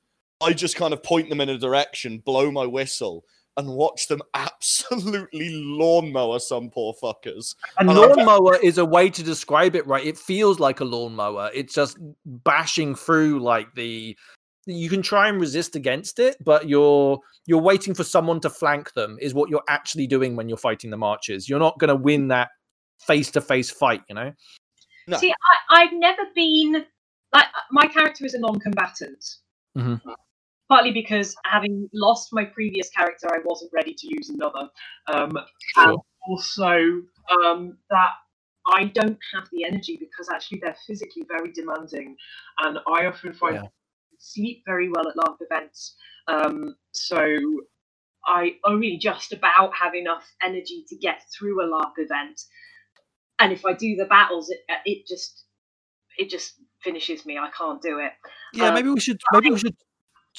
I 0.41 0.53
just 0.53 0.75
kind 0.75 0.93
of 0.93 1.03
point 1.03 1.29
them 1.29 1.41
in 1.41 1.49
a 1.49 1.57
direction, 1.57 2.19
blow 2.19 2.51
my 2.51 2.65
whistle, 2.65 3.25
and 3.57 3.67
watch 3.67 4.07
them 4.07 4.21
absolutely 4.33 5.49
lawnmower 5.51 6.39
some 6.39 6.69
poor 6.69 6.93
fuckers. 7.01 7.55
A 7.79 7.83
lawnmower 7.83 8.55
is 8.57 8.77
a 8.77 8.85
way 8.85 9.09
to 9.09 9.23
describe 9.23 9.75
it, 9.75 9.85
right? 9.87 10.05
It 10.05 10.17
feels 10.17 10.59
like 10.59 10.79
a 10.79 10.85
lawnmower. 10.85 11.49
It's 11.53 11.73
just 11.73 11.97
bashing 12.25 12.95
through 12.95 13.39
like 13.39 13.73
the 13.75 14.15
you 14.69 14.89
can 14.89 15.01
try 15.01 15.29
and 15.29 15.39
resist 15.39 15.75
against 15.75 16.19
it, 16.19 16.37
but 16.43 16.69
you're 16.69 17.19
you're 17.45 17.61
waiting 17.61 17.93
for 17.93 18.03
someone 18.03 18.39
to 18.41 18.49
flank 18.49 18.93
them 18.93 19.17
is 19.19 19.33
what 19.33 19.49
you're 19.49 19.63
actually 19.67 20.07
doing 20.07 20.35
when 20.35 20.47
you're 20.47 20.57
fighting 20.57 20.89
the 20.89 20.97
marches. 20.97 21.49
You're 21.49 21.59
not 21.59 21.79
going 21.79 21.89
to 21.89 21.95
win 21.95 22.27
that 22.29 22.49
face 22.99 23.31
to 23.31 23.41
face 23.41 23.71
fight, 23.71 24.01
you 24.09 24.15
know. 24.15 24.33
No. 25.07 25.17
See, 25.17 25.31
I, 25.31 25.83
I've 25.83 25.93
never 25.93 26.23
been 26.35 26.85
like 27.33 27.45
my 27.71 27.87
character 27.87 28.25
is 28.25 28.33
a 28.33 28.39
non-combatant. 28.39 29.23
Mm-hmm 29.77 30.09
partly 30.69 30.91
because 30.91 31.35
having 31.45 31.89
lost 31.93 32.29
my 32.31 32.45
previous 32.45 32.89
character, 32.89 33.27
I 33.31 33.39
wasn't 33.45 33.71
ready 33.73 33.93
to 33.93 34.07
use 34.07 34.29
another. 34.29 34.69
Um, 35.07 35.37
sure. 35.75 35.89
And 35.89 35.97
also 36.27 37.01
um, 37.45 37.77
that 37.89 38.11
I 38.73 38.85
don't 38.85 39.17
have 39.33 39.47
the 39.51 39.63
energy 39.63 39.97
because 39.99 40.29
actually 40.33 40.59
they're 40.61 40.75
physically 40.85 41.23
very 41.27 41.51
demanding, 41.51 42.15
and 42.59 42.79
I 42.87 43.05
often 43.05 43.33
find 43.33 43.55
yeah. 43.55 43.67
sleep 44.19 44.63
very 44.65 44.89
well 44.89 45.07
at 45.07 45.15
LARP 45.15 45.37
events. 45.39 45.95
Um, 46.27 46.75
so 46.91 47.37
I 48.25 48.55
only 48.65 48.97
just 48.97 49.31
about 49.31 49.73
have 49.73 49.95
enough 49.95 50.25
energy 50.43 50.83
to 50.89 50.97
get 50.97 51.21
through 51.37 51.63
a 51.63 51.67
LARP 51.67 51.93
event, 51.97 52.41
and 53.39 53.53
if 53.53 53.65
I 53.65 53.73
do 53.73 53.95
the 53.95 54.05
battles, 54.05 54.49
it 54.49 54.59
it 54.85 55.07
just 55.07 55.45
it 56.17 56.29
just 56.29 56.55
finishes 56.83 57.25
me. 57.25 57.37
I 57.37 57.49
can't 57.57 57.81
do 57.81 57.99
it. 57.99 58.11
Yeah, 58.53 58.67
um, 58.67 58.73
maybe 58.73 58.89
we 58.89 58.99
should 58.99 59.21
maybe 59.31 59.51
we 59.51 59.59
should 59.59 59.75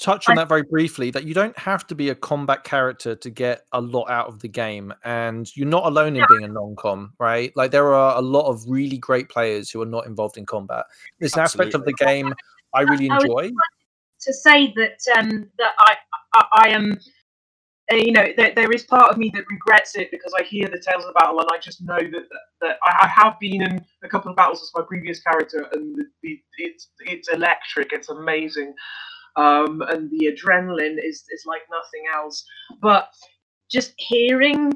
touch 0.01 0.28
on 0.28 0.36
that 0.36 0.49
very 0.49 0.62
briefly 0.62 1.11
that 1.11 1.24
you 1.24 1.34
don't 1.34 1.59
have 1.59 1.86
to 1.86 1.94
be 1.94 2.11
a 2.11 2.14
combat 2.14 2.64
character 2.64 3.16
to 3.16 3.30
get 3.30 3.62
a 3.72 3.80
lot 3.80 4.09
out 4.11 4.28
of 4.28 4.40
the 4.40 4.49
game 4.49 4.94
and 5.05 5.55
you're 5.57 5.66
not 5.66 5.86
alone 5.86 6.16
in 6.16 6.24
being 6.30 6.44
a 6.44 6.49
non-com 6.49 7.12
right? 7.18 7.53
Like 7.57 7.70
there 7.70 7.92
are 7.92 8.16
a 8.16 8.22
lot 8.22 8.49
of 8.49 8.62
really 8.68 8.99
great 8.99 9.28
players 9.28 9.70
who 9.70 9.82
are 9.82 9.86
not 9.86 10.07
involved 10.07 10.36
in 10.36 10.46
combat. 10.46 10.84
This 11.18 11.36
aspect 11.36 11.74
of 11.74 11.84
the 11.84 11.92
game 11.94 12.32
i 12.74 12.82
really 12.82 13.07
enjoy. 13.07 13.51
to 14.20 14.32
say 14.32 14.72
that 14.76 14.99
um 15.16 15.49
that 15.59 15.72
i 15.78 15.96
i, 16.34 16.44
I 16.53 16.68
am 16.68 16.99
uh, 17.90 17.96
you 17.96 18.12
know 18.12 18.26
there, 18.36 18.53
there 18.55 18.70
is 18.72 18.84
part 18.84 19.11
of 19.11 19.16
me 19.16 19.30
that 19.34 19.44
regrets 19.51 19.96
it 19.96 20.11
because 20.11 20.34
i 20.38 20.42
hear 20.42 20.68
the 20.68 20.80
tales 20.80 21.05
of 21.05 21.14
the 21.14 21.18
battle 21.18 21.40
and 21.40 21.49
i 21.53 21.59
just 21.59 21.80
know 21.82 21.99
that 21.99 22.11
that, 22.30 22.40
that 22.61 22.76
I, 22.84 23.05
I, 23.05 23.09
have 23.09 23.38
been 23.40 23.62
in 23.62 23.84
a 24.03 24.09
couple 24.09 24.30
of 24.30 24.36
battles 24.36 24.62
as 24.62 24.70
my 24.74 24.82
previous 24.86 25.20
character 25.20 25.68
and 25.72 25.96
the, 25.96 26.05
the, 26.22 26.38
it's 26.59 26.88
it's 27.01 27.28
electric 27.28 27.92
it's 27.92 28.11
amazing 28.11 28.74
um, 29.39 29.82
and 29.82 30.11
the 30.11 30.26
adrenaline 30.32 30.99
is 31.03 31.24
is 31.30 31.45
like 31.47 31.62
nothing 31.70 32.05
else. 32.14 32.45
But 32.82 33.09
just 33.70 33.95
hearing 33.97 34.72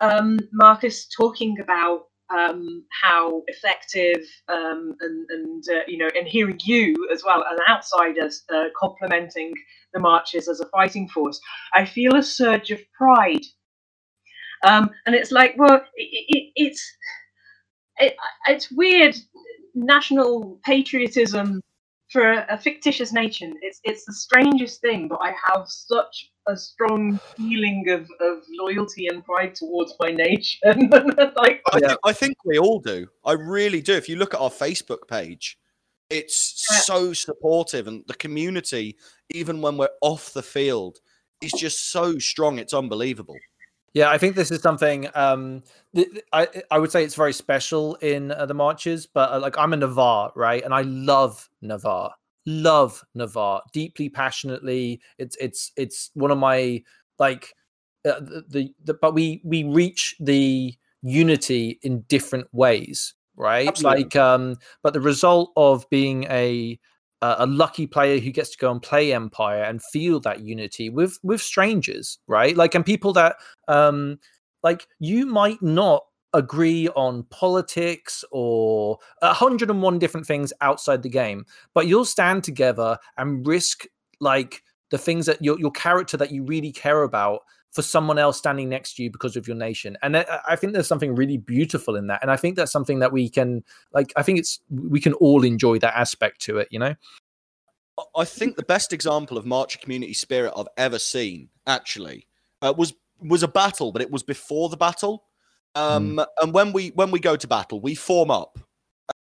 um, 0.00 0.38
Marcus 0.52 1.08
talking 1.08 1.60
about 1.60 2.04
um, 2.30 2.84
how 3.02 3.42
effective 3.46 4.24
um, 4.48 4.94
and, 5.00 5.26
and 5.30 5.64
uh, 5.70 5.80
you 5.86 5.98
know, 5.98 6.08
and 6.18 6.26
hearing 6.26 6.58
you 6.64 6.94
as 7.12 7.22
well, 7.24 7.44
an 7.48 7.58
outsider, 7.70 8.28
uh, 8.52 8.64
complimenting 8.78 9.52
the 9.92 10.00
marches 10.00 10.48
as 10.48 10.60
a 10.60 10.66
fighting 10.66 11.08
force, 11.08 11.40
I 11.74 11.84
feel 11.84 12.16
a 12.16 12.22
surge 12.22 12.70
of 12.70 12.80
pride. 12.92 13.44
Um, 14.66 14.90
and 15.04 15.14
it's 15.14 15.30
like, 15.30 15.54
well, 15.56 15.76
it, 15.94 16.24
it, 16.28 16.52
it's 16.56 16.96
it, 17.98 18.16
it's 18.48 18.70
weird 18.70 19.16
national 19.74 20.58
patriotism 20.64 21.60
for 22.16 22.32
a, 22.32 22.46
a, 22.48 22.56
fictitious 22.56 23.12
nation. 23.12 23.54
It's 23.60 23.78
it's 23.84 24.06
the 24.06 24.14
strangest 24.14 24.80
thing, 24.80 25.06
but 25.06 25.18
I 25.20 25.34
have 25.44 25.68
such 25.68 26.32
a 26.48 26.56
strong 26.56 27.20
feeling 27.36 27.90
of, 27.90 28.08
of 28.20 28.42
loyalty 28.58 29.08
and 29.08 29.22
pride 29.22 29.54
towards 29.54 29.92
my 30.00 30.12
nation. 30.12 30.58
like, 31.36 31.60
I, 31.72 31.78
yeah. 31.78 31.88
think, 31.88 31.98
I 32.04 32.12
think 32.14 32.34
we 32.46 32.58
all 32.58 32.80
do. 32.80 33.06
I 33.22 33.32
really 33.32 33.82
do. 33.82 33.92
If 33.92 34.08
you 34.08 34.16
look 34.16 34.32
at 34.32 34.40
our 34.40 34.48
Facebook 34.48 35.06
page, 35.08 35.58
it's 36.08 36.66
yeah. 36.70 36.78
so 36.78 37.12
supportive, 37.12 37.86
and 37.86 38.02
the 38.06 38.14
community, 38.14 38.96
even 39.28 39.60
when 39.60 39.76
we're 39.76 39.90
off 40.00 40.32
the 40.32 40.42
field, 40.42 41.00
is 41.42 41.52
just 41.52 41.90
so 41.90 42.18
strong. 42.18 42.58
It's 42.58 42.72
unbelievable. 42.72 43.36
Yeah, 43.96 44.10
I 44.10 44.18
think 44.18 44.36
this 44.36 44.50
is 44.50 44.60
something. 44.60 45.08
Um, 45.14 45.62
I 46.30 46.48
I 46.70 46.78
would 46.78 46.92
say 46.92 47.02
it's 47.02 47.14
very 47.14 47.32
special 47.32 47.94
in 47.94 48.30
uh, 48.30 48.44
the 48.44 48.52
marches, 48.52 49.06
but 49.06 49.32
uh, 49.32 49.40
like 49.40 49.56
I'm 49.56 49.72
a 49.72 49.76
Navarr, 49.78 50.32
right, 50.36 50.62
and 50.62 50.74
I 50.74 50.82
love 50.82 51.48
Navarr, 51.62 52.12
love 52.44 53.02
Navarr 53.14 53.62
deeply, 53.72 54.10
passionately. 54.10 55.00
It's 55.16 55.34
it's 55.40 55.72
it's 55.78 56.10
one 56.12 56.30
of 56.30 56.36
my 56.36 56.82
like 57.18 57.54
uh, 58.04 58.20
the, 58.20 58.44
the, 58.46 58.74
the 58.84 58.94
but 59.00 59.14
we 59.14 59.40
we 59.44 59.64
reach 59.64 60.14
the 60.20 60.74
unity 61.00 61.80
in 61.82 62.00
different 62.02 62.48
ways 62.52 63.14
right? 63.36 63.68
Absolutely. 63.68 64.04
Like, 64.04 64.16
um, 64.16 64.56
but 64.82 64.94
the 64.94 65.00
result 65.00 65.52
of 65.56 65.88
being 65.90 66.24
a 66.24 66.78
a 67.38 67.46
lucky 67.46 67.86
player 67.86 68.20
who 68.20 68.30
gets 68.30 68.50
to 68.50 68.58
go 68.58 68.70
and 68.70 68.80
play 68.80 69.12
Empire 69.12 69.62
and 69.62 69.82
feel 69.82 70.20
that 70.20 70.40
unity 70.40 70.90
with 70.90 71.18
with 71.22 71.40
strangers, 71.40 72.18
right? 72.28 72.56
Like, 72.56 72.74
and 72.74 72.84
people 72.84 73.12
that 73.14 73.36
um, 73.68 74.18
like 74.62 74.86
you 74.98 75.26
might 75.26 75.62
not 75.62 76.04
agree 76.34 76.88
on 76.90 77.22
politics 77.30 78.24
or 78.30 78.98
101 79.20 79.98
different 79.98 80.26
things 80.26 80.52
outside 80.60 81.02
the 81.02 81.08
game 81.08 81.46
but 81.72 81.86
you'll 81.86 82.04
stand 82.04 82.44
together 82.44 82.98
and 83.16 83.46
risk 83.46 83.86
like 84.20 84.62
the 84.90 84.98
things 84.98 85.24
that 85.26 85.40
your, 85.40 85.58
your 85.58 85.70
character 85.70 86.16
that 86.16 86.32
you 86.32 86.44
really 86.44 86.72
care 86.72 87.04
about 87.04 87.40
for 87.76 87.82
someone 87.82 88.18
else 88.18 88.38
standing 88.38 88.68
next 88.68 88.96
to 88.96 89.04
you 89.04 89.10
because 89.10 89.36
of 89.36 89.46
your 89.46 89.56
nation 89.56 89.96
and 90.02 90.16
I, 90.16 90.40
I 90.48 90.56
think 90.56 90.72
there's 90.72 90.88
something 90.88 91.14
really 91.14 91.36
beautiful 91.36 91.94
in 91.94 92.08
that 92.08 92.22
and 92.22 92.30
i 92.30 92.36
think 92.36 92.56
that's 92.56 92.72
something 92.72 92.98
that 92.98 93.12
we 93.12 93.28
can 93.28 93.62
like 93.92 94.12
i 94.16 94.22
think 94.22 94.40
it's 94.40 94.58
we 94.70 95.00
can 95.00 95.12
all 95.14 95.44
enjoy 95.44 95.78
that 95.78 95.96
aspect 95.96 96.40
to 96.42 96.58
it 96.58 96.68
you 96.70 96.80
know 96.80 96.94
i 98.16 98.24
think 98.24 98.56
the 98.56 98.64
best 98.64 98.92
example 98.92 99.38
of 99.38 99.46
march 99.46 99.80
community 99.80 100.14
spirit 100.14 100.52
i've 100.56 100.66
ever 100.76 100.98
seen 100.98 101.48
actually 101.66 102.26
uh, 102.62 102.74
was 102.76 102.94
was 103.20 103.44
a 103.44 103.48
battle 103.48 103.92
but 103.92 104.02
it 104.02 104.10
was 104.10 104.22
before 104.22 104.68
the 104.68 104.76
battle 104.76 105.24
um, 105.76 106.16
mm. 106.16 106.26
And 106.42 106.54
when 106.54 106.72
we 106.72 106.88
when 106.88 107.10
we 107.10 107.20
go 107.20 107.36
to 107.36 107.46
battle, 107.46 107.80
we 107.80 107.94
form 107.94 108.30
up, 108.30 108.58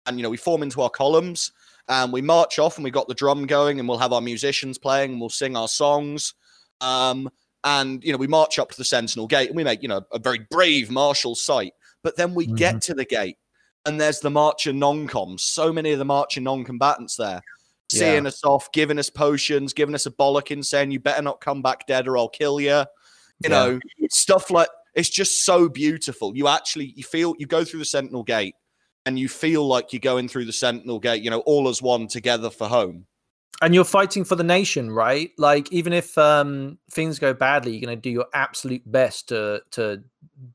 and 0.06 0.18
you 0.18 0.24
know 0.24 0.30
we 0.30 0.38
form 0.38 0.64
into 0.64 0.82
our 0.82 0.89
columns, 0.89 1.51
and 1.89 2.12
we 2.12 2.22
march 2.22 2.58
off, 2.58 2.78
and 2.78 2.84
we 2.84 2.91
got 2.91 3.10
the 3.10 3.14
drum 3.14 3.45
going, 3.45 3.78
and 3.78 3.88
we'll 3.88 3.97
have 3.97 4.14
our 4.14 4.22
musicians 4.22 4.78
playing, 4.78 5.12
and 5.12 5.20
we'll 5.20 5.30
sing 5.30 5.58
our 5.58 5.68
songs. 5.68 6.34
Um, 6.80 7.30
and 7.66 8.03
you 8.03 8.11
know 8.11 8.18
we 8.18 8.28
march 8.28 8.57
up 8.59 8.72
to 8.72 8.78
the 8.78 8.86
Sentinel 8.86 9.28
Gate, 9.28 9.49
and 9.49 9.57
we 9.57 9.63
make 9.63 9.82
you 9.82 9.89
know 9.89 10.01
a 10.13 10.20
very 10.20 10.39
brave 10.49 10.89
martial 10.89 11.36
sight. 11.36 11.74
But 12.03 12.16
then 12.16 12.34
we 12.34 12.45
mm-hmm. 12.45 12.55
get 12.55 12.82
to 12.84 12.93
the 12.93 13.03
gate, 13.03 13.38
and 13.86 13.99
there's 13.99 14.20
the 14.20 14.30
marcher 14.30 14.72
non-coms. 14.72 15.43
So 15.43 15.74
many 15.74 15.91
of 15.91 15.99
the 15.99 16.05
marcher 16.05 16.39
non-combatants 16.39 17.16
there, 17.16 17.41
seeing 17.91 18.24
yeah. 18.24 18.30
us 18.30 18.43
off, 18.43 18.72
giving 18.72 18.99
us 18.99 19.09
potions, 19.09 19.74
giving 19.74 19.95
us 19.95 20.05
a 20.05 20.11
bollocking, 20.11 20.63
saying 20.63 20.91
you 20.91 20.99
better 20.99 21.24
not 21.24 21.41
come 21.41 21.61
back 21.61 21.88
dead 21.88 22.07
or 22.07 22.18
I'll 22.18 22.30
kill 22.30 22.61
you. 22.61 22.68
You 22.70 22.86
yeah. 23.41 23.49
know 23.49 23.80
stuff 24.09 24.51
like 24.51 24.70
it's 24.93 25.09
just 25.09 25.43
so 25.43 25.68
beautiful. 25.68 26.38
You 26.38 26.47
actually 26.47 26.93
you 26.95 27.03
feel 27.03 27.34
you 27.39 27.47
go 27.47 27.66
through 27.66 27.80
the 27.80 27.86
Sentinel 27.86 28.24
Gate 28.24 28.55
and 29.07 29.18
you 29.20 29.28
feel 29.28 29.68
like 29.68 29.91
you're 29.91 29.99
going 29.99 30.28
through 30.28 30.45
the 30.45 30.53
Sentinel 30.53 30.99
Gate, 30.99 31.22
you 31.22 31.30
know, 31.30 31.41
all 31.41 31.68
as 31.68 31.82
one 31.82 32.07
together 32.07 32.49
for 32.49 32.68
home. 32.68 33.05
And 33.62 33.74
you're 33.74 33.86
fighting 33.86 34.26
for 34.26 34.36
the 34.36 34.43
nation, 34.43 34.91
right? 34.91 35.32
Like 35.38 35.72
even 35.72 35.93
if 35.93 36.18
um, 36.18 36.78
things 36.91 37.20
go 37.20 37.34
badly, 37.34 37.72
you're 37.72 37.86
going 37.86 37.97
to 37.97 38.01
do 38.01 38.10
your 38.10 38.26
absolute 38.34 38.84
best 38.91 39.30
to 39.30 39.62
to 39.72 40.03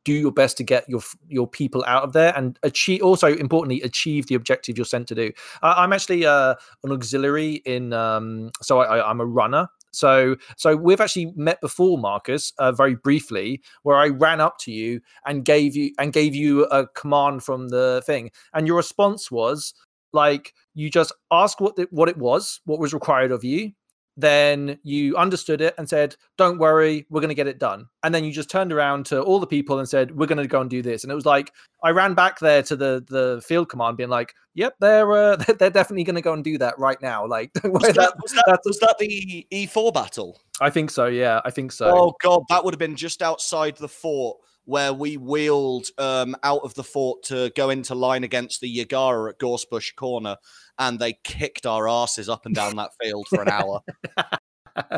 do 0.04 0.12
your 0.12 0.32
best 0.32 0.58
to 0.58 0.64
get 0.64 0.86
your 0.86 1.00
your 1.26 1.48
people 1.48 1.82
out 1.86 2.02
of 2.02 2.12
there 2.12 2.36
and 2.36 2.58
achieve. 2.62 3.02
Also, 3.02 3.28
importantly, 3.28 3.80
achieve 3.82 4.26
the 4.26 4.34
objective 4.34 4.76
you're 4.76 4.84
sent 4.84 5.08
to 5.08 5.14
do. 5.14 5.32
I, 5.62 5.82
am 5.82 5.94
actually 5.94 6.26
uh, 6.26 6.54
an 6.84 6.92
auxiliary 6.92 7.54
in, 7.64 7.94
um, 7.94 8.50
so 8.60 8.80
I, 8.80 9.08
I'm 9.08 9.20
a 9.20 9.26
runner 9.26 9.68
so, 9.92 10.36
so 10.56 10.76
we've 10.76 11.00
actually 11.00 11.32
met 11.36 11.60
before, 11.60 11.98
Marcus, 11.98 12.52
uh, 12.58 12.72
very 12.72 12.94
briefly, 12.94 13.62
where 13.82 13.96
I 13.96 14.08
ran 14.08 14.40
up 14.40 14.58
to 14.60 14.72
you 14.72 15.00
and 15.26 15.44
gave 15.44 15.74
you 15.74 15.92
and 15.98 16.12
gave 16.12 16.34
you 16.34 16.64
a 16.66 16.86
command 16.86 17.42
from 17.42 17.68
the 17.68 18.02
thing, 18.06 18.30
and 18.54 18.66
your 18.66 18.76
response 18.76 19.30
was 19.30 19.74
like 20.12 20.54
you 20.74 20.90
just 20.90 21.12
asked 21.30 21.60
what 21.60 21.76
the, 21.76 21.88
what 21.90 22.08
it 22.08 22.16
was, 22.16 22.60
what 22.64 22.80
was 22.80 22.94
required 22.94 23.32
of 23.32 23.44
you, 23.44 23.72
then 24.16 24.78
you 24.82 25.16
understood 25.16 25.60
it 25.60 25.74
and 25.78 25.88
said, 25.88 26.16
"Don't 26.36 26.58
worry, 26.58 27.06
we're 27.10 27.20
going 27.20 27.28
to 27.28 27.34
get 27.34 27.46
it 27.46 27.58
done." 27.58 27.86
And 28.02 28.14
then 28.14 28.24
you 28.24 28.32
just 28.32 28.50
turned 28.50 28.72
around 28.72 29.06
to 29.06 29.22
all 29.22 29.38
the 29.38 29.46
people 29.46 29.78
and 29.78 29.88
said, 29.88 30.16
"We're 30.16 30.26
going 30.26 30.38
to 30.38 30.48
go 30.48 30.60
and 30.60 30.68
do 30.68 30.82
this." 30.82 31.04
And 31.04 31.10
it 31.10 31.14
was 31.14 31.26
like 31.26 31.52
I 31.82 31.90
ran 31.90 32.14
back 32.14 32.38
there 32.38 32.62
to 32.64 32.76
the 32.76 33.04
the 33.08 33.42
field 33.44 33.68
command, 33.68 33.96
being 33.96 34.10
like, 34.10 34.34
"Yep, 34.54 34.74
they're 34.80 35.12
uh, 35.12 35.36
they're 35.58 35.70
definitely 35.70 36.04
going 36.04 36.16
to 36.16 36.22
go 36.22 36.32
and 36.32 36.44
do 36.44 36.58
that 36.58 36.78
right 36.78 37.00
now." 37.00 37.26
Like, 37.26 37.50
was 37.64 37.82
that, 37.94 38.14
was, 38.20 38.32
that, 38.32 38.60
was 38.64 38.78
that 38.80 38.96
the 38.98 39.46
E 39.50 39.66
four 39.66 39.92
battle? 39.92 40.40
I 40.60 40.70
think 40.70 40.90
so. 40.90 41.06
Yeah, 41.06 41.40
I 41.44 41.50
think 41.50 41.72
so. 41.72 41.86
Oh 41.86 42.14
god, 42.22 42.42
that 42.48 42.64
would 42.64 42.74
have 42.74 42.78
been 42.78 42.96
just 42.96 43.22
outside 43.22 43.76
the 43.76 43.88
fort 43.88 44.38
where 44.64 44.92
we 44.92 45.16
wheeled 45.16 45.86
um, 45.98 46.36
out 46.42 46.62
of 46.62 46.74
the 46.74 46.84
fort 46.84 47.22
to 47.24 47.50
go 47.56 47.70
into 47.70 47.94
line 47.94 48.24
against 48.24 48.60
the 48.60 48.78
Yagara 48.78 49.30
at 49.30 49.38
Gorsebush 49.38 49.94
Corner, 49.96 50.36
and 50.78 50.98
they 50.98 51.14
kicked 51.24 51.66
our 51.66 51.88
asses 51.88 52.28
up 52.28 52.46
and 52.46 52.54
down 52.54 52.76
that 52.76 52.90
field 53.02 53.26
for 53.28 53.42
an 53.42 53.48
hour. 53.48 53.80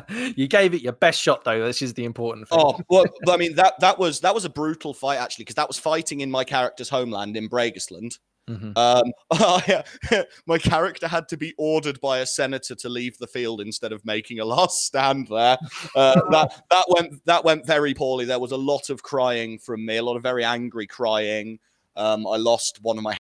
you 0.36 0.48
gave 0.48 0.74
it 0.74 0.82
your 0.82 0.92
best 0.92 1.20
shot, 1.20 1.44
though. 1.44 1.64
This 1.64 1.82
is 1.82 1.94
the 1.94 2.04
important 2.04 2.48
thing. 2.48 2.58
Oh, 2.60 2.78
well, 2.88 3.04
I 3.28 3.36
mean 3.36 3.54
that 3.56 3.74
that 3.80 3.98
was 3.98 4.20
that 4.20 4.34
was 4.34 4.44
a 4.44 4.50
brutal 4.50 4.94
fight 4.94 5.18
actually, 5.18 5.44
because 5.44 5.56
that 5.56 5.68
was 5.68 5.78
fighting 5.78 6.20
in 6.20 6.30
my 6.30 6.44
character's 6.44 6.88
homeland 6.88 7.36
in 7.36 7.48
Bregasland. 7.48 8.18
Mm-hmm. 8.48 8.72
Um, 8.76 10.24
my 10.46 10.58
character 10.58 11.06
had 11.08 11.28
to 11.28 11.36
be 11.36 11.54
ordered 11.58 12.00
by 12.00 12.18
a 12.18 12.26
senator 12.26 12.74
to 12.74 12.88
leave 12.88 13.16
the 13.18 13.26
field 13.26 13.60
instead 13.60 13.92
of 13.92 14.04
making 14.04 14.40
a 14.40 14.44
last 14.56 14.86
stand 14.86 15.28
there. 15.28 15.58
Uh, 15.94 16.20
that 16.30 16.62
that 16.70 16.84
went 16.88 17.24
that 17.26 17.44
went 17.44 17.66
very 17.66 17.94
poorly. 17.94 18.24
There 18.24 18.38
was 18.38 18.52
a 18.52 18.56
lot 18.56 18.90
of 18.90 19.02
crying 19.02 19.58
from 19.58 19.84
me, 19.84 19.96
a 19.96 20.02
lot 20.02 20.16
of 20.16 20.22
very 20.22 20.44
angry 20.44 20.86
crying. 20.86 21.58
Um, 21.96 22.26
I 22.26 22.36
lost 22.36 22.78
one 22.82 22.98
of 22.98 23.04
my 23.04 23.16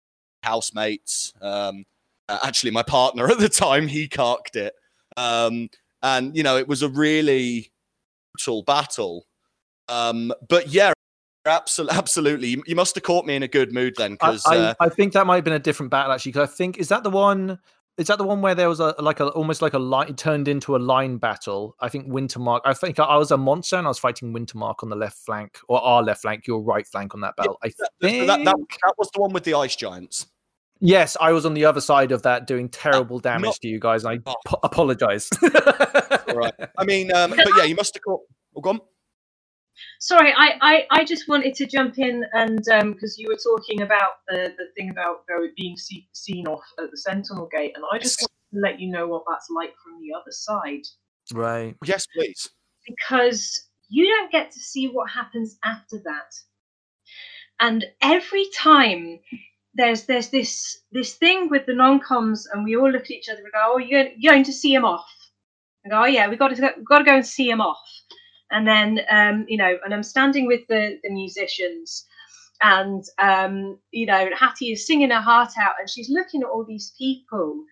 housemates. 0.43 1.33
Um, 1.41 1.85
actually, 2.29 2.73
my 2.73 2.83
partner 2.83 3.29
at 3.29 3.39
the 3.39 3.49
time, 3.49 3.89
he 3.89 4.09
carked 4.09 4.57
it, 4.57 4.75
um, 5.17 5.69
and 6.03 6.37
you 6.37 6.43
know 6.43 6.57
it 6.57 6.69
was 6.69 6.83
a 6.83 6.89
really 6.89 7.73
brutal 8.35 8.63
battle. 8.63 9.27
Um, 9.89 10.33
but 10.49 10.69
yeah, 10.69 10.93
Absolutely, 11.47 11.97
absolutely. 11.97 12.63
You 12.67 12.75
must 12.75 12.95
have 12.95 13.05
caught 13.05 13.25
me 13.25 13.37
in 13.37 13.43
a 13.43 13.49
good 13.49 13.73
mood 13.73 13.95
then, 13.97 14.13
because 14.13 14.45
I, 14.47 14.55
I, 14.55 14.59
uh, 14.59 14.75
I, 14.81 14.89
think 14.89 15.13
that 15.13 15.27
might 15.27 15.37
have 15.37 15.45
been 15.45 15.53
a 15.53 15.59
different 15.59 15.91
battle 15.91 16.13
actually. 16.13 16.33
Because 16.33 16.51
I 16.51 16.53
think 16.53 16.79
is 16.79 16.89
that 16.89 17.03
the 17.03 17.11
one? 17.11 17.59
Is 17.97 18.09
that 18.09 18.19
the 18.19 18.25
one 18.25 18.43
where 18.43 18.55
there 18.55 18.69
was 18.69 18.81
a 18.81 18.95
like 18.99 19.21
a 19.21 19.29
almost 19.29 19.63
like 19.63 19.73
a 19.73 19.79
line 19.79 20.15
turned 20.17 20.49
into 20.49 20.77
a 20.77 20.79
line 20.79 21.17
battle? 21.17 21.77
I 21.81 21.89
think 21.89 22.09
Wintermark. 22.09 22.61
I 22.65 22.75
think 22.75 22.99
I 22.99 23.17
was 23.17 23.31
a 23.31 23.39
monster 23.39 23.77
and 23.77 23.87
I 23.87 23.91
was 23.91 23.99
fighting 23.99 24.35
Wintermark 24.35 24.83
on 24.83 24.91
the 24.91 24.97
left 24.97 25.19
flank 25.19 25.59
or 25.69 25.81
our 25.81 26.03
left 26.03 26.23
flank, 26.23 26.47
your 26.47 26.61
right 26.61 26.87
flank 26.87 27.15
on 27.15 27.21
that 27.23 27.37
battle. 27.37 27.59
Yeah, 27.65 27.71
I 27.71 28.09
think 28.09 28.27
that, 28.27 28.45
that, 28.45 28.57
that, 28.57 28.95
was 28.99 29.11
the 29.15 29.21
one 29.21 29.33
with 29.33 29.45
the 29.45 29.55
ice 29.55 29.77
giants. 29.77 30.27
Yes, 30.81 31.17
I 31.21 31.33
was 31.33 31.47
on 31.47 31.55
the 31.55 31.65
other 31.65 31.81
side 31.81 32.13
of 32.13 32.23
that 32.23 32.47
doing 32.47 32.69
terrible 32.69 33.19
damage 33.19 33.45
Not... 33.45 33.55
to 33.63 33.69
you 33.69 33.81
guys. 33.81 34.05
I 34.05 34.19
oh. 34.27 34.35
p- 34.47 34.57
apologize. 34.63 35.31
right. 35.43 36.53
I 36.77 36.85
mean, 36.85 37.15
um, 37.15 37.31
but 37.31 37.49
yeah, 37.57 37.65
you 37.65 37.75
must 37.75 37.95
have 37.95 38.03
caught. 38.03 38.21
Oh, 38.55 38.61
gone. 38.61 38.81
Sorry, 40.01 40.33
I, 40.37 40.59
I, 40.61 40.87
I 40.91 41.05
just 41.05 41.29
wanted 41.29 41.55
to 41.55 41.67
jump 41.67 41.99
in 41.99 42.25
and 42.33 42.59
because 42.59 42.73
um, 42.73 43.17
you 43.17 43.29
were 43.29 43.39
talking 43.43 43.83
about 43.83 44.13
the, 44.29 44.55
the 44.59 44.67
thing 44.77 44.91
about 44.91 45.25
being 45.57 45.77
see, 45.77 46.09
seen 46.13 46.47
off 46.47 46.65
at 46.79 46.91
the 46.91 46.97
Sentinel 46.97 47.49
Gate, 47.51 47.73
and 47.75 47.85
I 47.93 47.99
just 47.99 48.21
want 48.21 48.33
to 48.55 48.61
let 48.61 48.81
you 48.81 48.91
know 48.91 49.07
what 49.09 49.25
that's 49.29 49.49
like 49.51 49.75
from 49.83 50.01
the 50.01 50.15
other 50.15 50.31
side. 50.31 50.83
Right. 51.33 51.77
Yes, 51.85 52.07
please. 52.15 52.49
Because 52.87 53.69
you 53.89 54.07
don't 54.07 54.31
get 54.31 54.51
to 54.53 54.61
see 54.61 54.89
what 54.89 55.11
happens 55.11 55.59
after 55.65 55.99
that, 56.05 56.35
and 57.59 57.85
every 58.03 58.47
time 58.55 59.19
there's 59.75 60.05
there's 60.05 60.29
this 60.29 60.79
this 60.93 61.15
thing 61.15 61.49
with 61.49 61.67
the 61.67 61.75
non-coms, 61.75 62.47
and 62.53 62.65
we 62.65 62.77
all 62.77 62.91
look 62.91 63.05
at 63.05 63.11
each 63.11 63.29
other 63.29 63.41
and 63.43 63.53
go, 63.53 63.75
"Oh, 63.75 63.79
you're, 63.79 64.09
you're 64.17 64.33
going 64.33 64.45
to 64.45 64.53
see 64.53 64.75
him 64.75 64.85
off." 64.85 65.07
And 65.85 65.93
go, 65.93 66.03
"Oh 66.03 66.07
yeah, 66.07 66.29
we've 66.29 66.39
got 66.39 66.55
to 66.55 66.73
we've 66.77 66.87
got 66.87 66.99
to 66.99 67.05
go 67.05 67.17
and 67.17 67.27
see 67.27 67.49
him 67.49 67.61
off." 67.61 67.79
And 68.51 68.67
then 68.67 69.01
um, 69.11 69.45
you 69.49 69.57
know, 69.57 69.77
and 69.85 69.93
I'm 69.93 70.03
standing 70.03 70.47
with 70.47 70.67
the 70.69 70.99
the 71.03 71.11
musicians, 71.11 72.07
and 72.63 73.05
um, 73.19 73.79
you 73.91 74.07
know, 74.07 74.31
Hattie 74.39 74.73
is 74.73 74.87
singing 74.87 75.11
her 75.11 75.21
heart 75.21 75.53
out, 75.61 75.75
and 75.81 75.89
she's 75.89 76.11
looking 76.11 76.43
at 76.43 76.49
all 76.49 76.65
these 76.65 76.93
people, 76.99 77.65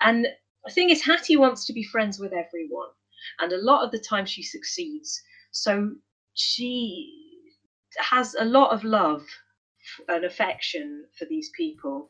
and 0.00 0.26
the 0.64 0.72
thing 0.72 0.90
is, 0.90 1.04
Hattie 1.04 1.36
wants 1.36 1.66
to 1.66 1.72
be 1.72 1.84
friends 1.84 2.18
with 2.18 2.32
everyone, 2.32 2.88
and 3.40 3.52
a 3.52 3.62
lot 3.62 3.84
of 3.84 3.90
the 3.90 3.98
time 3.98 4.26
she 4.26 4.42
succeeds. 4.42 5.20
So 5.52 5.92
she 6.34 7.12
has 7.98 8.34
a 8.38 8.44
lot 8.44 8.72
of 8.72 8.84
love 8.84 9.24
and 10.08 10.24
affection 10.24 11.04
for 11.18 11.24
these 11.26 11.50
people, 11.56 12.08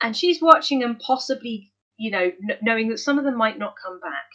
and 0.00 0.16
she's 0.16 0.40
watching 0.40 0.78
them 0.78 0.98
possibly, 1.06 1.72
you 1.98 2.10
know, 2.10 2.32
knowing 2.62 2.88
that 2.88 2.98
some 2.98 3.18
of 3.18 3.24
them 3.24 3.36
might 3.36 3.58
not 3.58 3.74
come 3.84 4.00
back 4.00 4.26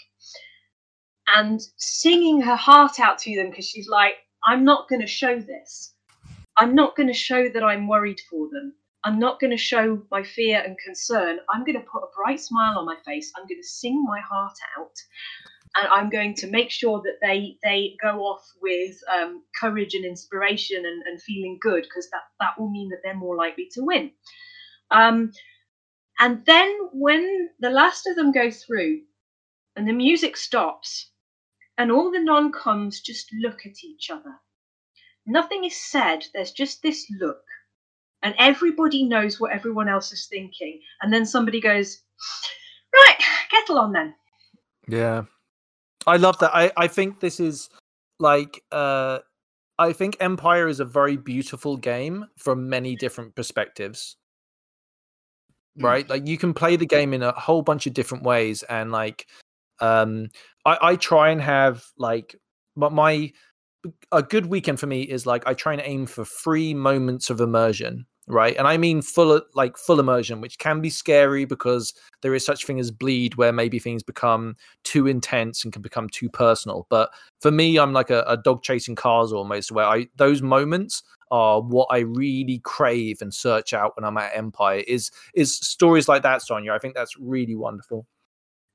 and 1.35 1.61
singing 1.77 2.41
her 2.41 2.55
heart 2.55 2.99
out 2.99 3.19
to 3.19 3.35
them 3.35 3.49
because 3.49 3.67
she's 3.67 3.87
like, 3.87 4.13
I'm 4.45 4.63
not 4.65 4.89
going 4.89 5.01
to 5.01 5.07
show 5.07 5.39
this. 5.39 5.93
I'm 6.57 6.75
not 6.75 6.95
going 6.95 7.07
to 7.07 7.13
show 7.13 7.49
that 7.49 7.63
I'm 7.63 7.87
worried 7.87 8.21
for 8.29 8.49
them. 8.49 8.73
I'm 9.03 9.19
not 9.19 9.39
going 9.39 9.51
to 9.51 9.57
show 9.57 10.01
my 10.11 10.23
fear 10.23 10.61
and 10.61 10.77
concern. 10.85 11.39
I'm 11.51 11.63
going 11.63 11.79
to 11.79 11.85
put 11.91 12.03
a 12.03 12.15
bright 12.15 12.39
smile 12.39 12.77
on 12.77 12.85
my 12.85 12.97
face. 13.05 13.31
I'm 13.35 13.47
going 13.47 13.61
to 13.61 13.67
sing 13.67 14.03
my 14.07 14.19
heart 14.19 14.57
out. 14.77 14.95
And 15.75 15.87
I'm 15.87 16.09
going 16.09 16.35
to 16.35 16.47
make 16.47 16.69
sure 16.69 17.01
that 17.01 17.19
they 17.21 17.57
they 17.63 17.95
go 18.01 18.19
off 18.19 18.45
with 18.61 18.93
um, 19.15 19.41
courage 19.59 19.93
and 19.93 20.03
inspiration 20.03 20.85
and, 20.85 21.01
and 21.03 21.21
feeling 21.21 21.57
good 21.61 21.83
because 21.83 22.09
that, 22.09 22.23
that 22.41 22.59
will 22.59 22.69
mean 22.69 22.89
that 22.89 22.97
they're 23.03 23.15
more 23.15 23.37
likely 23.37 23.69
to 23.71 23.81
win. 23.81 24.11
Um, 24.91 25.31
and 26.19 26.45
then 26.45 26.77
when 26.91 27.49
the 27.61 27.69
last 27.69 28.05
of 28.05 28.17
them 28.17 28.33
go 28.33 28.51
through 28.51 28.99
and 29.77 29.87
the 29.87 29.93
music 29.93 30.35
stops 30.35 31.10
and 31.81 31.91
all 31.91 32.11
the 32.11 32.19
non 32.19 32.51
coms 32.51 33.01
just 33.01 33.33
look 33.33 33.65
at 33.65 33.83
each 33.83 34.11
other. 34.11 34.39
Nothing 35.25 35.65
is 35.65 35.75
said, 35.75 36.25
there's 36.33 36.51
just 36.51 36.83
this 36.83 37.07
look. 37.19 37.41
and 38.23 38.35
everybody 38.37 39.03
knows 39.03 39.39
what 39.39 39.51
everyone 39.51 39.89
else 39.89 40.11
is 40.11 40.27
thinking. 40.29 40.79
And 41.01 41.11
then 41.11 41.25
somebody 41.25 41.59
goes, 41.59 42.01
right, 42.93 43.17
kettle 43.49 43.79
on 43.79 43.93
then. 43.93 44.13
Yeah. 44.87 45.23
I 46.07 46.17
love 46.17 46.37
that. 46.39 46.51
I, 46.53 46.71
I 46.77 46.87
think 46.87 47.19
this 47.19 47.39
is 47.39 47.69
like 48.19 48.63
uh 48.71 49.19
I 49.79 49.93
think 49.93 50.17
Empire 50.19 50.67
is 50.67 50.79
a 50.79 50.85
very 50.85 51.17
beautiful 51.17 51.77
game 51.77 52.27
from 52.37 52.69
many 52.69 52.95
different 52.95 53.35
perspectives. 53.35 54.17
Mm. 55.79 55.83
Right? 55.83 56.09
Like 56.09 56.27
you 56.27 56.37
can 56.37 56.53
play 56.53 56.75
the 56.75 56.85
game 56.85 57.13
in 57.13 57.23
a 57.23 57.31
whole 57.31 57.63
bunch 57.63 57.87
of 57.87 57.93
different 57.93 58.23
ways 58.23 58.63
and 58.63 58.91
like 58.91 59.27
um 59.81 60.27
I, 60.65 60.77
I 60.81 60.95
try 60.95 61.29
and 61.29 61.41
have 61.41 61.83
like 61.97 62.35
but 62.75 62.91
my 62.91 63.31
a 64.11 64.21
good 64.21 64.45
weekend 64.45 64.79
for 64.79 64.87
me 64.87 65.01
is 65.01 65.25
like 65.25 65.47
I 65.47 65.53
try 65.53 65.73
and 65.73 65.81
aim 65.83 66.05
for 66.05 66.23
free 66.23 66.73
moments 66.73 67.29
of 67.29 67.41
immersion 67.41 68.05
right? 68.27 68.55
And 68.57 68.67
i 68.67 68.77
mean 68.77 69.01
full 69.01 69.41
like 69.55 69.77
full 69.77 69.99
immersion 69.99 70.41
which 70.41 70.57
can 70.57 70.81
be 70.81 70.89
scary 70.89 71.45
because 71.45 71.93
there 72.21 72.33
is 72.33 72.45
such 72.45 72.65
thing 72.65 72.79
as 72.79 72.91
bleed 72.91 73.35
where 73.35 73.51
maybe 73.51 73.79
things 73.79 74.03
become 74.03 74.55
too 74.83 75.07
intense 75.07 75.63
and 75.63 75.73
can 75.73 75.81
become 75.81 76.07
too 76.09 76.29
personal. 76.29 76.87
But 76.89 77.09
for 77.41 77.51
me 77.51 77.77
i'm 77.77 77.93
like 77.93 78.09
a, 78.09 78.23
a 78.27 78.37
dog 78.37 78.63
chasing 78.63 78.95
cars 78.95 79.33
almost 79.33 79.71
where 79.71 79.85
i 79.85 80.07
those 80.15 80.41
moments 80.41 81.03
are 81.31 81.61
what 81.61 81.87
i 81.91 81.99
really 81.99 82.59
crave 82.63 83.21
and 83.21 83.33
search 83.33 83.73
out 83.73 83.95
when 83.95 84.03
i'm 84.05 84.17
at 84.17 84.35
empire 84.35 84.83
is 84.87 85.11
is 85.33 85.57
stories 85.57 86.07
like 86.07 86.23
that 86.23 86.41
Sonya. 86.41 86.73
I 86.73 86.79
think 86.79 86.95
that's 86.95 87.17
really 87.17 87.55
wonderful 87.55 88.05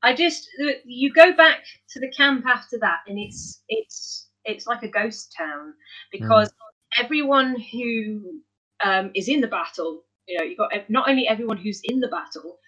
I 0.02 0.14
just 0.14 0.48
you 0.84 1.12
go 1.12 1.34
back 1.34 1.64
to 1.90 2.00
the 2.00 2.10
camp 2.10 2.44
after 2.46 2.78
that, 2.80 3.00
and 3.06 3.18
it's 3.18 3.62
it's 3.68 4.28
it's 4.44 4.66
like 4.66 4.82
a 4.82 4.88
ghost 4.88 5.34
town 5.36 5.74
because 6.12 6.48
mm. 6.48 7.04
everyone 7.04 7.56
who 7.72 8.40
um, 8.84 9.10
is 9.14 9.28
in 9.28 9.40
the 9.40 9.48
battle, 9.48 10.04
you 10.26 10.38
know, 10.38 10.44
you've 10.44 10.58
got 10.58 10.70
not 10.88 11.08
only 11.08 11.26
everyone 11.26 11.56
who's 11.56 11.80
in 11.84 12.00
the 12.00 12.08
battle, 12.08 12.58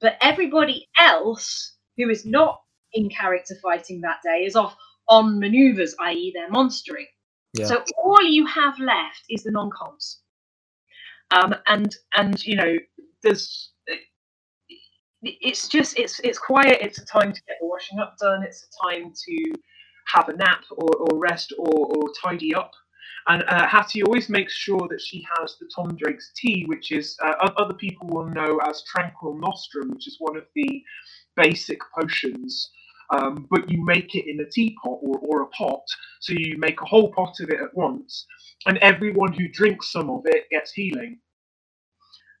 but 0.00 0.16
everybody 0.20 0.88
else 0.98 1.76
who 1.96 2.08
is 2.08 2.24
not 2.24 2.60
in 2.92 3.08
character 3.08 3.54
fighting 3.62 4.00
that 4.00 4.20
day 4.24 4.44
is 4.44 4.56
off 4.56 4.76
on 5.08 5.38
maneuvers, 5.38 5.94
i.e., 6.00 6.32
they're 6.34 6.50
monstering. 6.50 7.06
Yeah. 7.54 7.66
So 7.66 7.84
all 8.02 8.22
you 8.22 8.46
have 8.46 8.78
left 8.78 9.24
is 9.28 9.42
the 9.42 9.50
non-coms, 9.50 10.20
um, 11.30 11.54
and 11.66 11.94
and 12.16 12.44
you 12.46 12.56
know 12.56 12.76
there's 13.22 13.71
it's 15.22 15.68
just 15.68 15.98
it's 15.98 16.20
it's 16.20 16.38
quiet. 16.38 16.78
It's 16.80 16.98
a 16.98 17.06
time 17.06 17.32
to 17.32 17.42
get 17.46 17.56
the 17.60 17.66
washing 17.66 17.98
up 17.98 18.16
done. 18.18 18.42
It's 18.42 18.66
a 18.66 18.88
time 18.88 19.12
to 19.12 19.52
have 20.08 20.28
a 20.28 20.36
nap 20.36 20.64
or, 20.72 20.90
or 20.96 21.18
rest 21.18 21.52
or, 21.58 21.86
or 21.96 22.10
tidy 22.22 22.54
up. 22.54 22.72
And 23.28 23.44
uh, 23.44 23.68
Hattie 23.68 24.02
always 24.02 24.28
makes 24.28 24.52
sure 24.52 24.88
that 24.90 25.00
she 25.00 25.24
has 25.38 25.56
the 25.60 25.70
Tom 25.74 25.96
Drake's 25.96 26.32
tea, 26.36 26.64
which 26.66 26.90
is 26.90 27.16
uh, 27.24 27.34
other 27.56 27.74
people 27.74 28.08
will 28.08 28.26
know 28.26 28.58
as 28.68 28.82
Tranquil 28.84 29.38
Nostrum, 29.38 29.90
which 29.90 30.08
is 30.08 30.16
one 30.18 30.36
of 30.36 30.44
the 30.56 30.82
basic 31.36 31.78
potions. 31.96 32.70
Um, 33.10 33.46
but 33.50 33.70
you 33.70 33.84
make 33.84 34.14
it 34.14 34.28
in 34.28 34.40
a 34.40 34.50
teapot 34.50 34.98
or, 35.02 35.18
or 35.18 35.42
a 35.42 35.46
pot, 35.48 35.82
so 36.20 36.32
you 36.36 36.56
make 36.58 36.80
a 36.80 36.86
whole 36.86 37.12
pot 37.12 37.34
of 37.40 37.50
it 37.50 37.60
at 37.60 37.74
once, 37.76 38.26
and 38.66 38.78
everyone 38.78 39.34
who 39.34 39.48
drinks 39.48 39.92
some 39.92 40.08
of 40.08 40.22
it 40.24 40.48
gets 40.50 40.72
healing. 40.72 41.18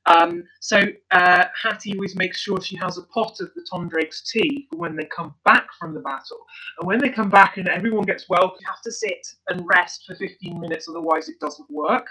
Um, 0.06 0.44
so 0.60 0.80
uh, 1.12 1.44
Hattie 1.60 1.94
always 1.94 2.16
makes 2.16 2.40
sure 2.40 2.60
she 2.60 2.76
has 2.76 2.98
a 2.98 3.02
pot 3.02 3.36
of 3.40 3.52
the 3.54 3.64
Tom 3.70 3.88
Drake's 3.88 4.28
tea 4.30 4.66
for 4.70 4.78
when 4.78 4.96
they 4.96 5.04
come 5.04 5.34
back 5.44 5.68
from 5.78 5.94
the 5.94 6.00
battle. 6.00 6.38
And 6.78 6.86
when 6.86 6.98
they 6.98 7.08
come 7.08 7.30
back 7.30 7.56
and 7.56 7.68
everyone 7.68 8.04
gets 8.04 8.28
well, 8.28 8.56
you 8.58 8.66
have 8.66 8.82
to 8.82 8.92
sit 8.92 9.26
and 9.48 9.64
rest 9.66 10.04
for 10.06 10.16
15 10.16 10.60
minutes, 10.60 10.88
otherwise 10.88 11.28
it 11.28 11.38
doesn't 11.40 11.70
work. 11.70 12.06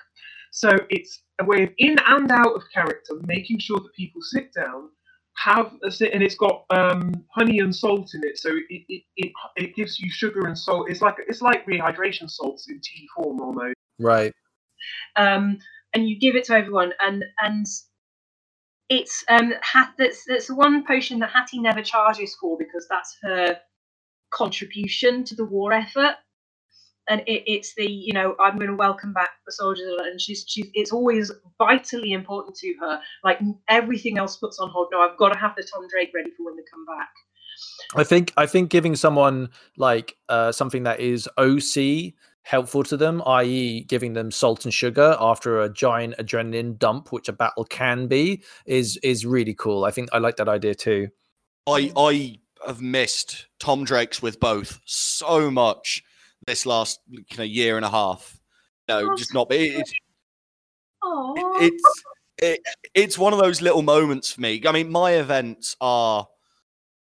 So 0.51 0.69
it's 0.89 1.23
a 1.39 1.45
way 1.45 1.63
of 1.63 1.69
in 1.77 1.97
and 2.05 2.31
out 2.31 2.55
of 2.55 2.63
character, 2.73 3.15
making 3.25 3.59
sure 3.59 3.79
that 3.79 3.93
people 3.95 4.21
sit 4.21 4.53
down, 4.53 4.89
have 5.37 5.71
a 5.83 5.91
sit, 5.91 6.13
and 6.13 6.21
it's 6.21 6.35
got 6.35 6.65
um, 6.69 7.13
honey 7.33 7.59
and 7.59 7.73
salt 7.73 8.11
in 8.13 8.21
it, 8.23 8.37
so 8.37 8.49
it, 8.69 8.83
it, 8.89 9.03
it, 9.15 9.31
it 9.55 9.75
gives 9.75 9.97
you 9.99 10.09
sugar 10.11 10.47
and 10.47 10.57
salt. 10.57 10.89
It's 10.89 11.01
like 11.01 11.15
it's 11.27 11.41
like 11.41 11.65
rehydration 11.65 12.29
salts 12.29 12.69
in 12.69 12.81
tea 12.81 13.07
form 13.15 13.39
almost. 13.39 13.75
Right. 13.97 14.33
Um, 15.15 15.57
and 15.93 16.07
you 16.07 16.19
give 16.19 16.35
it 16.35 16.45
to 16.45 16.53
everyone 16.53 16.93
and 17.01 17.23
and 17.41 17.65
it's 18.89 19.23
um 19.29 19.53
hat 19.61 19.93
that's 19.97 20.25
that's 20.25 20.51
one 20.51 20.85
potion 20.85 21.19
that 21.19 21.31
Hattie 21.31 21.59
never 21.59 21.81
charges 21.81 22.35
for 22.39 22.57
because 22.57 22.85
that's 22.89 23.17
her 23.23 23.57
contribution 24.31 25.23
to 25.25 25.35
the 25.35 25.45
war 25.45 25.73
effort. 25.73 26.15
And 27.09 27.21
it, 27.21 27.43
it's 27.45 27.73
the 27.75 27.89
you 27.89 28.13
know 28.13 28.35
I'm 28.39 28.57
going 28.57 28.69
to 28.69 28.75
welcome 28.75 29.13
back 29.13 29.29
the 29.45 29.51
soldiers 29.53 29.93
and 30.03 30.19
she's 30.19 30.45
she's 30.47 30.67
it's 30.73 30.91
always 30.91 31.31
vitally 31.57 32.11
important 32.11 32.55
to 32.57 32.73
her. 32.81 33.01
Like 33.23 33.39
everything 33.69 34.17
else 34.17 34.37
puts 34.37 34.59
on 34.59 34.69
hold. 34.69 34.89
No 34.91 35.01
I've 35.01 35.17
got 35.17 35.29
to 35.29 35.39
have 35.39 35.55
the 35.55 35.63
Tom 35.63 35.87
Drake 35.89 36.11
ready 36.13 36.31
for 36.37 36.45
when 36.45 36.57
they 36.57 36.63
come 36.71 36.85
back. 36.85 37.09
I 37.95 38.03
think 38.03 38.33
I 38.37 38.45
think 38.45 38.69
giving 38.69 38.95
someone 38.95 39.49
like 39.77 40.17
uh, 40.29 40.51
something 40.51 40.83
that 40.83 40.99
is 40.99 41.29
OC 41.37 42.13
helpful 42.43 42.83
to 42.83 42.97
them, 42.97 43.21
i.e., 43.25 43.83
giving 43.83 44.13
them 44.13 44.31
salt 44.31 44.65
and 44.65 44.73
sugar 44.73 45.15
after 45.19 45.61
a 45.61 45.71
giant 45.71 46.15
adrenaline 46.17 46.77
dump, 46.77 47.11
which 47.11 47.29
a 47.29 47.33
battle 47.33 47.65
can 47.65 48.07
be, 48.07 48.43
is 48.65 48.97
is 48.97 49.25
really 49.25 49.53
cool. 49.53 49.85
I 49.85 49.91
think 49.91 50.09
I 50.11 50.17
like 50.17 50.37
that 50.37 50.49
idea 50.49 50.75
too. 50.75 51.09
I 51.67 51.91
I 51.95 52.39
have 52.65 52.81
missed 52.81 53.47
Tom 53.59 53.83
Drake's 53.83 54.21
with 54.21 54.39
both 54.39 54.79
so 54.85 55.49
much 55.51 56.03
this 56.45 56.65
last 56.65 56.99
you 57.07 57.23
know, 57.37 57.43
year 57.43 57.75
and 57.75 57.85
a 57.85 57.89
half. 57.89 58.39
No, 58.87 59.11
oh, 59.11 59.15
just 59.15 59.33
not. 59.33 59.47
It's 59.51 59.93
it's 61.03 62.03
it, 62.37 62.59
it's 62.95 63.17
one 63.17 63.33
of 63.33 63.39
those 63.39 63.61
little 63.61 63.83
moments 63.83 64.31
for 64.31 64.41
me. 64.41 64.61
I 64.65 64.71
mean, 64.71 64.91
my 64.91 65.11
events 65.11 65.75
are 65.79 66.27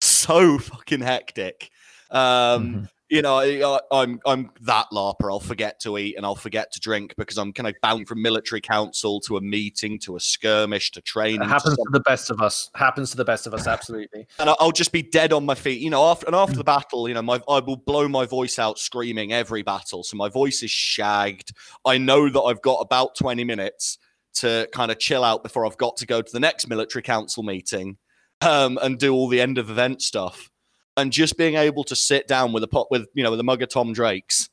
so 0.00 0.58
fucking 0.58 1.00
hectic. 1.00 1.70
Um, 2.10 2.18
mm-hmm 2.18 2.84
you 3.11 3.22
know, 3.22 3.38
I, 3.38 3.80
I'm 3.90 4.20
I'm 4.26 4.50
that 4.62 4.86
larper. 4.92 5.30
I'll 5.30 5.40
forget 5.40 5.80
to 5.80 5.96
eat 5.96 6.16
and 6.16 6.26
I'll 6.26 6.34
forget 6.34 6.70
to 6.72 6.80
drink 6.80 7.14
because 7.16 7.38
I'm 7.38 7.52
kind 7.52 7.66
of 7.66 7.74
bound 7.80 8.06
from 8.06 8.20
military 8.20 8.61
council 8.61 9.18
to 9.20 9.38
a 9.38 9.40
meeting 9.40 9.98
to 10.00 10.16
a 10.16 10.20
skirmish 10.20 10.90
to 10.92 11.00
training. 11.00 11.42
It 11.42 11.48
happens 11.48 11.76
to, 11.76 11.82
to, 11.82 11.90
the 11.90 12.00
best 12.00 12.30
of 12.30 12.42
us. 12.42 12.70
Happens 12.74 13.11
to 13.12 13.16
the 13.16 13.24
best 13.24 13.46
of 13.46 13.54
us, 13.54 13.66
absolutely. 13.66 14.26
and 14.38 14.50
I'll 14.61 14.72
just 14.72 14.92
be 14.92 15.02
dead 15.02 15.32
on 15.32 15.46
my 15.46 15.54
feet. 15.54 15.80
You 15.80 15.90
know, 15.90 16.04
after 16.04 16.26
and 16.26 16.36
after 16.36 16.56
the 16.56 16.64
battle, 16.64 17.09
you 17.09 17.14
know, 17.14 17.22
my 17.22 17.40
I 17.48 17.61
will 17.61 17.76
blow 17.76 18.09
my 18.09 18.26
voice 18.26 18.59
out 18.59 18.78
screaming 18.78 19.32
every 19.32 19.62
battle. 19.62 20.02
So 20.02 20.16
my 20.16 20.28
voice 20.28 20.62
is 20.62 20.70
shagged. 20.70 21.52
I 21.86 21.96
know 21.96 22.28
that 22.28 22.40
I've 22.40 22.62
got 22.62 22.80
about 22.80 23.16
20 23.16 23.42
minutes 23.44 23.98
to 24.34 24.68
kind 24.72 24.90
of 24.90 24.98
chill 24.98 25.24
out 25.24 25.42
before 25.42 25.64
I've 25.64 25.78
got 25.78 25.96
to 25.96 26.06
go 26.06 26.20
to 26.20 26.32
the 26.32 26.40
next 26.40 26.68
military 26.68 27.02
council 27.02 27.42
meeting 27.42 27.96
um, 28.42 28.78
and 28.82 28.98
do 28.98 29.14
all 29.14 29.28
the 29.28 29.40
end 29.40 29.56
of 29.56 29.70
event 29.70 30.02
stuff 30.02 30.50
and 30.99 31.12
just 31.12 31.38
being 31.38 31.55
able 31.55 31.84
to 31.84 31.96
sit 31.96 32.26
down 32.26 32.53
with 32.53 32.62
a 32.64 32.68
pot 32.68 32.88
with 32.90 33.07
you 33.14 33.22
know 33.22 33.30
with 33.30 33.40
a 33.40 33.44
mug 33.44 33.62
of 33.62 33.70
Tom 33.70 33.92
Drake's 33.92 34.51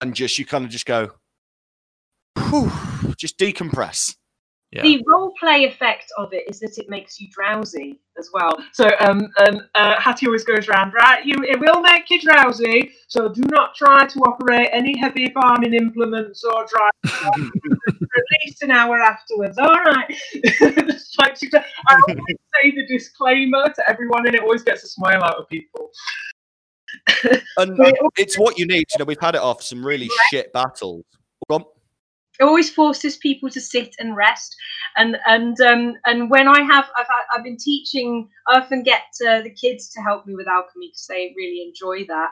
and 0.00 0.14
just 0.14 0.38
you 0.38 0.44
kind 0.44 0.64
of 0.64 0.70
just 0.70 0.84
go, 0.84 1.12
just 3.16 3.38
decompress. 3.38 4.14
Yeah. 4.76 4.82
The 4.82 5.02
role 5.06 5.32
play 5.40 5.64
effect 5.64 6.12
of 6.18 6.34
it 6.34 6.44
is 6.50 6.60
that 6.60 6.76
it 6.76 6.90
makes 6.90 7.18
you 7.18 7.28
drowsy 7.30 7.98
as 8.18 8.28
well. 8.34 8.62
So 8.74 8.90
um, 9.00 9.30
um, 9.38 9.62
uh, 9.74 9.98
Hattie 9.98 10.26
always 10.26 10.44
goes 10.44 10.68
around, 10.68 10.92
right? 10.92 11.24
You, 11.24 11.36
it 11.44 11.58
will 11.58 11.80
make 11.80 12.10
you 12.10 12.20
drowsy, 12.20 12.92
so 13.08 13.30
do 13.30 13.40
not 13.50 13.74
try 13.74 14.06
to 14.06 14.18
operate 14.20 14.68
any 14.72 14.98
heavy 14.98 15.32
farming 15.32 15.72
implements 15.72 16.44
or 16.44 16.66
drive 16.66 16.92
for 17.10 17.28
at 17.28 18.24
least 18.44 18.62
an 18.62 18.70
hour 18.70 19.00
afterwards. 19.00 19.56
All 19.56 19.72
right. 19.72 20.14
I 20.60 21.30
always 21.30 21.40
say 21.40 22.70
the 22.72 22.86
disclaimer 22.86 23.70
to 23.70 23.90
everyone, 23.90 24.26
and 24.26 24.34
it 24.34 24.42
always 24.42 24.62
gets 24.62 24.84
a 24.84 24.88
smile 24.88 25.24
out 25.24 25.36
of 25.36 25.48
people. 25.48 25.90
and 27.56 27.78
it's 28.18 28.38
what 28.38 28.58
you 28.58 28.66
need. 28.66 28.84
You 28.92 28.98
know, 28.98 29.04
we've 29.06 29.20
had 29.20 29.36
it 29.36 29.40
off 29.40 29.62
some 29.62 29.84
really 29.84 30.10
shit 30.30 30.52
battles. 30.52 31.06
It 32.38 32.44
always 32.44 32.70
forces 32.70 33.16
people 33.16 33.50
to 33.50 33.60
sit 33.60 33.94
and 33.98 34.16
rest. 34.16 34.54
And 34.96 35.18
and 35.26 35.60
um 35.60 35.94
and 36.06 36.30
when 36.30 36.48
i 36.48 36.60
have 36.62 36.86
i've, 36.96 37.06
I've 37.32 37.44
been 37.44 37.56
teaching 37.56 38.28
i 38.46 38.58
often 38.58 38.82
get 38.82 39.04
uh, 39.26 39.42
the 39.42 39.50
kids 39.50 39.88
to 39.90 40.00
help 40.00 40.26
me 40.26 40.34
with 40.34 40.48
alchemy 40.48 40.88
because 40.88 41.06
they 41.08 41.34
really 41.36 41.62
enjoy 41.62 42.06
that. 42.06 42.30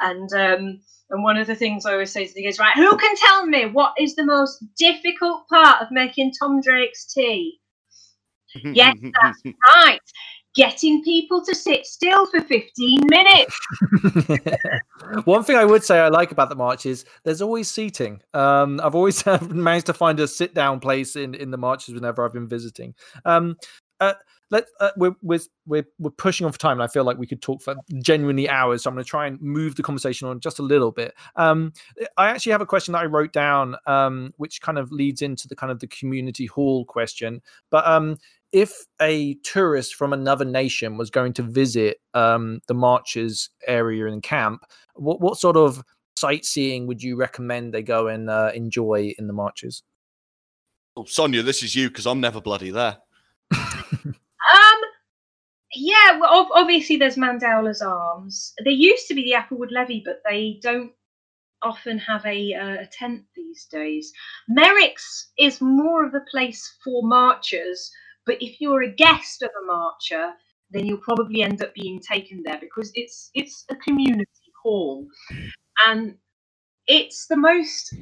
And 0.00 0.32
um 0.32 0.80
and 1.10 1.22
one 1.22 1.36
of 1.36 1.46
the 1.46 1.54
things 1.54 1.86
i 1.86 1.92
always 1.92 2.12
say 2.12 2.26
to 2.26 2.34
the 2.34 2.42
kids 2.42 2.58
right 2.58 2.74
who 2.74 2.96
can 2.96 3.14
tell 3.16 3.46
me 3.46 3.66
what 3.66 3.94
is 3.98 4.14
the 4.14 4.24
most 4.24 4.64
difficult 4.76 5.46
part 5.48 5.82
of 5.82 5.88
making 5.90 6.32
tom 6.32 6.60
drake's 6.60 7.12
tea? 7.12 7.60
Yes 8.72 8.96
that's 9.20 9.42
right 9.74 10.00
getting 10.54 11.02
people 11.02 11.44
to 11.44 11.54
sit 11.54 11.86
still 11.86 12.26
for 12.26 12.40
15 12.40 13.00
minutes. 13.08 13.58
One 15.24 15.42
thing 15.42 15.56
I 15.56 15.64
would 15.64 15.84
say 15.84 15.98
I 15.98 16.08
like 16.08 16.30
about 16.30 16.48
the 16.48 16.54
march 16.54 16.86
is 16.86 17.04
there's 17.24 17.42
always 17.42 17.70
seating. 17.70 18.20
Um, 18.32 18.80
I've 18.82 18.94
always 18.94 19.24
managed 19.42 19.86
to 19.86 19.94
find 19.94 20.20
a 20.20 20.28
sit 20.28 20.54
down 20.54 20.80
place 20.80 21.16
in, 21.16 21.34
in 21.34 21.50
the 21.50 21.58
marches 21.58 21.94
whenever 21.94 22.24
I've 22.24 22.32
been 22.32 22.48
visiting. 22.48 22.94
Um, 23.24 23.56
uh, 24.00 24.14
let 24.50 24.66
uh, 24.78 24.90
we're, 24.96 25.16
we're 25.22 25.40
we're 25.66 26.10
pushing 26.10 26.44
on 26.44 26.52
for 26.52 26.58
time, 26.58 26.78
and 26.78 26.82
I 26.82 26.86
feel 26.86 27.04
like 27.04 27.18
we 27.18 27.26
could 27.26 27.42
talk 27.42 27.62
for 27.62 27.74
genuinely 28.00 28.48
hours. 28.48 28.82
So 28.82 28.90
I'm 28.90 28.94
going 28.94 29.04
to 29.04 29.08
try 29.08 29.26
and 29.26 29.40
move 29.40 29.74
the 29.74 29.82
conversation 29.82 30.28
on 30.28 30.38
just 30.38 30.58
a 30.58 30.62
little 30.62 30.92
bit. 30.92 31.14
Um, 31.36 31.72
I 32.16 32.28
actually 32.28 32.52
have 32.52 32.60
a 32.60 32.66
question 32.66 32.92
that 32.92 33.02
I 33.02 33.06
wrote 33.06 33.32
down, 33.32 33.76
um, 33.86 34.32
which 34.36 34.60
kind 34.60 34.78
of 34.78 34.92
leads 34.92 35.22
into 35.22 35.48
the 35.48 35.56
kind 35.56 35.72
of 35.72 35.80
the 35.80 35.86
community 35.86 36.46
hall 36.46 36.84
question. 36.84 37.40
But 37.70 37.86
um, 37.86 38.18
if 38.54 38.86
a 39.02 39.34
tourist 39.42 39.96
from 39.96 40.12
another 40.12 40.44
nation 40.44 40.96
was 40.96 41.10
going 41.10 41.32
to 41.34 41.42
visit 41.42 41.98
um, 42.14 42.60
the 42.68 42.74
marches 42.74 43.50
area 43.66 44.06
and 44.06 44.22
camp, 44.22 44.62
what 44.94 45.20
what 45.20 45.38
sort 45.38 45.56
of 45.56 45.82
sightseeing 46.16 46.86
would 46.86 47.02
you 47.02 47.16
recommend 47.16 47.74
they 47.74 47.82
go 47.82 48.06
and 48.06 48.30
uh, 48.30 48.52
enjoy 48.54 49.12
in 49.18 49.26
the 49.26 49.32
marches? 49.32 49.82
Oh, 50.96 51.04
Sonya, 51.04 51.42
this 51.42 51.64
is 51.64 51.74
you 51.74 51.88
because 51.88 52.06
I'm 52.06 52.20
never 52.20 52.40
bloody 52.40 52.70
there. 52.70 52.98
Um, 54.44 54.80
yeah, 55.74 56.20
well, 56.20 56.50
obviously 56.54 56.96
there's 56.96 57.16
Mandela's 57.16 57.80
Arms. 57.80 58.52
There 58.62 58.72
used 58.72 59.08
to 59.08 59.14
be 59.14 59.24
the 59.24 59.32
Applewood 59.32 59.70
Levy, 59.70 60.02
but 60.04 60.20
they 60.28 60.58
don't 60.62 60.92
often 61.62 61.98
have 61.98 62.24
a, 62.26 62.52
uh, 62.52 62.82
a 62.82 62.88
tent 62.92 63.22
these 63.34 63.64
days. 63.64 64.12
Merrick's 64.48 65.30
is 65.38 65.62
more 65.62 66.04
of 66.04 66.14
a 66.14 66.20
place 66.30 66.76
for 66.84 67.02
marchers, 67.02 67.90
but 68.26 68.40
if 68.40 68.60
you're 68.60 68.82
a 68.82 68.90
guest 68.90 69.42
of 69.42 69.50
a 69.62 69.66
marcher, 69.66 70.32
then 70.70 70.86
you'll 70.86 70.98
probably 70.98 71.42
end 71.42 71.62
up 71.62 71.74
being 71.74 72.00
taken 72.00 72.42
there 72.44 72.58
because 72.60 72.90
it's 72.94 73.30
it's 73.34 73.64
a 73.70 73.76
community 73.76 74.52
hall, 74.62 75.06
and 75.86 76.16
it's 76.86 77.26
the 77.26 77.36
most 77.36 77.94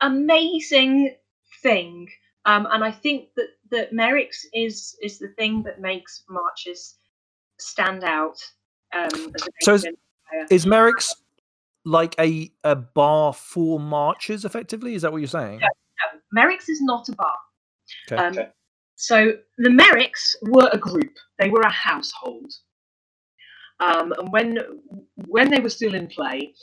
amazing 0.00 1.14
thing 1.62 2.08
um, 2.44 2.66
and 2.70 2.82
I 2.82 2.90
think 2.90 3.28
that 3.36 3.48
that 3.70 3.92
Merrick's 3.92 4.46
is 4.52 4.96
is 5.02 5.18
the 5.18 5.28
thing 5.28 5.62
that 5.62 5.80
makes 5.80 6.24
marches 6.28 6.96
stand 7.58 8.04
out. 8.04 8.38
Um, 8.92 9.32
so 9.60 9.74
is, 9.74 9.86
is 10.50 10.66
Merrick's 10.66 11.14
like 11.84 12.14
a 12.18 12.50
a 12.64 12.74
bar 12.74 13.32
for 13.32 13.78
marches? 13.78 14.44
Effectively, 14.44 14.94
is 14.94 15.02
that 15.02 15.12
what 15.12 15.18
you're 15.18 15.28
saying? 15.28 15.60
No, 15.60 15.66
no. 15.66 16.20
Merrick's 16.32 16.68
is 16.68 16.82
not 16.82 17.08
a 17.08 17.12
bar. 17.12 17.36
Okay. 18.10 18.22
Um, 18.22 18.32
okay. 18.32 18.48
So 19.02 19.32
the 19.58 19.68
Merricks 19.68 20.36
were 20.42 20.70
a 20.72 20.78
group. 20.78 21.14
They 21.40 21.50
were 21.50 21.62
a 21.62 21.72
household. 21.72 22.52
Um, 23.80 24.12
and 24.12 24.32
when 24.32 24.58
when 25.26 25.50
they 25.50 25.58
were 25.58 25.70
still 25.70 25.96
in 25.96 26.06
play, 26.06 26.54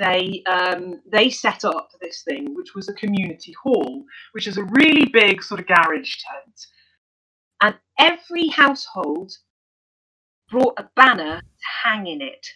they 0.00 0.42
um, 0.48 1.00
they 1.12 1.30
set 1.30 1.64
up 1.64 1.90
this 2.00 2.24
thing, 2.28 2.54
which 2.56 2.74
was 2.74 2.88
a 2.88 2.94
community 2.94 3.54
hall, 3.62 4.04
which 4.32 4.48
is 4.48 4.58
a 4.58 4.64
really 4.64 5.06
big 5.12 5.42
sort 5.42 5.60
of 5.60 5.68
garage 5.68 6.16
tent, 6.16 6.66
and 7.62 7.76
every 8.00 8.48
household 8.48 9.32
brought 10.50 10.74
a 10.78 10.90
banner 10.96 11.40
to 11.40 11.66
hang 11.84 12.08
in 12.08 12.22
it, 12.22 12.46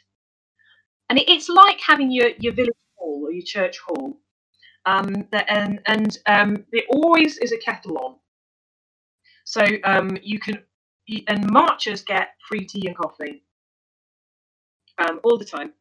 and 1.10 1.20
it's 1.28 1.48
like 1.48 1.80
having 1.80 2.10
your 2.10 2.30
your 2.40 2.54
village 2.54 2.74
hall 2.96 3.22
or 3.26 3.32
your 3.32 3.46
church 3.46 3.78
hall, 3.86 4.18
um, 4.86 5.28
and 5.48 5.80
and 5.86 6.18
um, 6.26 6.64
there 6.72 6.82
always 6.90 7.38
is 7.38 7.52
a 7.52 7.58
kettle 7.58 7.98
on, 7.98 8.16
so 9.46 9.62
um, 9.84 10.18
you 10.22 10.40
can 10.40 10.60
and 11.28 11.50
marchers 11.50 12.02
get 12.04 12.30
free 12.48 12.66
tea 12.66 12.88
and 12.88 12.98
coffee 12.98 13.44
um, 14.98 15.20
all 15.24 15.38
the 15.38 15.46
time 15.46 15.72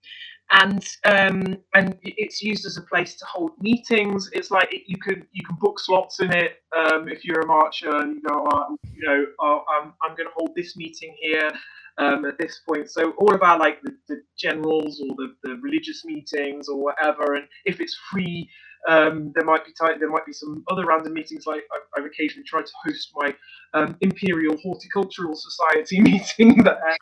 and 0.52 0.88
um, 1.06 1.58
and 1.74 1.98
it's 2.04 2.42
used 2.44 2.66
as 2.66 2.78
a 2.78 2.84
place 2.84 3.16
to 3.16 3.26
hold 3.26 3.52
meetings. 3.60 4.30
It's 4.34 4.52
like 4.52 4.72
it, 4.74 4.84
you 4.88 4.98
can 4.98 5.26
you 5.32 5.44
can 5.46 5.58
book 5.60 5.80
slots 5.80 6.20
in 6.20 6.32
it 6.32 6.62
um, 6.78 7.08
if 7.10 7.26
you're 7.26 7.42
a 7.42 7.48
marcher 7.48 7.96
and 7.96 8.16
you 8.16 8.22
go, 8.22 8.48
oh, 8.54 8.78
you 8.94 9.08
know, 9.08 9.26
oh, 9.40 9.64
I'm 9.82 9.94
I'm 10.04 10.16
going 10.16 10.28
to 10.30 10.34
hold 10.36 10.52
this 10.56 10.78
meeting 10.78 11.16
here 11.20 11.52
um, 11.98 12.26
at 12.26 12.38
this 12.38 12.62
point. 12.68 12.92
So 12.92 13.14
all 13.20 13.34
of 13.34 13.42
our 13.42 13.58
like 13.58 13.82
the, 13.82 13.96
the 14.08 14.22
generals 14.38 15.02
or 15.02 15.16
the, 15.16 15.36
the 15.44 15.56
religious 15.64 16.06
meetings 16.06 16.70
or 16.70 16.82
whatever. 16.82 17.36
And 17.36 17.48
if 17.66 17.82
it's 17.82 17.98
free, 18.12 18.50
um, 18.88 19.32
there 19.36 19.46
might 19.46 19.66
be 19.66 19.74
time, 19.80 20.00
there 20.00 20.10
might 20.10 20.26
be 20.26 20.34
some 20.34 20.64
other 20.72 20.86
random 20.86 21.14
meetings. 21.14 21.46
Like 21.46 21.64
I've, 21.74 21.82
I've 21.98 22.06
occasionally 22.06 22.46
tried 22.46 22.66
to 22.66 22.74
host 22.86 23.10
my 23.16 23.36
um, 23.74 23.98
Imperial 24.02 24.58
Horticultural 24.58 25.36
Society 25.36 26.02
meeting 26.02 26.64
there 26.64 26.98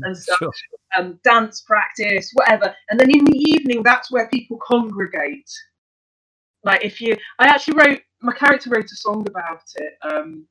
and 0.00 0.16
stuff, 0.16 0.38
sure. 0.38 0.52
um, 0.96 1.18
dance 1.24 1.62
practice, 1.62 2.30
whatever. 2.34 2.74
And 2.90 2.98
then 2.98 3.10
in 3.10 3.24
the 3.24 3.36
evening, 3.36 3.82
that's 3.82 4.10
where 4.10 4.28
people 4.28 4.58
congregate. 4.66 5.50
Like 6.64 6.84
if 6.84 7.00
you, 7.00 7.16
I 7.38 7.46
actually 7.48 7.74
wrote 7.74 8.00
my 8.20 8.32
character 8.32 8.70
wrote 8.70 8.84
a 8.84 8.96
song 8.96 9.26
about 9.28 9.62
it, 9.76 9.92
um, 10.02 10.46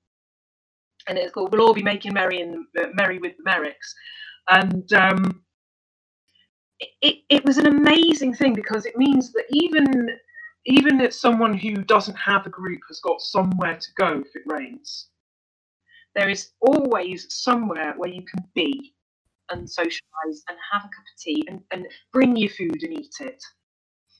and 1.07 1.17
it's 1.17 1.33
called 1.33 1.51
"We'll 1.51 1.67
All 1.67 1.73
Be 1.73 1.83
Making 1.83 2.13
Merry 2.13 2.41
in 2.41 2.65
uh, 2.79 2.87
Merry 2.93 3.19
with 3.19 3.33
the 3.37 3.49
Merricks," 3.49 3.93
and 4.49 4.91
um, 4.93 5.43
it 7.01 7.17
it 7.29 7.45
was 7.45 7.57
an 7.57 7.67
amazing 7.67 8.33
thing 8.33 8.53
because 8.53 8.85
it 8.85 8.97
means 8.97 9.33
that 9.33 9.45
even 9.49 10.09
even 10.67 11.01
if 11.01 11.13
someone 11.13 11.53
who 11.53 11.75
doesn't 11.75 12.15
have 12.15 12.45
a 12.45 12.49
group 12.49 12.81
has 12.87 12.99
got 12.99 13.21
somewhere 13.21 13.77
to 13.77 13.87
go 13.97 14.21
if 14.21 14.35
it 14.35 14.43
rains, 14.45 15.07
there 16.15 16.29
is 16.29 16.51
always 16.61 17.27
somewhere 17.29 17.93
where 17.97 18.11
you 18.11 18.23
can 18.23 18.43
be 18.53 18.93
and 19.49 19.69
socialize 19.69 20.43
and 20.49 20.57
have 20.73 20.81
a 20.81 20.87
cup 20.87 20.91
of 20.99 21.21
tea 21.23 21.43
and, 21.47 21.61
and 21.71 21.87
bring 22.11 22.35
your 22.35 22.49
food 22.49 22.83
and 22.83 22.99
eat 22.99 23.15
it. 23.21 23.41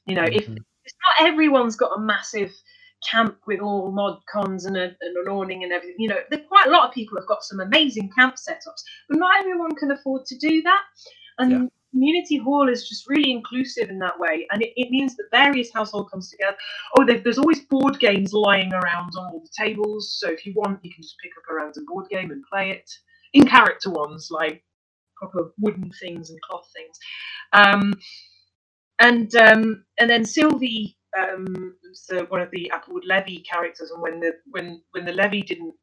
You 0.06 0.15
know, 0.15 0.24
mm-hmm. 0.24 0.36
if 0.36 0.48
it's 0.86 0.95
not 1.19 1.28
everyone's 1.28 1.76
got 1.76 1.98
a 1.98 1.99
massive 1.99 2.53
camp 3.03 3.38
with 3.45 3.60
all 3.60 3.91
mod 3.91 4.19
cons 4.32 4.65
and, 4.65 4.78
a, 4.78 4.84
and 4.84 5.18
an 5.18 5.28
awning 5.28 5.64
and 5.64 5.72
everything. 5.72 5.98
You 5.99 6.10
know, 6.10 6.19
there 6.30 6.40
quite 6.48 6.68
a 6.68 6.72
lot 6.72 6.88
of 6.88 6.94
people 6.94 7.18
have 7.18 7.28
got 7.28 7.44
some 7.44 7.60
amazing 7.60 8.10
camp 8.18 8.36
setups, 8.36 8.82
but 9.10 9.18
not 9.18 9.40
everyone 9.40 9.76
can 9.76 9.91
afford 9.91 10.26
to 10.28 10.38
do 10.38 10.61
that. 10.64 10.82
And 11.40 11.52
yeah. 11.52 11.65
Community 11.91 12.38
hall 12.38 12.69
is 12.69 12.88
just 12.88 13.07
really 13.07 13.31
inclusive 13.31 13.89
in 13.89 13.99
that 13.99 14.19
way, 14.19 14.45
and 14.51 14.61
it, 14.61 14.73
it 14.76 14.89
means 14.91 15.15
that 15.15 15.26
various 15.31 15.72
household 15.73 16.11
comes 16.11 16.30
together. 16.30 16.57
Oh, 16.97 17.05
there's 17.05 17.38
always 17.38 17.61
board 17.61 17.99
games 17.99 18.34
lying 18.34 18.73
around 18.73 19.14
on 19.18 19.31
all 19.31 19.41
the 19.41 19.65
tables, 19.65 20.18
so 20.19 20.30
if 20.30 20.45
you 20.45 20.53
want, 20.55 20.84
you 20.84 20.93
can 20.93 21.01
just 21.01 21.15
pick 21.23 21.31
up 21.38 21.43
a 21.49 21.55
random 21.55 21.85
board 21.88 22.09
game 22.09 22.31
and 22.31 22.43
play 22.51 22.72
it. 22.72 22.89
In 23.34 23.45
character 23.47 23.89
ones 23.89 24.30
like 24.31 24.64
proper 25.18 25.53
wooden 25.59 25.91
things 25.99 26.30
and 26.30 26.41
cloth 26.41 26.69
things. 26.76 26.97
Um, 27.53 27.93
and 28.99 29.34
um, 29.35 29.85
and 29.99 30.09
then 30.09 30.26
Sylvie, 30.26 30.97
um, 31.18 31.76
so 31.93 32.26
one 32.26 32.41
of 32.41 32.51
the 32.51 32.72
Applewood 32.73 33.05
levy 33.05 33.39
characters, 33.39 33.91
and 33.91 34.01
when 34.01 34.19
the 34.19 34.34
when 34.51 34.81
when 34.91 35.05
the 35.05 35.14
Levy 35.14 35.41
didn't 35.41 35.73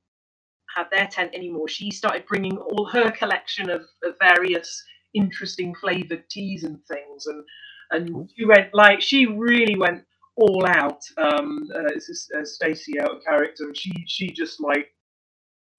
have 0.76 0.88
their 0.90 1.06
tent 1.06 1.30
anymore, 1.34 1.68
she 1.68 1.90
started 1.90 2.24
bringing 2.26 2.56
all 2.56 2.86
her 2.86 3.10
collection 3.10 3.70
of, 3.70 3.82
of 4.04 4.14
various 4.20 4.82
interesting 5.14 5.74
flavored 5.74 6.28
teas 6.30 6.64
and 6.64 6.78
things, 6.86 7.26
and 7.26 7.44
and 7.90 8.30
she 8.36 8.44
went 8.44 8.74
like 8.74 9.00
she 9.00 9.26
really 9.26 9.76
went 9.76 10.04
all 10.36 10.66
out. 10.66 11.00
Um, 11.18 11.68
uh, 11.74 11.90
this 11.94 12.28
uh, 12.36 12.44
Stacey 12.44 13.00
out 13.00 13.16
of 13.16 13.24
character, 13.24 13.64
and 13.64 13.76
she 13.76 13.92
she 14.06 14.30
just 14.30 14.60
like 14.60 14.88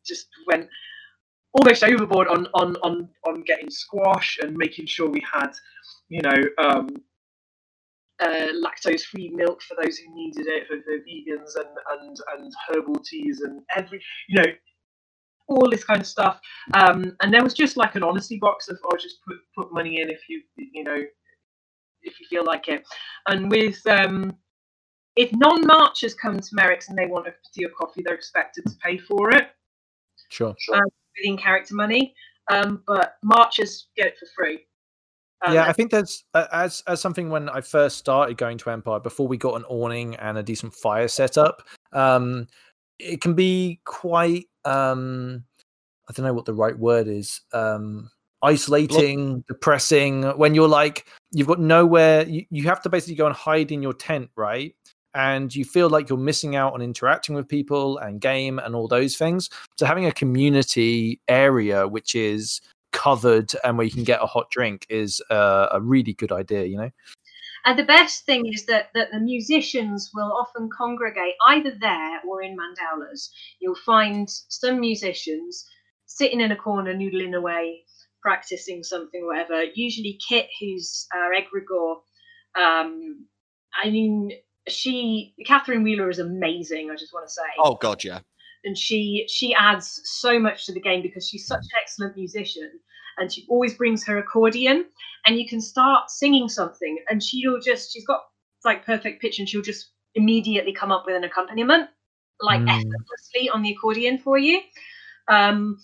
just 0.05 0.27
went 0.47 0.69
almost 1.53 1.83
overboard 1.83 2.27
on 2.27 2.47
on 2.53 2.75
on 2.83 3.09
on 3.27 3.41
getting 3.43 3.69
squash 3.69 4.37
and 4.41 4.55
making 4.55 4.85
sure 4.85 5.09
we 5.09 5.23
had, 5.33 5.51
you 6.09 6.21
know, 6.21 6.41
um, 6.57 6.87
uh, 8.21 8.47
lactose-free 8.63 9.29
milk 9.33 9.61
for 9.61 9.75
those 9.81 9.97
who 9.97 10.15
needed 10.15 10.47
it 10.47 10.67
for 10.67 10.77
the 10.77 11.01
vegans 11.07 11.55
and 11.55 11.75
and 11.91 12.17
and 12.37 12.53
herbal 12.69 12.95
teas 13.03 13.41
and 13.41 13.61
every 13.75 14.01
you 14.29 14.41
know 14.41 14.51
all 15.47 15.69
this 15.69 15.83
kind 15.83 16.01
of 16.01 16.07
stuff. 16.07 16.39
Um, 16.73 17.15
and 17.21 17.33
there 17.33 17.43
was 17.43 17.53
just 17.53 17.77
like 17.77 17.95
an 17.95 18.03
honesty 18.03 18.37
box 18.37 18.67
of 18.67 18.77
oh 18.85 18.97
just 18.97 19.17
put 19.27 19.37
put 19.57 19.73
money 19.73 20.01
in 20.01 20.09
if 20.09 20.21
you 20.29 20.41
you 20.57 20.83
know 20.83 21.03
if 22.01 22.19
you 22.19 22.27
feel 22.29 22.45
like 22.45 22.67
it. 22.67 22.83
And 23.27 23.49
with 23.49 23.85
um, 23.87 24.35
if 25.15 25.31
non-marchers 25.33 26.13
come 26.13 26.39
to 26.39 26.49
Merrick's 26.53 26.89
and 26.89 26.97
they 26.97 27.07
want 27.07 27.27
a 27.27 27.33
tea 27.53 27.65
or 27.65 27.69
coffee, 27.69 28.03
they're 28.03 28.15
expected 28.15 28.65
to 28.65 28.75
pay 28.83 28.97
for 28.97 29.31
it. 29.31 29.49
Sure. 30.29 30.55
sure. 30.59 30.75
Um, 30.75 30.83
in 31.23 31.37
character 31.37 31.75
money, 31.75 32.13
um, 32.51 32.83
but 32.85 33.15
marchers 33.23 33.87
get 33.95 34.07
it 34.07 34.15
for 34.19 34.27
free. 34.35 34.65
Um, 35.45 35.53
yeah, 35.53 35.65
I 35.65 35.73
think 35.73 35.91
there's 35.91 36.23
uh, 36.33 36.47
as 36.51 36.83
as 36.87 37.01
something 37.01 37.29
when 37.29 37.49
I 37.49 37.61
first 37.61 37.97
started 37.97 38.37
going 38.37 38.57
to 38.59 38.69
Empire 38.69 38.99
before 38.99 39.27
we 39.27 39.37
got 39.37 39.55
an 39.55 39.63
awning 39.65 40.15
and 40.15 40.37
a 40.37 40.43
decent 40.43 40.73
fire 40.73 41.07
setup. 41.07 41.61
Um, 41.93 42.47
it 42.99 43.21
can 43.21 43.33
be 43.33 43.81
quite 43.85 44.45
um, 44.65 45.43
I 46.09 46.13
don't 46.13 46.25
know 46.25 46.33
what 46.33 46.45
the 46.45 46.53
right 46.53 46.77
word 46.77 47.07
is. 47.07 47.41
Um, 47.53 48.09
isolating, 48.41 49.43
depressing. 49.47 50.23
When 50.23 50.53
you're 50.55 50.67
like 50.67 51.07
you've 51.31 51.47
got 51.47 51.59
nowhere, 51.59 52.27
you, 52.27 52.45
you 52.49 52.63
have 52.63 52.81
to 52.83 52.89
basically 52.89 53.15
go 53.15 53.25
and 53.27 53.35
hide 53.35 53.71
in 53.71 53.81
your 53.81 53.93
tent, 53.93 54.29
right? 54.35 54.75
and 55.15 55.55
you 55.55 55.63
feel 55.63 55.89
like 55.89 56.09
you're 56.09 56.17
missing 56.17 56.55
out 56.57 56.73
on 56.73 56.81
interacting 56.81 57.33
with 57.35 57.47
people 57.47 57.97
and 57.99 58.19
game 58.19 58.59
and 58.59 58.75
all 58.75 58.87
those 58.87 59.15
things. 59.15 59.49
So 59.79 59.85
having 59.85 60.05
a 60.05 60.11
community 60.11 61.21
area 61.29 61.87
which 61.87 62.15
is 62.15 62.59
covered 62.91 63.53
and 63.63 63.77
where 63.77 63.85
you 63.85 63.91
can 63.91 64.03
get 64.03 64.21
a 64.21 64.25
hot 64.25 64.49
drink 64.51 64.85
is 64.89 65.21
uh, 65.29 65.67
a 65.71 65.81
really 65.81 66.13
good 66.13 66.33
idea, 66.33 66.65
you 66.65 66.77
know. 66.77 66.91
And 67.65 67.79
the 67.79 67.83
best 67.83 68.25
thing 68.25 68.45
is 68.53 68.65
that, 68.67 68.89
that 68.93 69.09
the 69.11 69.19
musicians 69.19 70.11
will 70.13 70.31
often 70.31 70.69
congregate 70.75 71.33
either 71.47 71.73
there 71.79 72.21
or 72.27 72.43
in 72.43 72.55
mandalas. 72.55 73.29
You'll 73.59 73.75
find 73.75 74.29
some 74.29 74.79
musicians 74.79 75.67
sitting 76.05 76.41
in 76.41 76.51
a 76.51 76.55
corner, 76.55 76.93
noodling 76.93 77.35
away, 77.35 77.81
practicing 78.21 78.83
something, 78.83 79.23
or 79.23 79.27
whatever. 79.27 79.63
Usually, 79.73 80.19
Kit, 80.29 80.47
who's 80.59 81.07
our 81.15 81.31
egregore, 81.31 81.95
um, 82.55 83.25
I 83.83 83.89
mean, 83.89 84.31
she, 84.67 85.33
Catherine 85.45 85.83
Wheeler, 85.83 86.09
is 86.09 86.19
amazing. 86.19 86.91
I 86.91 86.95
just 86.95 87.13
want 87.13 87.27
to 87.27 87.33
say. 87.33 87.41
Oh 87.59 87.75
God, 87.75 88.03
yeah. 88.03 88.19
And 88.63 88.77
she 88.77 89.25
she 89.27 89.53
adds 89.53 90.01
so 90.05 90.39
much 90.39 90.65
to 90.65 90.73
the 90.73 90.79
game 90.81 91.01
because 91.01 91.27
she's 91.27 91.45
such 91.45 91.59
an 91.59 91.79
excellent 91.81 92.15
musician 92.15 92.71
and 93.17 93.31
she 93.31 93.45
always 93.49 93.73
brings 93.75 94.05
her 94.05 94.17
accordion 94.17 94.85
and 95.25 95.37
you 95.37 95.47
can 95.47 95.61
start 95.61 96.09
singing 96.09 96.49
something 96.49 96.97
and 97.09 97.21
she'll 97.21 97.59
just 97.59 97.93
she's 97.93 98.05
got 98.05 98.21
like 98.63 98.85
perfect 98.85 99.21
pitch 99.21 99.39
and 99.39 99.47
she'll 99.47 99.61
just 99.61 99.91
immediately 100.15 100.73
come 100.73 100.91
up 100.91 101.03
with 101.05 101.15
an 101.15 101.23
accompaniment 101.23 101.89
like 102.41 102.61
mm. 102.61 102.69
effortlessly 102.69 103.49
on 103.49 103.61
the 103.61 103.71
accordion 103.71 104.17
for 104.17 104.37
you. 104.37 104.59
Um 105.27 105.77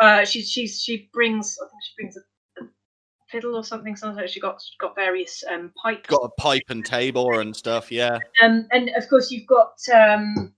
uh 0.00 0.24
she's 0.24 0.50
she's 0.50 0.80
she 0.82 1.08
brings 1.12 1.56
i 1.62 1.66
think 1.66 1.82
she 1.84 1.92
brings 1.96 2.16
a, 2.16 2.64
a 2.64 2.68
fiddle 3.30 3.54
or 3.54 3.62
something 3.62 3.94
sometimes 3.94 4.28
she 4.28 4.40
got 4.40 4.60
got 4.80 4.94
various 4.96 5.44
um 5.50 5.72
pipes. 5.80 6.08
Got 6.08 6.24
a 6.24 6.40
pipe 6.40 6.64
and 6.68 6.84
tabor 6.84 7.40
and 7.40 7.54
stuff 7.54 7.92
yeah. 7.92 8.18
Um 8.42 8.66
and 8.72 8.90
of 8.96 9.08
course 9.08 9.30
you've 9.30 9.46
got 9.46 9.74
um 9.94 10.52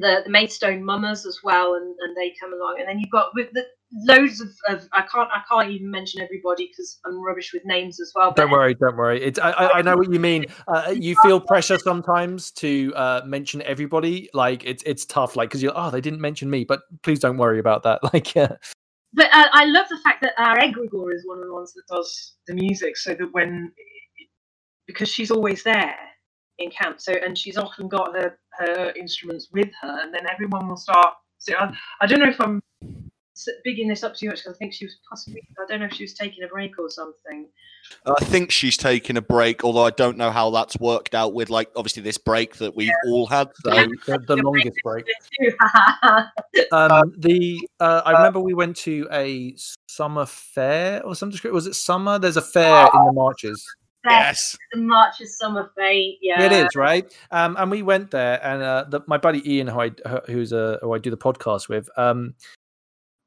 the, 0.00 0.22
the 0.24 0.30
Maidstone 0.30 0.84
mummers 0.84 1.26
as 1.26 1.38
well, 1.42 1.74
and, 1.74 1.94
and 2.00 2.16
they 2.16 2.34
come 2.40 2.52
along, 2.52 2.76
and 2.78 2.88
then 2.88 2.98
you've 2.98 3.10
got 3.10 3.34
with 3.34 3.48
the 3.52 3.64
loads 3.92 4.40
of, 4.40 4.48
of 4.68 4.88
I 4.92 5.02
can't 5.02 5.28
I 5.32 5.42
can't 5.48 5.70
even 5.70 5.90
mention 5.90 6.20
everybody 6.20 6.68
because 6.68 7.00
I'm 7.04 7.22
rubbish 7.22 7.52
with 7.52 7.64
names 7.64 8.00
as 8.00 8.12
well. 8.14 8.32
Don't 8.32 8.50
worry, 8.50 8.74
don't 8.74 8.96
worry. 8.96 9.22
It's 9.22 9.38
I, 9.38 9.52
I 9.52 9.82
know 9.82 9.96
what 9.96 10.12
you 10.12 10.20
mean. 10.20 10.46
Uh, 10.68 10.94
you 10.96 11.16
feel 11.22 11.40
pressure 11.40 11.78
sometimes 11.78 12.52
to 12.52 12.92
uh, 12.94 13.22
mention 13.24 13.60
everybody. 13.62 14.28
Like 14.32 14.64
it's 14.64 14.82
it's 14.84 15.04
tough. 15.04 15.34
Like 15.34 15.48
because 15.48 15.62
you're 15.62 15.72
oh 15.74 15.90
they 15.90 16.00
didn't 16.00 16.20
mention 16.20 16.48
me, 16.48 16.64
but 16.64 16.82
please 17.02 17.18
don't 17.18 17.38
worry 17.38 17.58
about 17.58 17.82
that. 17.84 18.00
Like 18.12 18.34
yeah. 18.34 18.52
But 19.12 19.26
uh, 19.32 19.48
I 19.52 19.64
love 19.64 19.86
the 19.88 19.98
fact 20.04 20.22
that 20.22 20.34
our 20.38 20.58
egregore 20.58 21.12
is 21.14 21.26
one 21.26 21.38
of 21.38 21.46
the 21.46 21.52
ones 21.52 21.72
that 21.72 21.82
does 21.88 22.34
the 22.46 22.54
music, 22.54 22.96
so 22.96 23.14
that 23.14 23.32
when 23.32 23.72
because 24.86 25.08
she's 25.08 25.30
always 25.30 25.64
there 25.64 25.96
in 26.58 26.70
camp, 26.70 27.00
so 27.00 27.12
and 27.12 27.36
she's 27.36 27.56
often 27.56 27.88
got 27.88 28.14
her 28.14 28.38
her 28.58 28.92
instruments 28.96 29.48
with 29.52 29.70
her, 29.82 30.00
and 30.02 30.14
then 30.14 30.26
everyone 30.30 30.68
will 30.68 30.76
start. 30.76 31.14
So 31.38 31.54
I, 31.58 31.74
I 32.00 32.06
don't 32.06 32.20
know 32.20 32.28
if 32.28 32.40
I'm 32.40 32.60
bigging 33.64 33.88
this 33.88 34.02
up 34.02 34.14
too 34.14 34.28
much 34.28 34.38
because 34.38 34.54
I 34.54 34.58
think 34.58 34.72
she 34.72 34.84
was 34.84 34.96
possibly 35.08 35.42
I 35.58 35.66
don't 35.68 35.80
know 35.80 35.86
if 35.86 35.94
she 35.94 36.04
was 36.04 36.14
taking 36.14 36.44
a 36.44 36.48
break 36.48 36.78
or 36.78 36.90
something. 36.90 37.48
I 38.06 38.24
think 38.24 38.50
she's 38.50 38.76
taking 38.76 39.16
a 39.16 39.22
break, 39.22 39.64
although 39.64 39.84
I 39.84 39.90
don't 39.90 40.16
know 40.16 40.30
how 40.30 40.50
that's 40.50 40.78
worked 40.78 41.14
out 41.14 41.32
with 41.34 41.50
like 41.50 41.70
obviously 41.76 42.02
this 42.02 42.18
break 42.18 42.56
that 42.56 42.76
we've 42.76 42.88
yeah. 42.88 43.10
all 43.10 43.26
had. 43.26 43.48
So 43.64 43.70
the, 43.70 44.18
the 44.26 44.36
longest 44.36 44.78
break. 44.84 45.06
um, 46.72 47.14
the 47.18 47.68
uh, 47.80 48.02
I 48.04 48.12
remember 48.12 48.40
we 48.40 48.54
went 48.54 48.76
to 48.78 49.08
a 49.10 49.54
summer 49.88 50.26
fair 50.26 51.04
or 51.04 51.14
some 51.14 51.30
description. 51.30 51.54
Was 51.54 51.66
it 51.66 51.74
summer? 51.74 52.18
There's 52.18 52.36
a 52.36 52.42
fair 52.42 52.88
oh. 52.92 53.00
in 53.00 53.06
the 53.06 53.12
marches. 53.12 53.64
Yes, 54.08 54.56
the 54.72 54.80
Marches 54.80 55.36
Summer 55.36 55.70
Fete. 55.76 56.18
Yeah, 56.22 56.42
it 56.42 56.52
is 56.52 56.74
right. 56.74 57.04
Um, 57.30 57.56
and 57.58 57.70
we 57.70 57.82
went 57.82 58.10
there, 58.10 58.40
and 58.42 58.62
uh, 58.62 58.84
the, 58.88 59.00
my 59.06 59.18
buddy 59.18 59.42
Ian, 59.54 59.66
who 59.66 59.80
I 59.80 59.90
who's 60.26 60.52
a 60.52 60.78
who 60.80 60.94
I 60.94 60.98
do 60.98 61.10
the 61.10 61.18
podcast 61.18 61.68
with, 61.68 61.90
um, 61.98 62.34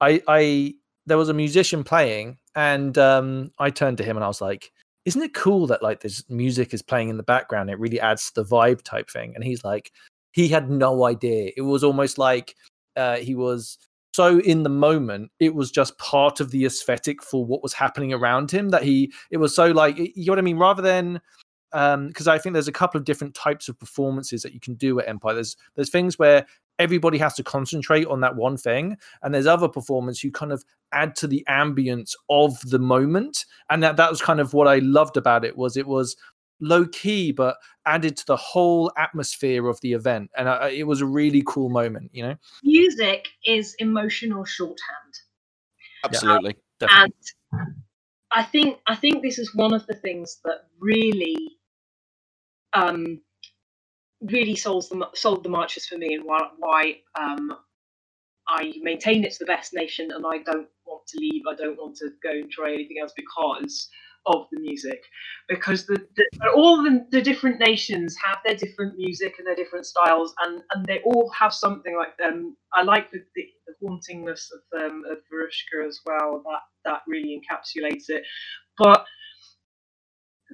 I, 0.04 0.22
I 0.28 0.74
there 1.06 1.18
was 1.18 1.30
a 1.30 1.34
musician 1.34 1.84
playing, 1.84 2.38
and 2.56 2.98
um, 2.98 3.52
I 3.60 3.70
turned 3.70 3.98
to 3.98 4.04
him 4.04 4.18
and 4.18 4.24
I 4.24 4.28
was 4.28 4.42
like, 4.42 4.72
"Isn't 5.06 5.22
it 5.22 5.34
cool 5.34 5.68
that 5.68 5.84
like 5.84 6.02
this 6.02 6.24
music 6.30 6.74
is 6.74 6.82
playing 6.82 7.10
in 7.10 7.18
the 7.18 7.24
background? 7.24 7.70
It 7.70 7.80
really 7.80 8.00
adds 8.00 8.28
to 8.28 8.42
the 8.42 8.46
vibe 8.46 8.82
type 8.84 9.10
thing." 9.10 9.34
And 9.36 9.44
he's 9.44 9.64
like, 9.64 9.92
he 10.32 10.48
had 10.48 10.70
no 10.70 11.06
idea. 11.06 11.52
It 11.56 11.62
was 11.62 11.84
almost 11.84 12.18
like 12.18 12.56
uh, 12.96 13.18
he 13.18 13.36
was 13.36 13.78
so 14.14 14.40
in 14.40 14.62
the 14.62 14.70
moment 14.70 15.32
it 15.40 15.56
was 15.56 15.72
just 15.72 15.98
part 15.98 16.40
of 16.40 16.52
the 16.52 16.66
aesthetic 16.66 17.24
for 17.24 17.44
what 17.44 17.64
was 17.64 17.74
happening 17.74 18.14
around 18.14 18.52
him 18.52 18.70
that 18.70 18.84
he 18.84 19.12
it 19.32 19.38
was 19.38 19.56
so 19.56 19.72
like 19.72 19.98
you 19.98 20.26
know 20.28 20.34
what 20.34 20.38
i 20.38 20.44
mean 20.44 20.60
rather 20.60 20.84
than 20.84 21.20
because 21.74 22.28
um, 22.28 22.34
I 22.34 22.38
think 22.38 22.54
there's 22.54 22.68
a 22.68 22.72
couple 22.72 23.00
of 23.00 23.06
different 23.06 23.34
types 23.34 23.68
of 23.68 23.80
performances 23.80 24.44
that 24.44 24.54
you 24.54 24.60
can 24.60 24.76
do 24.76 25.00
at 25.00 25.08
Empire. 25.08 25.34
There's 25.34 25.58
there's 25.74 25.90
things 25.90 26.20
where 26.20 26.46
everybody 26.80 27.18
has 27.18 27.34
to 27.36 27.44
concentrate 27.44 28.08
on 28.08 28.22
that 28.22 28.36
one 28.36 28.58
thing 28.58 28.98
and 29.22 29.34
there's 29.34 29.46
other 29.48 29.70
performance 29.70 30.20
who 30.20 30.32
kind 30.32 30.52
of 30.52 30.64
add 30.92 31.16
to 31.16 31.28
the 31.28 31.46
ambience 31.50 32.14
of 32.30 32.60
the 32.70 32.80
moment 32.80 33.46
and 33.70 33.84
that 33.84 33.98
that 33.98 34.10
was 34.10 34.22
kind 34.22 34.40
of 34.40 34.54
what 34.54 34.68
i 34.68 34.80
loved 34.80 35.18
about 35.18 35.46
it 35.46 35.58
was 35.58 35.78
it 35.78 35.88
was 35.88 36.16
low 36.60 36.86
key 36.88 37.32
but 37.32 37.58
added 37.86 38.16
to 38.16 38.26
the 38.26 38.38
whole 38.38 38.92
atmosphere 38.98 39.68
of 39.68 39.80
the 39.82 39.94
event 39.94 40.30
and 40.38 40.48
uh, 40.48 40.70
it 40.72 40.86
was 40.86 41.02
a 41.02 41.06
really 41.06 41.44
cool 41.46 41.70
moment 41.70 42.10
you 42.14 42.24
know? 42.24 42.36
Music 42.64 43.28
is 43.46 43.76
emotional 43.80 44.46
shorthand. 44.46 44.78
Absolutely. 46.06 46.56
Um, 46.82 46.90
and 46.90 47.14
i 48.32 48.44
think 48.44 48.80
i 48.88 48.96
think 48.96 49.22
this 49.22 49.40
is 49.40 49.54
one 49.56 49.74
of 49.74 49.86
the 49.88 49.94
things 49.94 50.40
that 50.44 50.66
really 50.80 51.38
um 52.74 53.22
really 54.32 54.56
solves 54.56 54.90
the 54.90 55.08
sold 55.14 55.44
the 55.44 55.50
marches 55.50 55.86
for 55.86 55.98
me 55.98 56.14
and 56.16 56.24
why, 56.26 56.40
why 56.58 56.96
um, 57.20 57.54
I 58.48 58.74
maintain 58.82 59.24
it's 59.24 59.38
the 59.38 59.46
best 59.46 59.74
nation 59.74 60.12
and 60.12 60.26
I 60.26 60.40
don't 60.40 60.68
want 60.86 61.08
to 61.08 61.20
leave. 61.20 61.44
I 61.50 61.56
don't 61.56 61.78
want 61.78 61.96
to 61.98 62.10
go 62.22 62.32
and 62.32 62.52
try 62.52 62.74
anything 62.74 62.98
else 63.02 63.14
because 63.16 63.90
of 64.26 64.48
the 64.52 64.60
music. 64.60 65.02
Because 65.50 65.86
the, 65.86 66.06
the 66.16 66.26
all 66.56 66.84
the, 66.84 67.06
the, 67.12 67.22
different 67.22 67.60
nations 67.60 68.16
have 68.24 68.38
their 68.46 68.56
different 68.56 68.98
music 68.98 69.36
and 69.38 69.48
their 69.48 69.56
different 69.56 69.86
styles, 69.86 70.34
and, 70.44 70.62
and 70.74 70.86
they 70.86 71.00
all 71.06 71.30
have 71.38 71.54
something 71.54 71.96
like 71.96 72.18
them. 72.18 72.34
Um, 72.34 72.58
I 72.74 72.84
like 72.84 73.12
the, 73.12 73.20
the, 73.36 73.46
the 73.68 73.74
hauntingness 73.86 74.48
of 74.54 74.82
um, 74.82 75.04
of 75.10 75.18
Varushka 75.32 75.88
as 75.88 76.00
well. 76.06 76.42
That 76.46 76.62
that 76.86 77.02
really 77.08 77.40
encapsulates 77.40 78.06
it. 78.10 78.24
But 78.78 79.06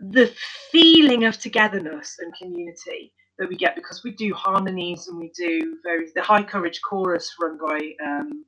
the 0.01 0.33
feeling 0.71 1.25
of 1.25 1.37
togetherness 1.37 2.17
and 2.19 2.33
community 2.35 3.13
that 3.39 3.49
we 3.49 3.57
get 3.57 3.75
because 3.75 4.03
we 4.03 4.11
do 4.11 4.33
harmonies 4.35 5.07
and 5.09 5.19
we 5.19 5.31
do 5.37 5.77
very 5.83 6.07
the 6.15 6.23
high 6.23 6.43
courage 6.43 6.81
chorus 6.83 7.33
run 7.41 7.57
by 7.59 7.93
um, 8.05 8.45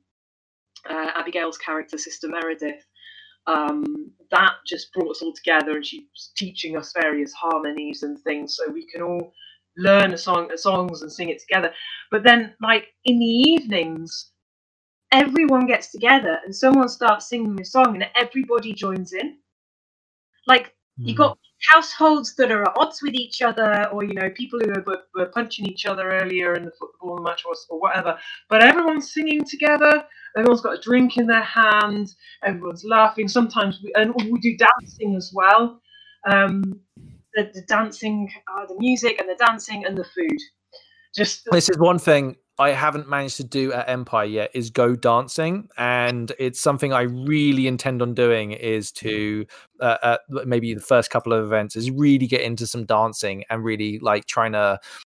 uh, 0.88 1.10
Abigail's 1.16 1.58
character 1.58 1.98
Sister 1.98 2.28
Meredith. 2.28 2.84
Um, 3.46 4.12
that 4.30 4.52
just 4.66 4.92
brought 4.92 5.10
us 5.12 5.22
all 5.22 5.34
together, 5.34 5.72
and 5.76 5.86
she's 5.86 6.32
teaching 6.36 6.76
us 6.76 6.92
various 6.96 7.32
harmonies 7.32 8.02
and 8.04 8.18
things, 8.20 8.56
so 8.56 8.70
we 8.72 8.86
can 8.86 9.02
all 9.02 9.32
learn 9.76 10.14
a 10.14 10.18
song, 10.18 10.50
a 10.52 10.58
songs, 10.58 11.02
and 11.02 11.12
sing 11.12 11.30
it 11.30 11.40
together. 11.40 11.72
But 12.10 12.24
then, 12.24 12.54
like 12.62 12.88
in 13.04 13.18
the 13.18 13.26
evenings, 13.26 14.30
everyone 15.12 15.66
gets 15.66 15.92
together 15.92 16.38
and 16.44 16.54
someone 16.54 16.88
starts 16.88 17.28
singing 17.28 17.60
a 17.60 17.64
song, 17.64 17.94
and 17.96 18.06
everybody 18.16 18.74
joins 18.74 19.12
in. 19.12 19.38
Like 20.46 20.74
you 20.98 21.14
got 21.14 21.38
households 21.70 22.34
that 22.36 22.50
are 22.50 22.64
at 22.64 22.76
odds 22.76 23.02
with 23.02 23.14
each 23.14 23.40
other, 23.42 23.88
or 23.92 24.04
you 24.04 24.14
know, 24.14 24.28
people 24.30 24.58
who 24.60 24.68
were, 24.86 25.02
were 25.14 25.26
punching 25.26 25.66
each 25.66 25.86
other 25.86 26.10
earlier 26.10 26.54
in 26.54 26.64
the 26.64 26.72
football 26.78 27.18
match 27.22 27.42
or, 27.46 27.54
or 27.70 27.80
whatever. 27.80 28.18
But 28.48 28.62
everyone's 28.62 29.12
singing 29.12 29.44
together. 29.44 30.04
Everyone's 30.36 30.60
got 30.60 30.78
a 30.78 30.80
drink 30.80 31.16
in 31.16 31.26
their 31.26 31.42
hand. 31.42 32.08
Everyone's 32.44 32.84
laughing. 32.84 33.28
Sometimes 33.28 33.80
we 33.82 33.92
and 33.94 34.14
we 34.14 34.38
do 34.40 34.56
dancing 34.56 35.14
as 35.16 35.32
well. 35.34 35.80
Um, 36.30 36.80
the, 37.34 37.50
the 37.54 37.62
dancing, 37.62 38.30
uh, 38.52 38.66
the 38.66 38.76
music, 38.78 39.18
and 39.18 39.28
the 39.28 39.44
dancing 39.44 39.84
and 39.84 39.96
the 39.96 40.04
food. 40.04 40.38
Just 41.14 41.46
this 41.50 41.68
is 41.68 41.78
one 41.78 41.98
thing 41.98 42.36
I 42.58 42.70
haven't 42.70 43.08
managed 43.08 43.38
to 43.38 43.44
do 43.44 43.72
at 43.72 43.88
Empire 43.88 44.26
yet 44.26 44.50
is 44.54 44.70
go 44.70 44.94
dancing, 44.94 45.68
and 45.78 46.30
it's 46.38 46.60
something 46.60 46.92
I 46.92 47.02
really 47.02 47.66
intend 47.66 48.02
on 48.02 48.14
doing. 48.14 48.52
Is 48.52 48.92
to 48.92 49.46
uh, 49.80 49.96
uh, 50.02 50.18
maybe 50.44 50.74
the 50.74 50.80
first 50.80 51.10
couple 51.10 51.32
of 51.32 51.44
events 51.44 51.76
is 51.76 51.90
really 51.90 52.26
get 52.26 52.42
into 52.42 52.66
some 52.66 52.84
dancing 52.84 53.44
and 53.48 53.64
really 53.64 53.98
like 54.00 54.26
trying 54.26 54.52
to 54.52 54.78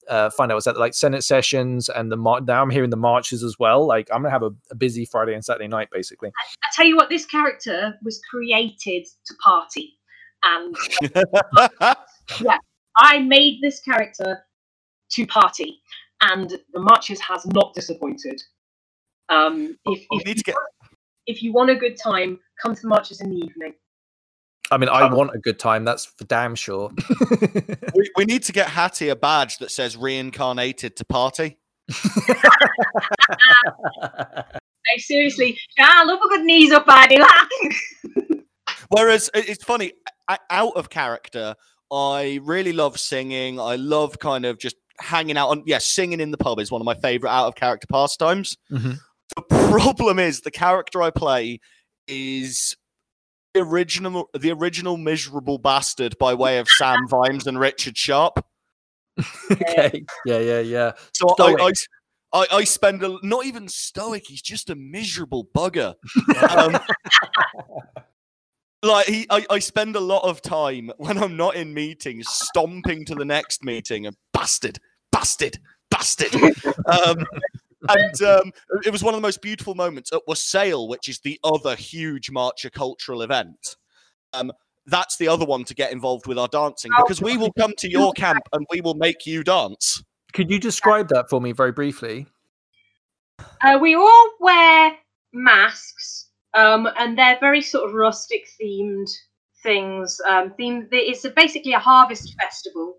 uh, 0.09 0.30
find 0.30 0.52
out 0.52 0.56
what's 0.56 0.66
that 0.66 0.76
like 0.76 0.94
Senate 0.94 1.22
sessions 1.22 1.88
and 1.88 2.12
the 2.12 2.16
mar- 2.16 2.40
now 2.40 2.62
I'm 2.62 2.70
hearing 2.70 2.90
the 2.90 2.96
marches 2.96 3.42
as 3.42 3.59
well. 3.59 3.86
Like 3.86 4.09
I'm 4.12 4.22
gonna 4.22 4.30
have 4.30 4.42
a, 4.42 4.50
a 4.70 4.74
busy 4.74 5.04
Friday 5.04 5.34
and 5.34 5.44
Saturday 5.44 5.68
night 5.68 5.88
basically. 5.90 6.28
I, 6.28 6.54
I, 6.64 6.68
tell 6.74 6.86
you 6.86 6.96
what, 6.96 7.09
this 7.09 7.24
character 7.24 7.94
was 8.02 8.20
created 8.30 9.06
to 9.26 9.34
party, 9.42 9.98
and 10.44 10.76
yeah, 12.40 12.59
I 12.98 13.20
made 13.20 13.60
this 13.62 13.80
character 13.80 14.44
to 15.12 15.26
party 15.26 15.80
and 16.23 16.51
the 16.73 16.81
Marches 16.81 17.20
has 17.20 17.47
not 17.47 17.74
disappointed. 17.74 18.43
Um, 19.28 19.77
if, 19.86 20.07
if, 20.11 20.28
you 20.28 20.35
get... 20.35 20.55
want, 20.55 20.69
if 21.27 21.43
you 21.43 21.53
want 21.53 21.70
a 21.70 21.77
good 21.77 21.97
time, 21.97 22.39
come 22.61 22.74
to 22.74 22.82
the 22.82 22.89
Marches 22.89 23.20
in 23.20 23.31
the 23.31 23.36
evening. 23.36 23.74
I 24.70 24.78
mean, 24.78 24.89
I 24.89 25.03
um, 25.03 25.12
want 25.12 25.35
a 25.35 25.39
good 25.39 25.59
time. 25.59 25.85
That's 25.85 26.07
for 26.07 26.24
damn 26.24 26.55
sure. 26.55 26.90
we, 27.94 28.11
we 28.16 28.24
need 28.24 28.43
to 28.44 28.53
get 28.53 28.69
Hattie 28.69 29.11
a 29.11 29.16
badge 29.16 29.59
that 29.59 29.70
says 29.70 29.97
reincarnated 29.97 30.97
to 30.97 31.05
party. 31.05 31.59
I 34.93 34.97
seriously, 34.99 35.59
I 35.78 36.05
love 36.05 36.20
a 36.24 36.28
good 36.28 36.44
knees 36.44 36.73
up, 36.73 36.86
Addy. 36.89 37.19
Whereas 38.89 39.31
it's 39.35 39.62
funny, 39.62 39.93
out 40.51 40.77
of 40.77 40.90
character, 40.90 41.55
I 41.90 42.40
really 42.43 42.73
love 42.73 42.99
singing. 42.99 43.61
I 43.61 43.77
love 43.77 44.19
kind 44.19 44.47
of 44.47 44.59
just 44.59 44.77
hanging 44.98 45.36
out 45.36 45.48
on. 45.48 45.62
Yeah, 45.66 45.78
singing 45.78 46.20
in 46.20 46.31
the 46.31 46.39
pub 46.39 46.59
is 46.59 46.70
one 46.70 46.81
of 46.81 46.85
my 46.85 46.94
favorite 46.94 47.31
out 47.31 47.48
of 47.48 47.55
character 47.55 47.86
pastimes. 47.90 48.56
Mm-hmm. 48.70 48.93
The 49.36 49.43
problem 49.70 50.19
is 50.19 50.40
the 50.40 50.51
character 50.51 51.02
I 51.02 51.10
play 51.10 51.60
is 52.06 52.77
the 53.55 53.60
original, 53.60 54.28
the 54.35 54.51
original 54.52 54.97
miserable 54.97 55.59
bastard 55.59 56.16
by 56.19 56.35
way 56.35 56.59
of 56.59 56.69
Sam 56.69 57.06
Vimes 57.09 57.47
and 57.47 57.59
Richard 57.59 57.97
Sharpe. 57.97 58.44
okay. 59.51 60.05
Yeah, 60.24 60.39
yeah, 60.39 60.60
yeah. 60.60 60.93
So 61.12 61.35
I, 61.39 61.55
I, 61.60 61.73
I, 62.32 62.47
I 62.52 62.64
spend 62.64 63.02
a 63.02 63.19
not 63.23 63.44
even 63.44 63.69
stoic. 63.69 64.24
He's 64.27 64.43
just 64.43 64.70
a 64.70 64.74
miserable 64.74 65.48
bugger. 65.55 65.94
Um, 66.51 66.78
like 68.82 69.06
he, 69.06 69.26
I, 69.30 69.46
I 69.50 69.59
spend 69.59 69.96
a 69.96 70.00
lot 70.00 70.24
of 70.24 70.42
time 70.42 70.90
when 70.96 71.18
I'm 71.18 71.36
not 71.36 71.56
in 71.56 71.72
meetings 71.72 72.28
stomping 72.28 73.04
to 73.06 73.14
the 73.14 73.24
next 73.24 73.64
meeting 73.64 74.06
and 74.06 74.16
bastard, 74.32 74.78
bastard, 75.10 75.59
bastard. 75.90 76.34
um, 76.86 77.24
and 77.88 78.22
um, 78.22 78.52
it 78.84 78.90
was 78.90 79.02
one 79.02 79.14
of 79.14 79.18
the 79.18 79.26
most 79.26 79.42
beautiful 79.42 79.74
moments 79.74 80.12
at 80.12 80.22
Wassail, 80.26 80.88
which 80.88 81.09
is 81.09 81.18
the 81.20 81.38
other 81.44 81.74
huge 81.76 82.30
Marcher 82.30 82.70
cultural 82.70 83.22
event. 83.22 83.76
Um, 84.32 84.52
that's 84.86 85.16
the 85.16 85.28
other 85.28 85.44
one 85.44 85.64
to 85.64 85.74
get 85.74 85.92
involved 85.92 86.26
with 86.26 86.38
our 86.38 86.48
dancing 86.48 86.90
because 86.96 87.22
we 87.22 87.36
will 87.36 87.52
come 87.52 87.72
to 87.78 87.90
your 87.90 88.12
camp 88.12 88.42
and 88.52 88.66
we 88.70 88.80
will 88.80 88.94
make 88.94 89.26
you 89.26 89.44
dance. 89.44 90.02
Could 90.32 90.50
you 90.50 90.59
describe 90.59 91.09
that 91.09 91.28
for 91.28 91.40
me 91.40 91.52
very 91.52 91.72
briefly? 91.72 92.26
Uh, 93.62 93.78
we 93.80 93.94
all 93.94 94.30
wear 94.40 94.96
masks, 95.32 96.30
um, 96.54 96.88
and 96.98 97.16
they're 97.16 97.38
very 97.40 97.62
sort 97.62 97.88
of 97.88 97.94
rustic 97.94 98.46
themed 98.60 99.10
things. 99.62 100.20
Um, 100.28 100.52
theme, 100.56 100.88
it's 100.90 101.24
a, 101.24 101.30
basically 101.30 101.72
a 101.72 101.78
harvest 101.78 102.34
festival. 102.40 102.96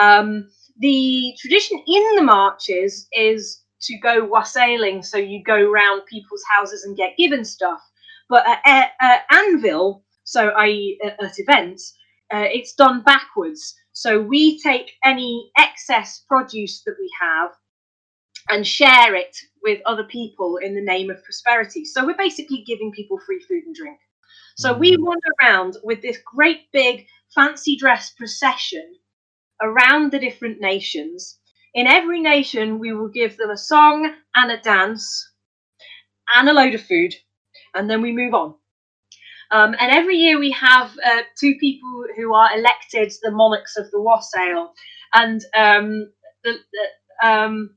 Um, 0.00 0.48
the 0.78 1.34
tradition 1.38 1.82
in 1.86 2.16
the 2.16 2.22
marches 2.22 3.06
is 3.12 3.62
to 3.82 3.98
go 3.98 4.24
wassailing, 4.24 5.02
so 5.02 5.18
you 5.18 5.42
go 5.42 5.62
round 5.62 6.02
people's 6.06 6.42
houses 6.48 6.84
and 6.84 6.96
get 6.96 7.16
given 7.16 7.44
stuff. 7.44 7.80
But 8.28 8.46
at, 8.64 8.92
at 9.00 9.22
Anvil, 9.32 10.04
so 10.24 10.50
i.e. 10.50 10.98
at 11.04 11.38
events, 11.38 11.96
uh, 12.32 12.46
it's 12.50 12.74
done 12.74 13.02
backwards. 13.02 13.74
So 13.92 14.20
we 14.20 14.58
take 14.60 14.92
any 15.04 15.50
excess 15.58 16.24
produce 16.28 16.82
that 16.84 16.94
we 16.98 17.10
have 17.20 17.50
and 18.50 18.66
share 18.66 19.14
it 19.14 19.36
with 19.62 19.80
other 19.86 20.04
people 20.04 20.56
in 20.56 20.74
the 20.74 20.80
name 20.80 21.10
of 21.10 21.22
prosperity. 21.22 21.84
So 21.84 22.04
we're 22.04 22.16
basically 22.16 22.64
giving 22.66 22.92
people 22.92 23.18
free 23.18 23.40
food 23.40 23.64
and 23.64 23.74
drink. 23.74 23.98
So 24.56 24.76
we 24.76 24.96
mm. 24.96 25.02
wander 25.02 25.28
around 25.40 25.76
with 25.82 26.02
this 26.02 26.18
great 26.24 26.70
big 26.72 27.06
fancy 27.34 27.76
dress 27.76 28.10
procession 28.10 28.94
around 29.62 30.10
the 30.10 30.18
different 30.18 30.60
nations. 30.60 31.38
In 31.74 31.86
every 31.86 32.20
nation, 32.20 32.78
we 32.78 32.92
will 32.92 33.08
give 33.08 33.36
them 33.36 33.50
a 33.50 33.56
song 33.56 34.12
and 34.34 34.50
a 34.50 34.60
dance 34.60 35.32
and 36.34 36.48
a 36.48 36.52
load 36.52 36.74
of 36.74 36.82
food, 36.82 37.14
and 37.74 37.88
then 37.88 38.02
we 38.02 38.12
move 38.12 38.34
on. 38.34 38.54
Um, 39.52 39.74
and 39.80 39.90
every 39.90 40.16
year 40.16 40.38
we 40.38 40.50
have 40.52 40.92
uh, 41.04 41.22
two 41.38 41.54
people 41.58 42.04
who 42.16 42.34
are 42.34 42.56
elected 42.56 43.12
the 43.22 43.30
monarchs 43.30 43.76
of 43.76 43.90
the 43.90 44.00
wassail. 44.00 44.72
And 45.12 45.40
um, 45.56 46.12
the, 46.44 46.58
the, 46.72 47.28
um, 47.28 47.70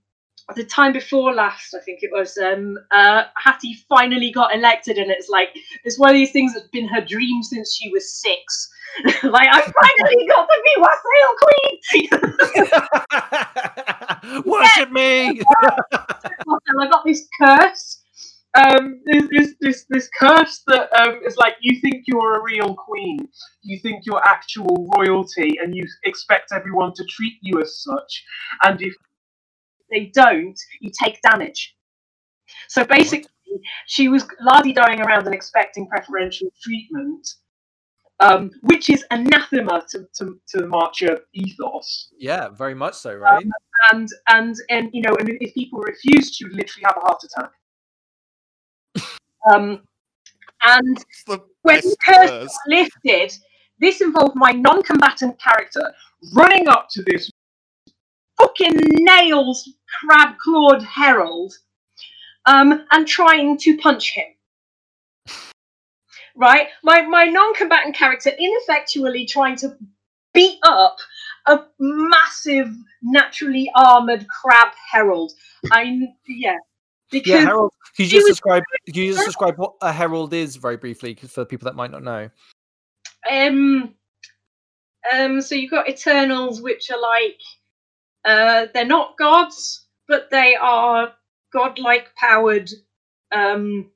the 0.56 0.66
time 0.66 0.94
before 0.94 1.34
last, 1.34 1.74
I 1.74 1.80
think 1.80 2.04
it 2.04 2.12
was, 2.12 2.38
um, 2.38 2.78
uh, 2.92 3.24
Hattie 3.42 3.78
finally 3.88 4.30
got 4.32 4.54
elected, 4.54 4.98
and 4.98 5.10
it's 5.10 5.30
like 5.30 5.56
it's 5.84 5.98
one 5.98 6.10
of 6.10 6.16
these 6.16 6.32
things 6.32 6.54
that's 6.54 6.68
been 6.68 6.88
her 6.88 7.02
dream 7.02 7.42
since 7.44 7.76
she 7.76 7.90
was 7.90 8.22
six. 8.22 8.70
like 9.24 9.48
I 9.52 9.62
finally 9.62 10.28
got 10.28 10.46
to 10.46 10.62
be 10.64 10.76
wassail 10.78 11.36
queen. 11.44 11.80
Worship 14.46 14.92
me. 14.92 15.42
I 16.80 16.88
got 16.90 17.04
this 17.06 17.28
curse 17.40 18.04
um, 18.56 19.02
this, 19.06 19.56
this, 19.60 19.86
this 19.90 20.10
curse 20.20 20.62
that 20.68 20.94
um, 20.94 21.22
is 21.26 21.38
like 21.38 21.56
you 21.62 21.80
think 21.82 22.04
you're 22.06 22.40
a 22.40 22.44
real 22.44 22.76
queen, 22.76 23.18
you 23.64 23.80
think 23.80 24.06
you're 24.06 24.24
actual 24.24 24.88
royalty, 24.96 25.58
and 25.62 25.76
you 25.76 25.84
expect 26.04 26.52
everyone 26.54 26.94
to 26.96 27.04
treat 27.06 27.34
you 27.42 27.62
as 27.62 27.82
such. 27.82 28.24
And 28.64 28.82
if 28.82 28.94
they 29.94 30.12
don't, 30.14 30.60
you 30.82 30.92
take 31.04 31.22
damage. 31.22 31.76
So 32.68 32.84
basically, 32.84 33.30
she 33.88 34.08
was 34.08 34.28
lardy 34.42 34.74
dying 34.74 35.02
around 35.02 35.26
and 35.26 35.36
expecting 35.36 35.88
preferential 35.88 36.50
treatment, 36.62 37.28
um, 38.20 38.52
which 38.62 38.90
is 38.90 39.06
anathema 39.12 39.84
to, 39.92 40.08
to, 40.16 40.40
to 40.50 40.58
the 40.58 40.68
Marcher 40.68 41.20
ethos. 41.34 42.10
Yeah, 42.18 42.50
very 42.50 42.74
much 42.74 42.96
so, 42.96 43.14
right? 43.16 43.44
Um, 43.44 43.52
and 43.92 44.10
and 44.28 44.56
and 44.70 44.90
you 44.94 45.02
know, 45.02 45.16
and 45.20 45.30
if 45.42 45.54
people 45.54 45.80
refused, 45.80 46.36
she 46.36 46.46
would 46.46 46.54
literally 46.54 46.84
have 46.86 46.98
a 46.98 47.02
heart 47.02 47.22
attack. 47.24 47.52
Um, 49.52 49.82
and 50.66 51.06
when 51.64 51.82
the 51.82 51.98
curse 52.06 52.32
was 52.32 52.58
lifted, 52.68 53.34
this 53.80 54.00
involved 54.00 54.36
my 54.36 54.52
non-combatant 54.52 55.38
character 55.42 55.94
running 56.34 56.70
up 56.70 56.88
to 56.92 57.04
this 57.04 57.30
fucking 58.38 58.78
nails 59.00 59.70
crab 60.02 60.38
clawed 60.38 60.84
herald 60.84 61.54
um, 62.46 62.86
and 62.92 63.08
trying 63.08 63.58
to 63.58 63.78
punch 63.78 64.14
him. 64.14 64.26
Right, 66.36 66.68
my 66.84 67.02
my 67.04 67.26
non-combatant 67.26 67.96
character 67.96 68.32
ineffectually 68.38 69.26
trying 69.26 69.56
to 69.58 69.78
beat 70.34 70.58
up 70.64 70.98
a 71.46 71.60
massive, 71.80 72.70
naturally 73.04 73.70
armored 73.76 74.26
crab 74.28 74.70
herald. 74.92 75.32
I 75.72 76.00
yeah, 76.28 76.58
because 77.12 77.30
yeah, 77.30 77.42
Herald. 77.42 77.72
Can 77.96 78.06
you 78.06 78.12
just 78.12 78.28
describe? 78.28 78.64
Can 78.88 78.96
you 78.96 79.14
just 79.14 79.26
describe 79.26 79.58
what 79.58 79.74
a 79.82 79.92
herald 79.92 80.34
is 80.34 80.56
very 80.56 80.78
briefly 80.78 81.16
for 81.16 81.46
people 81.46 81.66
that 81.66 81.76
might 81.76 81.92
not 81.92 82.04
know? 82.04 82.30
Um, 83.30 83.94
um. 85.14 85.42
So 85.42 85.54
you've 85.54 85.72
got 85.72 85.88
Eternals, 85.88 86.62
which 86.62 86.90
are 86.90 87.00
like, 87.00 87.40
uh, 88.26 88.68
they're 88.74 88.86
not 88.86 89.18
gods, 89.18 89.88
but 90.08 90.30
they 90.32 90.56
are 90.56 91.14
godlike 91.52 92.10
powered, 92.16 92.70
um, 93.34 93.92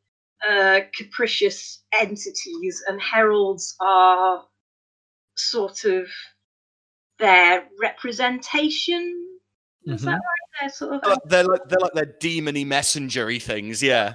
uh, 0.48 0.82
capricious 0.96 1.84
entities, 2.00 2.84
and 2.88 3.02
heralds 3.02 3.76
are 3.80 4.44
sort 5.36 5.86
of 5.86 6.08
their 7.20 7.66
representation. 7.82 9.24
Is 9.86 10.02
mm-hmm. 10.02 10.06
that 10.06 10.12
right? 10.12 10.22
they're 10.62 10.70
sort 10.70 10.94
of 10.94 11.20
they're 11.26 11.44
like 11.46 11.62
they're 11.68 11.80
like 11.80 11.94
their 11.94 12.16
demony 12.20 12.66
messengery 12.66 13.42
things, 13.42 13.82
yeah. 13.82 14.14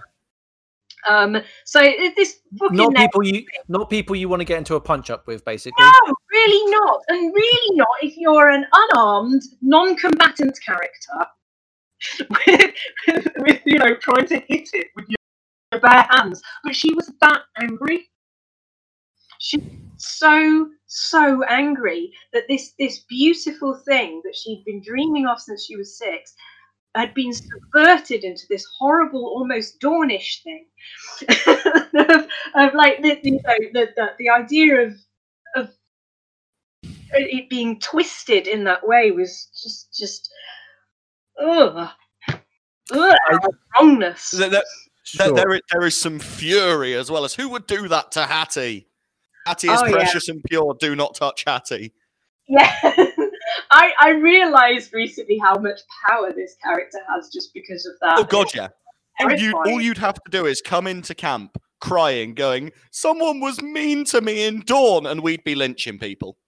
Um, 1.08 1.38
so 1.64 1.80
this 1.80 2.40
not 2.52 2.94
people 2.94 3.24
you 3.24 3.44
not 3.68 3.90
people 3.90 4.14
you 4.14 4.28
want 4.28 4.40
to 4.40 4.44
get 4.44 4.58
into 4.58 4.76
a 4.76 4.80
punch 4.80 5.10
up 5.10 5.26
with, 5.26 5.44
basically. 5.44 5.84
No, 5.84 6.14
really 6.46 6.70
not, 6.70 7.00
and 7.08 7.32
really 7.32 7.76
not 7.76 7.88
if 8.02 8.16
you're 8.16 8.50
an 8.50 8.66
unarmed, 8.72 9.42
non-combatant 9.60 10.58
character 10.64 11.26
with, 12.46 13.26
with 13.38 13.60
you 13.64 13.78
know 13.78 13.94
trying 13.96 14.26
to 14.26 14.36
hit 14.48 14.68
it 14.72 14.88
with 14.96 15.06
your 15.08 15.80
bare 15.80 16.06
hands. 16.10 16.42
But 16.64 16.76
she 16.76 16.92
was 16.94 17.10
that 17.20 17.42
angry. 17.58 18.08
She 19.38 19.62
so 19.96 20.68
so 20.86 21.42
angry 21.44 22.12
that 22.32 22.44
this 22.48 22.74
this 22.78 23.00
beautiful 23.08 23.80
thing 23.86 24.20
that 24.24 24.36
she'd 24.36 24.64
been 24.64 24.82
dreaming 24.82 25.26
of 25.26 25.40
since 25.40 25.64
she 25.64 25.76
was 25.76 25.98
six 25.98 26.34
had 26.94 27.14
been 27.14 27.32
subverted 27.32 28.22
into 28.22 28.44
this 28.50 28.66
horrible, 28.78 29.24
almost 29.24 29.80
Dawnish 29.80 30.42
thing 30.42 30.66
of, 31.94 32.26
of, 32.54 32.74
like 32.74 33.00
the, 33.00 33.18
you 33.22 33.32
know, 33.32 33.54
the, 33.72 33.88
the, 33.96 34.08
the 34.18 34.28
idea 34.28 34.86
of 34.86 34.94
it 37.14 37.50
being 37.50 37.78
twisted 37.80 38.46
in 38.46 38.64
that 38.64 38.86
way 38.86 39.10
was 39.10 39.48
just 39.62 39.94
just 39.94 40.30
ugh, 41.40 41.88
ugh 42.92 43.16
wrongness. 43.78 44.30
There, 44.30 44.48
there, 44.48 44.62
sure. 45.04 45.32
there, 45.34 45.60
there 45.72 45.86
is 45.86 45.96
some 45.96 46.18
fury 46.18 46.94
as 46.94 47.10
well 47.10 47.24
as 47.24 47.34
who 47.34 47.48
would 47.50 47.66
do 47.66 47.88
that 47.88 48.12
to 48.12 48.26
Hattie. 48.26 48.86
Hattie 49.46 49.68
is 49.68 49.80
oh, 49.82 49.90
precious 49.90 50.28
yeah. 50.28 50.34
and 50.34 50.44
pure. 50.44 50.76
Do 50.78 50.94
not 50.94 51.14
touch 51.14 51.44
Hattie. 51.46 51.92
Yeah. 52.48 52.74
I, 53.70 53.92
I 54.00 54.10
realized 54.10 54.92
recently 54.92 55.38
how 55.38 55.58
much 55.58 55.80
power 56.06 56.32
this 56.32 56.56
character 56.62 56.98
has 57.14 57.28
just 57.32 57.52
because 57.54 57.86
of 57.86 57.94
that. 58.00 58.18
Oh 58.18 58.24
god, 58.24 58.54
yeah. 58.54 58.68
All, 59.20 59.32
you, 59.32 59.52
all 59.52 59.80
you'd 59.80 59.98
have 59.98 60.14
to 60.14 60.30
do 60.30 60.46
is 60.46 60.60
come 60.60 60.86
into 60.86 61.14
camp 61.14 61.58
crying, 61.80 62.34
going, 62.34 62.72
"Someone 62.90 63.40
was 63.40 63.60
mean 63.60 64.04
to 64.06 64.20
me 64.20 64.44
in 64.44 64.60
Dawn," 64.60 65.06
and 65.06 65.22
we'd 65.22 65.44
be 65.44 65.54
lynching 65.54 65.98
people. 65.98 66.38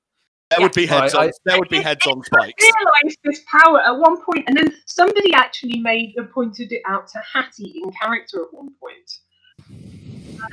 There 0.51 0.61
yeah. 0.61 0.67
would 0.67 0.75
be 0.75 0.87
heads 0.87 1.15
on. 1.15 1.31
there 1.45 1.59
would 1.59 1.69
be 1.69 1.81
heads 1.81 2.07
on 2.07 2.23
spikes. 2.23 2.63
I 2.63 2.73
realised 2.79 3.19
this 3.25 3.43
power 3.51 3.81
at 3.81 3.99
one 3.99 4.23
point, 4.23 4.45
and 4.47 4.57
then 4.57 4.75
somebody 4.87 5.33
actually 5.33 5.81
made 5.81 6.15
and 6.17 6.31
pointed 6.31 6.71
it 6.71 6.83
out 6.87 7.09
to 7.09 7.19
Hattie 7.33 7.81
in 7.83 7.91
character 8.01 8.43
at 8.43 8.53
one 8.53 8.69
point. 8.81 9.11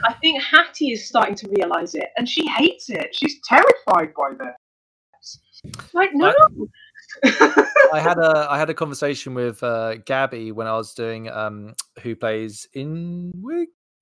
I 0.05 0.13
think 0.13 0.41
Hattie 0.41 0.91
is 0.91 1.07
starting 1.07 1.35
to 1.35 1.49
realize 1.57 1.93
it, 1.95 2.09
and 2.17 2.27
she 2.27 2.47
hates 2.47 2.89
it. 2.89 3.13
She's 3.13 3.39
terrified 3.47 4.13
by 4.13 4.31
this. 4.39 5.39
Like 5.93 6.11
no. 6.13 6.33
I 7.23 7.99
had 7.99 8.17
a 8.17 8.47
I 8.49 8.57
had 8.57 8.69
a 8.69 8.73
conversation 8.73 9.33
with 9.33 9.61
uh, 9.61 9.95
Gabby 9.97 10.51
when 10.51 10.67
I 10.67 10.73
was 10.73 10.93
doing 10.93 11.29
um, 11.29 11.73
who 12.01 12.15
plays 12.15 12.67
in 12.73 13.31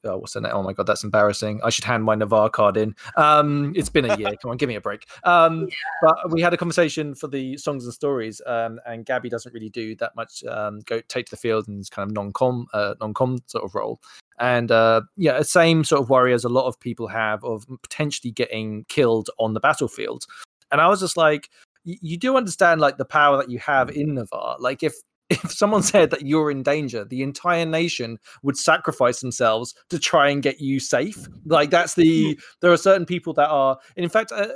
Oh, 0.06 0.18
what's 0.18 0.34
the 0.34 0.42
name? 0.42 0.52
Oh 0.54 0.64
my 0.64 0.74
god, 0.74 0.88
that's 0.88 1.04
embarrassing. 1.04 1.60
I 1.64 1.70
should 1.70 1.84
hand 1.84 2.04
my 2.06 2.16
Navarr 2.16 2.50
card 2.50 2.78
in. 2.78 2.96
Um, 3.18 3.74
it's 3.76 3.90
been 3.90 4.10
a 4.10 4.16
year. 4.18 4.32
Come 4.42 4.52
on, 4.52 4.58
give 4.58 4.70
me 4.70 4.76
a 4.76 4.82
break. 4.82 5.06
Um, 5.26 5.62
yeah. 5.70 5.76
but 6.02 6.32
we 6.32 6.42
had 6.42 6.54
a 6.54 6.58
conversation 6.58 7.16
for 7.16 7.28
the 7.28 7.58
songs 7.58 7.84
and 7.84 7.94
stories, 7.94 8.42
um, 8.46 8.80
and 8.86 9.06
Gabby 9.06 9.30
doesn't 9.30 9.54
really 9.54 9.70
do 9.70 9.96
that 9.98 10.16
much. 10.16 10.44
Um, 10.46 10.80
go 10.86 11.02
take 11.10 11.26
to 11.28 11.32
the 11.32 11.38
field 11.38 11.68
and 11.68 11.90
kind 11.92 12.10
of 12.10 12.16
non-com, 12.16 12.68
uh, 12.74 12.96
non-com 13.02 13.40
sort 13.48 13.66
of 13.66 13.76
role. 13.76 14.00
And 14.40 14.72
uh, 14.72 15.02
yeah, 15.18 15.42
same 15.42 15.84
sort 15.84 16.02
of 16.02 16.10
worry 16.10 16.34
as 16.34 16.46
a 16.46 16.50
lot 16.50 16.68
of 16.68 16.80
people 16.80 17.08
have 17.10 17.44
of 17.44 17.66
potentially 17.82 18.32
getting 18.32 18.86
killed 18.88 19.30
on 19.38 19.54
the 19.54 19.60
battlefield. 19.60 20.26
And 20.72 20.80
I 20.80 20.88
was 20.88 21.02
just 21.02 21.18
like, 21.18 21.50
you 21.84 22.18
do 22.18 22.38
understand 22.38 22.80
like 22.80 22.98
the 22.98 23.06
power 23.06 23.38
that 23.38 23.50
you 23.50 23.60
have 23.60 23.90
in 23.90 24.14
Navarr. 24.14 24.58
Like 24.60 24.84
if 24.84 24.94
if 25.30 25.52
someone 25.52 25.84
said 25.84 26.10
that 26.12 26.26
you're 26.26 26.50
in 26.52 26.64
danger, 26.64 27.06
the 27.06 27.22
entire 27.22 27.66
nation 27.66 28.18
would 28.44 28.58
sacrifice 28.58 29.22
themselves 29.22 29.76
to 29.90 30.00
try 30.00 30.30
and 30.30 30.42
get 30.42 30.60
you 30.60 30.80
safe. 30.80 31.28
Like 31.46 31.70
that's 31.70 31.96
the 31.96 32.34
hmm. 32.34 32.40
there 32.62 32.72
are 32.72 32.78
certain 32.78 33.06
people 33.06 33.34
that 33.34 33.50
are. 33.50 33.78
And 33.96 34.04
in 34.04 34.10
fact, 34.10 34.32
uh, 34.32 34.48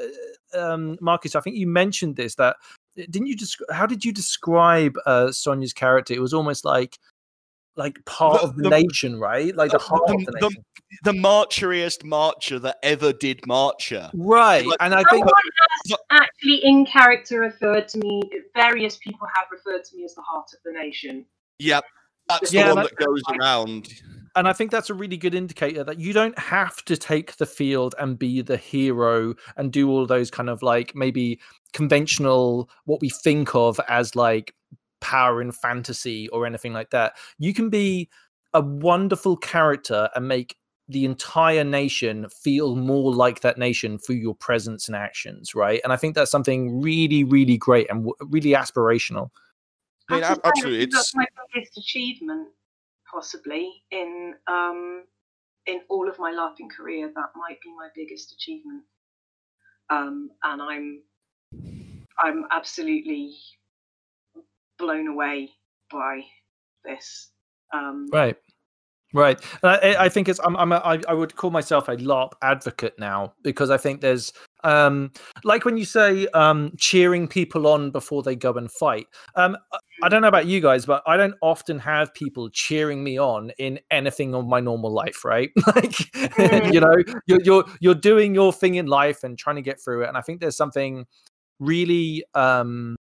uh, 0.53 0.59
um, 0.59 0.97
Marcus, 0.99 1.35
I 1.35 1.41
think 1.41 1.57
you 1.57 1.67
mentioned 1.67 2.15
this. 2.15 2.35
That 2.35 2.57
didn't 2.95 3.27
you 3.27 3.35
just? 3.35 3.57
How 3.71 3.85
did 3.85 4.03
you 4.03 4.11
describe 4.11 4.97
uh, 5.05 5.31
Sonya's 5.31 5.73
character? 5.73 6.13
It 6.13 6.21
was 6.21 6.33
almost 6.33 6.65
like 6.65 6.99
like 7.75 8.03
part 8.05 8.41
the, 8.41 8.47
of 8.47 8.55
the, 8.55 8.63
the, 8.63 8.69
nation, 8.69 9.19
right? 9.19 9.55
Like 9.55 9.71
the, 9.71 9.77
the 9.77 9.83
heart 9.83 10.09
of 10.09 10.25
the 10.25 10.31
nation. 10.31 10.63
The, 11.03 11.11
the 11.11 11.17
marcheriest 11.17 12.03
marcher 12.03 12.59
that 12.59 12.77
ever 12.83 13.13
did 13.13 13.45
marcher. 13.47 14.09
Right. 14.13 14.65
Like, 14.65 14.77
and 14.79 14.93
I 14.93 15.03
think 15.09 15.25
has 15.25 15.97
actually 16.11 16.63
in 16.63 16.85
character 16.85 17.39
referred 17.39 17.87
to 17.89 17.97
me, 17.99 18.21
various 18.55 18.97
people 18.97 19.27
have 19.35 19.45
referred 19.51 19.83
to 19.85 19.97
me 19.97 20.05
as 20.05 20.13
the 20.13 20.21
heart 20.21 20.47
of 20.53 20.59
the 20.63 20.71
nation. 20.71 21.25
Yep. 21.59 21.83
That's 22.29 22.53
yeah, 22.53 22.69
the 22.69 22.75
one 22.75 22.83
that 22.83 22.95
goes 22.95 23.21
around. 23.37 23.89
And 24.35 24.47
I 24.47 24.53
think 24.53 24.71
that's 24.71 24.89
a 24.89 24.93
really 24.93 25.17
good 25.17 25.35
indicator 25.35 25.83
that 25.83 25.99
you 25.99 26.11
don't 26.11 26.37
have 26.39 26.83
to 26.85 26.97
take 26.97 27.35
the 27.35 27.45
field 27.45 27.93
and 27.99 28.17
be 28.17 28.41
the 28.41 28.57
hero 28.57 29.35
and 29.57 29.71
do 29.71 29.89
all 29.89 30.07
those 30.07 30.31
kind 30.31 30.49
of 30.49 30.63
like 30.63 30.95
maybe 30.95 31.39
conventional 31.73 32.69
what 32.85 33.01
we 33.01 33.09
think 33.09 33.53
of 33.53 33.79
as 33.89 34.15
like 34.15 34.55
power 35.03 35.41
in 35.41 35.51
fantasy 35.51 36.29
or 36.29 36.45
anything 36.47 36.73
like 36.73 36.89
that. 36.91 37.13
You 37.37 37.53
can 37.53 37.69
be 37.69 38.09
a 38.53 38.61
wonderful 38.61 39.35
character 39.35 40.09
and 40.15 40.27
make 40.27 40.55
the 40.87 41.05
entire 41.05 41.63
nation 41.63 42.27
feel 42.29 42.75
more 42.75 43.13
like 43.13 43.41
that 43.41 43.57
nation 43.57 43.97
through 43.97 44.15
your 44.15 44.35
presence 44.35 44.87
and 44.87 44.95
actions, 44.95 45.53
right? 45.53 45.81
And 45.83 45.91
I 45.91 45.97
think 45.97 46.15
that's 46.15 46.31
something 46.31 46.81
really, 46.81 47.23
really 47.23 47.57
great 47.57 47.89
and 47.89 48.05
w- 48.05 48.15
really 48.21 48.51
aspirational. 48.51 49.29
I 50.09 50.15
mean, 50.15 50.23
absolutely, 50.23 50.85
that's 50.85 51.15
my 51.15 51.25
biggest 51.53 51.77
achievement, 51.77 52.49
possibly 53.09 53.71
in 53.91 54.33
um, 54.47 55.03
in 55.65 55.81
all 55.89 56.09
of 56.09 56.19
my 56.19 56.31
LARPing 56.31 56.69
career. 56.75 57.11
That 57.15 57.29
might 57.35 57.59
be 57.61 57.73
my 57.75 57.87
biggest 57.95 58.33
achievement, 58.33 58.83
um, 59.89 60.29
and 60.43 60.61
I'm 60.61 61.01
I'm 62.19 62.45
absolutely 62.51 63.33
blown 64.83 65.07
away 65.07 65.49
by 65.91 66.21
this. 66.85 67.31
Um, 67.73 68.07
right. 68.11 68.37
Right, 69.15 69.39
I, 69.61 69.95
I, 69.99 70.09
think 70.09 70.27
it's. 70.27 70.39
I'm. 70.43 70.57
I'm 70.57 70.71
a, 70.71 70.77
I, 70.77 70.99
I 71.07 71.13
would 71.13 71.35
call 71.35 71.51
myself 71.51 71.87
a 71.87 71.95
LARP 71.97 72.31
advocate 72.41 72.95
now 72.97 73.35
because 73.43 73.69
I 73.69 73.77
think 73.77 74.01
there's, 74.01 74.33
um, 74.63 75.11
like 75.43 75.65
when 75.65 75.77
you 75.77 75.85
say 75.85 76.25
um, 76.33 76.71
cheering 76.79 77.27
people 77.27 77.67
on 77.67 77.91
before 77.91 78.23
they 78.23 78.35
go 78.35 78.53
and 78.53 78.71
fight. 78.71 79.05
Um, 79.35 79.55
I 80.01 80.09
don't 80.09 80.23
know 80.23 80.29
about 80.29 80.47
you 80.47 80.61
guys, 80.61 80.87
but 80.87 81.03
I 81.05 81.15
don't 81.15 81.35
often 81.43 81.77
have 81.77 82.11
people 82.15 82.49
cheering 82.49 83.03
me 83.03 83.19
on 83.19 83.51
in 83.59 83.79
anything 83.91 84.33
of 84.33 84.47
my 84.47 84.59
normal 84.59 84.91
life. 84.91 85.23
Right, 85.23 85.51
like 85.75 85.99
you 86.73 86.79
know, 86.79 86.95
you're 87.27 87.41
you're 87.43 87.65
you're 87.81 87.93
doing 87.93 88.33
your 88.33 88.51
thing 88.51 88.75
in 88.75 88.87
life 88.87 89.23
and 89.23 89.37
trying 89.37 89.57
to 89.57 89.61
get 89.61 89.79
through 89.79 90.05
it. 90.05 90.07
And 90.07 90.17
I 90.17 90.21
think 90.21 90.41
there's 90.41 90.57
something 90.57 91.05
really 91.59 92.25
um 92.33 92.95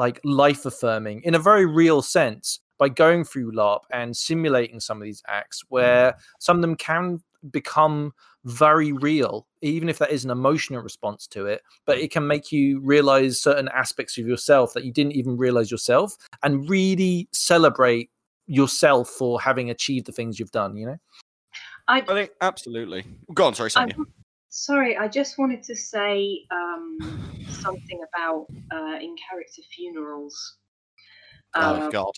like 0.00 0.18
life 0.24 0.64
affirming 0.64 1.22
in 1.22 1.34
a 1.34 1.38
very 1.38 1.66
real 1.66 2.00
sense 2.02 2.58
by 2.78 2.88
going 2.88 3.22
through 3.22 3.52
LARP 3.52 3.80
and 3.92 4.16
simulating 4.16 4.80
some 4.80 4.96
of 4.96 5.04
these 5.04 5.22
acts 5.28 5.62
where 5.68 6.12
mm. 6.12 6.14
some 6.40 6.56
of 6.56 6.62
them 6.62 6.74
can 6.74 7.20
become 7.50 8.12
very 8.44 8.92
real, 8.92 9.46
even 9.60 9.90
if 9.90 9.98
that 9.98 10.10
is 10.10 10.24
an 10.24 10.30
emotional 10.30 10.82
response 10.82 11.26
to 11.26 11.44
it. 11.44 11.60
But 11.84 11.98
mm. 11.98 12.04
it 12.04 12.10
can 12.10 12.26
make 12.26 12.50
you 12.50 12.80
realize 12.80 13.40
certain 13.40 13.68
aspects 13.68 14.16
of 14.16 14.26
yourself 14.26 14.72
that 14.72 14.84
you 14.84 14.92
didn't 14.92 15.12
even 15.12 15.36
realize 15.36 15.70
yourself 15.70 16.16
and 16.42 16.68
really 16.68 17.28
celebrate 17.32 18.10
yourself 18.46 19.10
for 19.10 19.38
having 19.38 19.68
achieved 19.68 20.06
the 20.06 20.12
things 20.12 20.40
you've 20.40 20.50
done, 20.50 20.76
you 20.76 20.86
know? 20.86 20.96
I, 21.86 21.98
I 21.98 22.14
think 22.14 22.30
absolutely. 22.40 23.04
Go 23.34 23.44
on, 23.44 23.54
sorry, 23.54 23.70
Sonya. 23.70 23.94
Sorry, 24.50 24.96
I 24.96 25.06
just 25.08 25.38
wanted 25.38 25.62
to 25.62 25.76
say 25.76 26.40
um, 26.50 26.98
something 27.48 28.00
about 28.12 28.46
uh, 28.72 28.98
in 29.00 29.14
character 29.28 29.62
funerals. 29.74 30.56
oh 31.54 31.84
um, 31.84 31.90
God! 31.90 32.12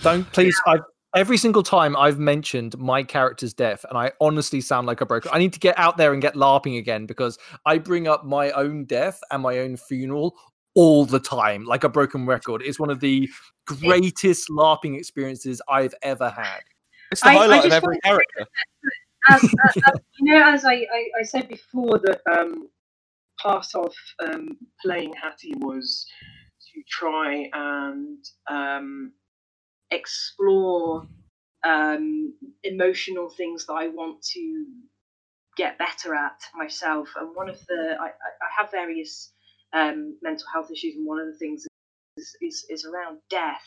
Don't 0.00 0.32
please. 0.32 0.56
Yeah. 0.66 0.74
I've 0.74 0.80
every 1.16 1.36
single 1.36 1.62
time 1.64 1.96
I've 1.96 2.18
mentioned 2.18 2.78
my 2.78 3.02
character's 3.02 3.52
death, 3.52 3.84
and 3.88 3.98
I 3.98 4.12
honestly 4.20 4.60
sound 4.60 4.86
like 4.86 5.00
a 5.00 5.06
broken. 5.06 5.30
I 5.34 5.38
need 5.38 5.52
to 5.52 5.58
get 5.58 5.78
out 5.78 5.96
there 5.96 6.12
and 6.12 6.22
get 6.22 6.34
larping 6.34 6.78
again 6.78 7.06
because 7.06 7.38
I 7.66 7.78
bring 7.78 8.06
up 8.06 8.24
my 8.24 8.50
own 8.52 8.84
death 8.84 9.20
and 9.30 9.42
my 9.42 9.58
own 9.58 9.76
funeral 9.76 10.36
all 10.74 11.04
the 11.04 11.20
time, 11.20 11.64
like 11.64 11.82
a 11.82 11.88
broken 11.88 12.24
record. 12.24 12.62
It's 12.64 12.78
one 12.78 12.90
of 12.90 13.00
the 13.00 13.28
greatest 13.66 14.48
larping 14.48 14.96
experiences 14.96 15.60
I've 15.68 15.94
ever 16.02 16.30
had. 16.30 16.60
It's 17.10 17.22
the 17.22 17.30
highlight 17.30 17.64
of 17.64 17.72
every 17.72 17.98
character 18.00 18.46
as, 19.30 19.42
as, 19.42 19.76
as, 19.76 20.00
you 20.18 20.32
know, 20.32 20.52
as 20.52 20.64
I, 20.64 20.74
I, 20.74 21.08
I 21.20 21.22
said 21.22 21.48
before, 21.48 21.98
that 21.98 22.20
um, 22.30 22.68
part 23.40 23.66
of 23.74 23.94
um, 24.26 24.56
playing 24.82 25.12
Hattie 25.14 25.54
was 25.56 26.06
to 26.74 26.82
try 26.88 27.48
and 27.52 28.18
um, 28.50 29.12
explore 29.90 31.06
um, 31.64 32.34
emotional 32.62 33.30
things 33.30 33.66
that 33.66 33.74
I 33.74 33.88
want 33.88 34.22
to 34.34 34.66
get 35.56 35.78
better 35.78 36.14
at 36.14 36.38
myself. 36.54 37.08
And 37.16 37.34
one 37.34 37.48
of 37.48 37.58
the, 37.66 37.96
I, 38.00 38.06
I 38.06 38.48
have 38.58 38.70
various 38.70 39.32
um, 39.72 40.16
mental 40.22 40.46
health 40.52 40.70
issues, 40.70 40.94
and 40.96 41.06
one 41.06 41.18
of 41.20 41.26
the 41.26 41.38
things 41.38 41.66
is, 42.16 42.36
is, 42.40 42.66
is 42.70 42.84
around 42.84 43.18
death 43.28 43.66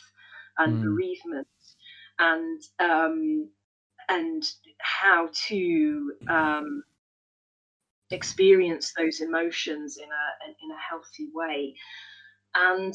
and 0.58 0.78
mm. 0.78 0.84
bereavement. 0.84 1.48
And 2.20 2.62
um, 2.80 3.50
and 4.12 4.44
how 4.80 5.30
to 5.48 6.14
um, 6.30 6.84
experience 8.10 8.94
those 8.98 9.22
emotions 9.22 9.98
in 9.98 10.10
a 10.10 10.50
in 10.64 10.72
a 10.72 10.80
healthy 10.90 11.30
way. 11.34 11.76
And 12.54 12.94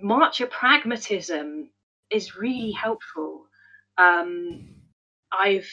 marcher 0.00 0.46
pragmatism 0.46 1.68
is 2.10 2.36
really 2.36 2.72
helpful. 2.72 3.46
Um, 3.98 4.74
I've 5.30 5.68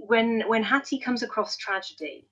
when 0.00 0.42
when 0.48 0.64
Hattie 0.64 0.98
comes 0.98 1.22
across 1.22 1.56
tragedy, 1.56 2.28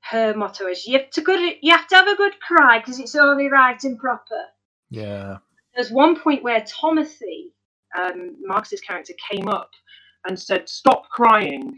her 0.00 0.32
motto 0.34 0.66
is 0.66 0.86
you 0.86 0.98
have 0.98 1.10
to 1.10 1.20
good 1.20 1.56
you 1.60 1.76
have 1.76 1.88
to 1.88 1.96
have 1.96 2.08
a 2.08 2.16
good 2.16 2.40
cry 2.40 2.78
because 2.78 2.98
it's 2.98 3.14
only 3.14 3.48
right 3.48 3.82
and 3.84 3.98
proper. 3.98 4.44
Yeah. 4.88 5.38
There's 5.74 5.90
one 5.90 6.18
point 6.18 6.42
where 6.42 6.62
Tomothy 6.62 7.52
um, 7.98 8.36
Marcus's 8.42 8.80
character 8.80 9.14
came 9.30 9.48
up 9.48 9.70
and 10.26 10.38
said, 10.38 10.68
"Stop 10.68 11.08
crying," 11.10 11.76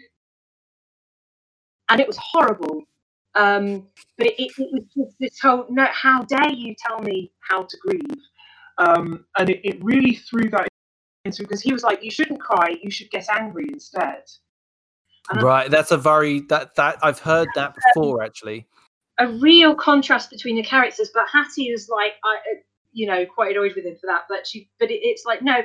and 1.88 2.00
it 2.00 2.06
was 2.06 2.18
horrible. 2.18 2.82
Um, 3.36 3.86
but 4.18 4.26
it, 4.26 4.34
it, 4.38 4.52
it, 4.58 4.70
was 4.72 4.84
just 4.96 5.16
this 5.20 5.38
whole, 5.40 5.66
"No, 5.68 5.86
how 5.92 6.22
dare 6.22 6.52
you 6.52 6.74
tell 6.78 7.00
me 7.00 7.32
how 7.48 7.62
to 7.62 7.76
grieve?" 7.78 8.22
Um, 8.78 9.26
and 9.38 9.50
it, 9.50 9.60
it 9.64 9.84
really 9.84 10.14
threw 10.14 10.48
that 10.50 10.68
into 11.24 11.42
because 11.42 11.60
he 11.60 11.72
was 11.72 11.82
like, 11.82 12.02
"You 12.02 12.10
shouldn't 12.10 12.40
cry. 12.40 12.76
You 12.82 12.90
should 12.90 13.10
get 13.10 13.28
angry 13.28 13.66
instead." 13.72 14.24
And 15.30 15.42
right, 15.42 15.70
that's 15.70 15.90
a 15.90 15.96
very 15.96 16.40
that 16.48 16.74
that 16.76 16.98
I've 17.02 17.20
heard 17.20 17.48
that 17.54 17.74
before 17.74 18.22
actually. 18.22 18.66
A 19.18 19.28
real 19.28 19.74
contrast 19.74 20.30
between 20.30 20.56
the 20.56 20.62
characters, 20.62 21.10
but 21.12 21.24
Hattie 21.30 21.68
is 21.68 21.90
like, 21.90 22.14
I, 22.24 22.38
you 22.92 23.06
know, 23.06 23.26
quite 23.26 23.52
annoyed 23.54 23.74
with 23.76 23.84
him 23.84 23.94
for 24.00 24.06
that. 24.06 24.22
But 24.30 24.46
she, 24.46 24.70
but 24.80 24.88
it's 24.90 25.26
like, 25.26 25.42
no, 25.42 25.58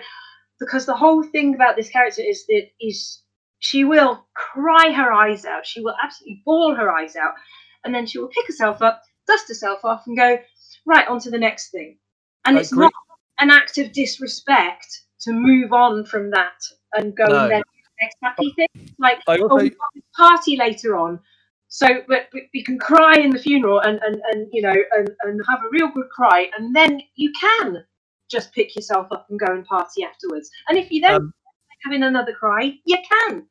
because 0.59 0.85
the 0.85 0.95
whole 0.95 1.23
thing 1.23 1.55
about 1.55 1.75
this 1.75 1.89
character 1.89 2.21
is 2.21 2.45
that 2.47 2.67
is 2.79 3.21
she 3.59 3.83
will 3.83 4.27
cry 4.35 4.91
her 4.91 5.11
eyes 5.11 5.45
out. 5.45 5.65
She 5.65 5.81
will 5.81 5.95
absolutely 6.03 6.41
bawl 6.45 6.75
her 6.75 6.91
eyes 6.91 7.15
out, 7.15 7.33
and 7.83 7.93
then 7.93 8.05
she 8.05 8.19
will 8.19 8.29
pick 8.29 8.47
herself 8.47 8.81
up, 8.81 9.01
dust 9.27 9.47
herself 9.47 9.83
off, 9.83 10.03
and 10.07 10.17
go 10.17 10.37
right 10.85 11.07
on 11.07 11.19
to 11.19 11.29
the 11.29 11.37
next 11.37 11.71
thing. 11.71 11.97
And 12.45 12.57
I 12.57 12.61
it's 12.61 12.71
agree. 12.71 12.83
not 12.85 12.93
an 13.39 13.51
act 13.51 13.77
of 13.77 13.91
disrespect 13.91 15.01
to 15.21 15.33
move 15.33 15.73
on 15.73 16.05
from 16.05 16.29
that 16.31 16.61
and 16.93 17.15
go 17.15 17.25
no. 17.25 17.43
and 17.43 17.51
then 17.51 17.61
next 18.01 18.17
happy 18.21 18.53
thing. 18.55 18.67
Like, 18.99 19.19
also, 19.27 19.47
oh, 19.49 19.69
party 20.15 20.57
later 20.57 20.97
on. 20.97 21.19
So, 21.67 21.87
but, 22.07 22.27
but 22.31 22.43
you 22.53 22.63
can 22.63 22.77
cry 22.77 23.15
in 23.15 23.31
the 23.31 23.39
funeral 23.39 23.79
and, 23.79 23.99
and, 24.05 24.21
and 24.31 24.47
you 24.53 24.61
know 24.61 24.75
and, 24.95 25.09
and 25.23 25.41
have 25.49 25.59
a 25.59 25.69
real 25.71 25.89
good 25.93 26.09
cry, 26.09 26.49
and 26.57 26.75
then 26.75 27.01
you 27.15 27.31
can 27.39 27.83
just 28.35 28.53
pick 28.53 28.75
yourself 28.75 29.07
up 29.11 29.25
and 29.29 29.39
go 29.39 29.47
and 29.47 29.65
party 29.65 30.03
afterwards. 30.03 30.49
And 30.67 30.77
if 30.77 30.91
you 30.91 31.01
then 31.01 31.15
um, 31.15 31.33
having 31.83 32.03
another 32.03 32.33
cry, 32.33 32.73
you 32.85 32.97
can. 33.09 33.45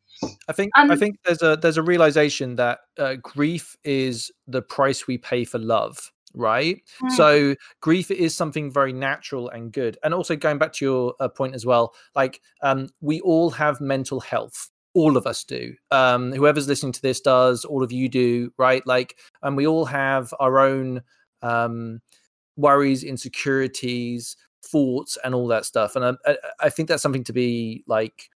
I 0.48 0.52
think 0.52 0.70
um, 0.76 0.90
I 0.90 0.96
think 0.96 1.16
there's 1.24 1.42
a 1.42 1.56
there's 1.60 1.76
a 1.76 1.82
realization 1.82 2.56
that 2.56 2.80
uh, 2.98 3.16
grief 3.20 3.76
is 3.84 4.30
the 4.46 4.62
price 4.62 5.06
we 5.06 5.18
pay 5.18 5.44
for 5.44 5.58
love 5.58 6.12
right 6.36 6.82
mm. 7.00 7.12
so 7.12 7.54
grief 7.80 8.10
is 8.10 8.36
something 8.36 8.68
very 8.70 8.92
natural 8.92 9.48
and 9.50 9.72
good 9.72 9.96
and 10.02 10.12
also 10.12 10.34
going 10.34 10.58
back 10.58 10.72
to 10.72 10.84
your 10.84 11.14
uh, 11.20 11.28
point 11.28 11.54
as 11.54 11.64
well 11.64 11.94
like 12.16 12.40
um 12.62 12.88
we 13.00 13.20
all 13.20 13.50
have 13.50 13.80
mental 13.80 14.18
health 14.18 14.68
all 14.94 15.16
of 15.16 15.28
us 15.28 15.44
do 15.44 15.72
um 15.92 16.32
whoever's 16.32 16.66
listening 16.66 16.90
to 16.90 17.00
this 17.02 17.20
does 17.20 17.64
all 17.64 17.84
of 17.84 17.92
you 17.92 18.08
do 18.08 18.50
right 18.58 18.84
like 18.84 19.16
and 19.42 19.56
we 19.56 19.64
all 19.64 19.84
have 19.84 20.34
our 20.40 20.58
own 20.58 21.00
um 21.42 22.00
worries 22.56 23.04
insecurities 23.04 24.36
thoughts 24.70 25.18
and 25.24 25.34
all 25.34 25.46
that 25.48 25.64
stuff 25.64 25.96
and 25.96 26.18
I, 26.26 26.36
I 26.60 26.70
think 26.70 26.88
that's 26.88 27.02
something 27.02 27.24
to 27.24 27.32
be 27.32 27.84
like 27.86 28.30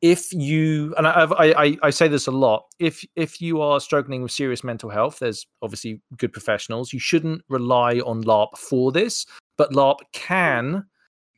if 0.00 0.32
you 0.32 0.94
and 0.96 1.06
I, 1.06 1.26
I, 1.38 1.76
I 1.82 1.90
say 1.90 2.08
this 2.08 2.26
a 2.26 2.32
lot 2.32 2.64
if 2.78 3.04
if 3.14 3.40
you 3.40 3.60
are 3.60 3.78
struggling 3.80 4.22
with 4.22 4.32
serious 4.32 4.64
mental 4.64 4.88
health 4.88 5.18
there's 5.18 5.46
obviously 5.60 6.00
good 6.16 6.32
professionals 6.32 6.92
you 6.92 6.98
shouldn't 6.98 7.42
rely 7.48 7.98
on 7.98 8.24
larp 8.24 8.56
for 8.56 8.90
this 8.90 9.26
but 9.58 9.72
larp 9.72 9.98
can 10.12 10.86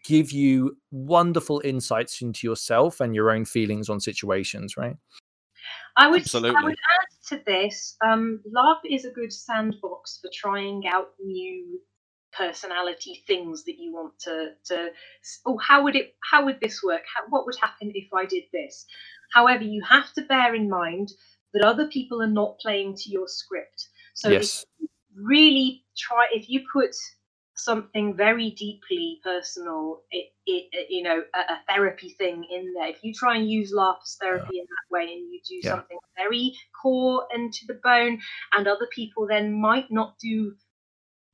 give 0.05 0.31
you 0.31 0.77
wonderful 0.91 1.61
insights 1.65 2.23
into 2.23 2.47
yourself 2.47 3.01
and 3.01 3.15
your 3.15 3.31
own 3.31 3.45
feelings 3.45 3.89
on 3.89 3.99
situations 3.99 4.77
right 4.77 4.97
i 5.97 6.09
would 6.09 6.21
Absolutely. 6.21 6.57
i 6.61 6.65
would 6.65 6.73
add 6.73 7.29
to 7.29 7.43
this 7.45 7.97
um 8.07 8.41
larp 8.55 8.79
is 8.89 9.05
a 9.05 9.11
good 9.11 9.33
sandbox 9.33 10.19
for 10.21 10.31
trying 10.33 10.87
out 10.87 11.09
new 11.25 11.81
personality 12.39 13.23
things 13.27 13.65
that 13.65 13.79
you 13.79 13.93
want 13.93 14.17
to 14.21 14.51
to 14.65 14.91
oh 15.45 15.59
how 15.59 15.83
would 15.83 15.97
it 15.97 16.15
how 16.23 16.45
would 16.45 16.61
this 16.61 16.83
work 16.83 17.03
how, 17.13 17.23
what 17.29 17.45
would 17.45 17.57
happen 17.61 17.91
if 17.95 18.09
i 18.15 18.25
did 18.25 18.45
this 18.53 18.87
however 19.35 19.65
you 19.65 19.83
have 19.83 20.13
to 20.13 20.23
bear 20.23 20.55
in 20.55 20.71
mind 20.71 21.11
that 21.53 21.65
other 21.65 21.89
people 21.89 22.23
are 22.23 22.29
not 22.29 22.59
playing 22.61 22.95
to 22.95 23.11
your 23.11 23.27
script 23.27 23.89
so 24.15 24.29
yes. 24.29 24.65
really 25.17 25.85
try 25.97 26.27
if 26.33 26.49
you 26.49 26.61
put 26.73 26.95
something 27.57 28.15
very 28.15 28.51
deeply 28.53 29.19
personal 29.25 30.03
it, 30.13 30.29
it, 30.47 30.67
it 30.71 30.87
you 30.91 31.03
know 31.03 31.21
a, 31.35 31.39
a, 31.39 31.59
therapy 31.67 32.11
thing 32.11 32.45
in 32.55 32.73
there 32.75 32.87
if 32.87 33.03
you 33.03 33.13
try 33.13 33.37
and 33.37 33.51
use 33.51 33.73
laughs 33.75 34.17
therapy 34.21 34.47
yeah. 34.53 34.61
in 34.61 34.67
that 34.67 34.95
way 34.95 35.03
and 35.13 35.33
you 35.33 35.41
do 35.47 35.61
yeah. 35.65 35.71
something 35.71 35.99
very 36.17 36.55
core 36.81 37.27
and 37.33 37.53
to 37.53 37.67
the 37.67 37.81
bone 37.83 38.21
and 38.53 38.69
other 38.69 38.87
people 38.95 39.27
then 39.27 39.53
might 39.53 39.91
not 39.91 40.17
do 40.21 40.55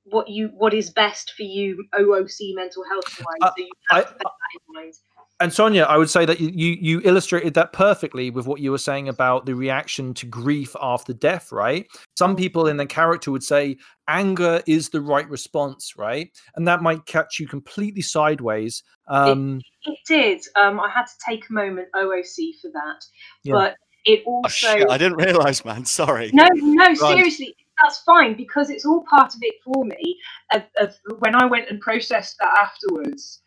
what 0.04 0.28
you 0.28 0.50
what 0.54 0.74
is 0.74 0.90
best 0.90 1.32
for 1.36 1.42
you 1.42 1.84
OOC 1.94 2.54
mental 2.54 2.84
health 2.90 3.18
wise. 3.18 3.38
Uh, 3.42 3.48
so 3.48 3.54
you 3.58 3.70
have 3.90 3.98
I, 3.98 4.08
to 4.08 4.14
that 4.18 4.30
in 4.68 4.74
mind. 4.74 4.94
And 5.40 5.52
Sonya, 5.52 5.82
I 5.82 5.96
would 5.96 6.10
say 6.10 6.24
that 6.26 6.40
you 6.40 6.76
you 6.80 7.00
illustrated 7.04 7.54
that 7.54 7.72
perfectly 7.72 8.30
with 8.30 8.46
what 8.46 8.60
you 8.60 8.70
were 8.70 8.78
saying 8.78 9.08
about 9.08 9.46
the 9.46 9.54
reaction 9.54 10.14
to 10.14 10.26
grief 10.26 10.76
after 10.80 11.12
death, 11.12 11.50
right? 11.50 11.86
Some 12.16 12.34
mm. 12.34 12.38
people 12.38 12.68
in 12.68 12.76
the 12.76 12.86
character 12.86 13.32
would 13.32 13.42
say 13.42 13.76
anger 14.06 14.62
is 14.66 14.90
the 14.90 15.00
right 15.00 15.28
response, 15.28 15.94
right? 15.96 16.30
And 16.54 16.68
that 16.68 16.82
might 16.82 17.06
catch 17.06 17.40
you 17.40 17.48
completely 17.48 18.02
sideways. 18.02 18.84
Um, 19.08 19.60
it, 19.84 19.90
it 19.90 19.98
did. 20.06 20.42
Um, 20.56 20.78
I 20.78 20.88
had 20.88 21.06
to 21.06 21.14
take 21.26 21.48
a 21.50 21.52
moment 21.52 21.88
OOC 21.96 22.60
for 22.62 22.70
that, 22.72 23.04
yeah. 23.42 23.54
but 23.54 23.76
it 24.04 24.22
also. 24.26 24.46
Oh, 24.46 24.48
shit, 24.48 24.88
I 24.88 24.98
didn't 24.98 25.16
realize, 25.16 25.64
man. 25.64 25.84
Sorry. 25.84 26.30
No, 26.32 26.46
no, 26.52 26.84
right. 26.84 26.98
seriously 26.98 27.56
that's 27.82 28.00
fine 28.00 28.36
because 28.36 28.70
it's 28.70 28.84
all 28.86 29.04
part 29.08 29.34
of 29.34 29.40
it 29.42 29.56
for 29.64 29.84
me. 29.84 30.18
Of, 30.52 30.62
of, 30.78 30.96
when 31.18 31.34
I 31.34 31.46
went 31.46 31.70
and 31.70 31.80
processed 31.80 32.36
that 32.40 32.58
afterwards, 32.62 33.42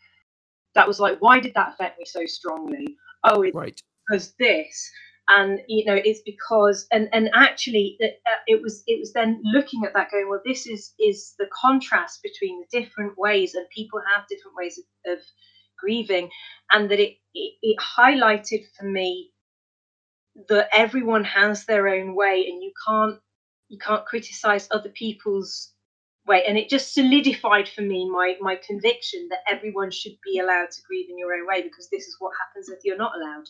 that 0.75 0.87
was 0.87 0.99
like, 0.99 1.17
why 1.21 1.39
did 1.39 1.53
that 1.55 1.73
affect 1.73 1.99
me 1.99 2.05
so 2.05 2.25
strongly? 2.25 2.95
Oh, 3.23 3.41
it's 3.41 3.55
right. 3.55 3.81
because 4.07 4.33
this, 4.39 4.91
and 5.27 5.59
you 5.67 5.85
know, 5.85 5.95
it's 5.95 6.21
because, 6.25 6.87
and 6.91 7.09
and 7.13 7.29
actually, 7.35 7.97
it, 7.99 8.21
uh, 8.27 8.39
it 8.47 8.61
was 8.61 8.83
it 8.87 8.99
was 8.99 9.11
then 9.13 9.41
looking 9.43 9.83
at 9.85 9.93
that, 9.93 10.11
going, 10.11 10.29
well, 10.29 10.41
this 10.45 10.67
is 10.67 10.93
is 10.99 11.33
the 11.39 11.47
contrast 11.59 12.21
between 12.23 12.61
the 12.61 12.79
different 12.81 13.17
ways, 13.17 13.55
and 13.55 13.67
people 13.69 13.99
have 14.15 14.27
different 14.27 14.55
ways 14.55 14.79
of, 14.79 15.13
of 15.13 15.19
grieving, 15.79 16.29
and 16.71 16.89
that 16.91 16.99
it, 16.99 17.15
it 17.33 17.53
it 17.61 17.77
highlighted 17.79 18.63
for 18.77 18.85
me 18.85 19.31
that 20.49 20.69
everyone 20.73 21.23
has 21.23 21.65
their 21.65 21.87
own 21.89 22.15
way, 22.15 22.45
and 22.47 22.61
you 22.63 22.71
can't 22.87 23.19
you 23.69 23.77
can't 23.77 24.05
criticize 24.05 24.67
other 24.71 24.89
people's 24.89 25.73
way. 26.25 26.43
And 26.47 26.57
it 26.57 26.69
just 26.69 26.93
solidified 26.93 27.67
for 27.67 27.81
me 27.81 28.09
my 28.09 28.35
my 28.41 28.55
conviction 28.55 29.27
that 29.29 29.39
everyone 29.49 29.91
should 29.91 30.13
be 30.23 30.39
allowed 30.39 30.71
to 30.71 30.81
grieve 30.87 31.09
in 31.09 31.17
your 31.17 31.33
own 31.33 31.47
way 31.47 31.61
because 31.61 31.89
this 31.89 32.05
is 32.05 32.15
what 32.19 32.31
happens 32.45 32.69
if 32.69 32.79
you're 32.83 32.97
not 32.97 33.13
allowed. 33.15 33.45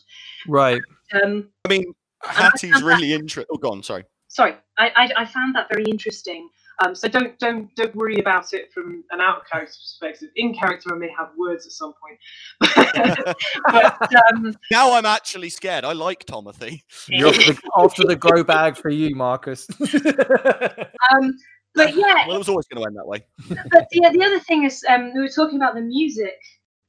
Right. 0.46 0.82
Um 1.22 1.50
i 1.64 1.68
mean 1.68 1.84
hattie's 2.24 2.82
really 2.82 3.12
interesting 3.12 3.46
oh 3.52 3.58
go 3.58 3.70
on 3.70 3.82
sorry. 3.82 4.04
Sorry 4.28 4.56
I, 4.76 4.90
I, 4.94 5.22
I 5.22 5.24
found 5.24 5.54
that 5.54 5.68
very 5.70 5.84
interesting 5.84 6.48
um, 6.84 6.94
so 6.94 7.08
don't 7.08 7.38
don't 7.38 7.74
don't 7.74 7.94
worry 7.96 8.18
about 8.18 8.52
it 8.52 8.72
from 8.72 9.04
an 9.10 9.20
out 9.20 9.42
character 9.50 9.74
perspective. 9.74 10.28
In 10.36 10.54
character, 10.54 10.94
I 10.94 10.98
may 10.98 11.10
have 11.16 11.30
words 11.36 11.66
at 11.66 11.72
some 11.72 11.92
point. 12.00 12.18
but, 13.70 14.14
um, 14.32 14.54
now 14.70 14.92
I'm 14.92 15.06
actually 15.06 15.50
scared. 15.50 15.84
I 15.84 15.92
like 15.92 16.24
Tomothy. 16.24 16.82
You're 17.08 17.28
off 17.28 17.36
the, 17.36 17.70
off 17.74 17.96
the 17.96 18.16
grow 18.16 18.44
bag 18.44 18.76
for 18.76 18.90
you, 18.90 19.14
Marcus. 19.16 19.66
um, 19.80 21.36
but 21.74 21.94
yeah, 21.94 22.26
well, 22.26 22.36
it 22.36 22.38
was 22.38 22.48
always 22.48 22.66
going 22.66 22.82
to 22.82 22.86
end 22.86 22.96
that 22.96 23.06
way. 23.06 23.24
but 23.70 23.88
yeah, 23.92 24.10
the 24.10 24.22
other 24.22 24.40
thing 24.40 24.64
is, 24.64 24.84
um, 24.88 25.12
we 25.14 25.20
were 25.20 25.28
talking 25.28 25.56
about 25.56 25.74
the 25.74 25.80
music 25.80 26.38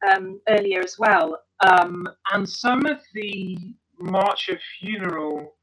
um, 0.07 0.39
earlier 0.47 0.81
as 0.81 0.97
well, 0.99 1.39
um, 1.65 2.07
and 2.33 2.47
some 2.47 2.85
of 2.85 2.99
the 3.13 3.57
March 3.99 4.49
of 4.49 4.59
Funeral 4.79 5.55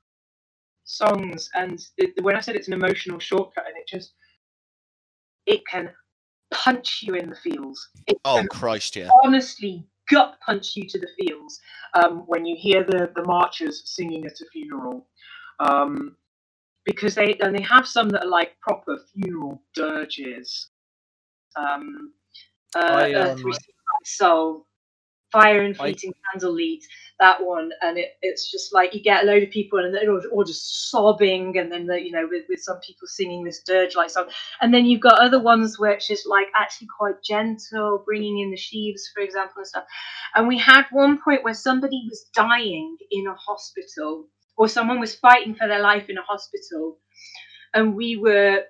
songs 0.86 1.50
and 1.54 1.84
it, 1.98 2.10
when 2.22 2.36
i 2.36 2.40
said 2.40 2.56
it's 2.56 2.68
an 2.68 2.74
emotional 2.74 3.18
shortcut 3.18 3.66
and 3.66 3.76
it 3.76 3.86
just 3.88 4.14
it 5.46 5.66
can 5.66 5.90
punch 6.52 7.02
you 7.02 7.14
in 7.14 7.30
the 7.30 7.36
feels. 7.36 7.88
It 8.06 8.18
oh 8.24 8.44
christ 8.50 8.96
yeah. 8.96 9.08
honestly 9.24 9.86
gut 10.10 10.38
punch 10.44 10.76
you 10.76 10.86
to 10.88 10.98
the 10.98 11.08
feels 11.18 11.60
um, 11.94 12.22
when 12.26 12.44
you 12.44 12.56
hear 12.56 12.84
the 12.84 13.10
the 13.14 13.24
marchers 13.24 13.82
singing 13.86 14.26
at 14.26 14.40
a 14.40 14.46
funeral. 14.52 15.06
Um, 15.58 16.16
because 16.84 17.14
they 17.14 17.36
and 17.40 17.56
they 17.56 17.62
have 17.62 17.86
some 17.86 18.08
that 18.10 18.24
are 18.24 18.28
like 18.28 18.58
proper 18.60 18.98
funeral 19.12 19.62
dirges. 19.74 20.70
Um, 21.56 22.12
uh, 22.76 22.80
I, 22.80 23.14
um, 23.14 23.42
soul 24.04 24.66
fire 25.32 25.62
and 25.62 25.76
fleeting 25.76 26.12
I, 26.12 26.32
candle 26.32 26.52
lead 26.52 26.80
that 27.20 27.42
one. 27.42 27.70
And 27.82 27.98
it, 27.98 28.12
it's 28.22 28.50
just 28.50 28.72
like 28.74 28.94
you 28.94 29.02
get 29.02 29.24
a 29.24 29.26
load 29.26 29.42
of 29.42 29.50
people 29.50 29.78
and 29.78 29.94
they're 29.94 30.10
all, 30.10 30.44
just 30.44 30.90
sobbing 30.90 31.56
and 31.58 31.70
then 31.70 31.86
the, 31.86 32.00
you 32.00 32.12
know 32.12 32.26
with, 32.30 32.44
with 32.48 32.60
some 32.60 32.78
people 32.80 33.08
singing 33.08 33.44
this 33.44 33.62
dirge 33.66 33.96
like 33.96 34.10
song. 34.10 34.26
And 34.60 34.72
then 34.72 34.86
you've 34.86 35.00
got 35.00 35.18
other 35.18 35.40
ones 35.40 35.78
which 35.78 36.10
is 36.10 36.26
like 36.28 36.48
actually 36.58 36.88
quite 36.98 37.22
gentle 37.22 38.02
bringing 38.04 38.40
in 38.40 38.50
the 38.50 38.56
sheaves 38.56 39.10
for 39.14 39.22
example 39.22 39.58
and 39.58 39.66
stuff. 39.66 39.84
And 40.34 40.48
we 40.48 40.58
had 40.58 40.84
one 40.90 41.20
point 41.22 41.44
where 41.44 41.54
somebody 41.54 42.06
was 42.08 42.26
dying 42.34 42.96
in 43.10 43.26
a 43.26 43.34
hospital 43.34 44.26
or 44.56 44.68
someone 44.68 45.00
was 45.00 45.14
fighting 45.14 45.54
for 45.54 45.68
their 45.68 45.82
life 45.82 46.08
in 46.08 46.18
a 46.18 46.22
hospital. 46.22 46.98
And 47.74 47.94
we 47.94 48.16
were 48.16 48.62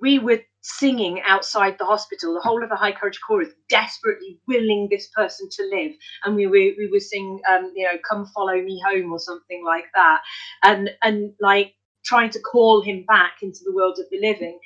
we 0.00 0.18
were 0.18 0.40
singing 0.62 1.20
outside 1.26 1.76
the 1.78 1.84
hospital. 1.84 2.34
The 2.34 2.40
whole 2.40 2.62
of 2.62 2.70
the 2.70 2.76
High 2.76 2.92
Courage 2.92 3.20
Chorus 3.26 3.50
desperately 3.68 4.40
willing 4.46 4.88
this 4.90 5.08
person 5.08 5.48
to 5.50 5.62
live, 5.64 5.92
and 6.24 6.34
we 6.34 6.46
were 6.46 6.52
we 6.52 6.88
were 6.90 7.00
singing, 7.00 7.40
um, 7.50 7.72
you 7.74 7.84
know, 7.84 7.98
"Come 8.08 8.26
Follow 8.26 8.60
Me 8.60 8.80
Home" 8.86 9.12
or 9.12 9.18
something 9.18 9.64
like 9.64 9.86
that, 9.94 10.20
and 10.62 10.90
and 11.02 11.34
like 11.40 11.74
trying 12.04 12.30
to 12.30 12.40
call 12.40 12.82
him 12.82 13.04
back 13.06 13.42
into 13.42 13.60
the 13.64 13.72
world 13.74 13.98
of 13.98 14.06
the 14.10 14.20
living. 14.20 14.58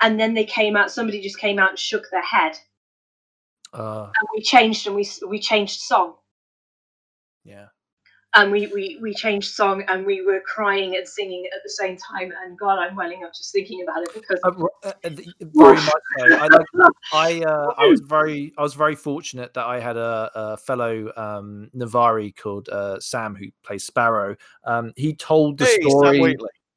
And 0.00 0.20
then 0.20 0.34
they 0.34 0.44
came 0.44 0.76
out. 0.76 0.90
Somebody 0.90 1.22
just 1.22 1.38
came 1.38 1.58
out 1.58 1.70
and 1.70 1.78
shook 1.78 2.04
their 2.10 2.24
head, 2.24 2.58
uh, 3.72 4.04
and 4.04 4.28
we 4.34 4.42
changed 4.42 4.86
and 4.86 4.96
we 4.96 5.08
we 5.28 5.38
changed 5.38 5.80
song. 5.80 6.16
Yeah 7.44 7.66
and 8.36 8.52
we, 8.52 8.66
we 8.68 8.98
we 9.00 9.14
changed 9.14 9.52
song 9.54 9.82
and 9.88 10.06
we 10.06 10.24
were 10.24 10.40
crying 10.40 10.94
and 10.96 11.08
singing 11.08 11.44
at 11.54 11.60
the 11.64 11.70
same 11.70 11.96
time 11.96 12.32
and 12.44 12.58
god 12.58 12.78
i'm 12.78 12.94
welling 12.94 13.24
up 13.24 13.34
just 13.34 13.52
thinking 13.52 13.82
about 13.82 14.02
it 14.02 14.14
because 14.14 14.38
uh, 14.44 14.52
uh, 14.84 14.92
uh 15.04 15.10
very 15.40 15.74
much 15.74 16.02
so. 16.18 16.36
i 16.36 16.46
like 16.46 16.66
i 17.12 17.42
uh, 17.42 17.72
i 17.78 17.86
was 17.86 18.00
very 18.00 18.52
i 18.58 18.62
was 18.62 18.74
very 18.74 18.94
fortunate 18.94 19.54
that 19.54 19.64
i 19.64 19.80
had 19.80 19.96
a, 19.96 20.30
a 20.34 20.56
fellow 20.56 21.10
um 21.16 21.70
navaari 21.74 22.34
called 22.36 22.68
uh, 22.68 23.00
sam 23.00 23.34
who 23.34 23.46
plays 23.64 23.84
sparrow 23.84 24.36
um 24.64 24.92
he 24.96 25.14
told 25.14 25.58
the 25.58 25.64
hey, 25.64 25.80
story 25.80 26.36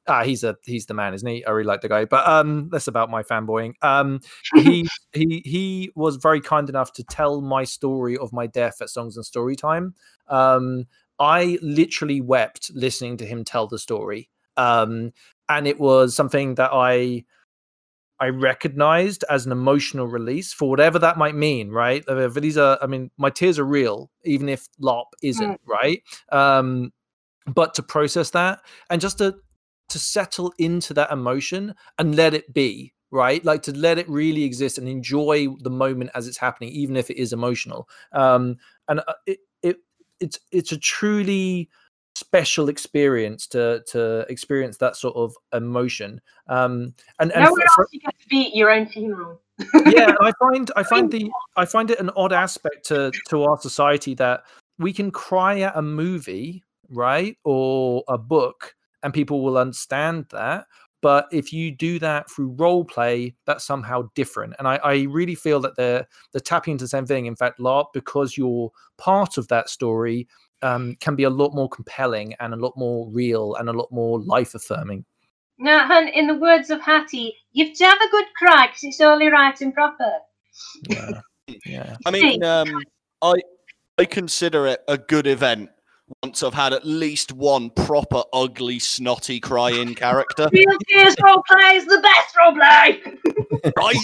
Ah, 0.10 0.24
he's 0.24 0.44
a 0.44 0.58
he's 0.66 0.88
the 0.88 0.96
man, 0.96 1.14
isn't 1.14 1.28
he? 1.28 1.46
I 1.46 1.52
really 1.52 1.68
like 1.68 1.82
the 1.82 1.90
guy. 1.90 2.06
But 2.06 2.28
um, 2.28 2.70
that's 2.72 2.88
about 2.88 3.12
my 3.12 3.22
fanboying. 3.22 3.74
Um, 3.84 4.22
he 4.56 4.88
he 5.14 5.44
he 5.46 5.92
was 5.96 6.16
very 6.16 6.42
kind 6.42 6.68
enough 6.68 6.92
to 6.94 7.04
tell 7.04 7.42
my 7.42 7.64
story 7.64 8.18
of 8.18 8.34
my 8.34 8.48
death 8.48 8.82
at 8.82 8.90
Songs 8.90 9.18
and 9.18 9.26
Story 9.26 9.56
Time. 9.56 9.94
Um, 10.28 10.86
I 11.20 11.58
literally 11.62 12.22
wept 12.22 12.72
listening 12.74 13.18
to 13.18 13.26
him 13.26 13.44
tell 13.44 13.68
the 13.68 13.80
story. 13.80 14.30
Um, 14.58 15.12
and 15.48 15.68
it 15.68 15.80
was 15.80 16.16
something 16.16 16.56
that 16.56 16.72
I 16.74 17.26
I 18.20 18.30
recognized 18.30 19.24
as 19.30 19.46
an 19.46 19.52
emotional 19.52 20.06
release 20.06 20.52
for 20.52 20.70
whatever 20.70 21.00
that 21.00 21.18
might 21.18 21.36
mean, 21.36 21.70
right? 21.70 22.04
These 22.34 22.58
are, 22.58 22.78
I 22.82 22.86
mean, 22.86 23.12
my 23.18 23.30
tears 23.30 23.58
are 23.58 23.66
real, 23.66 24.12
even 24.26 24.50
if 24.50 24.68
LARP 24.82 25.06
isn't, 25.24 25.52
mm. 25.52 25.58
right? 25.66 26.04
Um, 26.30 26.92
but 27.48 27.74
to 27.76 27.84
process 27.84 28.32
that 28.32 28.60
and 28.90 29.02
just 29.02 29.18
to 29.20 29.36
to 29.88 29.98
settle 29.98 30.54
into 30.60 30.94
that 30.94 31.12
emotion 31.12 31.74
and 31.98 32.16
let 32.16 32.36
it 32.36 32.54
be, 32.54 32.94
right? 33.10 33.44
Like 33.44 33.64
to 33.64 33.76
let 33.76 33.98
it 33.98 34.08
really 34.08 34.44
exist 34.44 34.78
and 34.78 34.88
enjoy 34.88 35.48
the 35.62 35.72
moment 35.72 36.12
as 36.14 36.28
it's 36.28 36.38
happening, 36.38 36.70
even 36.70 36.96
if 36.96 37.10
it 37.10 37.20
is 37.20 37.34
emotional. 37.34 37.90
Um, 38.12 38.58
and 38.88 39.00
uh, 39.00 39.14
it 39.26 39.40
it's 40.20 40.40
it's 40.52 40.72
a 40.72 40.78
truly 40.78 41.70
special 42.16 42.70
experience 42.70 43.48
to 43.48 43.82
to 43.88 44.26
experience 44.30 44.78
that 44.78 44.96
sort 44.96 45.16
of 45.16 45.34
emotion. 45.54 46.22
Um, 46.48 46.94
and 47.20 47.32
and 47.32 47.46
nowhere 47.46 47.66
for, 47.76 47.84
else 47.84 47.90
you 47.94 48.02
get 48.02 48.20
to 48.20 48.28
be 48.28 48.48
at 48.48 48.56
your 48.56 48.70
own 48.72 48.88
funeral. 48.88 49.42
yeah, 49.86 50.14
I 50.22 50.32
find 50.40 50.72
I 50.76 50.84
find 50.94 51.12
the 51.12 51.32
I 51.56 51.66
find 51.66 51.90
it 51.90 52.00
an 52.00 52.12
odd 52.16 52.34
aspect 52.34 52.86
to 52.88 53.12
to 53.30 53.44
our 53.44 53.60
society 53.60 54.14
that 54.16 54.44
we 54.78 54.94
can 54.94 55.12
cry 55.12 55.62
at 55.62 55.76
a 55.76 55.82
movie, 55.82 56.64
right, 56.90 57.38
or 57.44 58.04
a 58.08 58.18
book, 58.18 58.76
and 59.04 59.14
people 59.14 59.42
will 59.42 59.58
understand 59.58 60.26
that. 60.32 60.66
But 61.02 61.28
if 61.32 61.54
you 61.54 61.72
do 61.72 61.98
that 62.00 62.30
through 62.30 62.56
role 62.58 62.84
play, 62.84 63.36
that's 63.46 63.66
somehow 63.66 64.10
different. 64.16 64.56
And 64.60 64.68
I, 64.68 64.76
I 64.84 65.02
really 65.04 65.36
feel 65.36 65.60
that 65.62 65.78
they're 65.78 66.06
they're 66.32 66.42
tapping 66.42 66.74
into 66.74 66.84
the 66.84 66.90
same 66.90 67.06
thing. 67.06 67.26
In 67.26 67.36
fact, 67.36 67.60
LARP, 67.60 67.88
because 67.94 68.38
you're 68.38 68.72
part 68.98 69.38
of 69.38 69.48
that 69.48 69.70
story, 69.70 70.28
um, 70.62 70.96
can 71.00 71.16
be 71.16 71.24
a 71.24 71.30
lot 71.30 71.54
more 71.54 71.70
compelling 71.70 72.34
and 72.40 72.54
a 72.54 72.58
lot 72.58 72.74
more 72.76 73.10
real 73.10 73.56
and 73.56 73.70
a 73.70 73.74
lot 73.74 73.92
more 73.92 74.20
life 74.20 74.56
affirming. 74.56 75.06
Now, 75.58 75.86
hun, 75.86 76.08
in 76.08 76.28
the 76.28 76.36
words 76.36 76.70
of 76.70 76.82
Hattie, 76.82 77.36
you've 77.52 77.78
to 77.78 77.84
have 77.86 78.00
a 78.02 78.10
good 78.10 78.26
cry 78.38 78.68
because 78.68 78.84
it's 78.84 79.02
only 79.02 79.28
right 79.28 79.60
and 79.62 79.74
proper. 79.74 80.12
Yeah. 80.90 81.22
yeah. 81.66 81.96
I 82.06 82.12
mean, 82.12 82.44
um, 82.44 82.70
I 83.22 83.34
I 83.98 84.06
consider 84.06 84.68
it 84.68 84.82
a 84.88 84.98
good 84.98 85.28
event 85.28 85.70
once 86.24 86.44
I've 86.44 86.54
had 86.54 86.74
at 86.74 86.86
least 86.86 87.32
one 87.32 87.70
proper 87.70 88.24
ugly, 88.34 88.80
snotty, 88.80 89.40
crying 89.40 89.96
character. 89.96 90.50
Real 90.54 90.78
Tears 90.88 91.16
role 91.24 91.44
play 91.48 91.76
is 91.78 91.86
the 91.86 92.00
best 92.02 92.36
role 92.38 92.54
play. 92.54 93.02
right 93.78 93.96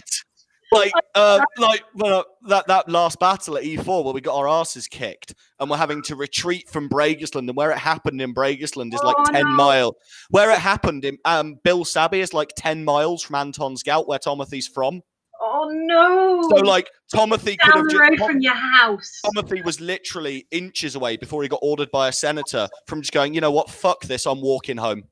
like 0.71 0.91
uh, 1.13 1.41
like 1.57 1.83
well, 1.95 2.25
that 2.47 2.67
that 2.67 2.89
last 2.89 3.19
battle 3.19 3.57
at 3.57 3.63
E4 3.63 4.03
where 4.03 4.13
we 4.13 4.21
got 4.21 4.35
our 4.35 4.47
asses 4.47 4.87
kicked 4.87 5.33
and 5.59 5.69
we're 5.69 5.77
having 5.77 6.01
to 6.03 6.15
retreat 6.15 6.69
from 6.69 6.89
Bregasland 6.89 7.47
and 7.47 7.55
where 7.55 7.71
it 7.71 7.77
happened 7.77 8.21
in 8.21 8.33
Bregasland 8.33 8.93
is 8.93 9.01
like 9.03 9.15
oh, 9.17 9.31
10 9.31 9.43
no. 9.43 9.49
mile. 9.51 9.95
Where 10.29 10.51
it 10.51 10.59
happened 10.59 11.05
in 11.05 11.17
um, 11.25 11.55
Bill 11.63 11.85
Sabby 11.85 12.19
is 12.19 12.33
like 12.33 12.51
10 12.57 12.83
miles 12.83 13.23
from 13.23 13.35
Anton's 13.35 13.83
Gout, 13.83 14.07
where 14.07 14.19
Tomothy's 14.19 14.67
from. 14.67 15.01
Oh 15.47 15.69
no! 15.71 16.41
So 16.49 16.55
like 16.55 16.89
Tomothy 17.13 17.57
could 17.59 17.75
have 17.75 17.89
just, 17.89 17.95
road 17.95 18.17
from 18.17 18.39
your 18.39 18.55
house. 18.55 19.21
Tomothy 19.23 19.63
was 19.63 19.79
literally 19.79 20.47
inches 20.49 20.95
away 20.95 21.17
before 21.17 21.43
he 21.43 21.49
got 21.49 21.59
ordered 21.61 21.91
by 21.91 22.07
a 22.07 22.11
senator 22.11 22.67
from 22.87 23.01
just 23.01 23.13
going, 23.13 23.35
you 23.35 23.41
know 23.41 23.51
what, 23.51 23.69
fuck 23.69 24.01
this, 24.01 24.25
I'm 24.25 24.41
walking 24.41 24.77
home. 24.77 25.03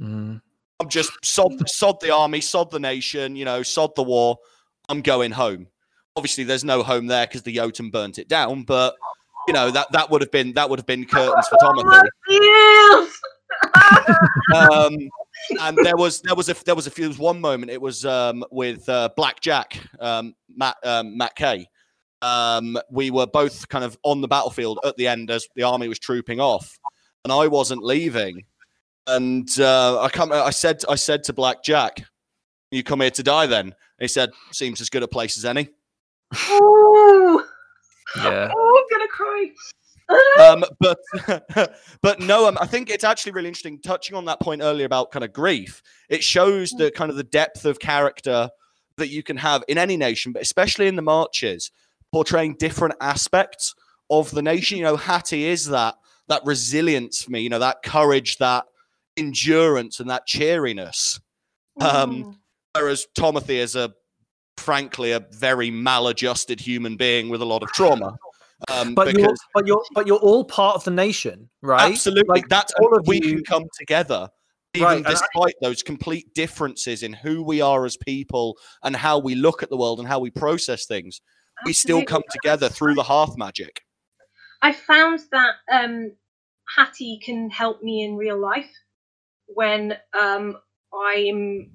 Mm. 0.00 0.40
I'm 0.80 0.88
just 0.88 1.12
sod, 1.22 1.68
sod 1.68 2.00
the 2.00 2.14
army, 2.14 2.40
sod 2.40 2.70
the 2.70 2.80
nation, 2.80 3.36
you 3.36 3.44
know, 3.44 3.62
sod 3.62 3.94
the 3.94 4.02
war. 4.02 4.38
I'm 4.88 5.02
going 5.02 5.32
home. 5.32 5.66
Obviously, 6.16 6.44
there's 6.44 6.64
no 6.64 6.82
home 6.82 7.06
there 7.06 7.26
because 7.26 7.42
the 7.42 7.54
Jotun 7.54 7.90
burnt 7.90 8.18
it 8.18 8.28
down, 8.28 8.62
but 8.62 8.94
you 9.46 9.52
know 9.52 9.70
that 9.70 9.92
that 9.92 10.10
would 10.10 10.22
have 10.22 10.30
been 10.30 10.54
that 10.54 10.70
would 10.70 10.78
have 10.78 10.86
been 10.86 11.04
curtains 11.04 11.46
for 11.48 11.56
Tomothy. 11.62 12.08
um, 14.54 15.10
and 15.60 15.78
there 15.82 15.96
was 15.96 16.20
there 16.22 16.34
was 16.34 16.48
a 16.48 16.64
there 16.64 16.74
was 16.74 16.86
a 16.86 16.90
few 16.90 17.04
there 17.04 17.10
was 17.10 17.18
one 17.18 17.40
moment 17.40 17.70
it 17.70 17.80
was 17.80 18.04
um, 18.04 18.44
with 18.50 18.88
uh, 18.88 19.08
Black 19.16 19.40
Jack 19.40 19.78
um, 20.00 20.34
Matt 20.54 20.76
um, 20.84 21.16
Matt 21.16 21.34
Kay. 21.36 21.66
Um, 22.20 22.78
we 22.90 23.10
were 23.10 23.26
both 23.26 23.68
kind 23.68 23.84
of 23.84 23.98
on 24.04 24.20
the 24.20 24.28
battlefield 24.28 24.78
at 24.84 24.96
the 24.96 25.08
end 25.08 25.30
as 25.30 25.46
the 25.56 25.64
army 25.64 25.88
was 25.88 25.98
trooping 25.98 26.40
off, 26.40 26.78
and 27.24 27.32
I 27.32 27.48
wasn't 27.48 27.82
leaving. 27.82 28.44
And 29.08 29.48
uh, 29.58 30.00
I 30.00 30.08
come 30.08 30.32
I 30.32 30.50
said 30.50 30.82
I 30.88 30.94
said 30.94 31.24
to 31.24 31.32
Black 31.32 31.64
Jack, 31.64 32.04
"You 32.70 32.84
come 32.84 33.00
here 33.00 33.10
to 33.10 33.22
die 33.22 33.46
then?" 33.46 33.74
He 33.98 34.08
said, 34.08 34.30
"Seems 34.52 34.80
as 34.80 34.88
good 34.88 35.02
a 35.02 35.08
place 35.08 35.36
as 35.36 35.44
any." 35.44 35.68
Oh, 36.34 37.44
yeah. 38.16 38.50
Oh, 38.54 38.84
I'm 38.90 38.98
gonna 38.98 39.08
cry. 39.08 39.50
Um, 40.40 40.64
but 40.80 40.98
but 42.02 42.20
no, 42.20 42.48
um, 42.48 42.58
I 42.60 42.66
think 42.66 42.90
it's 42.90 43.04
actually 43.04 43.32
really 43.32 43.48
interesting. 43.48 43.80
Touching 43.80 44.16
on 44.16 44.24
that 44.26 44.40
point 44.40 44.62
earlier 44.62 44.86
about 44.86 45.10
kind 45.10 45.24
of 45.24 45.32
grief, 45.32 45.82
it 46.08 46.22
shows 46.22 46.70
the 46.70 46.90
kind 46.90 47.10
of 47.10 47.16
the 47.16 47.24
depth 47.24 47.64
of 47.64 47.78
character 47.78 48.50
that 48.96 49.08
you 49.08 49.22
can 49.22 49.36
have 49.36 49.62
in 49.68 49.78
any 49.78 49.96
nation, 49.96 50.32
but 50.32 50.42
especially 50.42 50.86
in 50.86 50.96
the 50.96 51.02
marches, 51.02 51.70
portraying 52.12 52.56
different 52.58 52.94
aspects 53.00 53.74
of 54.10 54.30
the 54.30 54.42
nation. 54.42 54.78
You 54.78 54.84
know, 54.84 54.96
Hattie 54.96 55.44
is 55.44 55.66
that 55.66 55.96
that 56.28 56.42
resilience 56.44 57.22
for 57.22 57.30
me. 57.30 57.40
You 57.40 57.48
know, 57.48 57.58
that 57.58 57.82
courage, 57.82 58.38
that 58.38 58.64
endurance, 59.16 60.00
and 60.00 60.10
that 60.10 60.26
cheeriness. 60.26 61.20
Um, 61.80 62.24
mm. 62.24 62.36
Whereas 62.74 63.06
Tomothy 63.14 63.56
is 63.56 63.76
a, 63.76 63.92
frankly, 64.56 65.12
a 65.12 65.20
very 65.30 65.70
maladjusted 65.70 66.60
human 66.60 66.96
being 66.96 67.28
with 67.28 67.42
a 67.42 67.44
lot 67.44 67.62
of 67.62 67.70
trauma. 67.72 68.16
Um, 68.70 68.94
but 68.94 69.16
you're, 69.16 69.34
but 69.54 69.66
you're, 69.66 69.84
but 69.94 70.06
you're 70.06 70.18
all 70.18 70.44
part 70.44 70.76
of 70.76 70.84
the 70.84 70.90
nation, 70.90 71.48
right? 71.62 71.90
Absolutely. 71.92 72.28
Like, 72.28 72.48
That's 72.48 72.72
all 72.80 72.96
of 72.96 73.06
we 73.06 73.16
you... 73.16 73.34
can 73.34 73.44
come 73.44 73.64
together, 73.78 74.28
even 74.74 74.86
right, 74.86 75.04
despite 75.04 75.54
I... 75.62 75.62
those 75.62 75.82
complete 75.82 76.32
differences 76.34 77.02
in 77.02 77.12
who 77.12 77.42
we 77.42 77.60
are 77.60 77.84
as 77.84 77.96
people 77.96 78.56
and 78.82 78.94
how 78.94 79.18
we 79.18 79.34
look 79.34 79.62
at 79.62 79.70
the 79.70 79.76
world 79.76 79.98
and 79.98 80.08
how 80.08 80.20
we 80.20 80.30
process 80.30 80.86
things. 80.86 81.20
Absolutely. 81.60 81.68
We 81.68 81.72
still 81.72 82.04
come 82.04 82.22
together 82.30 82.68
through 82.68 82.94
the 82.94 83.02
hearth 83.02 83.36
magic. 83.36 83.82
I 84.62 84.72
found 84.72 85.20
that 85.32 85.54
um, 85.72 86.12
Hattie 86.76 87.20
can 87.22 87.50
help 87.50 87.82
me 87.82 88.04
in 88.04 88.16
real 88.16 88.38
life 88.38 88.70
when 89.46 89.96
um, 90.18 90.56
I'm 90.94 91.72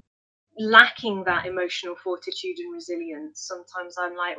lacking 0.58 1.24
that 1.26 1.46
emotional 1.46 1.96
fortitude 2.04 2.58
and 2.58 2.74
resilience. 2.74 3.46
Sometimes 3.48 3.96
I'm 4.00 4.16
like, 4.16 4.38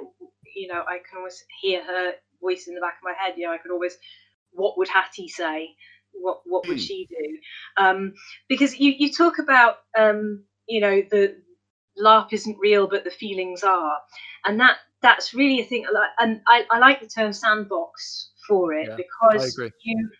you 0.57 0.67
know, 0.67 0.83
I 0.89 0.99
can 1.09 1.19
always 1.19 1.45
hear 1.61 1.85
her 1.85 2.13
voice 2.41 2.67
in 2.67 2.75
the 2.75 2.81
back 2.81 2.99
of 2.99 3.05
my 3.05 3.15
head. 3.19 3.35
You 3.37 3.47
know, 3.47 3.53
I 3.53 3.59
could 3.59 3.73
always, 3.73 3.97
what 4.53 4.79
would 4.79 4.89
Hattie 4.89 5.29
say? 5.29 5.71
What 6.13 6.41
what 6.45 6.67
would 6.67 6.79
mm. 6.79 6.87
she 6.87 7.07
do? 7.09 7.39
Um, 7.83 8.15
because 8.49 8.79
you 8.79 8.93
you 8.97 9.13
talk 9.13 9.39
about, 9.39 9.77
um, 9.99 10.45
you 10.67 10.81
know, 10.81 11.03
the 11.11 11.37
LARP 12.03 12.33
isn't 12.33 12.59
real, 12.59 12.89
but 12.89 13.05
the 13.05 13.11
feelings 13.11 13.63
are, 13.63 13.99
and 14.45 14.59
that 14.61 14.79
that's 15.03 15.35
really 15.35 15.61
a 15.61 15.65
thing. 15.65 15.87
And 16.19 16.41
I, 16.49 16.65
I 16.71 16.79
like 16.79 17.01
the 17.01 17.07
term 17.07 17.33
sandbox 17.33 18.31
for 18.49 18.73
it 18.73 18.89
yeah, 18.89 18.97
because 18.97 19.61
you 19.85 20.11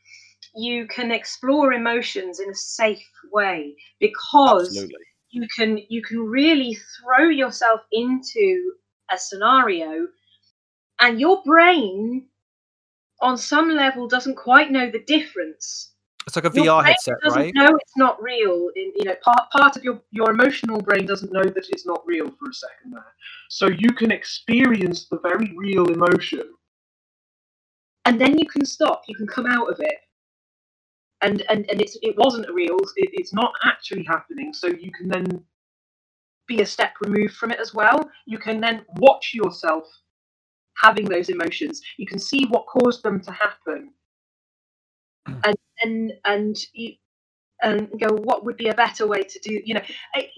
you 0.55 0.87
can 0.87 1.11
explore 1.11 1.73
emotions 1.73 2.39
in 2.39 2.51
a 2.51 2.55
safe 2.55 3.11
way 3.33 3.75
because 3.99 4.69
Absolutely 4.69 4.97
you 5.31 5.47
can 5.57 5.79
you 5.89 6.03
can 6.03 6.21
really 6.21 6.75
throw 6.75 7.29
yourself 7.29 7.81
into 7.93 8.73
a 9.11 9.19
scenario 9.19 10.07
and 11.01 11.21
your 11.21 11.43
brain 11.45 12.27
on 13.21 13.37
some 13.37 13.71
level 13.71 14.09
doesn't 14.09 14.37
quite 14.37 14.71
know 14.71 14.91
the 14.91 15.01
difference. 15.01 15.93
It's 16.27 16.37
like 16.37 16.45
a 16.45 16.51
your 16.55 16.83
vr 16.83 16.85
headset 16.85 17.15
right? 17.31 17.53
no 17.55 17.69
it's 17.69 17.97
not 17.97 18.23
real 18.23 18.69
in, 18.77 18.93
you 18.97 19.05
know 19.05 19.15
part, 19.25 19.51
part 19.51 19.77
of 19.77 19.83
your 19.83 20.03
your 20.11 20.31
emotional 20.31 20.79
brain 20.79 21.07
doesn't 21.07 21.33
know 21.33 21.43
that 21.43 21.67
it's 21.71 21.87
not 21.87 22.03
real 22.07 22.27
for 22.27 22.51
a 22.51 22.55
second 22.55 22.93
there. 22.93 23.15
So 23.49 23.69
you 23.69 23.91
can 23.95 24.13
experience 24.13 25.09
the 25.09 25.19
very 25.21 25.55
real 25.57 25.87
emotion. 25.87 26.43
And 28.05 28.21
then 28.21 28.39
you 28.39 28.47
can 28.47 28.67
stop 28.67 29.05
you 29.09 29.15
can 29.15 29.27
come 29.27 29.47
out 29.47 29.71
of 29.71 29.81
it. 29.81 29.99
And 31.23 31.43
and 31.49 31.65
and 31.71 31.81
it's 31.81 31.97
it 32.03 32.15
wasn't 32.19 32.49
a 32.51 32.53
real 32.53 32.77
it, 32.97 33.11
it's 33.15 33.33
not 33.33 33.55
actually 33.65 34.05
happening. 34.05 34.53
So 34.53 34.67
you 34.67 34.93
can 34.93 35.09
then 35.09 35.43
be 36.47 36.61
a 36.61 36.67
step 36.67 36.93
removed 37.01 37.37
from 37.37 37.53
it 37.53 37.59
as 37.59 37.73
well. 37.73 38.11
You 38.27 38.39
can 38.39 38.61
then 38.61 38.85
watch 38.97 39.33
yourself 39.33 39.85
having 40.81 41.09
those 41.09 41.29
emotions. 41.29 41.81
You 41.97 42.07
can 42.07 42.19
see 42.19 42.47
what 42.47 42.67
caused 42.67 43.03
them 43.03 43.21
to 43.21 43.31
happen. 43.33 43.91
And 45.27 45.57
and 45.83 46.13
and 46.25 46.57
you 46.73 46.95
and 47.63 47.89
go 48.01 48.15
what 48.15 48.45
would 48.45 48.57
be 48.57 48.69
a 48.69 48.75
better 48.75 49.07
way 49.07 49.23
to 49.23 49.39
do 49.41 49.61
you 49.65 49.75
know 49.75 49.83
it, 50.15 50.31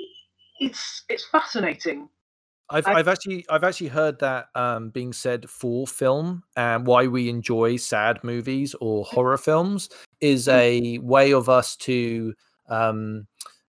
it's 0.58 1.04
it's 1.08 1.26
fascinating. 1.26 2.08
I've, 2.72 2.86
I, 2.86 2.98
have 2.98 3.08
actually 3.08 3.44
I've 3.50 3.64
actually 3.64 3.88
heard 3.88 4.20
that 4.20 4.46
um, 4.54 4.90
being 4.90 5.12
said 5.12 5.50
for 5.50 5.88
film 5.88 6.44
and 6.56 6.86
why 6.86 7.08
we 7.08 7.28
enjoy 7.28 7.76
sad 7.76 8.22
movies 8.22 8.76
or 8.80 9.04
horror 9.04 9.38
films 9.38 9.88
is 10.20 10.46
mm. 10.46 10.52
a 10.52 10.98
way 10.98 11.32
of 11.32 11.48
us 11.48 11.74
to 11.76 12.32
um, 12.68 13.26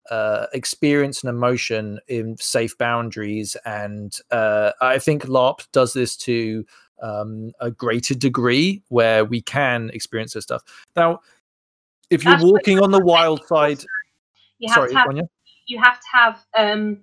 uh, 0.09 0.47
experience 0.53 1.23
an 1.23 1.29
emotion 1.29 1.99
in 2.07 2.37
safe 2.37 2.77
boundaries, 2.77 3.55
and 3.65 4.17
uh, 4.31 4.71
I 4.81 4.99
think 4.99 5.25
LARP 5.25 5.61
does 5.71 5.93
this 5.93 6.15
to 6.17 6.65
um, 7.01 7.51
a 7.59 7.71
greater 7.71 8.13
degree 8.13 8.81
where 8.89 9.25
we 9.25 9.41
can 9.41 9.89
experience 9.93 10.33
this 10.33 10.43
stuff. 10.43 10.63
Now, 10.95 11.19
if 12.09 12.23
you're 12.23 12.33
That's 12.33 12.43
walking 12.43 12.79
on 12.79 12.91
the 12.91 13.03
wild 13.03 13.45
side, 13.47 13.83
You 14.59 14.69
have 14.69 14.75
sorry, 14.75 14.89
to 14.89 14.95
have 14.95 15.07
Anya? 15.07 15.23
you 15.67 15.79
have 15.81 15.99
to 15.99 16.07
have 16.11 16.45
um 16.57 17.01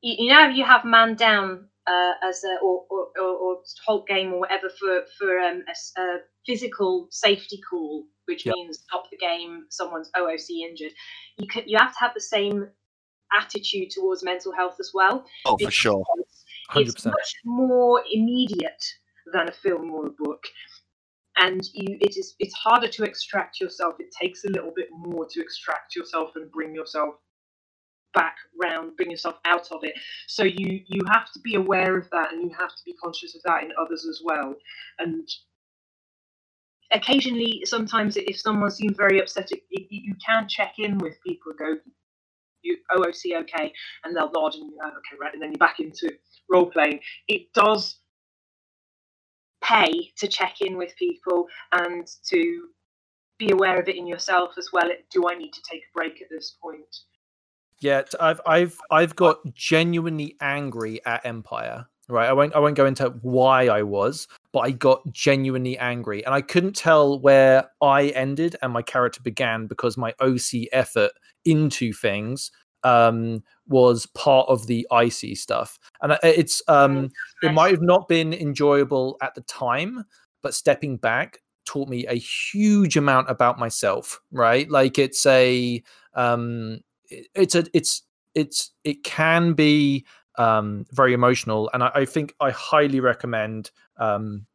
you, 0.00 0.26
you 0.26 0.28
know 0.32 0.46
you 0.48 0.64
have 0.64 0.84
man 0.84 1.14
down 1.14 1.68
uh, 1.86 2.12
as 2.22 2.42
a 2.44 2.56
or, 2.62 2.84
or, 2.90 3.08
or, 3.20 3.56
halt 3.84 4.06
game 4.06 4.32
or 4.32 4.40
whatever 4.40 4.68
for 4.78 5.02
for 5.18 5.38
um, 5.38 5.62
a, 5.68 6.00
a 6.00 6.18
physical 6.46 7.08
safety 7.10 7.60
call 7.68 8.04
which 8.26 8.46
Yep. 8.46 8.54
means 8.54 8.78
stop 8.80 9.04
the 9.10 9.16
game 9.16 9.64
someone's 9.70 10.10
ooc 10.16 10.48
injured 10.48 10.92
you 11.38 11.46
can 11.46 11.62
you 11.66 11.76
have 11.78 11.92
to 11.92 11.98
have 12.00 12.14
the 12.14 12.20
same 12.20 12.66
attitude 13.38 13.90
towards 13.90 14.22
mental 14.24 14.52
health 14.52 14.76
as 14.80 14.90
well 14.94 15.24
Oh, 15.44 15.56
for 15.58 15.70
sure. 15.70 16.04
it's 16.76 16.94
100%. 16.94 17.06
much 17.06 17.34
more 17.44 18.02
immediate 18.12 18.84
than 19.32 19.48
a 19.48 19.52
film 19.52 19.90
or 19.90 20.06
a 20.06 20.10
book 20.10 20.42
and 21.36 21.68
you 21.72 21.98
it 22.00 22.16
is 22.16 22.34
it's 22.38 22.54
harder 22.54 22.88
to 22.88 23.02
extract 23.04 23.60
yourself 23.60 23.94
it 23.98 24.14
takes 24.20 24.44
a 24.44 24.50
little 24.50 24.72
bit 24.74 24.88
more 24.92 25.26
to 25.30 25.40
extract 25.40 25.96
yourself 25.96 26.30
and 26.36 26.50
bring 26.50 26.74
yourself 26.74 27.14
back 28.14 28.36
round 28.60 28.96
bring 28.96 29.10
yourself 29.10 29.36
out 29.44 29.70
of 29.72 29.82
it. 29.82 29.94
So 30.26 30.44
you 30.44 30.82
you 30.86 31.02
have 31.10 31.30
to 31.32 31.40
be 31.40 31.56
aware 31.56 31.98
of 31.98 32.08
that 32.10 32.32
and 32.32 32.42
you 32.42 32.56
have 32.58 32.70
to 32.70 32.82
be 32.84 32.94
conscious 33.02 33.34
of 33.34 33.42
that 33.44 33.64
in 33.64 33.72
others 33.80 34.06
as 34.08 34.20
well. 34.24 34.54
And 34.98 35.28
occasionally 36.92 37.62
sometimes 37.64 38.16
if 38.16 38.38
someone 38.38 38.70
seems 38.70 38.96
very 38.96 39.20
upset 39.20 39.50
it, 39.50 39.62
it, 39.70 39.86
you 39.90 40.14
can 40.24 40.48
check 40.48 40.74
in 40.78 40.98
with 40.98 41.14
people 41.26 41.52
and 41.52 41.58
go 41.58 41.90
you 42.62 42.78
oh, 42.92 43.00
ooc 43.00 43.42
okay. 43.42 43.72
And 44.04 44.16
they'll 44.16 44.30
nod 44.32 44.54
and 44.54 44.70
you 44.70 44.78
go 44.80 44.88
okay 44.88 45.16
right. 45.20 45.32
And 45.32 45.42
then 45.42 45.50
you're 45.50 45.58
back 45.58 45.80
into 45.80 46.10
role 46.48 46.70
playing. 46.70 47.00
It 47.28 47.52
does 47.54 47.98
pay 49.62 50.12
to 50.18 50.28
check 50.28 50.60
in 50.60 50.76
with 50.76 50.94
people 50.98 51.46
and 51.72 52.06
to 52.30 52.68
be 53.38 53.50
aware 53.50 53.80
of 53.80 53.88
it 53.88 53.96
in 53.96 54.06
yourself 54.06 54.52
as 54.58 54.68
well. 54.72 54.88
Do 55.10 55.28
i 55.28 55.34
need 55.34 55.52
to 55.52 55.62
take 55.70 55.80
a 55.82 55.92
break 55.94 56.22
at 56.22 56.28
this 56.30 56.56
point 56.62 56.96
Yeah, 57.80 58.02
t- 58.02 58.16
I've 58.20 58.40
I've 58.46 58.78
I've 58.90 59.16
got 59.16 59.38
genuinely 59.54 60.36
angry 60.40 61.04
at 61.04 61.24
Empire. 61.26 61.86
Right, 62.08 62.28
I 62.28 62.32
won't 62.34 62.54
I 62.54 62.58
won't 62.58 62.76
go 62.76 62.86
into 62.86 63.08
why 63.22 63.68
I 63.68 63.82
was, 63.82 64.28
but 64.52 64.60
I 64.60 64.70
got 64.72 65.00
genuinely 65.12 65.78
angry, 65.78 66.24
and 66.24 66.34
I 66.34 66.42
couldn't 66.42 66.76
tell 66.76 67.18
where 67.20 67.70
I 67.80 68.08
ended 68.08 68.56
and 68.62 68.72
my 68.72 68.82
character 68.82 69.20
began 69.22 69.66
because 69.66 69.96
my 69.96 70.14
OC 70.20 70.68
effort 70.72 71.12
into 71.44 71.92
things 71.92 72.50
um 72.84 73.42
was 73.66 74.04
part 74.06 74.46
of 74.48 74.66
the 74.66 74.86
icy 74.90 75.34
stuff. 75.34 75.78
And 76.02 76.18
it's 76.22 76.62
um 76.68 77.10
it 77.42 77.52
might 77.52 77.70
have 77.72 77.82
not 77.82 78.08
been 78.08 78.32
enjoyable 78.34 79.16
at 79.22 79.34
the 79.34 79.40
time 79.42 80.04
but 80.42 80.52
stepping 80.54 80.98
back 80.98 81.38
taught 81.64 81.88
me 81.88 82.06
a 82.06 82.14
huge 82.14 82.96
amount 82.98 83.30
about 83.30 83.58
myself 83.58 84.20
right? 84.30 84.70
Like 84.70 84.98
it's 84.98 85.24
a 85.26 85.82
um 86.14 86.80
it's 87.34 87.54
a 87.54 87.64
it's 87.72 88.02
it's 88.34 88.70
it 88.84 89.04
can 89.04 89.52
be 89.52 90.04
um 90.38 90.84
very 90.92 91.12
emotional 91.12 91.70
and 91.72 91.82
i, 91.82 91.90
I 91.94 92.04
think 92.04 92.34
i 92.40 92.50
highly 92.50 93.00
recommend 93.00 93.70
um 93.98 94.46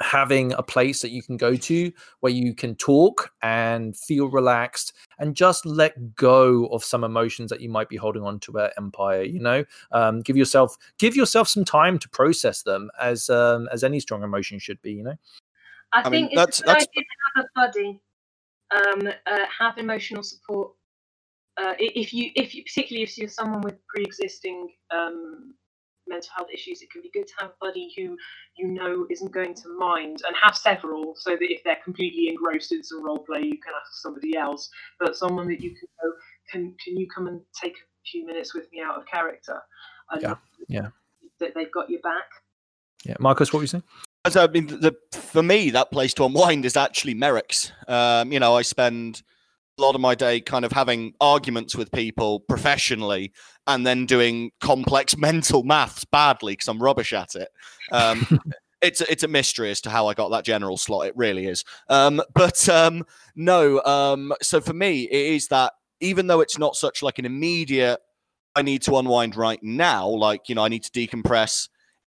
having 0.00 0.52
a 0.54 0.62
place 0.62 1.02
that 1.02 1.10
you 1.10 1.22
can 1.22 1.36
go 1.36 1.54
to 1.54 1.92
where 2.20 2.32
you 2.32 2.52
can 2.52 2.74
talk 2.74 3.30
and 3.42 3.96
feel 3.96 4.28
relaxed 4.28 4.92
and 5.20 5.36
just 5.36 5.64
let 5.64 6.16
go 6.16 6.66
of 6.66 6.82
some 6.82 7.04
emotions 7.04 7.48
that 7.50 7.60
you 7.60 7.68
might 7.68 7.88
be 7.88 7.96
holding 7.96 8.24
on 8.24 8.40
to 8.40 8.58
at 8.58 8.72
empire 8.76 9.22
you 9.22 9.38
know 9.38 9.64
um 9.92 10.20
give 10.20 10.36
yourself 10.36 10.76
give 10.98 11.14
yourself 11.14 11.48
some 11.48 11.64
time 11.64 11.96
to 11.98 12.08
process 12.08 12.62
them 12.62 12.90
as 13.00 13.30
um 13.30 13.68
as 13.72 13.84
any 13.84 14.00
strong 14.00 14.24
emotion 14.24 14.58
should 14.58 14.80
be 14.82 14.92
you 14.92 15.02
know 15.04 15.14
I, 15.92 16.02
I 16.02 16.08
mean, 16.08 16.26
think 16.26 16.34
that's- 16.34 16.58
it's 16.58 16.60
a 16.60 16.62
good 16.64 16.68
that's- 16.68 16.88
idea 16.88 17.04
to 17.04 17.16
have 17.36 17.44
a 17.44 17.48
buddy, 17.54 18.00
um, 18.74 19.12
uh, 19.26 19.46
have 19.56 19.78
emotional 19.78 20.24
support. 20.24 20.72
Uh, 21.56 21.74
if 21.78 22.12
you, 22.12 22.30
if 22.34 22.54
you, 22.54 22.62
particularly 22.64 23.04
if 23.04 23.16
you're 23.16 23.28
someone 23.28 23.60
with 23.60 23.76
pre-existing 23.86 24.68
um, 24.90 25.54
mental 26.08 26.30
health 26.36 26.48
issues, 26.52 26.82
it 26.82 26.90
can 26.90 27.00
be 27.00 27.10
good 27.14 27.26
to 27.26 27.32
have 27.38 27.50
a 27.50 27.54
buddy 27.60 27.92
who 27.96 28.16
you 28.58 28.68
know 28.68 29.06
isn't 29.10 29.32
going 29.32 29.54
to 29.54 29.68
mind, 29.78 30.22
and 30.26 30.34
have 30.42 30.56
several, 30.56 31.14
so 31.16 31.30
that 31.30 31.52
if 31.52 31.62
they're 31.62 31.78
completely 31.84 32.28
engrossed 32.28 32.72
in 32.72 32.82
some 32.82 33.04
role 33.04 33.20
play, 33.20 33.40
you 33.42 33.58
can 33.60 33.72
ask 33.80 34.02
somebody 34.02 34.36
else. 34.36 34.68
But 34.98 35.16
someone 35.16 35.46
that 35.48 35.60
you 35.60 35.70
can 35.70 35.88
go, 36.02 36.12
can 36.50 36.74
can 36.84 36.96
you 36.96 37.06
come 37.14 37.28
and 37.28 37.40
take 37.60 37.74
a 37.74 38.04
few 38.10 38.26
minutes 38.26 38.52
with 38.54 38.66
me 38.72 38.82
out 38.82 38.96
of 38.98 39.06
character? 39.06 39.60
And 40.10 40.22
Yeah, 40.22 40.34
yeah. 40.68 40.88
That 41.40 41.52
they've 41.54 41.72
got 41.72 41.88
your 41.88 42.00
back. 42.00 42.24
yeah 43.04 43.16
marcus 43.20 43.52
what 43.52 43.58
were 43.58 43.64
you 43.64 43.68
saying 43.68 43.82
As 44.24 44.36
I 44.36 44.46
mean, 44.46 44.66
the, 44.66 44.94
for 45.12 45.42
me, 45.42 45.70
that 45.70 45.90
place 45.90 46.14
to 46.14 46.24
unwind 46.24 46.64
is 46.64 46.76
actually 46.76 47.14
Merrick's. 47.14 47.72
Um, 47.88 48.32
you 48.32 48.40
know, 48.40 48.56
I 48.56 48.62
spend 48.62 49.22
a 49.78 49.82
lot 49.82 49.94
of 49.94 50.00
my 50.00 50.14
day 50.14 50.40
kind 50.40 50.64
of 50.64 50.72
having 50.72 51.14
arguments 51.20 51.74
with 51.74 51.90
people 51.90 52.40
professionally 52.40 53.32
and 53.66 53.86
then 53.86 54.06
doing 54.06 54.50
complex 54.60 55.16
mental 55.18 55.62
maths 55.62 56.04
badly 56.04 56.52
because 56.52 56.68
I'm 56.68 56.82
rubbish 56.82 57.12
at 57.12 57.34
it. 57.34 57.48
Um, 57.90 58.26
it's 58.82 59.00
a- 59.00 59.10
it's 59.10 59.22
a 59.24 59.28
mystery 59.28 59.70
as 59.70 59.80
to 59.82 59.90
how 59.90 60.06
I 60.06 60.14
got 60.14 60.30
that 60.30 60.44
general 60.44 60.76
slot. 60.76 61.06
It 61.06 61.16
really 61.16 61.46
is. 61.46 61.64
Um, 61.88 62.22
but 62.34 62.68
um, 62.68 63.04
no. 63.34 63.82
Um, 63.82 64.32
so 64.42 64.60
for 64.60 64.74
me, 64.74 65.04
it 65.04 65.34
is 65.34 65.48
that 65.48 65.72
even 66.00 66.26
though 66.26 66.40
it's 66.40 66.58
not 66.58 66.76
such 66.76 67.02
like 67.02 67.18
an 67.18 67.24
immediate, 67.24 67.98
I 68.54 68.62
need 68.62 68.82
to 68.82 68.96
unwind 68.98 69.36
right 69.36 69.62
now. 69.62 70.06
Like 70.08 70.48
you 70.48 70.54
know, 70.54 70.64
I 70.64 70.68
need 70.68 70.84
to 70.84 70.90
decompress 70.90 71.68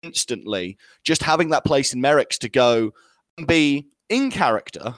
instantly. 0.03 0.77
Just 1.03 1.23
having 1.23 1.49
that 1.49 1.65
place 1.65 1.93
in 1.93 1.99
Merrick's 1.99 2.37
to 2.39 2.49
go 2.49 2.91
and 3.37 3.47
be 3.47 3.87
in 4.09 4.31
character, 4.31 4.95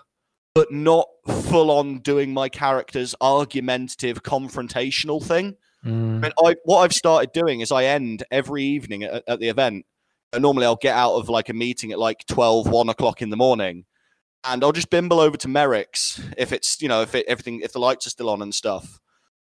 but 0.54 0.72
not 0.72 1.08
full 1.28 1.72
on 1.72 2.00
doing 2.00 2.34
my 2.34 2.50
character's 2.50 3.16
argumentative, 3.22 4.24
confrontational 4.24 5.24
thing. 5.24 5.56
I 5.84 5.90
mean, 5.90 6.32
I 6.44 6.56
what 6.66 6.82
I've 6.82 6.94
started 6.94 7.32
doing 7.32 7.62
is 7.62 7.72
I 7.72 7.86
end 7.86 8.24
every 8.30 8.64
evening 8.64 9.04
at, 9.04 9.24
at 9.28 9.40
the 9.40 9.48
event. 9.50 9.86
And 10.34 10.44
normally 10.44 10.66
I'll 10.66 10.76
get 10.78 10.96
out 10.96 11.16
of 11.16 11.28
like 11.28 11.50
a 11.50 11.54
meeting 11.54 11.92
at 11.92 12.00
like 12.00 12.26
12, 12.28 12.70
1 12.70 12.90
o'clock 12.90 13.22
in 13.22 13.30
the 13.32 13.36
morning. 13.38 13.86
And 14.46 14.64
I'll 14.64 14.72
just 14.72 14.90
bimble 14.90 15.20
over 15.20 15.36
to 15.38 15.48
Merrick's 15.48 16.22
if 16.38 16.54
it's, 16.54 16.82
you 16.82 16.88
know, 16.88 17.02
if 17.02 17.14
it, 17.16 17.26
everything, 17.28 17.62
if 17.62 17.74
the 17.74 17.80
lights 17.80 18.08
are 18.08 18.12
still 18.12 18.30
on 18.30 18.42
and 18.42 18.54
stuff. 18.56 19.00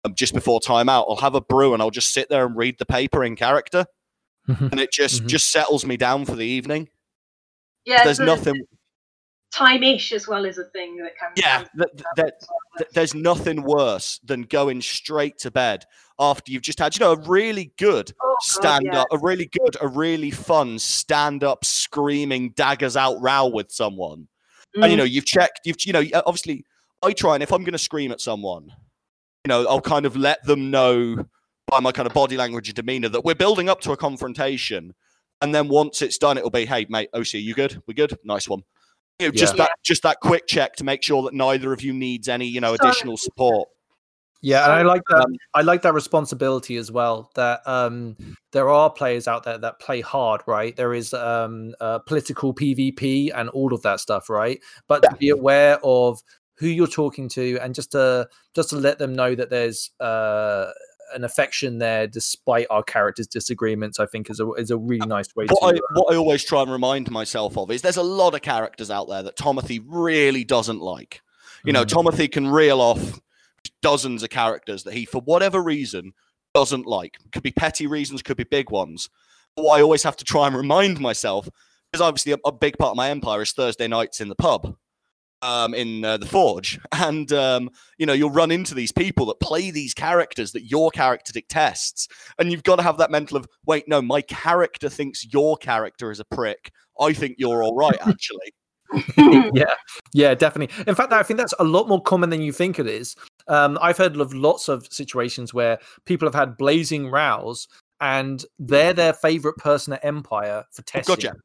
Um, 0.03 0.13
just 0.15 0.33
before 0.33 0.59
time 0.59 0.89
out, 0.89 1.05
I'll 1.07 1.15
have 1.17 1.33
a 1.35 1.41
brew 1.41 1.73
and 1.73 1.81
I'll 1.81 1.91
just 1.91 2.11
sit 2.11 2.27
there 2.29 2.45
and 2.45 2.57
read 2.57 2.77
the 2.77 2.85
paper 2.85 3.23
in 3.23 3.35
character. 3.35 3.85
and 4.47 4.79
it 4.79 4.91
just 4.91 5.23
Mhm. 5.23 5.27
just 5.27 5.51
settles 5.51 5.85
me 5.85 5.95
down 5.97 6.25
for 6.25 6.35
the 6.35 6.45
evening. 6.45 6.89
Yeah, 7.85 8.03
There's 8.03 8.17
so 8.17 8.25
nothing 8.25 8.63
time-ish 9.55 10.11
as 10.11 10.27
well 10.27 10.45
as 10.45 10.57
a 10.57 10.65
thing 10.65 10.97
that 10.97 11.17
can. 11.17 11.31
Yeah, 11.35 11.63
can- 11.63 11.69
that, 12.15 12.39
that, 12.77 12.93
there's 12.93 13.13
nothing 13.13 13.63
worse 13.63 14.19
than 14.23 14.43
going 14.43 14.81
straight 14.81 15.37
to 15.39 15.51
bed 15.51 15.85
after 16.19 16.51
you've 16.51 16.61
just 16.61 16.79
had, 16.79 16.95
you 16.95 16.99
know, 16.99 17.13
a 17.13 17.21
really 17.27 17.71
good 17.77 18.11
Oh, 18.21 18.35
God, 18.35 18.37
stand 18.41 18.85
yeah. 18.85 19.01
up, 19.01 19.07
a 19.11 19.17
really 19.17 19.49
good, 19.51 19.77
a 19.81 19.87
really 19.87 20.31
fun 20.31 20.79
stand 20.79 21.43
up, 21.43 21.63
screaming 21.65 22.51
daggers 22.51 22.95
out 22.97 23.21
row 23.21 23.47
with 23.47 23.71
someone. 23.71 24.27
And 24.75 24.91
you 24.91 24.95
Mm. 24.95 24.97
know, 24.99 25.03
you've 25.05 25.25
checked, 25.25 25.61
you've, 25.63 25.77
you 25.85 25.93
know, 25.93 26.03
obviously, 26.25 26.65
I 27.01 27.13
try 27.13 27.35
and 27.35 27.43
if 27.43 27.51
I'm 27.53 27.61
going 27.63 27.73
to 27.73 27.77
scream 27.77 28.11
at 28.11 28.19
someone, 28.19 28.71
you 29.45 29.49
know, 29.49 29.65
I'll 29.67 29.81
kind 29.81 30.05
of 30.05 30.15
let 30.17 30.43
them 30.43 30.71
know 30.71 31.25
by 31.67 31.79
my 31.79 31.91
kind 31.91 32.07
of 32.07 32.13
body 32.13 32.35
language 32.35 32.67
and 32.67 32.75
demeanor 32.75 33.09
that 33.09 33.23
we're 33.23 33.35
building 33.35 33.69
up 33.69 33.79
to 33.81 33.91
a 33.91 33.97
confrontation. 33.97 34.93
And 35.41 35.53
then 35.53 35.67
once 35.67 36.01
it's 36.01 36.17
done, 36.17 36.37
it'll 36.37 36.49
be, 36.49 36.65
hey, 36.65 36.85
mate, 36.89 37.09
OC, 37.13 37.35
you 37.35 37.53
good? 37.53 37.81
We 37.87 37.93
good? 37.93 38.17
Nice 38.23 38.47
one. 38.49 38.63
You 39.19 39.27
know, 39.27 39.31
just 39.31 39.53
Yeah. 39.53 39.65
that, 39.65 39.71
just 39.83 40.03
that 40.03 40.19
quick 40.21 40.45
check 40.47 40.75
to 40.77 40.83
make 40.83 41.03
sure 41.03 41.23
that 41.23 41.33
neither 41.33 41.71
of 41.71 41.81
you 41.81 41.93
needs 41.93 42.27
any, 42.27 42.45
you 42.47 42.59
know, 42.59 42.73
additional 42.73 43.17
support. 43.17 43.69
Yeah, 44.41 44.65
and 44.65 44.73
I 44.73 44.81
like 44.83 45.01
that. 45.09 45.21
Um, 45.21 45.35
I 45.55 45.61
like 45.61 45.81
that 45.83 45.93
responsibility 45.93 46.75
as 46.77 46.91
well. 46.91 47.31
That 47.33 47.61
um, 47.65 48.15
there 48.51 48.69
are 48.69 48.91
players 48.91 49.27
out 49.27 49.43
there 49.43 49.57
that 49.57 49.79
play 49.79 50.01
hard, 50.01 50.41
right? 50.45 50.75
There 50.75 50.93
is 50.93 51.15
um, 51.15 51.73
uh, 51.79 51.99
political 51.99 52.53
PvP 52.53 53.31
and 53.33 53.49
all 53.49 53.73
of 53.73 53.81
that 53.83 54.01
stuff, 54.01 54.29
right? 54.29 54.59
But 54.87 55.01
to 55.01 55.15
be 55.17 55.29
aware 55.29 55.79
of 55.83 56.19
who 56.57 56.67
you're 56.67 56.85
talking 56.85 57.27
to 57.29 57.57
and 57.59 57.73
just 57.73 57.93
to 57.93 58.27
just 58.53 58.69
to 58.69 58.75
let 58.75 58.99
them 58.99 59.13
know 59.13 59.33
that 59.33 59.49
there's 59.49 59.89
uh, 59.99 60.71
an 61.13 61.23
affection 61.23 61.77
there, 61.77 62.07
despite 62.07 62.67
our 62.69 62.83
characters' 62.83 63.27
disagreements. 63.27 63.99
I 63.99 64.05
think 64.05 64.29
is 64.29 64.39
a 64.39 64.51
is 64.53 64.71
a 64.71 64.77
really 64.77 65.07
nice 65.07 65.35
way 65.35 65.45
what 65.49 65.75
to. 65.75 65.77
I, 65.77 65.99
what 65.99 66.13
I 66.13 66.17
always 66.17 66.43
try 66.43 66.61
and 66.61 66.71
remind 66.71 67.11
myself 67.11 67.57
of 67.57 67.71
is 67.71 67.81
there's 67.81 67.97
a 67.97 68.03
lot 68.03 68.33
of 68.33 68.41
characters 68.41 68.91
out 68.91 69.07
there 69.09 69.23
that 69.23 69.37
Tomothy 69.37 69.83
really 69.85 70.43
doesn't 70.43 70.79
like. 70.79 71.21
You 71.63 71.73
know, 71.73 71.83
Mm. 71.83 71.89
Tomothy 71.89 72.31
can 72.31 72.47
reel 72.47 72.79
off 72.79 73.19
dozens 73.81 74.23
of 74.23 74.29
characters 74.29 74.83
that 74.83 74.93
he, 74.93 75.05
for 75.05 75.21
whatever 75.21 75.61
reason, 75.61 76.13
doesn't 76.53 76.85
like. 76.85 77.17
Could 77.31 77.43
be 77.43 77.51
petty 77.51 77.87
reasons, 77.87 78.21
could 78.21 78.37
be 78.37 78.43
big 78.43 78.71
ones. 78.71 79.09
But 79.55 79.65
what 79.65 79.79
I 79.79 79.81
always 79.81 80.03
have 80.03 80.17
to 80.17 80.25
try 80.25 80.47
and 80.47 80.55
remind 80.55 80.99
myself, 80.99 81.49
because 81.91 82.01
obviously 82.01 82.33
a, 82.33 82.37
a 82.45 82.51
big 82.51 82.77
part 82.77 82.91
of 82.91 82.97
my 82.97 83.09
empire 83.09 83.41
is 83.41 83.51
Thursday 83.51 83.87
nights 83.87 84.21
in 84.21 84.29
the 84.29 84.35
pub. 84.35 84.75
Um, 85.41 85.75
in 85.75 86.03
uh, 86.03 86.17
the 86.17 86.25
forge, 86.25 86.79
and 86.93 87.31
um, 87.31 87.69
you 87.99 88.05
know 88.05 88.13
you'll 88.13 88.31
run 88.31 88.49
into 88.49 88.73
these 88.73 88.91
people 88.91 89.27
that 89.27 89.39
play 89.39 89.69
these 89.69 89.93
characters 89.93 90.53
that 90.53 90.71
your 90.71 90.89
character 90.89 91.33
detests, 91.33 92.07
and 92.39 92.51
you've 92.51 92.63
got 92.63 92.77
to 92.77 92.81
have 92.81 92.97
that 92.97 93.11
mental 93.11 93.37
of 93.37 93.45
wait, 93.65 93.87
no, 93.87 94.01
my 94.01 94.21
character 94.21 94.89
thinks 94.89 95.31
your 95.31 95.55
character 95.57 96.09
is 96.09 96.19
a 96.19 96.25
prick. 96.25 96.71
I 96.99 97.13
think 97.13 97.35
you're 97.37 97.63
all 97.63 97.75
right, 97.75 97.97
actually. 98.07 98.53
yeah, 99.53 99.73
yeah, 100.13 100.33
definitely. 100.33 100.83
In 100.87 100.95
fact, 100.95 101.11
I 101.11 101.21
think 101.21 101.37
that's 101.37 101.53
a 101.59 101.63
lot 101.63 101.87
more 101.87 102.01
common 102.01 102.29
than 102.29 102.41
you 102.41 102.51
think 102.51 102.79
it 102.79 102.87
is. 102.87 103.15
Um, 103.47 103.77
I've 103.81 103.97
heard 103.97 104.15
of 104.15 104.33
lots 104.33 104.69
of 104.69 104.87
situations 104.91 105.53
where 105.53 105.77
people 106.05 106.27
have 106.27 106.35
had 106.35 106.57
blazing 106.57 107.09
rows, 107.09 107.67
and 107.99 108.43
they're 108.57 108.93
their 108.93 109.13
favorite 109.13 109.57
person 109.57 109.93
at 109.93 110.05
Empire 110.05 110.63
for 110.71 110.81
Oh, 110.81 110.85
testing. 110.87 111.15
gotcha. 111.15 111.35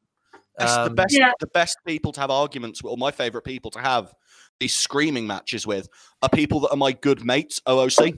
That's 0.57 0.77
the 0.77 0.89
Um, 0.89 0.95
best, 0.95 1.15
Yeah. 1.15 1.31
the 1.39 1.47
best 1.47 1.77
people 1.85 2.11
to 2.13 2.19
have 2.21 2.29
arguments 2.31 2.83
with, 2.83 2.91
or 2.91 2.97
my 2.97 3.11
favorite 3.11 3.43
people 3.43 3.71
to 3.71 3.79
have 3.79 4.13
these 4.59 4.73
screaming 4.75 5.25
matches 5.25 5.65
with, 5.65 5.87
are 6.21 6.29
people 6.29 6.59
that 6.61 6.69
are 6.69 6.77
my 6.77 6.91
good 6.91 7.25
mates. 7.25 7.61
OOC. 7.67 8.17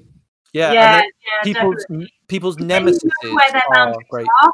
Yeah, 0.54 0.74
yeah, 0.74 0.92
then 0.92 0.92
yeah, 0.94 1.44
people's 1.44 1.86
definitely. 1.86 2.14
people's 2.28 2.56
Then 2.58 2.70
you 2.70 2.76
know 2.76 2.80
nemesis 2.80 3.12
are 3.76 3.96
great. 4.10 4.28
are. 4.42 4.52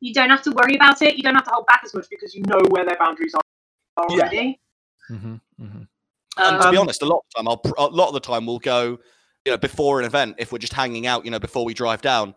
You 0.00 0.12
don't 0.12 0.30
have 0.30 0.42
to 0.42 0.50
worry 0.50 0.76
about 0.76 1.00
it. 1.02 1.16
You 1.16 1.22
don't 1.22 1.34
have 1.34 1.44
to 1.44 1.50
hold 1.50 1.66
back 1.66 1.82
as 1.84 1.94
much 1.94 2.06
because 2.10 2.34
you 2.34 2.42
know 2.46 2.60
where 2.70 2.84
their 2.84 2.96
boundaries 2.98 3.34
are 3.34 4.06
Yeah. 4.10 4.24
already. 4.24 4.60
hmm 5.08 5.36
hmm 5.58 5.82
And 6.38 6.60
to 6.62 6.70
be 6.70 6.76
Um, 6.76 6.82
honest, 6.82 7.02
a 7.02 7.06
lot 7.06 7.18
of 7.18 7.24
the 7.30 7.38
time, 7.38 7.48
I'll 7.48 7.86
a 7.86 7.90
lot 7.90 8.08
of 8.08 8.14
the 8.14 8.20
time 8.20 8.46
we'll 8.46 8.58
go, 8.58 8.98
you 9.44 9.52
know, 9.52 9.56
before 9.56 10.00
an 10.00 10.06
event 10.06 10.36
if 10.38 10.52
we're 10.52 10.58
just 10.58 10.72
hanging 10.74 11.06
out, 11.06 11.24
you 11.24 11.30
know, 11.30 11.38
before 11.38 11.64
we 11.64 11.74
drive 11.74 12.02
down. 12.02 12.34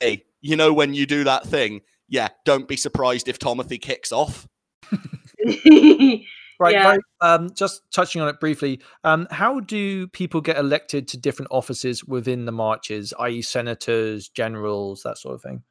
Hey, 0.00 0.24
you 0.40 0.56
know, 0.56 0.72
when 0.72 0.94
you 0.94 1.06
do 1.06 1.24
that 1.24 1.44
thing, 1.46 1.80
yeah, 2.08 2.28
don't 2.44 2.66
be 2.68 2.76
surprised 2.76 3.28
if 3.28 3.38
Timothy 3.38 3.78
kicks 3.78 4.12
off. 4.12 4.46
Right, 6.60 6.72
Yeah. 6.74 6.82
very, 6.82 6.98
um, 7.20 7.54
just 7.54 7.82
touching 7.92 8.20
on 8.20 8.26
it 8.26 8.40
briefly. 8.40 8.80
Um, 9.04 9.28
how 9.30 9.60
do 9.60 10.08
people 10.08 10.40
get 10.40 10.58
elected 10.58 11.06
to 11.08 11.16
different 11.16 11.52
offices 11.52 12.02
within 12.04 12.46
the 12.46 12.52
marches, 12.52 13.14
i.e., 13.20 13.42
senators, 13.42 14.28
generals, 14.28 15.04
that 15.04 15.18
sort 15.18 15.36
of 15.36 15.42
thing? 15.42 15.62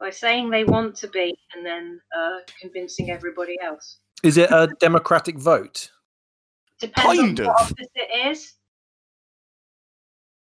By 0.00 0.10
saying 0.10 0.50
they 0.50 0.64
want 0.64 0.96
to 0.96 1.06
be 1.08 1.38
and 1.54 1.64
then 1.64 2.00
uh, 2.16 2.38
convincing 2.60 3.10
everybody 3.10 3.56
else. 3.62 3.98
Is 4.24 4.36
it 4.36 4.50
a 4.50 4.74
democratic 4.80 5.38
vote? 5.38 5.92
Depends 6.80 7.20
Kind 7.20 7.38
on 7.40 7.46
of. 7.46 7.52
what 7.52 7.62
office 7.62 7.86
it 7.94 8.28
is. 8.30 8.54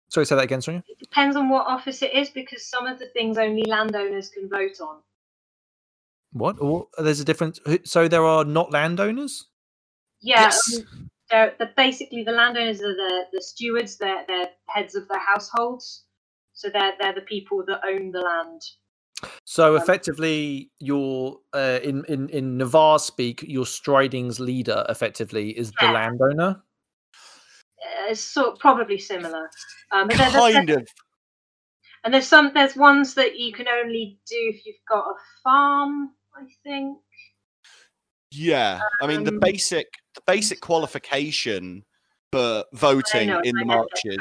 Sorry, 0.08 0.24
say 0.26 0.36
that 0.36 0.44
again, 0.44 0.62
Sonya. 0.62 0.82
It 0.88 0.98
depends 0.98 1.36
on 1.36 1.48
what 1.48 1.66
office 1.66 2.02
it 2.02 2.14
is 2.14 2.30
because 2.30 2.64
some 2.64 2.86
of 2.86 2.98
the 2.98 3.06
things 3.06 3.38
only 3.38 3.64
landowners 3.64 4.28
can 4.28 4.48
vote 4.48 4.80
on. 4.80 4.98
What? 6.32 6.56
Or 6.60 6.88
there's 6.98 7.20
a 7.20 7.24
difference. 7.24 7.60
So 7.84 8.08
there 8.08 8.24
are 8.24 8.44
not 8.44 8.70
landowners. 8.70 9.46
Yeah, 10.20 10.42
Yes. 10.42 10.78
um, 10.78 11.10
they're, 11.30 11.54
they're 11.58 11.72
basically 11.76 12.22
the 12.22 12.32
landowners 12.32 12.80
are 12.80 12.94
the, 12.94 13.24
the 13.32 13.42
stewards. 13.42 13.96
They're 13.98 14.24
they're 14.28 14.50
heads 14.68 14.94
of 14.94 15.08
their 15.08 15.18
households, 15.18 16.04
so 16.52 16.68
they're 16.70 16.92
they're 17.00 17.14
the 17.14 17.20
people 17.22 17.64
that 17.66 17.80
own 17.86 18.12
the 18.12 18.20
land. 18.20 18.62
So 19.44 19.76
Um, 19.76 19.82
effectively, 19.82 20.70
your 20.78 21.38
uh, 21.52 21.80
in 21.82 22.04
in 22.06 22.28
in 22.28 22.58
Navarr 22.58 22.98
speak, 22.98 23.42
your 23.42 23.64
Striding's 23.64 24.38
leader 24.38 24.84
effectively 24.88 25.50
is 25.50 25.72
the 25.80 25.86
landowner. 25.86 26.62
It's 28.08 28.20
sort 28.20 28.48
of 28.54 28.58
probably 28.58 28.98
similar. 28.98 29.50
Um, 29.92 30.08
but 30.08 30.16
there's, 30.16 30.32
there's- 30.32 30.54
Kind 30.54 30.70
of. 30.70 30.88
and 32.04 32.14
there's 32.14 32.26
some 32.26 32.52
there's 32.54 32.76
ones 32.76 33.14
that 33.14 33.38
you 33.38 33.52
can 33.52 33.66
only 33.68 34.18
do 34.28 34.36
if 34.54 34.64
you've 34.66 34.76
got 34.88 35.04
a 35.04 35.14
farm. 35.44 36.10
I 36.34 36.44
think. 36.62 36.98
Yeah, 38.30 38.80
I 39.00 39.06
mean 39.06 39.24
the 39.24 39.32
Um, 39.32 39.40
basic 39.40 39.86
the 40.14 40.20
basic 40.26 40.60
qualification 40.60 41.84
for 42.32 42.64
voting 42.74 43.28
know, 43.28 43.40
in 43.40 43.54
the 43.58 43.64
marches 43.64 44.18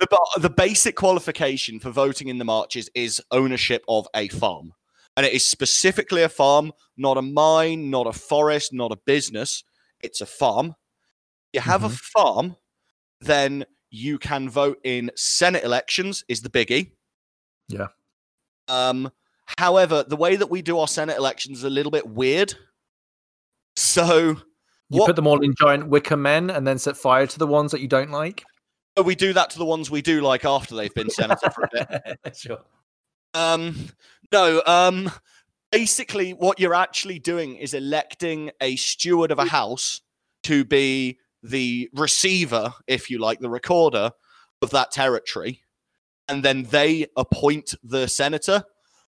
the, 0.00 0.08
the 0.40 0.50
basic 0.50 0.96
qualification 0.96 1.80
for 1.80 1.90
voting 1.90 2.28
in 2.28 2.38
the 2.38 2.44
marches 2.44 2.90
is 2.94 3.22
ownership 3.30 3.84
of 3.88 4.06
a 4.14 4.28
farm. 4.28 4.72
And 5.16 5.26
it 5.26 5.32
is 5.32 5.44
specifically 5.44 6.22
a 6.22 6.28
farm, 6.28 6.72
not 6.96 7.16
a 7.18 7.22
mine, 7.22 7.90
not 7.90 8.06
a 8.06 8.12
forest, 8.12 8.72
not 8.72 8.92
a 8.92 8.96
business. 8.96 9.64
It's 10.00 10.20
a 10.20 10.26
farm. 10.26 10.74
You 11.58 11.70
have 11.70 11.84
a 11.84 11.88
farm, 11.90 12.56
then 13.20 13.64
you 13.90 14.18
can 14.18 14.48
vote 14.48 14.78
in 14.84 15.10
Senate 15.16 15.64
elections, 15.64 16.24
is 16.28 16.42
the 16.42 16.50
biggie. 16.50 16.92
Yeah. 17.68 17.88
Um, 18.68 19.10
however, 19.58 20.04
the 20.06 20.16
way 20.16 20.36
that 20.36 20.50
we 20.50 20.62
do 20.62 20.78
our 20.78 20.88
Senate 20.88 21.16
elections 21.16 21.58
is 21.58 21.64
a 21.64 21.70
little 21.70 21.90
bit 21.92 22.06
weird. 22.06 22.54
So 23.76 24.36
You 24.90 25.00
What- 25.00 25.06
put 25.08 25.16
them 25.16 25.26
all 25.26 25.42
in 25.44 25.54
giant 25.54 25.88
wicker 25.88 26.16
men 26.16 26.48
and 26.48 26.66
then 26.66 26.78
set 26.78 26.96
fire 26.96 27.26
to 27.26 27.38
the 27.38 27.46
ones 27.46 27.72
that 27.72 27.80
you 27.82 27.88
don't 27.88 28.10
like. 28.10 28.42
we 29.04 29.14
do 29.14 29.32
that 29.34 29.50
to 29.50 29.58
the 29.58 29.64
ones 29.66 29.90
we 29.90 30.00
do 30.02 30.22
like 30.22 30.44
after 30.46 30.74
they've 30.74 30.94
been 30.94 31.10
senator 31.10 31.50
for 31.50 31.64
a 31.64 31.68
bit. 31.70 32.18
sure. 32.36 32.58
Um, 33.34 33.90
no. 34.32 34.62
Um, 34.66 35.10
basically, 35.70 36.32
what 36.32 36.58
you're 36.58 36.74
actually 36.74 37.18
doing 37.18 37.54
is 37.56 37.74
electing 37.74 38.50
a 38.62 38.76
steward 38.76 39.30
of 39.30 39.38
a 39.38 39.44
house 39.44 40.00
to 40.44 40.64
be 40.64 41.18
the 41.42 41.90
receiver, 41.94 42.74
if 42.86 43.10
you 43.10 43.18
like, 43.18 43.40
the 43.40 43.50
recorder 43.50 44.10
of 44.62 44.70
that 44.70 44.90
territory, 44.90 45.62
and 46.28 46.42
then 46.42 46.64
they 46.64 47.06
appoint 47.16 47.74
the 47.82 48.06
senator. 48.06 48.64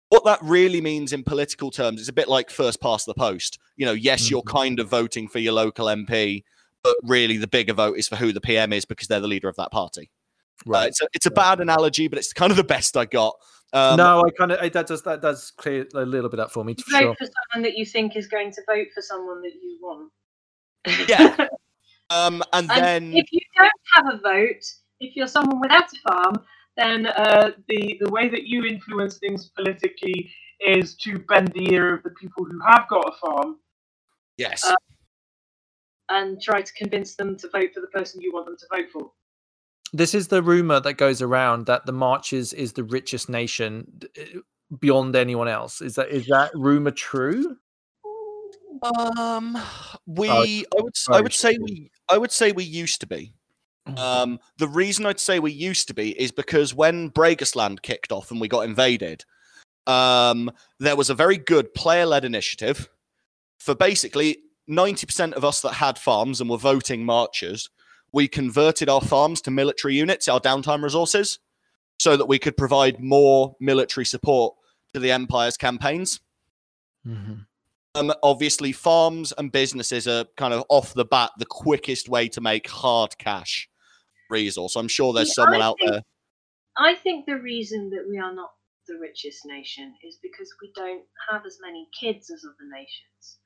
What 0.09 0.25
that 0.25 0.41
really 0.43 0.81
means 0.81 1.13
in 1.13 1.25
political 1.25 1.71
terms 1.71 2.01
is 2.01 2.09
a 2.09 2.13
bit 2.13 2.29
like 2.29 2.51
first 2.51 2.81
past 2.81 3.07
the 3.07 3.15
post. 3.15 3.59
You 3.77 3.87
know, 3.87 3.93
yes, 3.93 4.31
you're 4.31 4.43
kind 4.43 4.79
of 4.79 4.89
voting 4.89 5.27
for 5.27 5.39
your 5.39 5.55
local 5.55 5.87
MP, 5.87 6.45
but 6.83 6.97
really 7.03 7.39
the 7.39 7.47
bigger 7.47 7.73
vote 7.73 7.97
is 7.97 8.09
for 8.09 8.17
who 8.17 8.33
the 8.33 8.41
PM 8.41 8.73
is 8.73 8.85
because 8.85 9.09
they're 9.09 9.21
the 9.21 9.29
leader 9.29 9.49
of 9.49 9.57
that 9.57 9.71
party. 9.71 10.11
Uh, 10.71 10.85
it's 10.87 11.01
a, 11.01 11.09
it's 11.13 11.27
a 11.27 11.31
bad 11.31 11.61
analogy, 11.61 12.09
but 12.09 12.19
it's 12.19 12.33
kind 12.33 12.51
of 12.51 12.57
the 12.57 12.65
best 12.65 12.97
I 12.97 13.05
got. 13.05 13.35
Um, 13.73 13.97
no, 13.97 14.23
I 14.25 14.31
kind 14.31 14.53
of 14.53 14.73
that 14.73 14.87
does 14.87 15.03
that 15.03 15.23
does 15.23 15.51
clear 15.57 15.87
a 15.95 16.05
little 16.05 16.29
bit 16.29 16.39
up 16.39 16.53
for 16.53 16.63
me. 16.63 16.75
For 16.75 16.91
vote 16.91 17.01
sure. 17.01 17.15
for 17.15 17.25
someone 17.25 17.63
that 17.63 17.77
you 17.77 17.87
think 17.87 18.17
is 18.17 18.29
going 18.29 18.53
to 18.53 18.63
vote 18.69 18.89
for 18.95 19.01
someone 19.01 19.41
that 19.43 19.53
you 19.55 19.79
want. 19.81 20.13
Yeah. 21.09 21.49
Um, 22.13 22.43
and, 22.53 22.71
And 22.71 22.85
then 22.87 23.13
if 23.15 23.27
you 23.33 23.41
don't 23.57 23.71
have 23.95 24.15
a 24.15 24.19
vote, 24.19 24.65
if 25.01 25.17
you're 25.17 25.27
someone 25.27 25.61
without 25.61 25.85
a 25.93 25.97
farm, 26.09 26.35
Then 26.77 27.07
uh, 27.07 27.51
the 27.69 27.99
the 28.01 28.11
way 28.11 28.29
that 28.31 28.45
you 28.47 28.65
influence 28.65 29.19
things 29.19 29.51
politically 29.57 30.31
is 30.61 30.95
to 31.05 31.19
bend 31.29 31.49
the 31.53 31.73
ear 31.75 31.95
of 31.97 32.03
the 32.03 32.11
people 32.11 32.45
who 32.45 32.59
have 32.67 32.89
got 32.89 33.05
a 33.09 33.13
farm. 33.21 33.57
yes, 34.39 34.65
uh, 34.65 34.75
and 36.09 36.41
try 36.43 36.63
to 36.63 36.73
convince 36.75 37.15
them 37.15 37.37
to 37.39 37.49
vote 37.49 37.71
for 37.75 37.81
the 37.81 37.87
person 37.89 38.21
you 38.21 38.33
want 38.33 38.47
them 38.47 38.57
to 38.57 38.67
vote 38.75 38.89
for. 38.93 39.13
This 39.93 40.15
is 40.15 40.29
the 40.29 40.43
rumor 40.43 40.81
that 40.81 40.95
goes 40.95 41.21
around 41.21 41.67
that 41.67 41.85
the 41.85 41.93
Marches 41.93 42.53
is 42.55 42.73
the 42.73 42.85
richest 42.85 43.29
nation 43.29 44.01
uh, 44.19 44.41
beyond 44.81 45.15
anyone 45.15 45.49
else. 45.49 45.81
Is 45.83 45.97
that 45.97 46.09
is 46.09 46.25
that 46.27 46.51
rumor 46.55 46.91
true? 46.91 47.57
um, 48.83 49.57
we 50.07 50.67
Oh, 50.75 50.79
I 50.79 50.83
would 50.83 50.97
s- 50.97 51.07
I 51.09 51.13
very 51.13 51.23
would 51.25 51.33
say 51.35 51.59
we 51.61 51.91
I 52.09 52.19
would 52.19 52.33
say 52.33 52.53
we 52.53 52.65
used 52.65 53.01
to 53.01 53.07
be. 53.07 53.35
Um, 53.97 54.39
the 54.59 54.69
reason 54.69 55.07
I'd 55.07 55.19
say 55.19 55.41
we 55.41 55.51
used 55.51 55.89
to 55.89 55.95
be 55.95 56.19
is 56.21 56.31
because 56.31 56.75
when 56.75 57.11
Bregasland 57.11 57.83
kicked 57.83 58.13
off 58.13 58.31
and 58.31 58.41
we 58.41 58.47
got 58.47 58.65
invaded, 58.65 59.25
um, 59.87 60.51
there 60.79 60.95
was 60.95 61.11
a 61.11 61.15
very 61.15 61.37
good 61.37 61.75
player-led 61.75 62.25
initiative 62.25 62.89
for 63.59 63.75
basically 63.75 64.39
90% 64.71 65.33
of 65.33 65.45
us 65.45 65.61
that 65.63 65.75
had 65.75 65.99
farms 65.99 66.41
and 66.41 66.49
were 66.49 66.57
voting 66.59 67.05
marchers. 67.05 67.71
We 68.13 68.29
converted 68.29 68.89
our 68.89 69.01
farms 69.01 69.41
to 69.43 69.51
military 69.51 69.95
units, 69.97 70.29
our 70.29 70.41
downtime 70.41 70.83
resources, 70.83 71.41
so 71.99 72.17
that 72.17 72.27
we 72.27 72.39
could 72.39 72.57
provide 72.57 73.01
more 73.01 73.57
military 73.59 74.07
support 74.07 74.55
to 74.95 75.01
the 75.01 75.11
Empire's 75.11 75.57
campaigns. 75.57 76.21
Mhm. 77.07 77.47
Um, 77.95 78.13
obviously, 78.23 78.73
farms 78.73 79.33
and 79.37 79.53
businesses 79.53 80.09
are 80.09 80.25
kind 80.39 80.55
of 80.55 80.65
off 80.71 80.95
the 80.95 81.05
bat 81.05 81.31
the 81.39 81.45
quickest 81.45 82.09
way 82.09 82.27
to 82.29 82.41
make 82.41 82.67
hard 82.69 83.19
cash 83.19 83.69
resource. 84.31 84.77
I'm 84.77 84.89
sure 84.89 85.13
there's 85.13 85.29
See, 85.29 85.35
someone 85.35 85.61
I 85.61 85.65
out 85.67 85.77
think- 85.79 85.91
there. 85.93 86.03
I 86.79 86.95
think 86.95 87.27
the 87.27 87.37
reason 87.39 87.91
that 87.91 88.07
we 88.09 88.17
are 88.19 88.35
not 88.35 88.49
the 88.89 88.97
richest 88.99 89.45
nation 89.45 89.95
is 90.03 90.19
because 90.23 90.51
we 90.63 90.73
don't 90.75 91.05
have 91.31 91.45
as 91.45 91.59
many 91.61 91.87
kids 91.99 92.31
as 92.31 92.43
other 92.47 92.67
nations. 92.75 93.39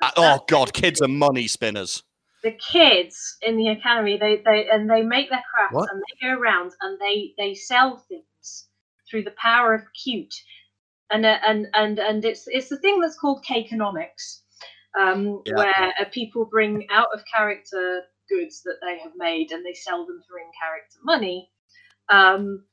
Uh, 0.00 0.10
oh 0.16 0.44
God, 0.48 0.72
kids 0.72 1.02
are 1.02 1.08
money 1.08 1.48
spinners. 1.48 2.04
the 2.44 2.52
kids 2.52 3.36
in 3.42 3.56
the 3.56 3.66
academy 3.66 4.16
they, 4.16 4.40
they 4.44 4.68
and 4.70 4.88
they 4.88 5.02
make 5.02 5.28
their 5.28 5.42
crafts 5.52 5.74
What? 5.74 5.90
and 5.90 6.00
they 6.00 6.28
go 6.28 6.34
around 6.40 6.70
and 6.82 6.96
they 7.00 7.32
they 7.36 7.52
sell 7.52 7.96
things 8.08 8.68
through 9.10 9.24
the 9.24 9.34
power 9.42 9.74
of 9.74 9.82
cute 10.04 10.32
and 11.10 11.26
uh, 11.26 11.38
and 11.46 11.68
and 11.74 11.98
and 11.98 12.24
it's 12.24 12.44
it's 12.48 12.68
the 12.68 12.78
thing 12.78 13.00
that's 13.00 13.18
called 13.18 13.44
cakeonomics 13.44 14.42
um, 14.98 15.42
Yeah. 15.46 15.54
where 15.56 15.94
uh, 16.00 16.04
people 16.12 16.44
bring 16.46 16.86
out 16.90 17.08
of 17.14 17.22
character 17.34 18.02
goods 18.30 18.62
that 18.62 18.76
they 18.82 18.98
have 18.98 19.12
made 19.16 19.52
and 19.52 19.64
they 19.64 19.74
sell 19.74 20.06
them 20.06 20.20
for 20.28 20.38
in 20.38 20.50
character 20.60 20.98
money 21.04 21.50
um, 22.10 22.64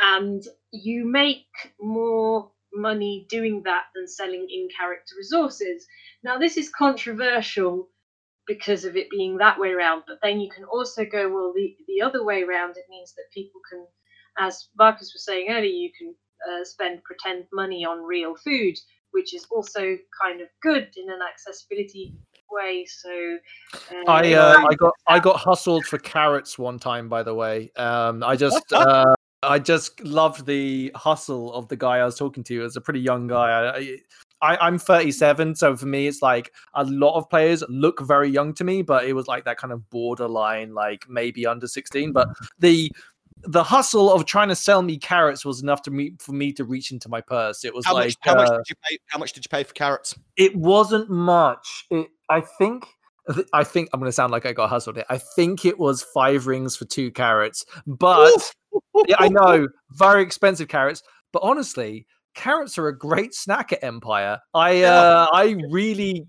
and 0.00 0.44
you 0.72 1.06
make 1.06 1.46
more 1.80 2.50
money 2.74 3.26
doing 3.30 3.62
that 3.64 3.84
than 3.94 4.08
selling 4.08 4.46
in 4.50 4.68
character 4.78 5.14
resources 5.18 5.86
now 6.24 6.38
this 6.38 6.56
is 6.56 6.70
controversial 6.70 7.88
because 8.46 8.84
of 8.84 8.96
it 8.96 9.10
being 9.10 9.36
that 9.38 9.58
way 9.58 9.70
around. 9.70 10.02
But 10.06 10.18
then 10.22 10.40
you 10.40 10.50
can 10.50 10.64
also 10.64 11.04
go, 11.04 11.28
well, 11.32 11.52
the, 11.54 11.76
the 11.86 12.02
other 12.02 12.24
way 12.24 12.42
around, 12.42 12.70
it 12.72 12.84
means 12.90 13.12
that 13.14 13.24
people 13.32 13.60
can, 13.70 13.86
as 14.38 14.68
Marcus 14.78 15.12
was 15.14 15.24
saying 15.24 15.48
earlier, 15.50 15.64
you 15.70 15.90
can 15.96 16.14
uh, 16.48 16.64
spend 16.64 17.02
pretend 17.04 17.44
money 17.52 17.84
on 17.84 18.02
real 18.02 18.34
food 18.36 18.76
which 19.12 19.34
is 19.34 19.46
also 19.50 19.96
kind 20.22 20.40
of 20.40 20.48
good 20.62 20.88
in 20.96 21.10
an 21.10 21.20
accessibility 21.20 22.14
way. 22.50 22.84
So 22.86 23.38
uh, 23.74 24.10
I 24.10 24.32
uh, 24.34 24.64
I 24.68 24.74
got 24.74 24.94
I 25.06 25.18
got 25.18 25.36
hustled 25.36 25.84
for 25.86 25.98
carrots 25.98 26.58
one 26.58 26.78
time. 26.78 27.08
By 27.08 27.22
the 27.22 27.34
way, 27.34 27.70
um, 27.76 28.22
I 28.22 28.36
just. 28.36 28.62
Uh, 28.72 29.14
I 29.42 29.58
just 29.58 29.98
loved 30.02 30.44
the 30.44 30.92
hustle 30.94 31.54
of 31.54 31.66
the 31.68 31.76
guy 31.76 31.96
I 31.96 32.04
was 32.04 32.16
talking 32.18 32.44
to. 32.44 32.62
As 32.62 32.76
a 32.76 32.80
pretty 32.82 33.00
young 33.00 33.26
guy, 33.26 33.48
I, 33.48 33.78
I, 34.42 34.56
I, 34.56 34.68
am 34.68 34.78
37, 34.78 35.54
so 35.54 35.74
for 35.74 35.86
me, 35.86 36.06
it's 36.06 36.20
like 36.20 36.52
a 36.74 36.84
lot 36.84 37.16
of 37.16 37.30
players 37.30 37.64
look 37.70 38.02
very 38.02 38.28
young 38.28 38.52
to 38.54 38.64
me, 38.64 38.82
but 38.82 39.06
it 39.06 39.14
was 39.14 39.26
like 39.28 39.46
that 39.46 39.56
kind 39.56 39.72
of 39.72 39.88
borderline, 39.88 40.74
like 40.74 41.06
maybe 41.08 41.46
under 41.46 41.66
16. 41.66 42.12
But 42.12 42.28
the 42.58 42.92
the 43.44 43.62
hustle 43.62 44.12
of 44.12 44.24
trying 44.24 44.48
to 44.48 44.54
sell 44.54 44.82
me 44.82 44.98
carrots 44.98 45.44
was 45.44 45.62
enough 45.62 45.82
to 45.82 45.90
me 45.90 46.12
for 46.18 46.32
me 46.32 46.52
to 46.52 46.64
reach 46.64 46.90
into 46.90 47.08
my 47.08 47.20
purse. 47.20 47.64
It 47.64 47.74
was 47.74 47.86
how 47.86 47.94
like 47.94 48.06
much, 48.06 48.16
how, 48.20 48.32
uh, 48.32 48.36
much 48.36 48.48
did 48.48 48.70
you 48.70 48.74
pay, 48.88 48.98
how 49.06 49.18
much 49.18 49.32
did 49.32 49.44
you 49.44 49.48
pay 49.48 49.64
for 49.64 49.74
carrots? 49.74 50.18
It 50.36 50.54
wasn't 50.56 51.10
much. 51.10 51.86
It, 51.90 52.08
I 52.28 52.40
think 52.40 52.86
I 53.52 53.64
think 53.64 53.88
I'm 53.92 54.00
going 54.00 54.08
to 54.08 54.12
sound 54.12 54.32
like 54.32 54.46
I 54.46 54.52
got 54.52 54.68
hustled 54.68 54.98
it. 54.98 55.06
I 55.08 55.18
think 55.18 55.64
it 55.64 55.78
was 55.78 56.02
five 56.02 56.46
rings 56.46 56.76
for 56.76 56.84
two 56.84 57.10
carrots, 57.10 57.64
but 57.86 58.52
yeah, 59.06 59.16
I 59.18 59.28
know 59.28 59.68
very 59.92 60.22
expensive 60.22 60.68
carrots. 60.68 61.02
But 61.32 61.42
honestly, 61.42 62.06
carrots 62.34 62.76
are 62.78 62.88
a 62.88 62.96
great 62.96 63.34
snack 63.34 63.72
at 63.72 63.84
Empire. 63.84 64.40
I 64.54 64.82
uh, 64.82 65.28
I 65.32 65.56
really 65.70 66.26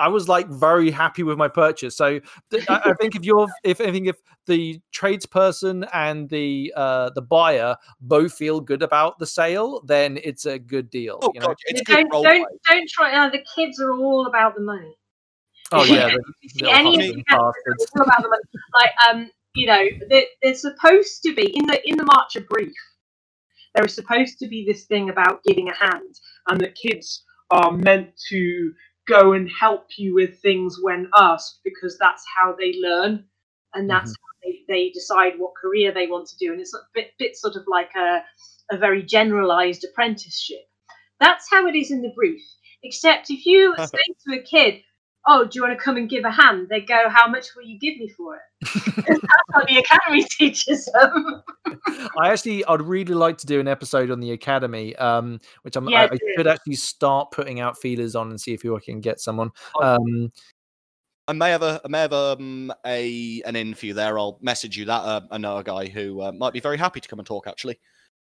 I 0.00 0.08
was 0.08 0.28
like 0.28 0.48
very 0.48 0.90
happy 0.90 1.22
with 1.22 1.36
my 1.36 1.48
purchase. 1.48 1.96
So 1.96 2.20
th- 2.50 2.64
I, 2.68 2.80
I, 2.86 2.94
think 2.94 3.14
if 3.14 3.24
you're, 3.24 3.48
if 3.62 3.80
anything, 3.80 4.06
if 4.06 4.16
the 4.46 4.80
tradesperson 4.94 5.86
and 5.92 6.28
the 6.30 6.72
uh, 6.74 7.10
the 7.14 7.20
buyer 7.20 7.76
both 8.00 8.32
feel 8.32 8.60
good 8.60 8.82
about 8.82 9.18
the 9.18 9.26
sale, 9.26 9.82
then 9.84 10.18
it's 10.24 10.46
a 10.46 10.58
good 10.58 10.88
deal. 10.90 11.18
Oh 11.22 11.30
you 11.34 11.40
know? 11.40 11.48
God, 11.48 11.56
it's 11.66 11.82
don't, 11.82 12.10
good 12.10 12.22
don't, 12.22 12.46
don't 12.66 12.88
try. 12.88 13.12
Uh, 13.14 13.28
the 13.28 13.44
kids 13.54 13.78
are 13.80 13.92
all 13.92 14.26
about 14.26 14.54
the 14.54 14.62
money. 14.62 14.96
Oh 15.72 15.84
yeah, 15.84 16.14
the, 16.54 16.70
any 16.70 17.22
all 17.30 17.52
about 17.94 18.22
the 18.22 18.28
money. 18.28 18.42
Like 18.74 18.92
um, 19.08 19.30
you 19.54 19.66
know, 19.66 19.84
they're 20.08 20.54
supposed 20.54 21.22
to 21.24 21.34
be 21.34 21.54
in 21.54 21.66
the 21.66 21.80
in 21.88 21.96
the 21.96 22.04
March 22.04 22.36
of 22.36 22.48
Brief. 22.48 22.72
There 23.74 23.84
is 23.84 23.94
supposed 23.94 24.38
to 24.38 24.48
be 24.48 24.64
this 24.66 24.86
thing 24.86 25.10
about 25.10 25.44
giving 25.44 25.68
a 25.68 25.76
hand, 25.76 26.14
and 26.48 26.60
that 26.60 26.74
kids 26.74 27.22
are 27.50 27.72
meant 27.72 28.10
to 28.30 28.72
go 29.08 29.32
and 29.32 29.50
help 29.50 29.86
you 29.96 30.14
with 30.14 30.40
things 30.40 30.78
when 30.80 31.10
asked 31.16 31.60
because 31.64 31.96
that's 31.98 32.24
how 32.36 32.54
they 32.58 32.74
learn 32.80 33.24
and 33.74 33.88
that's 33.88 34.12
mm-hmm. 34.12 34.48
how 34.48 34.52
they, 34.68 34.72
they 34.72 34.90
decide 34.90 35.34
what 35.36 35.52
career 35.60 35.92
they 35.92 36.06
want 36.06 36.28
to 36.28 36.36
do. 36.38 36.52
And 36.52 36.60
it's 36.60 36.74
a 36.74 36.78
bit, 36.94 37.12
bit 37.18 37.36
sort 37.36 37.56
of 37.56 37.64
like 37.68 37.90
a, 37.96 38.22
a 38.70 38.78
very 38.78 39.02
generalized 39.02 39.84
apprenticeship. 39.84 40.64
That's 41.18 41.50
how 41.50 41.66
it 41.66 41.76
is 41.76 41.90
in 41.90 42.02
the 42.02 42.12
brief. 42.14 42.42
Except 42.82 43.30
if 43.30 43.44
you 43.44 43.74
say 43.76 43.98
to 44.26 44.38
a 44.38 44.42
kid, 44.42 44.82
oh, 45.26 45.44
do 45.44 45.50
you 45.54 45.62
want 45.62 45.78
to 45.78 45.82
come 45.82 45.96
and 45.96 46.08
give 46.08 46.24
a 46.24 46.30
hand? 46.30 46.68
They 46.68 46.80
go, 46.80 47.08
how 47.08 47.28
much 47.28 47.54
will 47.54 47.64
you 47.64 47.78
give 47.78 47.96
me 47.98 48.08
for 48.08 48.36
it? 48.36 48.40
That's 48.96 49.20
what 49.52 49.66
the 49.68 49.78
academy 49.78 50.24
teaches 50.30 50.86
them. 50.86 51.42
I 52.18 52.30
actually, 52.30 52.64
I'd 52.64 52.82
really 52.82 53.14
like 53.14 53.38
to 53.38 53.46
do 53.46 53.60
an 53.60 53.68
episode 53.68 54.10
on 54.10 54.20
the 54.20 54.32
academy, 54.32 54.96
um, 54.96 55.40
which 55.62 55.76
I'm, 55.76 55.88
yeah, 55.88 56.02
I, 56.02 56.14
I 56.14 56.18
could 56.36 56.46
actually 56.46 56.76
start 56.76 57.30
putting 57.32 57.60
out 57.60 57.78
feelers 57.78 58.16
on 58.16 58.30
and 58.30 58.40
see 58.40 58.52
if 58.52 58.64
you 58.64 58.78
can 58.84 59.00
get 59.00 59.20
someone. 59.20 59.50
Um, 59.80 60.32
I 61.28 61.32
may 61.32 61.50
have 61.50 61.62
a, 61.62 61.80
I 61.84 61.88
may 61.88 62.00
have 62.00 62.12
um, 62.12 62.72
a 62.84 63.40
an 63.44 63.54
in 63.54 63.74
for 63.74 63.86
you 63.86 63.94
there. 63.94 64.18
I'll 64.18 64.38
message 64.42 64.76
you 64.76 64.86
that. 64.86 65.00
Uh, 65.00 65.20
I 65.30 65.38
know 65.38 65.58
a 65.58 65.64
guy 65.64 65.86
who 65.86 66.20
uh, 66.20 66.32
might 66.32 66.52
be 66.52 66.58
very 66.58 66.76
happy 66.76 67.00
to 67.00 67.08
come 67.08 67.20
and 67.20 67.26
talk. 67.26 67.46
Actually, 67.46 67.78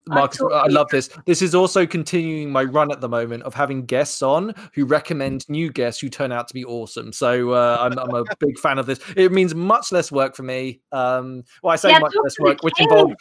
Marcus, 0.08 0.40
I, 0.40 0.56
I, 0.56 0.66
love 0.66 0.88
this. 0.90 1.08
This 1.24 1.42
is 1.42 1.54
also 1.54 1.84
continuing 1.84 2.50
my 2.50 2.62
run 2.62 2.92
at 2.92 3.00
the 3.00 3.08
moment 3.08 3.42
of 3.42 3.54
having 3.54 3.84
guests 3.84 4.22
on 4.22 4.54
who 4.72 4.84
recommend 4.84 5.48
new 5.48 5.70
guests 5.70 6.00
who 6.00 6.08
turn 6.08 6.30
out 6.30 6.46
to 6.48 6.54
be 6.54 6.64
awesome. 6.64 7.12
So 7.12 7.50
uh, 7.52 7.78
I'm, 7.80 7.98
I'm, 7.98 8.14
a 8.14 8.24
big 8.38 8.58
fan 8.58 8.78
of 8.78 8.86
this. 8.86 9.00
It 9.16 9.32
means 9.32 9.54
much 9.54 9.90
less 9.90 10.12
work 10.12 10.36
for 10.36 10.44
me. 10.44 10.80
Um, 10.92 11.42
well, 11.62 11.72
I 11.72 11.76
say 11.76 11.90
yeah, 11.90 11.98
much 11.98 12.14
less 12.22 12.38
work, 12.38 12.62
which 12.62 12.80
involved 12.80 13.16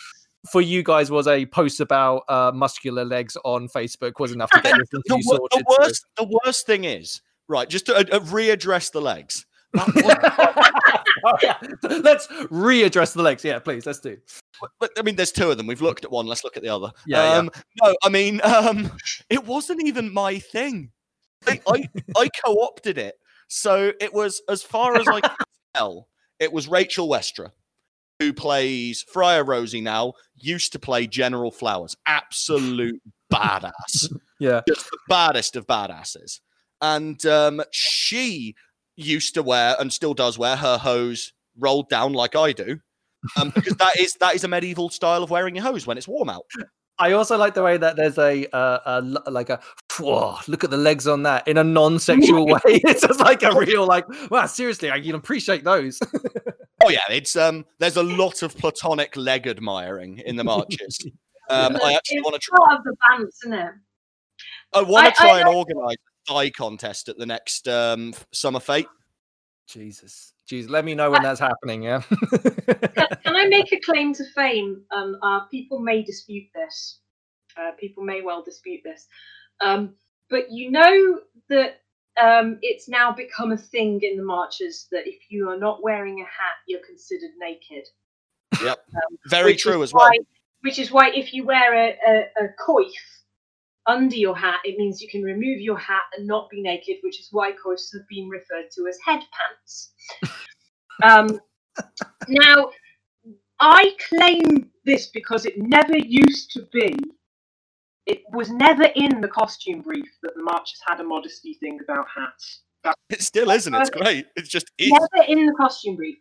for 0.51 0.61
you 0.61 0.83
guys 0.83 1.09
was 1.09 1.27
a 1.27 1.45
post 1.47 1.79
about 1.79 2.23
uh, 2.29 2.51
muscular 2.53 3.03
legs 3.03 3.35
on 3.43 3.67
Facebook 3.67 4.19
was 4.19 4.31
enough 4.31 4.51
to 4.51 4.61
get 4.61 4.75
this 4.91 5.01
the, 5.05 5.21
sorted. 5.23 5.59
The 5.59 5.77
worst, 5.79 6.05
so. 6.17 6.25
the 6.25 6.39
worst 6.45 6.65
thing 6.65 6.83
is 6.83 7.21
right. 7.47 7.67
Just 7.67 7.87
to 7.87 7.95
uh, 7.95 8.19
readdress 8.19 8.91
the 8.91 9.01
legs. 9.01 9.45
let's 11.83 12.27
readdress 12.27 13.13
the 13.13 13.21
legs. 13.21 13.43
Yeah, 13.43 13.59
please. 13.59 13.85
Let's 13.85 13.99
do. 13.99 14.17
But, 14.79 14.91
I 14.97 15.01
mean, 15.01 15.15
there's 15.15 15.31
two 15.31 15.51
of 15.51 15.57
them. 15.57 15.67
We've 15.67 15.81
looked 15.81 16.05
at 16.05 16.11
one. 16.11 16.27
Let's 16.27 16.43
look 16.43 16.57
at 16.57 16.63
the 16.63 16.69
other. 16.69 16.91
Yeah. 17.05 17.33
Um, 17.33 17.49
yeah. 17.53 17.61
No, 17.83 17.95
I 18.03 18.09
mean, 18.09 18.41
um, 18.43 18.91
it 19.29 19.45
wasn't 19.45 19.85
even 19.85 20.13
my 20.13 20.39
thing. 20.39 20.91
I, 21.47 21.61
I, 21.67 21.89
I 22.17 22.29
co-opted 22.43 22.97
it, 22.97 23.15
so 23.47 23.91
it 23.99 24.13
was 24.13 24.41
as 24.49 24.63
far 24.63 24.97
as 24.97 25.07
I 25.07 25.21
could 25.21 25.31
tell. 25.75 26.07
It 26.39 26.51
was 26.51 26.67
Rachel 26.67 27.07
Westra, 27.07 27.51
who 28.19 28.33
plays 28.33 29.03
Friar 29.03 29.43
Rosie 29.43 29.81
now. 29.81 30.13
Used 30.35 30.71
to 30.73 30.79
play 30.79 31.07
General 31.07 31.51
Flowers. 31.51 31.95
Absolute 32.07 33.01
badass. 33.33 34.11
Yeah, 34.39 34.61
just 34.67 34.89
the 34.89 34.97
baddest 35.07 35.55
of 35.55 35.67
badasses. 35.67 36.39
And 36.81 37.23
um, 37.25 37.61
she 37.71 38.55
used 38.95 39.33
to 39.35 39.43
wear 39.43 39.75
and 39.79 39.91
still 39.91 40.13
does 40.13 40.37
wear 40.37 40.55
her 40.55 40.77
hose 40.77 41.33
rolled 41.57 41.89
down 41.89 42.13
like 42.13 42.35
I 42.35 42.51
do, 42.51 42.79
um, 43.39 43.49
because 43.49 43.75
that 43.75 43.99
is 43.99 44.13
that 44.15 44.35
is 44.35 44.43
a 44.43 44.47
medieval 44.47 44.89
style 44.89 45.23
of 45.23 45.29
wearing 45.29 45.55
your 45.55 45.63
hose 45.63 45.87
when 45.87 45.97
it's 45.97 46.07
warm 46.07 46.29
out. 46.29 46.45
I 46.97 47.11
also 47.11 47.37
like 47.37 47.53
the 47.53 47.63
way 47.63 47.77
that 47.77 47.97
there's 47.97 48.17
a, 48.17 48.47
uh, 48.55 48.79
a 48.85 49.29
like 49.29 49.49
a 49.49 49.59
whoa, 49.99 50.37
look 50.47 50.63
at 50.63 50.69
the 50.69 50.77
legs 50.77 51.07
on 51.07 51.23
that 51.23 51.47
in 51.47 51.57
a 51.57 51.63
non-sexual 51.63 52.45
way. 52.47 52.59
It's 52.65 53.01
just 53.01 53.19
like 53.19 53.43
a 53.43 53.53
real 53.53 53.85
like 53.85 54.05
wow, 54.31 54.45
seriously, 54.45 54.91
I 54.91 55.01
can 55.01 55.15
appreciate 55.15 55.63
those. 55.63 55.99
oh 56.83 56.89
yeah, 56.89 56.99
it's 57.09 57.35
um 57.35 57.65
there's 57.79 57.97
a 57.97 58.03
lot 58.03 58.43
of 58.43 58.57
platonic 58.57 59.17
leg 59.17 59.47
admiring 59.47 60.19
in 60.19 60.35
the 60.35 60.43
marches. 60.43 61.05
Um, 61.47 61.77
I 61.83 61.93
actually 61.93 62.21
want 62.21 62.33
to 62.33 62.39
try. 62.39 62.75
Of 62.75 62.83
the 62.83 62.95
bands, 63.07 63.37
isn't 63.43 63.53
it? 63.53 63.71
I 64.73 64.81
want 64.81 65.05
to 65.05 65.11
try 65.11 65.29
I, 65.29 65.39
and 65.41 65.47
like... 65.47 65.55
organise 65.55 65.97
thigh 66.27 66.49
contest 66.49 67.09
at 67.09 67.17
the 67.17 67.25
next 67.25 67.67
um, 67.67 68.13
summer 68.31 68.59
fete. 68.59 68.87
Jesus, 69.67 70.33
Jesus, 70.47 70.69
let 70.69 70.85
me 70.85 70.93
know 70.93 71.09
when 71.09 71.23
that's 71.23 71.39
happening. 71.39 71.83
Yeah. 71.83 72.01
can, 72.01 73.07
can, 73.23 73.35
I 73.35 73.47
make 73.47 73.71
a 73.73 73.79
claim 73.79 74.13
to 74.13 74.23
fame? 74.35 74.83
Um, 74.95 75.17
uh, 75.23 75.41
people 75.45 75.79
may 75.79 76.03
dispute 76.03 76.47
this. 76.53 76.99
Uh, 77.57 77.71
people 77.79 78.03
may 78.03 78.21
well 78.21 78.43
dispute 78.43 78.81
this, 78.83 79.07
um, 79.61 79.95
but 80.29 80.51
you 80.51 80.69
know 80.69 81.19
that 81.49 81.79
um, 82.21 82.59
it's 82.61 82.89
now 82.89 83.11
become 83.11 83.53
a 83.53 83.57
thing 83.57 84.01
in 84.03 84.17
the 84.17 84.23
marches 84.23 84.87
that 84.91 85.07
if 85.07 85.15
you 85.29 85.49
are 85.49 85.57
not 85.57 85.81
wearing 85.81 86.19
a 86.19 86.25
hat, 86.25 86.57
you're 86.67 86.85
considered 86.85 87.31
naked. 87.39 87.87
Yep, 88.61 88.77
um, 88.93 89.17
very 89.27 89.55
true 89.55 89.81
as 89.83 89.93
well. 89.93 90.09
Which 90.61 90.79
is 90.79 90.91
why 90.91 91.11
if 91.11 91.33
you 91.33 91.45
wear 91.45 91.73
a, 91.73 91.97
a, 92.07 92.45
a 92.45 92.47
coif 92.59 92.91
under 93.87 94.15
your 94.15 94.35
hat, 94.35 94.59
it 94.63 94.77
means 94.77 95.01
you 95.01 95.07
can 95.09 95.21
remove 95.21 95.59
your 95.59 95.77
hat 95.77 96.03
and 96.17 96.27
not 96.27 96.49
be 96.49 96.61
naked, 96.61 96.97
which 97.03 97.19
is 97.19 97.29
why 97.31 97.51
coifs 97.51 97.93
have 97.93 98.07
been 98.09 98.27
referred 98.27 98.69
to 98.75 98.87
as 98.87 98.97
head 99.05 99.21
pants. 99.31 99.93
um, 101.03 101.39
now, 102.27 102.69
I 103.59 103.91
claim 104.09 104.71
this 104.85 105.07
because 105.07 105.45
it 105.45 105.53
never 105.57 105.97
used 105.97 106.51
to 106.51 106.67
be. 106.73 106.95
It 108.05 108.21
was 108.31 108.49
never 108.49 108.83
in 108.95 109.21
the 109.21 109.27
costume 109.27 109.81
brief 109.81 110.09
that 110.21 110.35
the 110.35 110.43
marchers 110.43 110.79
had 110.85 110.99
a 110.99 111.03
modesty 111.03 111.55
thing 111.55 111.79
about 111.83 112.05
hats. 112.13 112.61
That 112.83 112.95
it 113.09 113.21
still 113.21 113.49
isn't. 113.49 113.73
It's 113.73 113.89
great. 113.89 114.27
It's 114.35 114.49
just 114.49 114.71
is. 114.77 114.91
never 114.91 115.27
in 115.27 115.45
the 115.45 115.53
costume 115.53 115.95
brief, 115.95 116.17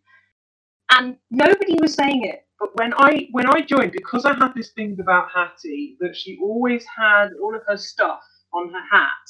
and 0.92 1.16
nobody 1.30 1.76
was 1.80 1.94
saying 1.94 2.24
it 2.24 2.43
but 2.60 2.70
when 2.76 2.94
I 2.96 3.28
when 3.32 3.46
I 3.48 3.60
joined, 3.62 3.92
because 3.92 4.24
I 4.24 4.34
had 4.34 4.54
this 4.54 4.72
thing 4.72 4.96
about 5.00 5.28
Hattie 5.34 5.96
that 6.00 6.16
she 6.16 6.38
always 6.42 6.84
had 6.96 7.28
all 7.42 7.54
of 7.54 7.62
her 7.68 7.76
stuff 7.76 8.20
on 8.54 8.72
her 8.72 8.82
hat 8.90 9.28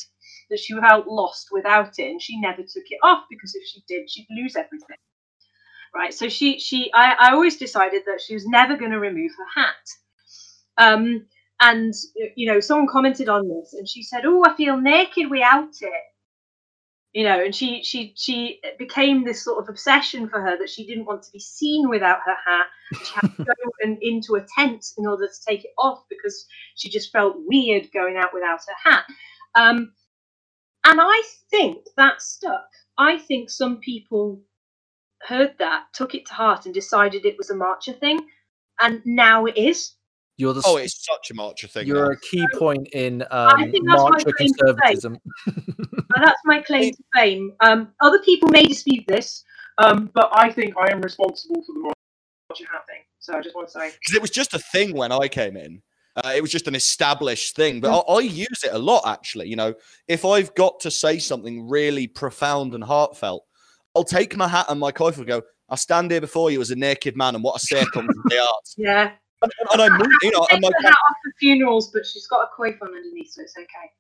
that 0.51 0.61
she 0.61 0.75
felt 0.81 1.09
lost 1.09 1.49
without 1.53 1.99
it, 1.99 2.11
and 2.11 2.23
she 2.23 2.41
never 2.41 2.63
took 2.63 2.85
it 2.91 3.01
off 3.03 3.25
because 3.31 3.55
if 3.55 3.65
she 3.67 3.83
did, 3.89 4.11
she'd 4.11 4.29
lose 4.31 4.57
everything. 4.57 4.99
Right. 5.95 6.15
So 6.15 6.29
she 6.29 6.61
she 6.61 6.93
I, 6.95 7.15
I 7.21 7.33
always 7.33 7.57
decided 7.59 8.03
that 8.07 8.21
she 8.27 8.35
was 8.35 8.47
never 8.47 8.77
going 8.77 8.93
to 8.93 9.01
remove 9.01 9.33
her 9.39 9.63
hat. 9.63 9.87
Um, 10.79 11.27
and 11.61 11.95
you 12.37 12.53
know, 12.53 12.61
someone 12.61 12.89
commented 12.89 13.29
on 13.29 13.49
this, 13.49 13.75
and 13.75 13.89
she 13.89 14.03
said, 14.03 14.23
"Oh, 14.27 14.45
I 14.47 14.57
feel 14.57 14.79
naked 14.81 15.31
without 15.31 15.71
it." 15.81 16.14
You 17.15 17.23
know 17.23 17.43
and 17.43 17.55
she 17.55 17.83
she 17.83 18.13
she 18.17 18.61
became 18.79 19.25
this 19.25 19.43
sort 19.43 19.63
of 19.63 19.69
obsession 19.69 20.29
for 20.29 20.41
her 20.41 20.59
that 20.59 20.69
she 20.69 20.87
didn't 20.87 21.07
want 21.07 21.23
to 21.23 21.33
be 21.33 21.39
seen 21.39 21.89
without 21.89 22.19
her 22.27 22.35
hat 22.47 22.67
she 22.93 23.15
had 23.15 23.37
to 23.37 23.45
go 23.45 23.53
and, 23.83 23.99
into 24.03 24.35
a 24.35 24.47
tent 24.59 24.85
in 24.99 25.07
order 25.07 25.27
to 25.27 25.45
take 25.49 25.65
it 25.65 25.71
off 25.79 26.03
because 26.11 26.45
she 26.75 26.91
just 26.91 27.13
felt 27.13 27.37
weird 27.47 27.89
going 27.93 28.17
out 28.17 28.35
without 28.35 28.59
her 28.67 28.91
hat 28.91 29.05
um, 29.55 29.93
and 30.85 31.01
i 31.01 31.23
think 31.51 31.79
that 31.97 32.21
stuck 32.21 32.69
i 32.99 33.17
think 33.17 33.49
some 33.49 33.79
people 33.79 34.43
heard 35.23 35.55
that 35.59 35.85
took 35.95 36.15
it 36.15 36.27
to 36.27 36.35
heart 36.35 36.67
and 36.67 36.75
decided 36.75 37.25
it 37.25 37.39
was 37.39 37.49
a 37.49 37.57
marcher 37.57 37.93
thing 37.93 38.21
and 38.81 39.01
now 39.07 39.47
it 39.47 39.57
is 39.57 39.93
You're 40.37 40.53
the 40.53 40.63
oh, 40.67 40.77
it's 40.77 41.07
such 41.07 41.31
a 41.31 41.35
marcher 41.35 41.69
thing. 41.69 41.87
You're 41.87 42.07
now. 42.07 42.11
a 42.11 42.17
key 42.17 42.45
point 42.59 42.89
in 42.89 43.23
um, 43.31 43.71
think 43.71 43.87
that's 43.87 44.03
marcher 44.03 44.33
conservatism. 44.37 45.17
And 46.15 46.25
that's 46.25 46.41
my 46.45 46.61
claim 46.61 46.93
to 46.93 47.03
fame. 47.15 47.53
Um, 47.61 47.89
other 48.01 48.21
people 48.21 48.49
may 48.49 48.65
dispute 48.65 49.05
this. 49.07 49.45
Um, 49.79 50.11
but 50.15 50.31
I 50.33 50.53
think 50.53 50.75
I 50.79 50.93
am 50.93 51.01
responsible 51.01 51.63
for 51.63 51.73
the 51.73 51.81
marcher 51.81 52.65
hat 52.73 52.85
thing. 52.89 53.03
So 53.19 53.35
I 53.35 53.41
just 53.41 53.55
want 53.55 53.69
to 53.69 53.73
say 53.73 53.91
because 53.91 54.15
it 54.15 54.23
was 54.23 54.31
just 54.31 54.55
a 54.55 54.59
thing 54.59 54.95
when 54.95 55.11
I 55.11 55.29
came 55.29 55.57
in. 55.57 55.83
Uh, 56.17 56.33
it 56.37 56.41
was 56.41 56.53
just 56.53 56.69
an 56.69 56.77
established 56.77 57.57
thing, 57.57 57.81
but. 57.81 57.91
I, 58.09 58.15
I 58.15 58.21
use 58.21 58.63
it 58.63 58.73
a 58.73 58.79
lot 58.79 59.03
actually. 59.05 59.49
You 59.49 59.57
know, 59.57 59.75
if 60.07 60.25
I've 60.25 60.55
got 60.55 60.79
to 60.81 60.91
say 60.91 61.19
something 61.19 61.69
really 61.69 62.07
profound 62.07 62.75
and 62.75 62.85
heartfelt, 62.85 63.45
I'll 63.97 64.05
take 64.05 64.37
my 64.37 64.47
hat 64.47 64.67
and 64.69 64.79
my 64.79 64.93
coif 64.93 65.17
and 65.17 65.27
go. 65.27 65.43
I 65.69 65.77
stand 65.77 66.13
here 66.13 66.21
before 66.21 66.53
you 66.53 66.61
as 66.61 66.71
a 66.71 66.77
naked 66.77 67.17
man, 67.17 67.35
and 67.35 67.43
what 67.43 67.55
I 67.55 67.59
say 67.59 67.85
comes 67.93 68.07
from 68.15 68.23
the 68.27 68.39
arts. 68.39 68.75
Yeah. 68.77 69.11
And, 69.43 69.53
and 69.73 69.83
I 69.83 69.89
move, 69.89 70.07
you 70.23 70.31
know, 70.31 70.47
and 70.53 70.61
my, 70.61 70.69
the 70.69 70.87
hat 70.87 70.93
off 70.93 71.17
for 71.25 71.33
funerals, 71.41 71.91
but 71.91 72.07
she's 72.07 72.27
got 72.29 72.43
a 72.45 72.61
coif 72.61 72.77
on 72.81 72.89
underneath, 72.89 73.33
so 73.33 73.43
it's 73.43 73.57
okay. 73.57 73.91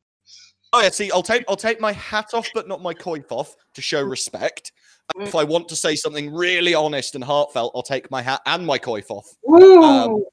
Oh 0.74 0.80
yeah, 0.80 0.90
see, 0.90 1.10
I'll 1.10 1.22
take 1.22 1.44
I'll 1.48 1.56
take 1.56 1.80
my 1.80 1.92
hat 1.92 2.34
off, 2.34 2.48
but 2.54 2.68
not 2.68 2.82
my 2.82 2.92
coif 2.92 3.30
off 3.30 3.54
to 3.74 3.82
show 3.82 4.02
respect. 4.02 4.72
And 5.14 5.26
If 5.26 5.34
I 5.34 5.44
want 5.44 5.68
to 5.68 5.76
say 5.76 5.96
something 5.96 6.32
really 6.32 6.74
honest 6.74 7.14
and 7.14 7.22
heartfelt, 7.22 7.72
I'll 7.74 7.82
take 7.82 8.10
my 8.10 8.22
hat 8.22 8.40
and 8.46 8.66
my 8.66 8.78
coif 8.78 9.10
off. 9.10 9.26
Um, 9.48 10.24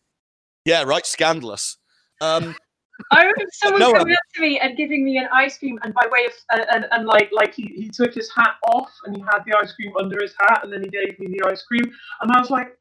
Yeah, 0.65 0.83
right, 0.83 1.05
scandalous. 1.05 1.77
Um, 2.21 2.55
I 3.11 3.21
remember 3.21 3.51
someone 3.51 3.79
no, 3.79 3.93
coming 3.93 4.13
um, 4.13 4.17
up 4.17 4.33
to 4.35 4.41
me 4.41 4.59
and 4.59 4.77
giving 4.77 5.03
me 5.03 5.17
an 5.17 5.27
ice 5.33 5.57
cream, 5.57 5.79
and 5.83 5.93
by 5.93 6.07
way 6.11 6.25
of 6.25 6.33
and, 6.51 6.65
and, 6.71 6.85
and 6.91 7.07
like 7.07 7.29
like 7.33 7.53
he, 7.53 7.63
he 7.75 7.89
took 7.89 8.13
his 8.13 8.31
hat 8.35 8.55
off 8.67 8.91
and 9.05 9.15
he 9.15 9.21
had 9.21 9.39
the 9.45 9.57
ice 9.57 9.73
cream 9.73 9.91
under 9.99 10.21
his 10.21 10.33
hat 10.39 10.61
and 10.63 10.71
then 10.73 10.83
he 10.83 10.89
gave 10.89 11.17
me 11.19 11.27
the 11.37 11.47
ice 11.47 11.63
cream 11.63 11.83
and 12.21 12.31
I 12.31 12.39
was 12.39 12.49
like, 12.49 12.77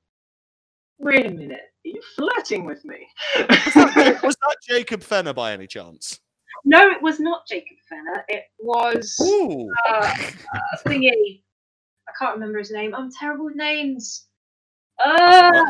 wait 0.98 1.26
a 1.26 1.30
minute, 1.30 1.60
are 1.60 1.88
you 1.88 2.02
flirting 2.16 2.64
with 2.64 2.84
me? 2.84 3.08
was 3.38 3.74
that 3.74 4.56
Jacob 4.68 5.02
Fenner 5.02 5.32
by 5.32 5.52
any 5.52 5.66
chance? 5.66 6.20
No, 6.64 6.90
it 6.90 7.02
was 7.02 7.20
not 7.20 7.46
Jacob 7.46 7.76
Fenner. 7.88 8.24
It 8.28 8.44
was 8.58 9.16
uh, 9.88 9.92
uh, 9.92 10.14
thingy. 10.86 11.42
I 12.08 12.12
can't 12.18 12.34
remember 12.34 12.58
his 12.58 12.70
name. 12.70 12.94
I'm 12.94 13.10
terrible 13.12 13.46
with 13.46 13.56
names. 13.56 14.26
Uh, 15.04 15.62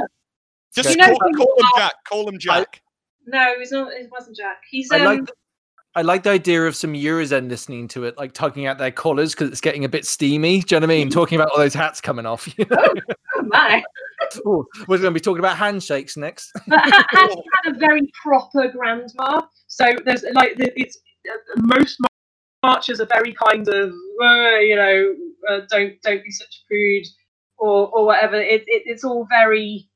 Just 0.75 0.91
You 0.91 0.97
know 0.97 1.07
call, 1.07 1.33
call 1.35 1.57
him. 1.59 1.67
Jack. 1.77 1.93
Call 2.09 2.29
him 2.29 2.39
Jack. 2.39 2.83
no, 3.27 3.53
it 3.53 3.59
was 3.59 3.73
not. 3.73 3.93
It 3.93 4.09
wasn't 4.11 4.37
Jack. 4.37 4.63
He's 4.71 4.91
I 4.91 5.01
um, 5.01 5.05
like 5.05 5.31
I 5.97 6.03
like 6.03 6.23
the 6.23 6.31
idea 6.31 6.67
of 6.67 6.77
some 6.77 6.93
Eurozen 6.93 7.49
listening 7.49 7.89
to 7.89 8.05
it, 8.05 8.17
like 8.17 8.33
tugging 8.33 8.67
out 8.67 8.79
their 8.79 8.93
collars 8.93 9.35
because 9.35 9.51
it's 9.51 9.61
getting 9.61 9.85
a 9.85 9.89
bit 9.89 10.07
steamy. 10.07 10.61
Do 10.61 10.77
you 10.77 10.81
know 10.81 10.87
what 10.87 10.93
I 10.93 10.97
mean? 10.97 11.11
Talking 11.11 11.37
about 11.37 11.51
all 11.51 11.59
those 11.59 11.75
hats 11.75 12.01
coming 12.01 12.27
off. 12.27 12.49
You 12.57 12.65
know? 12.71 12.95
oh 13.37 13.43
my. 13.43 13.83
Ooh, 14.47 14.65
we're 14.87 14.99
going 14.99 15.13
to 15.13 15.19
be 15.19 15.21
talking 15.21 15.41
about 15.41 15.57
handshakes 15.57 16.17
next. 16.17 16.53
But 16.69 16.81
ha- 16.81 17.07
has 17.11 17.31
had 17.31 17.75
a 17.75 17.79
very 17.79 18.09
proper 18.23 18.69
grandma. 18.69 19.43
So 19.67 19.87
there's 20.05 20.25
like 20.35 20.53
it's 20.59 20.99
uh, 21.29 21.37
Most 21.57 21.97
mar- 22.01 22.73
marchers 22.75 23.01
are 23.01 23.07
very 23.07 23.35
kind 23.35 23.67
of 23.67 23.91
uh, 23.91 24.59
you 24.59 24.77
know 24.77 25.15
uh, 25.49 25.61
don't 25.69 26.01
don't 26.03 26.23
be 26.23 26.31
such 26.31 26.63
a 26.63 26.67
prude 26.69 27.07
or 27.59 27.89
or 27.89 28.07
whatever. 28.07 28.37
It, 28.37 28.63
it 28.69 28.83
it's 28.87 29.03
all 29.03 29.27
very 29.29 29.89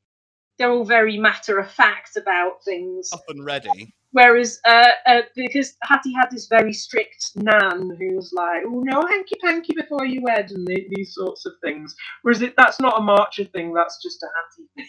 they're 0.59 0.71
all 0.71 0.85
very 0.85 1.19
matter 1.19 1.59
of 1.59 1.71
fact 1.71 2.17
about 2.17 2.65
things. 2.65 3.11
Up 3.13 3.23
and 3.29 3.45
ready. 3.45 3.95
Whereas 4.15 4.61
uh, 4.65 4.87
uh 5.07 5.23
because 5.35 5.75
Hattie 5.83 6.15
had 6.15 6.31
this 6.31 6.47
very 6.47 6.73
strict 6.73 7.33
nan 7.35 7.97
who 7.99 8.15
was 8.15 8.33
like, 8.33 8.63
oh 8.65 8.81
no, 8.85 9.05
hanky 9.07 9.35
panky 9.45 9.75
before 9.75 10.07
you 10.07 10.23
wed 10.23 10.51
and 10.53 10.67
the, 10.67 10.87
these 10.91 11.15
sorts 11.15 11.45
of 11.47 11.53
things. 11.63 11.97
Whereas 12.23 12.41
it, 12.41 12.55
that's 12.57 12.81
not 12.81 12.99
a 12.99 13.03
marcher 13.03 13.45
thing, 13.45 13.75
that's 13.75 14.01
just 14.01 14.23
a 14.23 14.29
hattie 14.37 14.89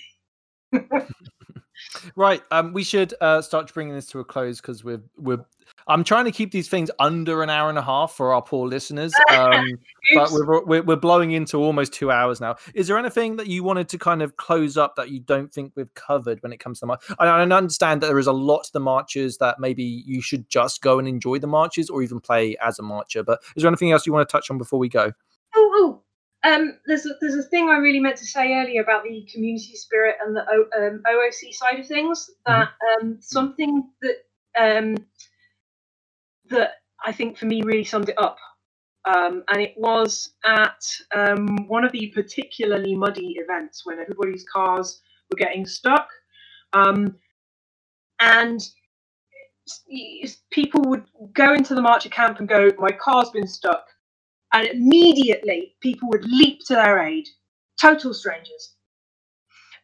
thing. 1.02 1.08
Right. 2.16 2.42
Um, 2.52 2.74
we 2.74 2.84
should 2.84 3.14
uh, 3.22 3.42
start 3.42 3.74
bringing 3.74 3.94
this 3.94 4.08
to 4.08 4.20
a 4.20 4.26
close 4.26 4.62
because 4.62 4.84
we're 4.84 5.02
we're. 5.18 5.46
I'm 5.88 6.04
trying 6.04 6.26
to 6.26 6.32
keep 6.32 6.52
these 6.52 6.68
things 6.68 6.90
under 7.00 7.44
an 7.44 7.50
hour 7.50 7.70
and 7.70 7.78
a 7.78 7.82
half 7.82 8.14
for 8.14 8.34
our 8.34 8.42
poor 8.42 8.68
listeners. 8.68 9.14
Um, 9.36 9.80
but 10.14 10.32
we're, 10.32 10.64
we're 10.64 10.84
we're 10.84 10.96
blowing 10.96 11.32
into 11.32 11.58
almost 11.58 11.92
two 11.92 12.12
hours 12.12 12.40
now. 12.40 12.56
Is 12.74 12.88
there 12.88 12.98
anything 12.98 13.36
that 13.38 13.48
you 13.48 13.64
wanted 13.64 13.90
to 13.90 13.98
kind 13.98 14.22
of 14.22 14.38
close 14.38 14.78
up 14.78 14.96
that 14.96 15.10
you 15.10 15.20
don't 15.20 15.52
think 15.52 15.74
we've 15.76 15.94
covered 15.94 16.42
when 16.42 16.54
it 16.54 16.60
comes 16.60 16.80
to 16.80 16.84
the 16.84 16.88
march? 16.88 17.04
I, 17.20 17.26
I 17.26 17.42
understand 17.42 18.02
that 18.02 18.08
there 18.08 18.20
is 18.20 18.28
a 18.28 18.32
lot 18.32 18.66
to 18.66 18.74
the 18.74 18.80
marches 18.80 19.38
that 19.40 19.60
maybe 19.60 19.84
you 19.84 20.22
should 20.22 20.48
just 20.50 20.82
go 20.82 21.00
and 21.00 21.08
enjoy 21.08 21.40
the 21.40 21.48
marches 21.48 21.90
or 21.90 22.02
even 22.02 22.20
play 22.20 22.56
as 22.62 22.80
a 22.80 22.84
marcher. 22.84 23.24
But 23.24 23.42
is 23.56 23.64
there 23.64 23.68
anything 23.68 23.92
else 23.92 24.06
you 24.06 24.14
want 24.14 24.28
to 24.28 24.32
touch 24.32 24.50
on 24.50 24.58
before 24.58 24.80
we 24.80 24.90
go? 24.90 25.12
Oh, 25.56 26.02
oh. 26.46 26.50
Um, 26.50 26.78
there's 26.86 27.06
a, 27.06 27.10
there's 27.20 27.36
a 27.36 27.44
thing 27.44 27.70
I 27.70 27.78
really 27.78 28.00
meant 28.00 28.18
to 28.18 28.26
say 28.26 28.54
earlier 28.54 28.82
about 28.82 29.04
the 29.04 29.28
community 29.32 29.76
spirit 29.76 30.16
and 30.24 30.36
the 30.36 30.46
o, 30.50 30.66
um, 30.78 31.02
OOC 31.08 31.54
side 31.54 31.80
of 31.80 31.88
things. 31.88 32.30
That 32.46 32.70
um, 33.02 33.18
something 33.20 33.90
that 34.02 34.18
um, 34.58 34.98
that 36.50 36.72
I 37.06 37.12
think 37.12 37.38
for 37.38 37.46
me 37.46 37.62
really 37.62 37.84
summed 37.84 38.10
it 38.10 38.20
up, 38.20 38.38
um, 39.06 39.44
and 39.50 39.62
it 39.62 39.74
was 39.78 40.34
at 40.46 40.84
um, 41.16 41.68
one 41.68 41.84
of 41.86 41.92
the 41.92 42.12
particularly 42.16 42.96
muddy 42.96 43.36
events 43.38 43.86
when 43.86 44.00
everybody's 44.00 44.46
cars 44.52 45.02
were 45.30 45.38
getting 45.38 45.66
stuck, 45.66 46.10
um, 46.74 47.16
and 48.20 48.62
people 50.52 50.82
would 50.86 51.06
go 51.34 51.54
into 51.54 51.76
the 51.76 51.82
marcher 51.82 52.10
camp 52.10 52.40
and 52.40 52.48
go, 52.48 52.72
"My 52.78 52.92
car's 52.92 53.30
been 53.32 53.48
stuck." 53.48 53.86
and 54.56 54.68
immediately 54.68 55.76
people 55.82 56.08
would 56.10 56.26
leap 56.26 56.60
to 56.66 56.76
their 56.76 57.00
aid. 57.00 57.28
Total 57.80 58.14
strangers 58.14 58.75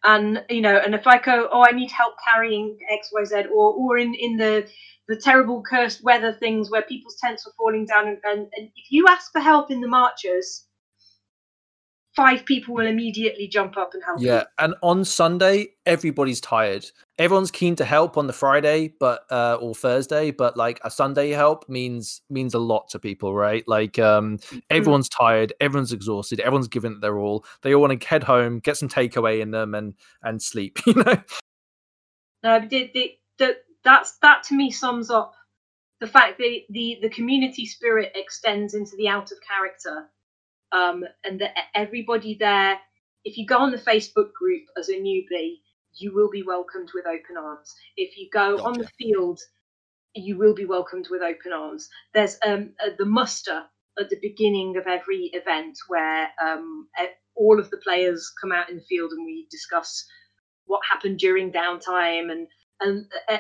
and 0.03 0.43
you 0.49 0.61
know 0.61 0.77
and 0.77 0.95
if 0.95 1.07
i 1.07 1.17
go 1.17 1.49
oh 1.51 1.65
i 1.67 1.71
need 1.71 1.91
help 1.91 2.15
carrying 2.25 2.77
xyz 2.91 3.45
or 3.49 3.73
or 3.73 3.97
in 3.97 4.13
in 4.15 4.37
the 4.37 4.67
the 5.07 5.15
terrible 5.15 5.61
cursed 5.69 6.03
weather 6.03 6.33
things 6.33 6.71
where 6.71 6.83
people's 6.83 7.17
tents 7.21 7.45
were 7.45 7.53
falling 7.57 7.85
down 7.85 8.07
and, 8.07 8.17
and, 8.23 8.39
and 8.55 8.69
if 8.75 8.91
you 8.91 9.05
ask 9.09 9.31
for 9.31 9.41
help 9.41 9.71
in 9.71 9.81
the 9.81 9.87
marches 9.87 10.65
five 12.15 12.45
people 12.45 12.75
will 12.75 12.85
immediately 12.85 13.47
jump 13.47 13.77
up 13.77 13.93
and 13.93 14.03
help 14.03 14.19
you. 14.19 14.27
Yeah, 14.27 14.43
and 14.57 14.75
on 14.81 15.05
Sunday, 15.05 15.69
everybody's 15.85 16.41
tired. 16.41 16.85
Everyone's 17.17 17.51
keen 17.51 17.75
to 17.77 17.85
help 17.85 18.17
on 18.17 18.27
the 18.27 18.33
Friday, 18.33 18.93
but 18.99 19.25
uh, 19.31 19.57
or 19.61 19.73
Thursday, 19.73 20.31
but 20.31 20.57
like 20.57 20.79
a 20.83 20.91
Sunday 20.91 21.31
help 21.31 21.67
means 21.69 22.21
means 22.29 22.53
a 22.53 22.59
lot 22.59 22.89
to 22.89 22.99
people, 22.99 23.35
right? 23.35 23.63
Like 23.67 23.99
um, 23.99 24.39
everyone's 24.69 25.09
tired, 25.09 25.53
everyone's 25.61 25.93
exhausted, 25.93 26.39
everyone's 26.39 26.67
given 26.67 26.99
their 26.99 27.17
all. 27.17 27.45
They 27.61 27.73
all 27.73 27.81
want 27.81 27.99
to 27.99 28.07
head 28.07 28.23
home, 28.23 28.59
get 28.59 28.77
some 28.77 28.89
takeaway 28.89 29.41
in 29.41 29.51
them, 29.51 29.73
and 29.75 29.93
and 30.23 30.41
sleep. 30.41 30.79
You 30.91 30.95
know. 31.03 31.23
No, 32.43 32.59
the, 32.59 32.91
the, 32.93 33.11
the, 33.37 33.57
that's 33.83 34.17
that 34.17 34.43
to 34.45 34.55
me 34.55 34.71
sums 34.71 35.09
up 35.09 35.33
the 36.01 36.07
fact 36.07 36.39
that 36.39 36.59
the 36.69 36.97
the 37.01 37.09
community 37.09 37.65
spirit 37.65 38.11
extends 38.15 38.73
into 38.73 38.95
the 38.97 39.07
out 39.07 39.31
of 39.31 39.37
character, 39.47 40.09
um, 40.71 41.03
and 41.23 41.41
that 41.41 41.53
everybody 41.75 42.35
there. 42.39 42.79
If 43.23 43.37
you 43.37 43.45
go 43.45 43.57
on 43.59 43.71
the 43.71 43.77
Facebook 43.77 44.33
group 44.33 44.63
as 44.77 44.89
a 44.89 44.93
newbie, 44.93 45.57
you 45.97 46.13
will 46.13 46.29
be 46.29 46.43
welcomed 46.43 46.89
with 46.93 47.05
open 47.05 47.37
arms. 47.37 47.73
If 47.97 48.17
you 48.17 48.29
go 48.33 48.57
on 48.63 48.73
the 48.73 48.89
field, 48.99 49.39
you 50.15 50.37
will 50.37 50.55
be 50.55 50.65
welcomed 50.65 51.07
with 51.11 51.21
open 51.21 51.53
arms. 51.53 51.89
There's 52.13 52.37
um, 52.45 52.73
uh, 52.83 52.91
the 52.97 53.05
muster 53.05 53.63
at 53.99 54.09
the 54.09 54.19
beginning 54.21 54.77
of 54.77 54.87
every 54.87 55.29
event 55.33 55.77
where 55.87 56.29
um, 56.43 56.87
all 57.35 57.59
of 57.59 57.69
the 57.69 57.77
players 57.77 58.31
come 58.41 58.51
out 58.51 58.69
in 58.69 58.77
the 58.77 58.83
field 58.83 59.11
and 59.11 59.25
we 59.25 59.47
discuss 59.51 60.05
what 60.65 60.81
happened 60.89 61.19
during 61.19 61.51
downtime 61.51 62.31
and 62.31 62.47
and 62.79 63.05
uh, 63.29 63.37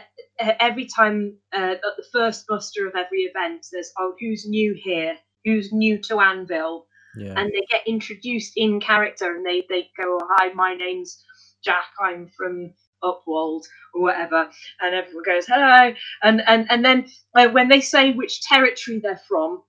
every 0.59 0.85
time 0.85 1.35
uh, 1.53 1.73
at 1.73 1.81
the 1.97 2.05
first 2.13 2.45
muster 2.49 2.87
of 2.87 2.95
every 2.95 3.21
event 3.21 3.65
there's 3.71 3.91
oh 3.99 4.13
who's 4.19 4.45
new 4.47 4.73
here 4.83 5.17
who's 5.45 5.71
new 5.71 5.97
to 5.99 6.19
anvil 6.19 6.85
Yeah. 7.15 7.33
and 7.37 7.51
they 7.51 7.65
get 7.69 7.87
introduced 7.87 8.53
in 8.55 8.79
character 8.79 9.35
and 9.35 9.45
they 9.45 9.65
they 9.69 9.89
go 10.01 10.17
oh, 10.21 10.27
hi 10.37 10.53
my 10.53 10.73
name's 10.73 11.23
jack 11.63 11.85
i'm 11.99 12.29
from 12.37 12.73
upwold 13.03 13.63
or 13.93 14.01
whatever 14.03 14.49
and 14.81 14.95
everyone 14.95 15.23
goes 15.25 15.45
hello 15.47 15.93
and 16.23 16.41
and 16.47 16.67
and 16.69 16.85
then 16.85 17.07
uh, 17.35 17.49
when 17.49 17.67
they 17.67 17.81
say 17.81 18.13
which 18.13 18.41
territory 18.41 18.99
they're 18.99 19.21
from 19.27 19.61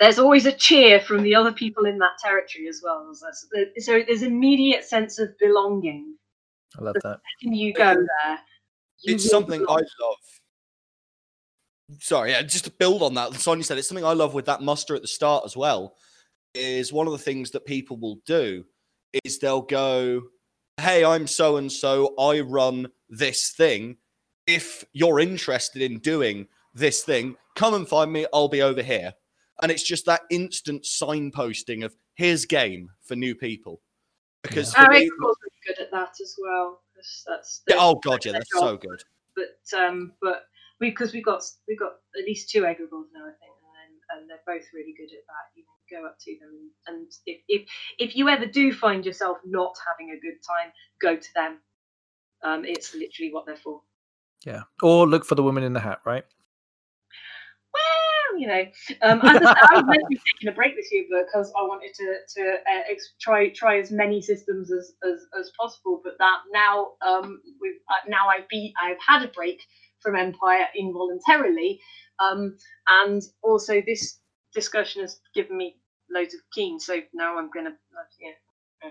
there's 0.00 0.18
always 0.18 0.44
a 0.44 0.52
cheer 0.52 1.00
from 1.00 1.22
the 1.22 1.34
other 1.34 1.52
people 1.52 1.86
in 1.86 1.98
that 1.98 2.18
territory 2.20 2.68
as 2.68 2.80
well 2.84 3.08
so, 3.14 3.26
so 3.78 4.02
there's 4.06 4.22
immediate 4.22 4.84
sense 4.84 5.18
of 5.18 5.28
belonging 5.38 6.16
I 6.78 6.82
love 6.82 6.96
that. 7.04 7.20
and 7.42 7.56
you 7.56 7.72
go 7.72 7.94
there 7.94 8.38
you 9.04 9.14
It's 9.14 9.24
will 9.24 9.30
something 9.30 9.64
I 9.68 9.74
love. 9.74 10.40
Sorry, 12.00 12.30
yeah, 12.30 12.42
just 12.42 12.64
to 12.64 12.70
build 12.70 13.02
on 13.02 13.14
that, 13.14 13.34
Sonya 13.34 13.62
said 13.64 13.78
it's 13.78 13.88
something 13.88 14.04
I 14.04 14.14
love 14.14 14.34
with 14.34 14.46
that 14.46 14.62
muster 14.62 14.94
at 14.94 15.02
the 15.02 15.08
start 15.08 15.44
as 15.44 15.56
well. 15.56 15.94
Is 16.54 16.92
one 16.92 17.06
of 17.06 17.12
the 17.12 17.18
things 17.18 17.50
that 17.50 17.66
people 17.66 17.96
will 17.96 18.20
do 18.26 18.64
is 19.24 19.38
they'll 19.38 19.62
go, 19.62 20.22
Hey, 20.80 21.04
I'm 21.04 21.26
so 21.26 21.56
and 21.56 21.70
so, 21.70 22.14
I 22.18 22.40
run 22.40 22.88
this 23.08 23.50
thing. 23.50 23.96
If 24.46 24.84
you're 24.92 25.20
interested 25.20 25.82
in 25.82 25.98
doing 25.98 26.46
this 26.74 27.02
thing, 27.02 27.36
come 27.54 27.74
and 27.74 27.88
find 27.88 28.12
me, 28.12 28.26
I'll 28.32 28.48
be 28.48 28.62
over 28.62 28.82
here. 28.82 29.14
And 29.62 29.70
it's 29.70 29.84
just 29.84 30.06
that 30.06 30.22
instant 30.30 30.82
signposting 30.82 31.84
of 31.84 31.94
here's 32.14 32.44
game 32.44 32.90
for 33.02 33.14
new 33.16 33.34
people. 33.34 33.80
Because 34.42 34.74
for 34.74 34.92
Eric 34.92 35.08
was 35.20 35.36
good 35.66 35.78
at 35.78 35.90
that 35.90 36.12
as 36.20 36.36
well. 36.42 36.82
That's 37.26 37.62
yeah, 37.68 37.76
oh 37.78 37.96
god, 37.96 38.24
yeah, 38.24 38.32
that's 38.32 38.50
job. 38.50 38.60
so 38.60 38.76
good. 38.76 39.02
But 39.34 39.78
um, 39.78 40.12
but 40.20 40.44
because 40.80 41.12
we, 41.12 41.20
have 41.20 41.26
got 41.26 41.42
we've 41.68 41.78
got 41.78 41.92
at 42.18 42.24
least 42.26 42.50
two 42.50 42.62
Egregores 42.62 43.10
now, 43.14 43.24
I 43.24 43.34
think, 43.40 43.54
and, 43.84 44.20
and 44.20 44.30
they're 44.30 44.44
both 44.46 44.64
really 44.74 44.94
good 44.96 45.12
at 45.12 45.24
that. 45.26 45.46
You 45.54 45.62
know, 45.62 45.78
go 45.94 46.06
up 46.06 46.18
to 46.20 46.36
them, 46.40 46.70
and, 46.86 46.96
and 46.96 47.12
if 47.26 47.40
if 47.48 47.68
if 47.98 48.16
you 48.16 48.28
ever 48.28 48.46
do 48.46 48.72
find 48.72 49.04
yourself 49.04 49.38
not 49.44 49.74
having 49.86 50.12
a 50.12 50.20
good 50.20 50.38
time, 50.46 50.72
go 51.00 51.16
to 51.16 51.34
them. 51.34 51.58
Um, 52.42 52.64
it's 52.64 52.94
literally 52.94 53.32
what 53.32 53.46
they're 53.46 53.56
for. 53.56 53.80
Yeah, 54.44 54.62
or 54.82 55.06
look 55.06 55.24
for 55.24 55.34
the 55.34 55.42
woman 55.42 55.62
in 55.62 55.72
the 55.72 55.80
hat, 55.80 56.00
right? 56.04 56.24
Well, 57.72 58.40
you 58.40 58.46
know, 58.46 58.64
um, 59.02 59.20
as 59.22 59.36
I, 59.36 59.44
said, 59.44 59.56
I 59.70 59.74
was 59.74 59.84
meant 59.86 60.02
to 60.02 60.08
be 60.08 60.20
taking 60.34 60.48
a 60.48 60.52
break 60.52 60.76
this 60.76 60.88
year 60.92 61.04
because 61.08 61.52
I 61.58 61.62
wanted 61.62 61.94
to 61.94 62.16
to 62.36 62.52
uh, 62.52 62.82
ex- 62.90 63.14
try 63.20 63.48
try 63.50 63.78
as 63.78 63.90
many 63.90 64.20
systems 64.20 64.70
as 64.72 64.92
as, 65.04 65.26
as 65.38 65.50
possible. 65.58 66.00
But 66.04 66.14
that 66.18 66.38
now 66.52 66.92
um, 67.06 67.40
we've 67.60 67.80
uh, 67.88 68.08
now 68.08 68.28
I've 68.28 68.48
be 68.48 68.74
I've 68.82 68.98
had 69.06 69.24
a 69.24 69.28
break 69.28 69.62
from 70.00 70.16
Empire 70.16 70.66
involuntarily, 70.76 71.80
um, 72.18 72.56
and 73.02 73.22
also 73.42 73.82
this 73.86 74.18
discussion 74.52 75.02
has 75.02 75.20
given 75.34 75.56
me 75.56 75.76
loads 76.14 76.34
of 76.34 76.40
keen. 76.52 76.78
So 76.80 77.00
now 77.12 77.38
I'm 77.38 77.50
gonna 77.50 77.76
yeah 78.20 78.30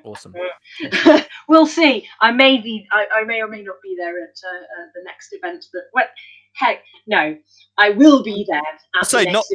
Awesome. 0.04 0.34
we'll 1.48 1.68
see. 1.68 2.08
I 2.20 2.32
may 2.32 2.60
be. 2.60 2.88
I, 2.92 3.06
I, 3.18 3.24
may 3.26 3.42
or 3.44 3.48
may 3.48 3.62
not 3.62 3.76
be 3.84 3.96
there 3.96 4.24
at 4.24 4.36
uh, 4.44 4.58
uh, 4.58 4.88
the 4.96 5.04
next 5.06 5.34
event. 5.34 5.66
But 5.72 5.84
what? 5.92 6.10
heck, 6.56 6.84
no, 7.08 7.38
I 7.78 7.90
will 7.92 8.24
be 8.24 8.46
there. 8.48 8.62
At 9.00 9.08
say 9.08 9.26
the 9.26 9.32
not 9.32 9.46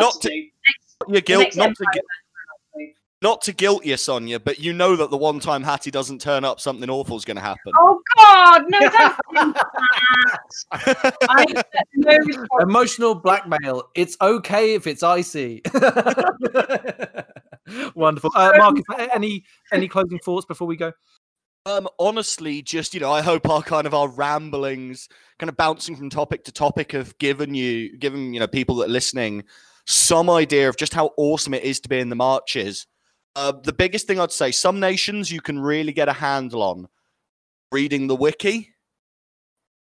not 0.00 0.20
to, 0.22 0.28
to 0.28 0.42
your 1.08 1.20
guilt, 1.20 1.56
not 1.56 1.74
to 1.74 1.84
get. 1.92 2.04
Not 3.22 3.40
to 3.42 3.52
guilt 3.52 3.84
you, 3.84 3.96
Sonya, 3.96 4.40
but 4.40 4.58
you 4.58 4.72
know 4.72 4.96
that 4.96 5.10
the 5.10 5.16
one 5.16 5.38
time 5.38 5.62
Hattie 5.62 5.92
doesn't 5.92 6.20
turn 6.20 6.44
up, 6.44 6.58
something 6.58 6.90
awful 6.90 7.16
is 7.16 7.24
going 7.24 7.36
to 7.36 7.40
happen. 7.40 7.72
Oh 7.78 8.00
God, 8.16 8.64
no! 8.68 8.80
Don't 8.80 8.92
that. 10.72 11.86
no 11.94 12.18
Emotional 12.60 13.14
blackmail. 13.14 13.84
It's 13.94 14.16
okay 14.20 14.74
if 14.74 14.88
it's 14.88 15.04
icy. 15.04 15.62
Wonderful, 17.94 18.32
uh, 18.34 18.54
Marcus. 18.56 18.82
Any 19.14 19.44
any 19.72 19.86
closing 19.86 20.18
thoughts 20.18 20.44
before 20.44 20.66
we 20.66 20.76
go? 20.76 20.92
Um, 21.64 21.86
honestly, 22.00 22.60
just 22.60 22.92
you 22.92 22.98
know, 22.98 23.12
I 23.12 23.22
hope 23.22 23.48
our 23.48 23.62
kind 23.62 23.86
of 23.86 23.94
our 23.94 24.08
ramblings, 24.08 25.08
kind 25.38 25.48
of 25.48 25.56
bouncing 25.56 25.94
from 25.94 26.10
topic 26.10 26.42
to 26.46 26.52
topic, 26.52 26.90
have 26.90 27.16
given 27.18 27.54
you, 27.54 27.96
given 27.98 28.34
you 28.34 28.40
know, 28.40 28.48
people 28.48 28.74
that 28.76 28.86
are 28.86 28.92
listening, 28.92 29.44
some 29.86 30.28
idea 30.28 30.68
of 30.68 30.76
just 30.76 30.92
how 30.92 31.12
awesome 31.16 31.54
it 31.54 31.62
is 31.62 31.78
to 31.80 31.88
be 31.88 32.00
in 32.00 32.08
the 32.08 32.16
marches. 32.16 32.88
Uh, 33.34 33.52
the 33.52 33.72
biggest 33.72 34.06
thing 34.06 34.20
I'd 34.20 34.32
say, 34.32 34.50
some 34.50 34.78
nations 34.80 35.30
you 35.30 35.40
can 35.40 35.58
really 35.58 35.92
get 35.92 36.08
a 36.08 36.12
handle 36.12 36.62
on 36.62 36.88
reading 37.70 38.06
the 38.06 38.16
wiki. 38.16 38.74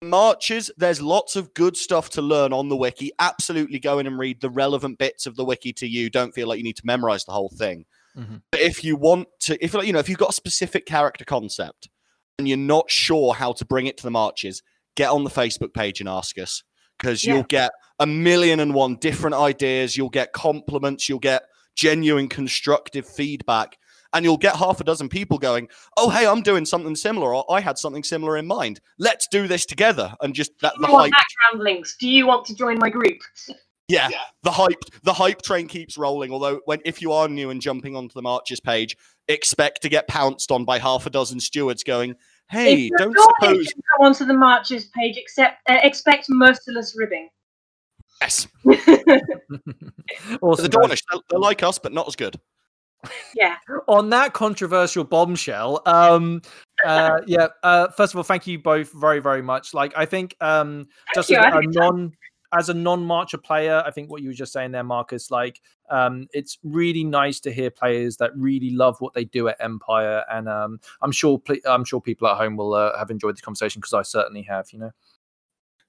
Marches, 0.03 0.69
there's 0.77 1.01
lots 1.01 1.35
of 1.35 1.53
good 1.53 1.75
stuff 1.75 2.09
to 2.11 2.21
learn 2.21 2.53
on 2.53 2.69
the 2.69 2.75
wiki. 2.75 3.11
Absolutely 3.17 3.79
go 3.79 3.99
in 3.99 4.05
and 4.05 4.19
read 4.19 4.41
the 4.41 4.49
relevant 4.49 4.99
bits 4.99 5.25
of 5.25 5.35
the 5.35 5.45
wiki 5.45 5.73
to 5.73 5.87
you. 5.87 6.09
Don't 6.09 6.35
feel 6.35 6.47
like 6.47 6.57
you 6.57 6.63
need 6.63 6.75
to 6.77 6.85
memorize 6.85 7.25
the 7.25 7.31
whole 7.31 7.49
thing. 7.49 7.85
Mm-hmm. 8.15 8.37
But 8.51 8.61
if 8.61 8.83
you 8.83 8.95
want 8.95 9.27
to, 9.41 9.63
if 9.63 9.73
you 9.73 9.93
know, 9.93 9.99
if 9.99 10.09
you've 10.09 10.17
got 10.17 10.29
a 10.29 10.33
specific 10.33 10.85
character 10.85 11.25
concept 11.25 11.89
and 12.37 12.47
you're 12.47 12.57
not 12.57 12.91
sure 12.91 13.33
how 13.33 13.53
to 13.53 13.65
bring 13.65 13.87
it 13.87 13.97
to 13.97 14.03
the 14.03 14.11
marches, 14.11 14.61
get 14.95 15.09
on 15.09 15.23
the 15.23 15.29
Facebook 15.29 15.73
page 15.73 15.99
and 15.99 16.09
ask 16.09 16.37
us 16.37 16.63
because 16.99 17.23
yeah. 17.23 17.35
you'll 17.35 17.43
get 17.43 17.71
a 17.99 18.05
million 18.05 18.59
and 18.59 18.73
one 18.73 18.95
different 18.95 19.35
ideas. 19.35 19.97
You'll 19.97 20.09
get 20.09 20.33
compliments. 20.33 21.07
You'll 21.09 21.19
get 21.19 21.43
genuine 21.77 22.27
constructive 22.27 23.07
feedback 23.07 23.77
and 24.13 24.25
you'll 24.25 24.37
get 24.37 24.55
half 24.55 24.79
a 24.81 24.83
dozen 24.83 25.09
people 25.09 25.37
going, 25.37 25.67
"Oh, 25.95 26.09
hey, 26.09 26.25
I'm 26.25 26.41
doing 26.41 26.65
something 26.65 26.95
similar, 26.95 27.35
or 27.35 27.45
I 27.49 27.59
had 27.59 27.77
something 27.77 28.03
similar 28.03 28.37
in 28.37 28.47
mind. 28.47 28.79
Let's 28.97 29.27
do 29.27 29.47
this 29.47 29.65
together." 29.65 30.13
And 30.21 30.33
just 30.33 30.51
that 30.61 30.73
the 30.79 30.87
hype. 30.87 31.13
ramblings. 31.51 31.95
Do 31.99 32.09
you 32.09 32.27
want 32.27 32.45
to 32.45 32.55
join 32.55 32.79
my 32.79 32.89
group? 32.89 33.19
Yeah, 33.87 34.09
yeah, 34.09 34.23
the 34.43 34.51
hype 34.51 34.83
the 35.03 35.13
hype 35.13 35.41
train 35.43 35.67
keeps 35.67 35.97
rolling. 35.97 36.31
Although, 36.31 36.61
when 36.65 36.79
if 36.83 37.01
you 37.01 37.13
are 37.13 37.27
new 37.27 37.49
and 37.49 37.61
jumping 37.61 37.95
onto 37.95 38.13
the 38.13 38.21
marches 38.21 38.59
page, 38.59 38.97
expect 39.27 39.81
to 39.83 39.89
get 39.89 40.07
pounced 40.07 40.51
on 40.51 40.65
by 40.65 40.79
half 40.79 41.05
a 41.05 41.09
dozen 41.09 41.39
stewards 41.39 41.83
going, 41.83 42.15
"Hey, 42.49 42.89
don't 42.97 43.17
suppose." 43.17 43.67
Come 43.67 44.07
onto 44.07 44.25
the 44.25 44.33
marches 44.33 44.87
page. 44.87 45.17
Except 45.17 45.61
uh, 45.69 45.77
expect 45.83 46.25
merciless 46.29 46.95
ribbing. 46.97 47.29
Yes. 48.21 48.47
awesome. 48.65 50.63
The 50.63 50.69
Dawnish, 50.69 51.01
they're, 51.11 51.21
they're 51.29 51.39
like 51.39 51.63
us, 51.63 51.77
but 51.77 51.93
not 51.93 52.07
as 52.07 52.15
good 52.15 52.39
yeah. 53.35 53.55
On 53.87 54.09
that 54.09 54.33
controversial 54.33 55.03
bombshell, 55.03 55.81
um, 55.85 56.41
uh, 56.85 57.19
yeah. 57.27 57.47
Uh, 57.63 57.87
first 57.89 58.13
of 58.13 58.17
all, 58.17 58.23
thank 58.23 58.47
you 58.47 58.59
both 58.59 58.91
very, 58.93 59.19
very 59.19 59.41
much. 59.41 59.73
Like, 59.73 59.93
I 59.95 60.05
think 60.05 60.35
um, 60.41 60.87
just 61.13 61.31
as 61.31 61.53
a 61.53 61.61
non 61.61 62.13
as 62.53 62.69
a 62.69 62.73
non-marcher 62.73 63.37
player, 63.37 63.83
I 63.85 63.91
think 63.91 64.09
what 64.09 64.21
you 64.21 64.29
were 64.29 64.33
just 64.33 64.53
saying 64.53 64.71
there, 64.71 64.83
Marcus, 64.83 65.29
like 65.29 65.59
um, 65.89 66.27
it's 66.31 66.57
really 66.63 67.03
nice 67.03 67.41
to 67.41 67.51
hear 67.51 67.69
players 67.69 68.15
that 68.17 68.31
really 68.37 68.69
love 68.69 68.95
what 68.99 69.13
they 69.13 69.25
do 69.25 69.49
at 69.49 69.57
Empire, 69.59 70.23
and 70.31 70.47
um, 70.47 70.79
I'm 71.01 71.11
sure 71.11 71.41
I'm 71.65 71.83
sure 71.83 71.99
people 71.99 72.27
at 72.27 72.37
home 72.37 72.55
will 72.55 72.73
uh, 72.73 72.97
have 72.97 73.11
enjoyed 73.11 73.37
the 73.37 73.41
conversation 73.41 73.81
because 73.81 73.93
I 73.93 74.03
certainly 74.03 74.43
have. 74.43 74.71
You 74.71 74.79
know. 74.79 74.91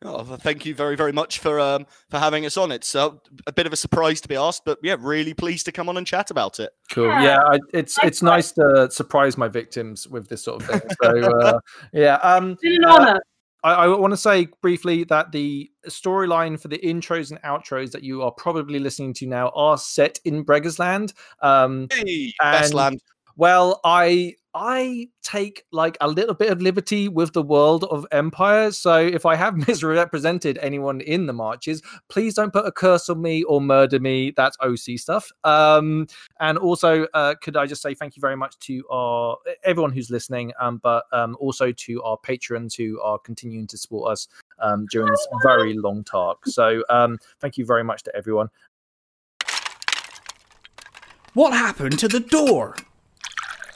Oh, 0.05 0.23
thank 0.23 0.65
you 0.65 0.75
very, 0.75 0.95
very 0.95 1.11
much 1.11 1.41
for 1.41 1.59
um, 1.59 1.85
for 2.09 2.19
having 2.19 2.47
us 2.47 2.57
on. 2.57 2.71
It's 2.71 2.95
uh, 2.95 3.11
a 3.49 3.53
bit 3.53 3.67
of 3.67 3.73
a 3.73 3.77
surprise 3.77 4.21
to 4.21 4.29
be 4.29 4.37
asked, 4.37 4.65
but 4.65 4.79
yeah, 4.81 4.95
really 4.99 5.35
pleased 5.35 5.65
to 5.67 5.73
come 5.73 5.89
on 5.89 5.97
and 5.97 6.07
chat 6.07 6.31
about 6.31 6.61
it. 6.61 6.71
Cool. 6.93 7.09
Yeah, 7.09 7.23
yeah 7.23 7.39
I, 7.51 7.59
it's 7.75 7.99
it's 8.05 8.23
nice 8.23 8.53
to 8.53 8.89
surprise 8.93 9.37
my 9.37 9.49
victims 9.49 10.07
with 10.07 10.29
this 10.29 10.45
sort 10.45 10.63
of 10.63 10.69
thing. 10.69 10.91
So 11.03 11.41
uh, 11.41 11.61
yeah, 11.93 12.15
um, 12.17 12.57
an 12.63 12.85
honor. 12.85 13.21
I, 13.65 13.73
I 13.73 13.89
want 13.89 14.13
to 14.13 14.17
say 14.17 14.47
briefly 14.63 15.03
that 15.05 15.33
the 15.33 15.69
storyline 15.89 16.61
for 16.61 16.69
the 16.69 16.79
intros 16.79 17.33
and 17.33 17.43
outros 17.43 17.91
that 17.91 18.05
you 18.05 18.23
are 18.23 18.31
probably 18.31 18.79
listening 18.79 19.15
to 19.15 19.27
now 19.27 19.49
are 19.49 19.77
set 19.77 20.21
in 20.25 20.45
Bregasland. 20.45 21.13
Um, 21.43 21.89
hey, 21.91 22.33
best 22.41 22.73
land. 22.73 23.01
Well, 23.39 23.81
I 23.85 24.35
I 24.53 25.07
take 25.23 25.63
like 25.71 25.97
a 26.01 26.09
little 26.09 26.35
bit 26.35 26.51
of 26.51 26.61
liberty 26.61 27.07
with 27.07 27.35
the 27.35 27.43
world 27.43 27.85
of 27.85 28.05
Empire. 28.11 28.73
So 28.73 28.97
if 28.97 29.25
I 29.25 29.37
have 29.37 29.57
misrepresented 29.69 30.59
anyone 30.59 31.01
in 31.03 31.27
the 31.27 31.33
marches, 31.33 31.81
please 32.09 32.35
don't 32.35 32.53
put 32.53 32.67
a 32.67 32.73
curse 32.73 33.09
on 33.09 33.23
me 33.23 33.45
or 33.45 33.61
murder 33.61 34.01
me. 34.01 34.33
That's 34.37 34.57
OC 34.61 34.99
stuff. 34.99 35.31
Um, 35.45 36.09
and 36.41 36.59
also, 36.59 37.07
uh, 37.15 37.37
could 37.41 37.57
I 37.57 37.67
just 37.67 37.81
say 37.81 37.95
thank 37.95 38.17
you 38.17 38.21
very 38.21 38.37
much 38.37 38.59
to 38.59 38.83
our 38.91 39.37
everyone 39.63 39.93
who's 39.93 40.11
listening, 40.11 40.53
um, 40.61 40.81
but 40.83 41.05
um, 41.13 41.37
also 41.39 41.71
to 41.71 42.03
our 42.03 42.19
patrons 42.19 42.75
who 42.75 43.01
are 43.01 43.21
continuing 43.21 43.69
to 43.69 43.79
support 43.79 44.11
us 44.11 44.27
um, 44.59 44.87
during 44.91 45.13
this 45.13 45.29
very 45.45 45.75
long 45.75 46.03
talk. 46.03 46.45
So 46.49 46.83
um, 46.91 47.19
thank 47.39 47.57
you 47.57 47.65
very 47.65 47.85
much 47.85 48.03
to 48.03 48.17
everyone. 48.17 48.49
What 51.35 51.53
happened 51.53 52.01
to 52.01 52.09
the 52.09 52.19
door? 52.19 52.75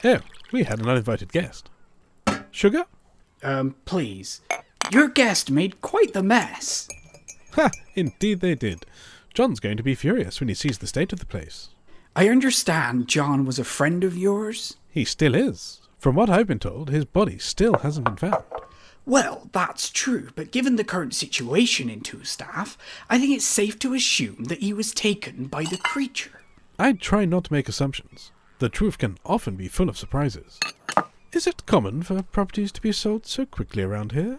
Oh, 0.04 0.20
we 0.50 0.64
had 0.64 0.80
an 0.80 0.88
uninvited 0.88 1.32
guest. 1.32 1.70
Sugar? 2.50 2.84
Um, 3.42 3.76
please. 3.84 4.40
Your 4.90 5.08
guest 5.08 5.50
made 5.50 5.80
quite 5.80 6.12
the 6.12 6.22
mess. 6.22 6.88
Ha! 7.52 7.70
Indeed 7.94 8.40
they 8.40 8.54
did. 8.54 8.84
John's 9.32 9.60
going 9.60 9.76
to 9.76 9.82
be 9.82 9.94
furious 9.94 10.40
when 10.40 10.48
he 10.48 10.54
sees 10.54 10.78
the 10.78 10.86
state 10.86 11.12
of 11.12 11.20
the 11.20 11.26
place. 11.26 11.68
I 12.14 12.28
understand 12.28 13.08
John 13.08 13.44
was 13.44 13.58
a 13.58 13.64
friend 13.64 14.04
of 14.04 14.16
yours? 14.16 14.76
He 14.90 15.04
still 15.04 15.34
is. 15.34 15.80
From 15.98 16.16
what 16.16 16.28
I've 16.28 16.46
been 16.46 16.58
told, 16.58 16.90
his 16.90 17.04
body 17.04 17.38
still 17.38 17.74
hasn't 17.78 18.04
been 18.04 18.16
found. 18.16 18.44
Well, 19.06 19.48
that's 19.52 19.88
true, 19.88 20.28
but 20.34 20.52
given 20.52 20.76
the 20.76 20.84
current 20.84 21.14
situation 21.14 21.88
in 21.88 22.00
Two 22.02 22.24
Staff, 22.24 22.76
I 23.08 23.18
think 23.18 23.34
it's 23.34 23.44
safe 23.44 23.78
to 23.80 23.94
assume 23.94 24.44
that 24.44 24.60
he 24.60 24.72
was 24.72 24.92
taken 24.92 25.46
by 25.46 25.64
the 25.64 25.78
creature. 25.78 26.40
I'd 26.78 27.00
try 27.00 27.24
not 27.24 27.44
to 27.44 27.52
make 27.52 27.68
assumptions. 27.68 28.30
The 28.62 28.68
truth 28.68 28.96
can 28.96 29.18
often 29.26 29.56
be 29.56 29.66
full 29.66 29.88
of 29.88 29.98
surprises. 29.98 30.60
Is 31.32 31.48
it 31.48 31.66
common 31.66 32.04
for 32.04 32.22
properties 32.22 32.70
to 32.70 32.80
be 32.80 32.92
sold 32.92 33.26
so 33.26 33.44
quickly 33.44 33.82
around 33.82 34.12
here? 34.12 34.38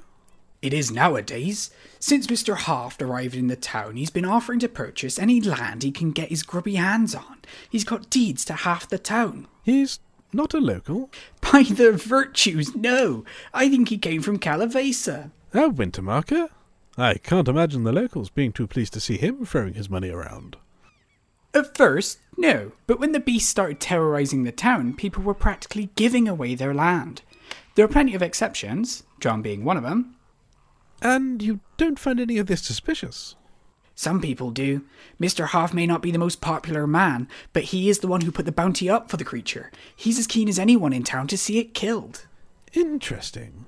It 0.62 0.74
is 0.74 0.90
nowadays. 0.90 1.72
Since 2.00 2.28
Mr. 2.28 2.56
Haft 2.56 3.02
arrived 3.02 3.36
in 3.36 3.48
the 3.48 3.58
town, 3.58 3.98
he's 3.98 4.10
been 4.10 4.24
offering 4.24 4.60
to 4.60 4.70
purchase 4.70 5.20
any 5.20 5.42
land 5.42 5.84
he 5.84 5.92
can 5.92 6.12
get 6.12 6.30
his 6.30 6.42
grubby 6.42 6.76
hands 6.76 7.14
on. 7.14 7.40
He's 7.70 7.84
got 7.84 8.10
deeds 8.10 8.46
to 8.46 8.54
half 8.54 8.88
the 8.88 8.98
town. 8.98 9.50
He's 9.62 10.00
not 10.32 10.54
a 10.54 10.60
local? 10.60 11.10
By 11.42 11.64
the 11.64 11.92
virtues, 11.92 12.74
no. 12.74 13.26
I 13.54 13.68
think 13.68 13.90
he 13.90 13.98
came 13.98 14.22
from 14.22 14.40
Kallavesa. 14.40 15.32
A 15.54 15.70
Wintermarker? 15.70 16.48
I 16.98 17.16
can't 17.16 17.50
imagine 17.50 17.84
the 17.84 17.92
locals 17.92 18.30
being 18.30 18.54
too 18.54 18.68
pleased 18.68 18.94
to 18.94 19.02
see 19.02 19.18
him 19.18 19.46
throwing 19.46 19.74
his 19.74 19.90
money 19.90 20.12
around. 20.12 20.56
At 21.56 21.78
first, 21.78 22.20
no, 22.36 22.72
but 22.88 23.00
when 23.00 23.12
the 23.12 23.20
beast 23.20 23.50
started 23.50 23.80
terrorizing 23.80 24.44
the 24.44 24.52
town, 24.52 24.96
people 24.96 25.22
were 25.24 25.36
practically 25.36 25.90
giving 25.96 26.28
away 26.28 26.56
their 26.56 26.74
land. 26.74 27.22
There 27.76 27.86
are 27.86 27.90
plenty 27.90 28.16
of 28.16 28.22
exceptions, 28.22 29.04
John 29.20 29.42
being 29.42 29.64
one 29.64 29.78
of 29.78 29.84
them. 29.84 30.16
And 31.02 31.42
you 31.42 31.60
don't 31.78 32.00
find 32.00 32.20
any 32.20 32.38
of 32.38 32.48
this 32.48 32.64
suspicious? 32.64 33.36
Some 33.96 34.22
people 34.22 34.50
do. 34.50 34.84
Mr. 35.22 35.50
Half 35.50 35.74
may 35.74 35.86
not 35.86 36.02
be 36.02 36.10
the 36.10 36.18
most 36.18 36.42
popular 36.42 36.88
man, 36.88 37.28
but 37.52 37.66
he 37.66 37.90
is 37.90 38.00
the 38.00 38.08
one 38.08 38.22
who 38.22 38.32
put 38.32 38.46
the 38.46 38.52
bounty 38.52 38.90
up 38.90 39.12
for 39.12 39.18
the 39.18 39.24
creature. 39.24 39.72
He's 39.96 40.18
as 40.18 40.26
keen 40.26 40.50
as 40.50 40.58
anyone 40.58 40.94
in 40.94 41.04
town 41.04 41.28
to 41.28 41.38
see 41.38 41.60
it 41.60 41.76
killed. 41.76 42.26
Interesting. 42.74 43.68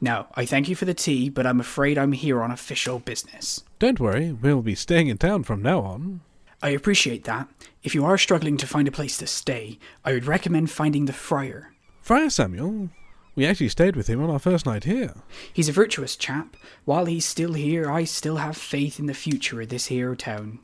Now, 0.00 0.26
I 0.34 0.44
thank 0.44 0.68
you 0.68 0.76
for 0.76 0.84
the 0.84 0.92
tea, 0.92 1.30
but 1.30 1.46
I'm 1.46 1.60
afraid 1.60 1.96
I'm 1.96 2.12
here 2.12 2.42
on 2.42 2.50
official 2.50 2.98
business. 2.98 3.64
Don't 3.78 4.00
worry, 4.00 4.32
we'll 4.32 4.60
be 4.60 4.74
staying 4.74 5.08
in 5.08 5.16
town 5.16 5.44
from 5.44 5.62
now 5.62 5.80
on. 5.80 6.20
I 6.64 6.70
appreciate 6.70 7.24
that. 7.24 7.46
If 7.82 7.94
you 7.94 8.06
are 8.06 8.16
struggling 8.16 8.56
to 8.56 8.66
find 8.66 8.88
a 8.88 8.90
place 8.90 9.18
to 9.18 9.26
stay, 9.26 9.78
I 10.02 10.14
would 10.14 10.24
recommend 10.24 10.70
finding 10.70 11.04
the 11.04 11.12
Friar. 11.12 11.74
Friar 12.00 12.30
Samuel? 12.30 12.88
We 13.36 13.44
actually 13.44 13.68
stayed 13.68 13.96
with 13.96 14.06
him 14.06 14.22
on 14.22 14.30
our 14.30 14.38
first 14.38 14.64
night 14.64 14.84
here. 14.84 15.12
He's 15.52 15.68
a 15.68 15.72
virtuous 15.72 16.16
chap. 16.16 16.56
While 16.86 17.04
he's 17.04 17.26
still 17.26 17.52
here, 17.52 17.90
I 17.90 18.04
still 18.04 18.36
have 18.36 18.56
faith 18.56 18.98
in 18.98 19.04
the 19.04 19.12
future 19.12 19.60
of 19.60 19.68
this 19.68 19.86
here 19.86 20.14
town. 20.16 20.60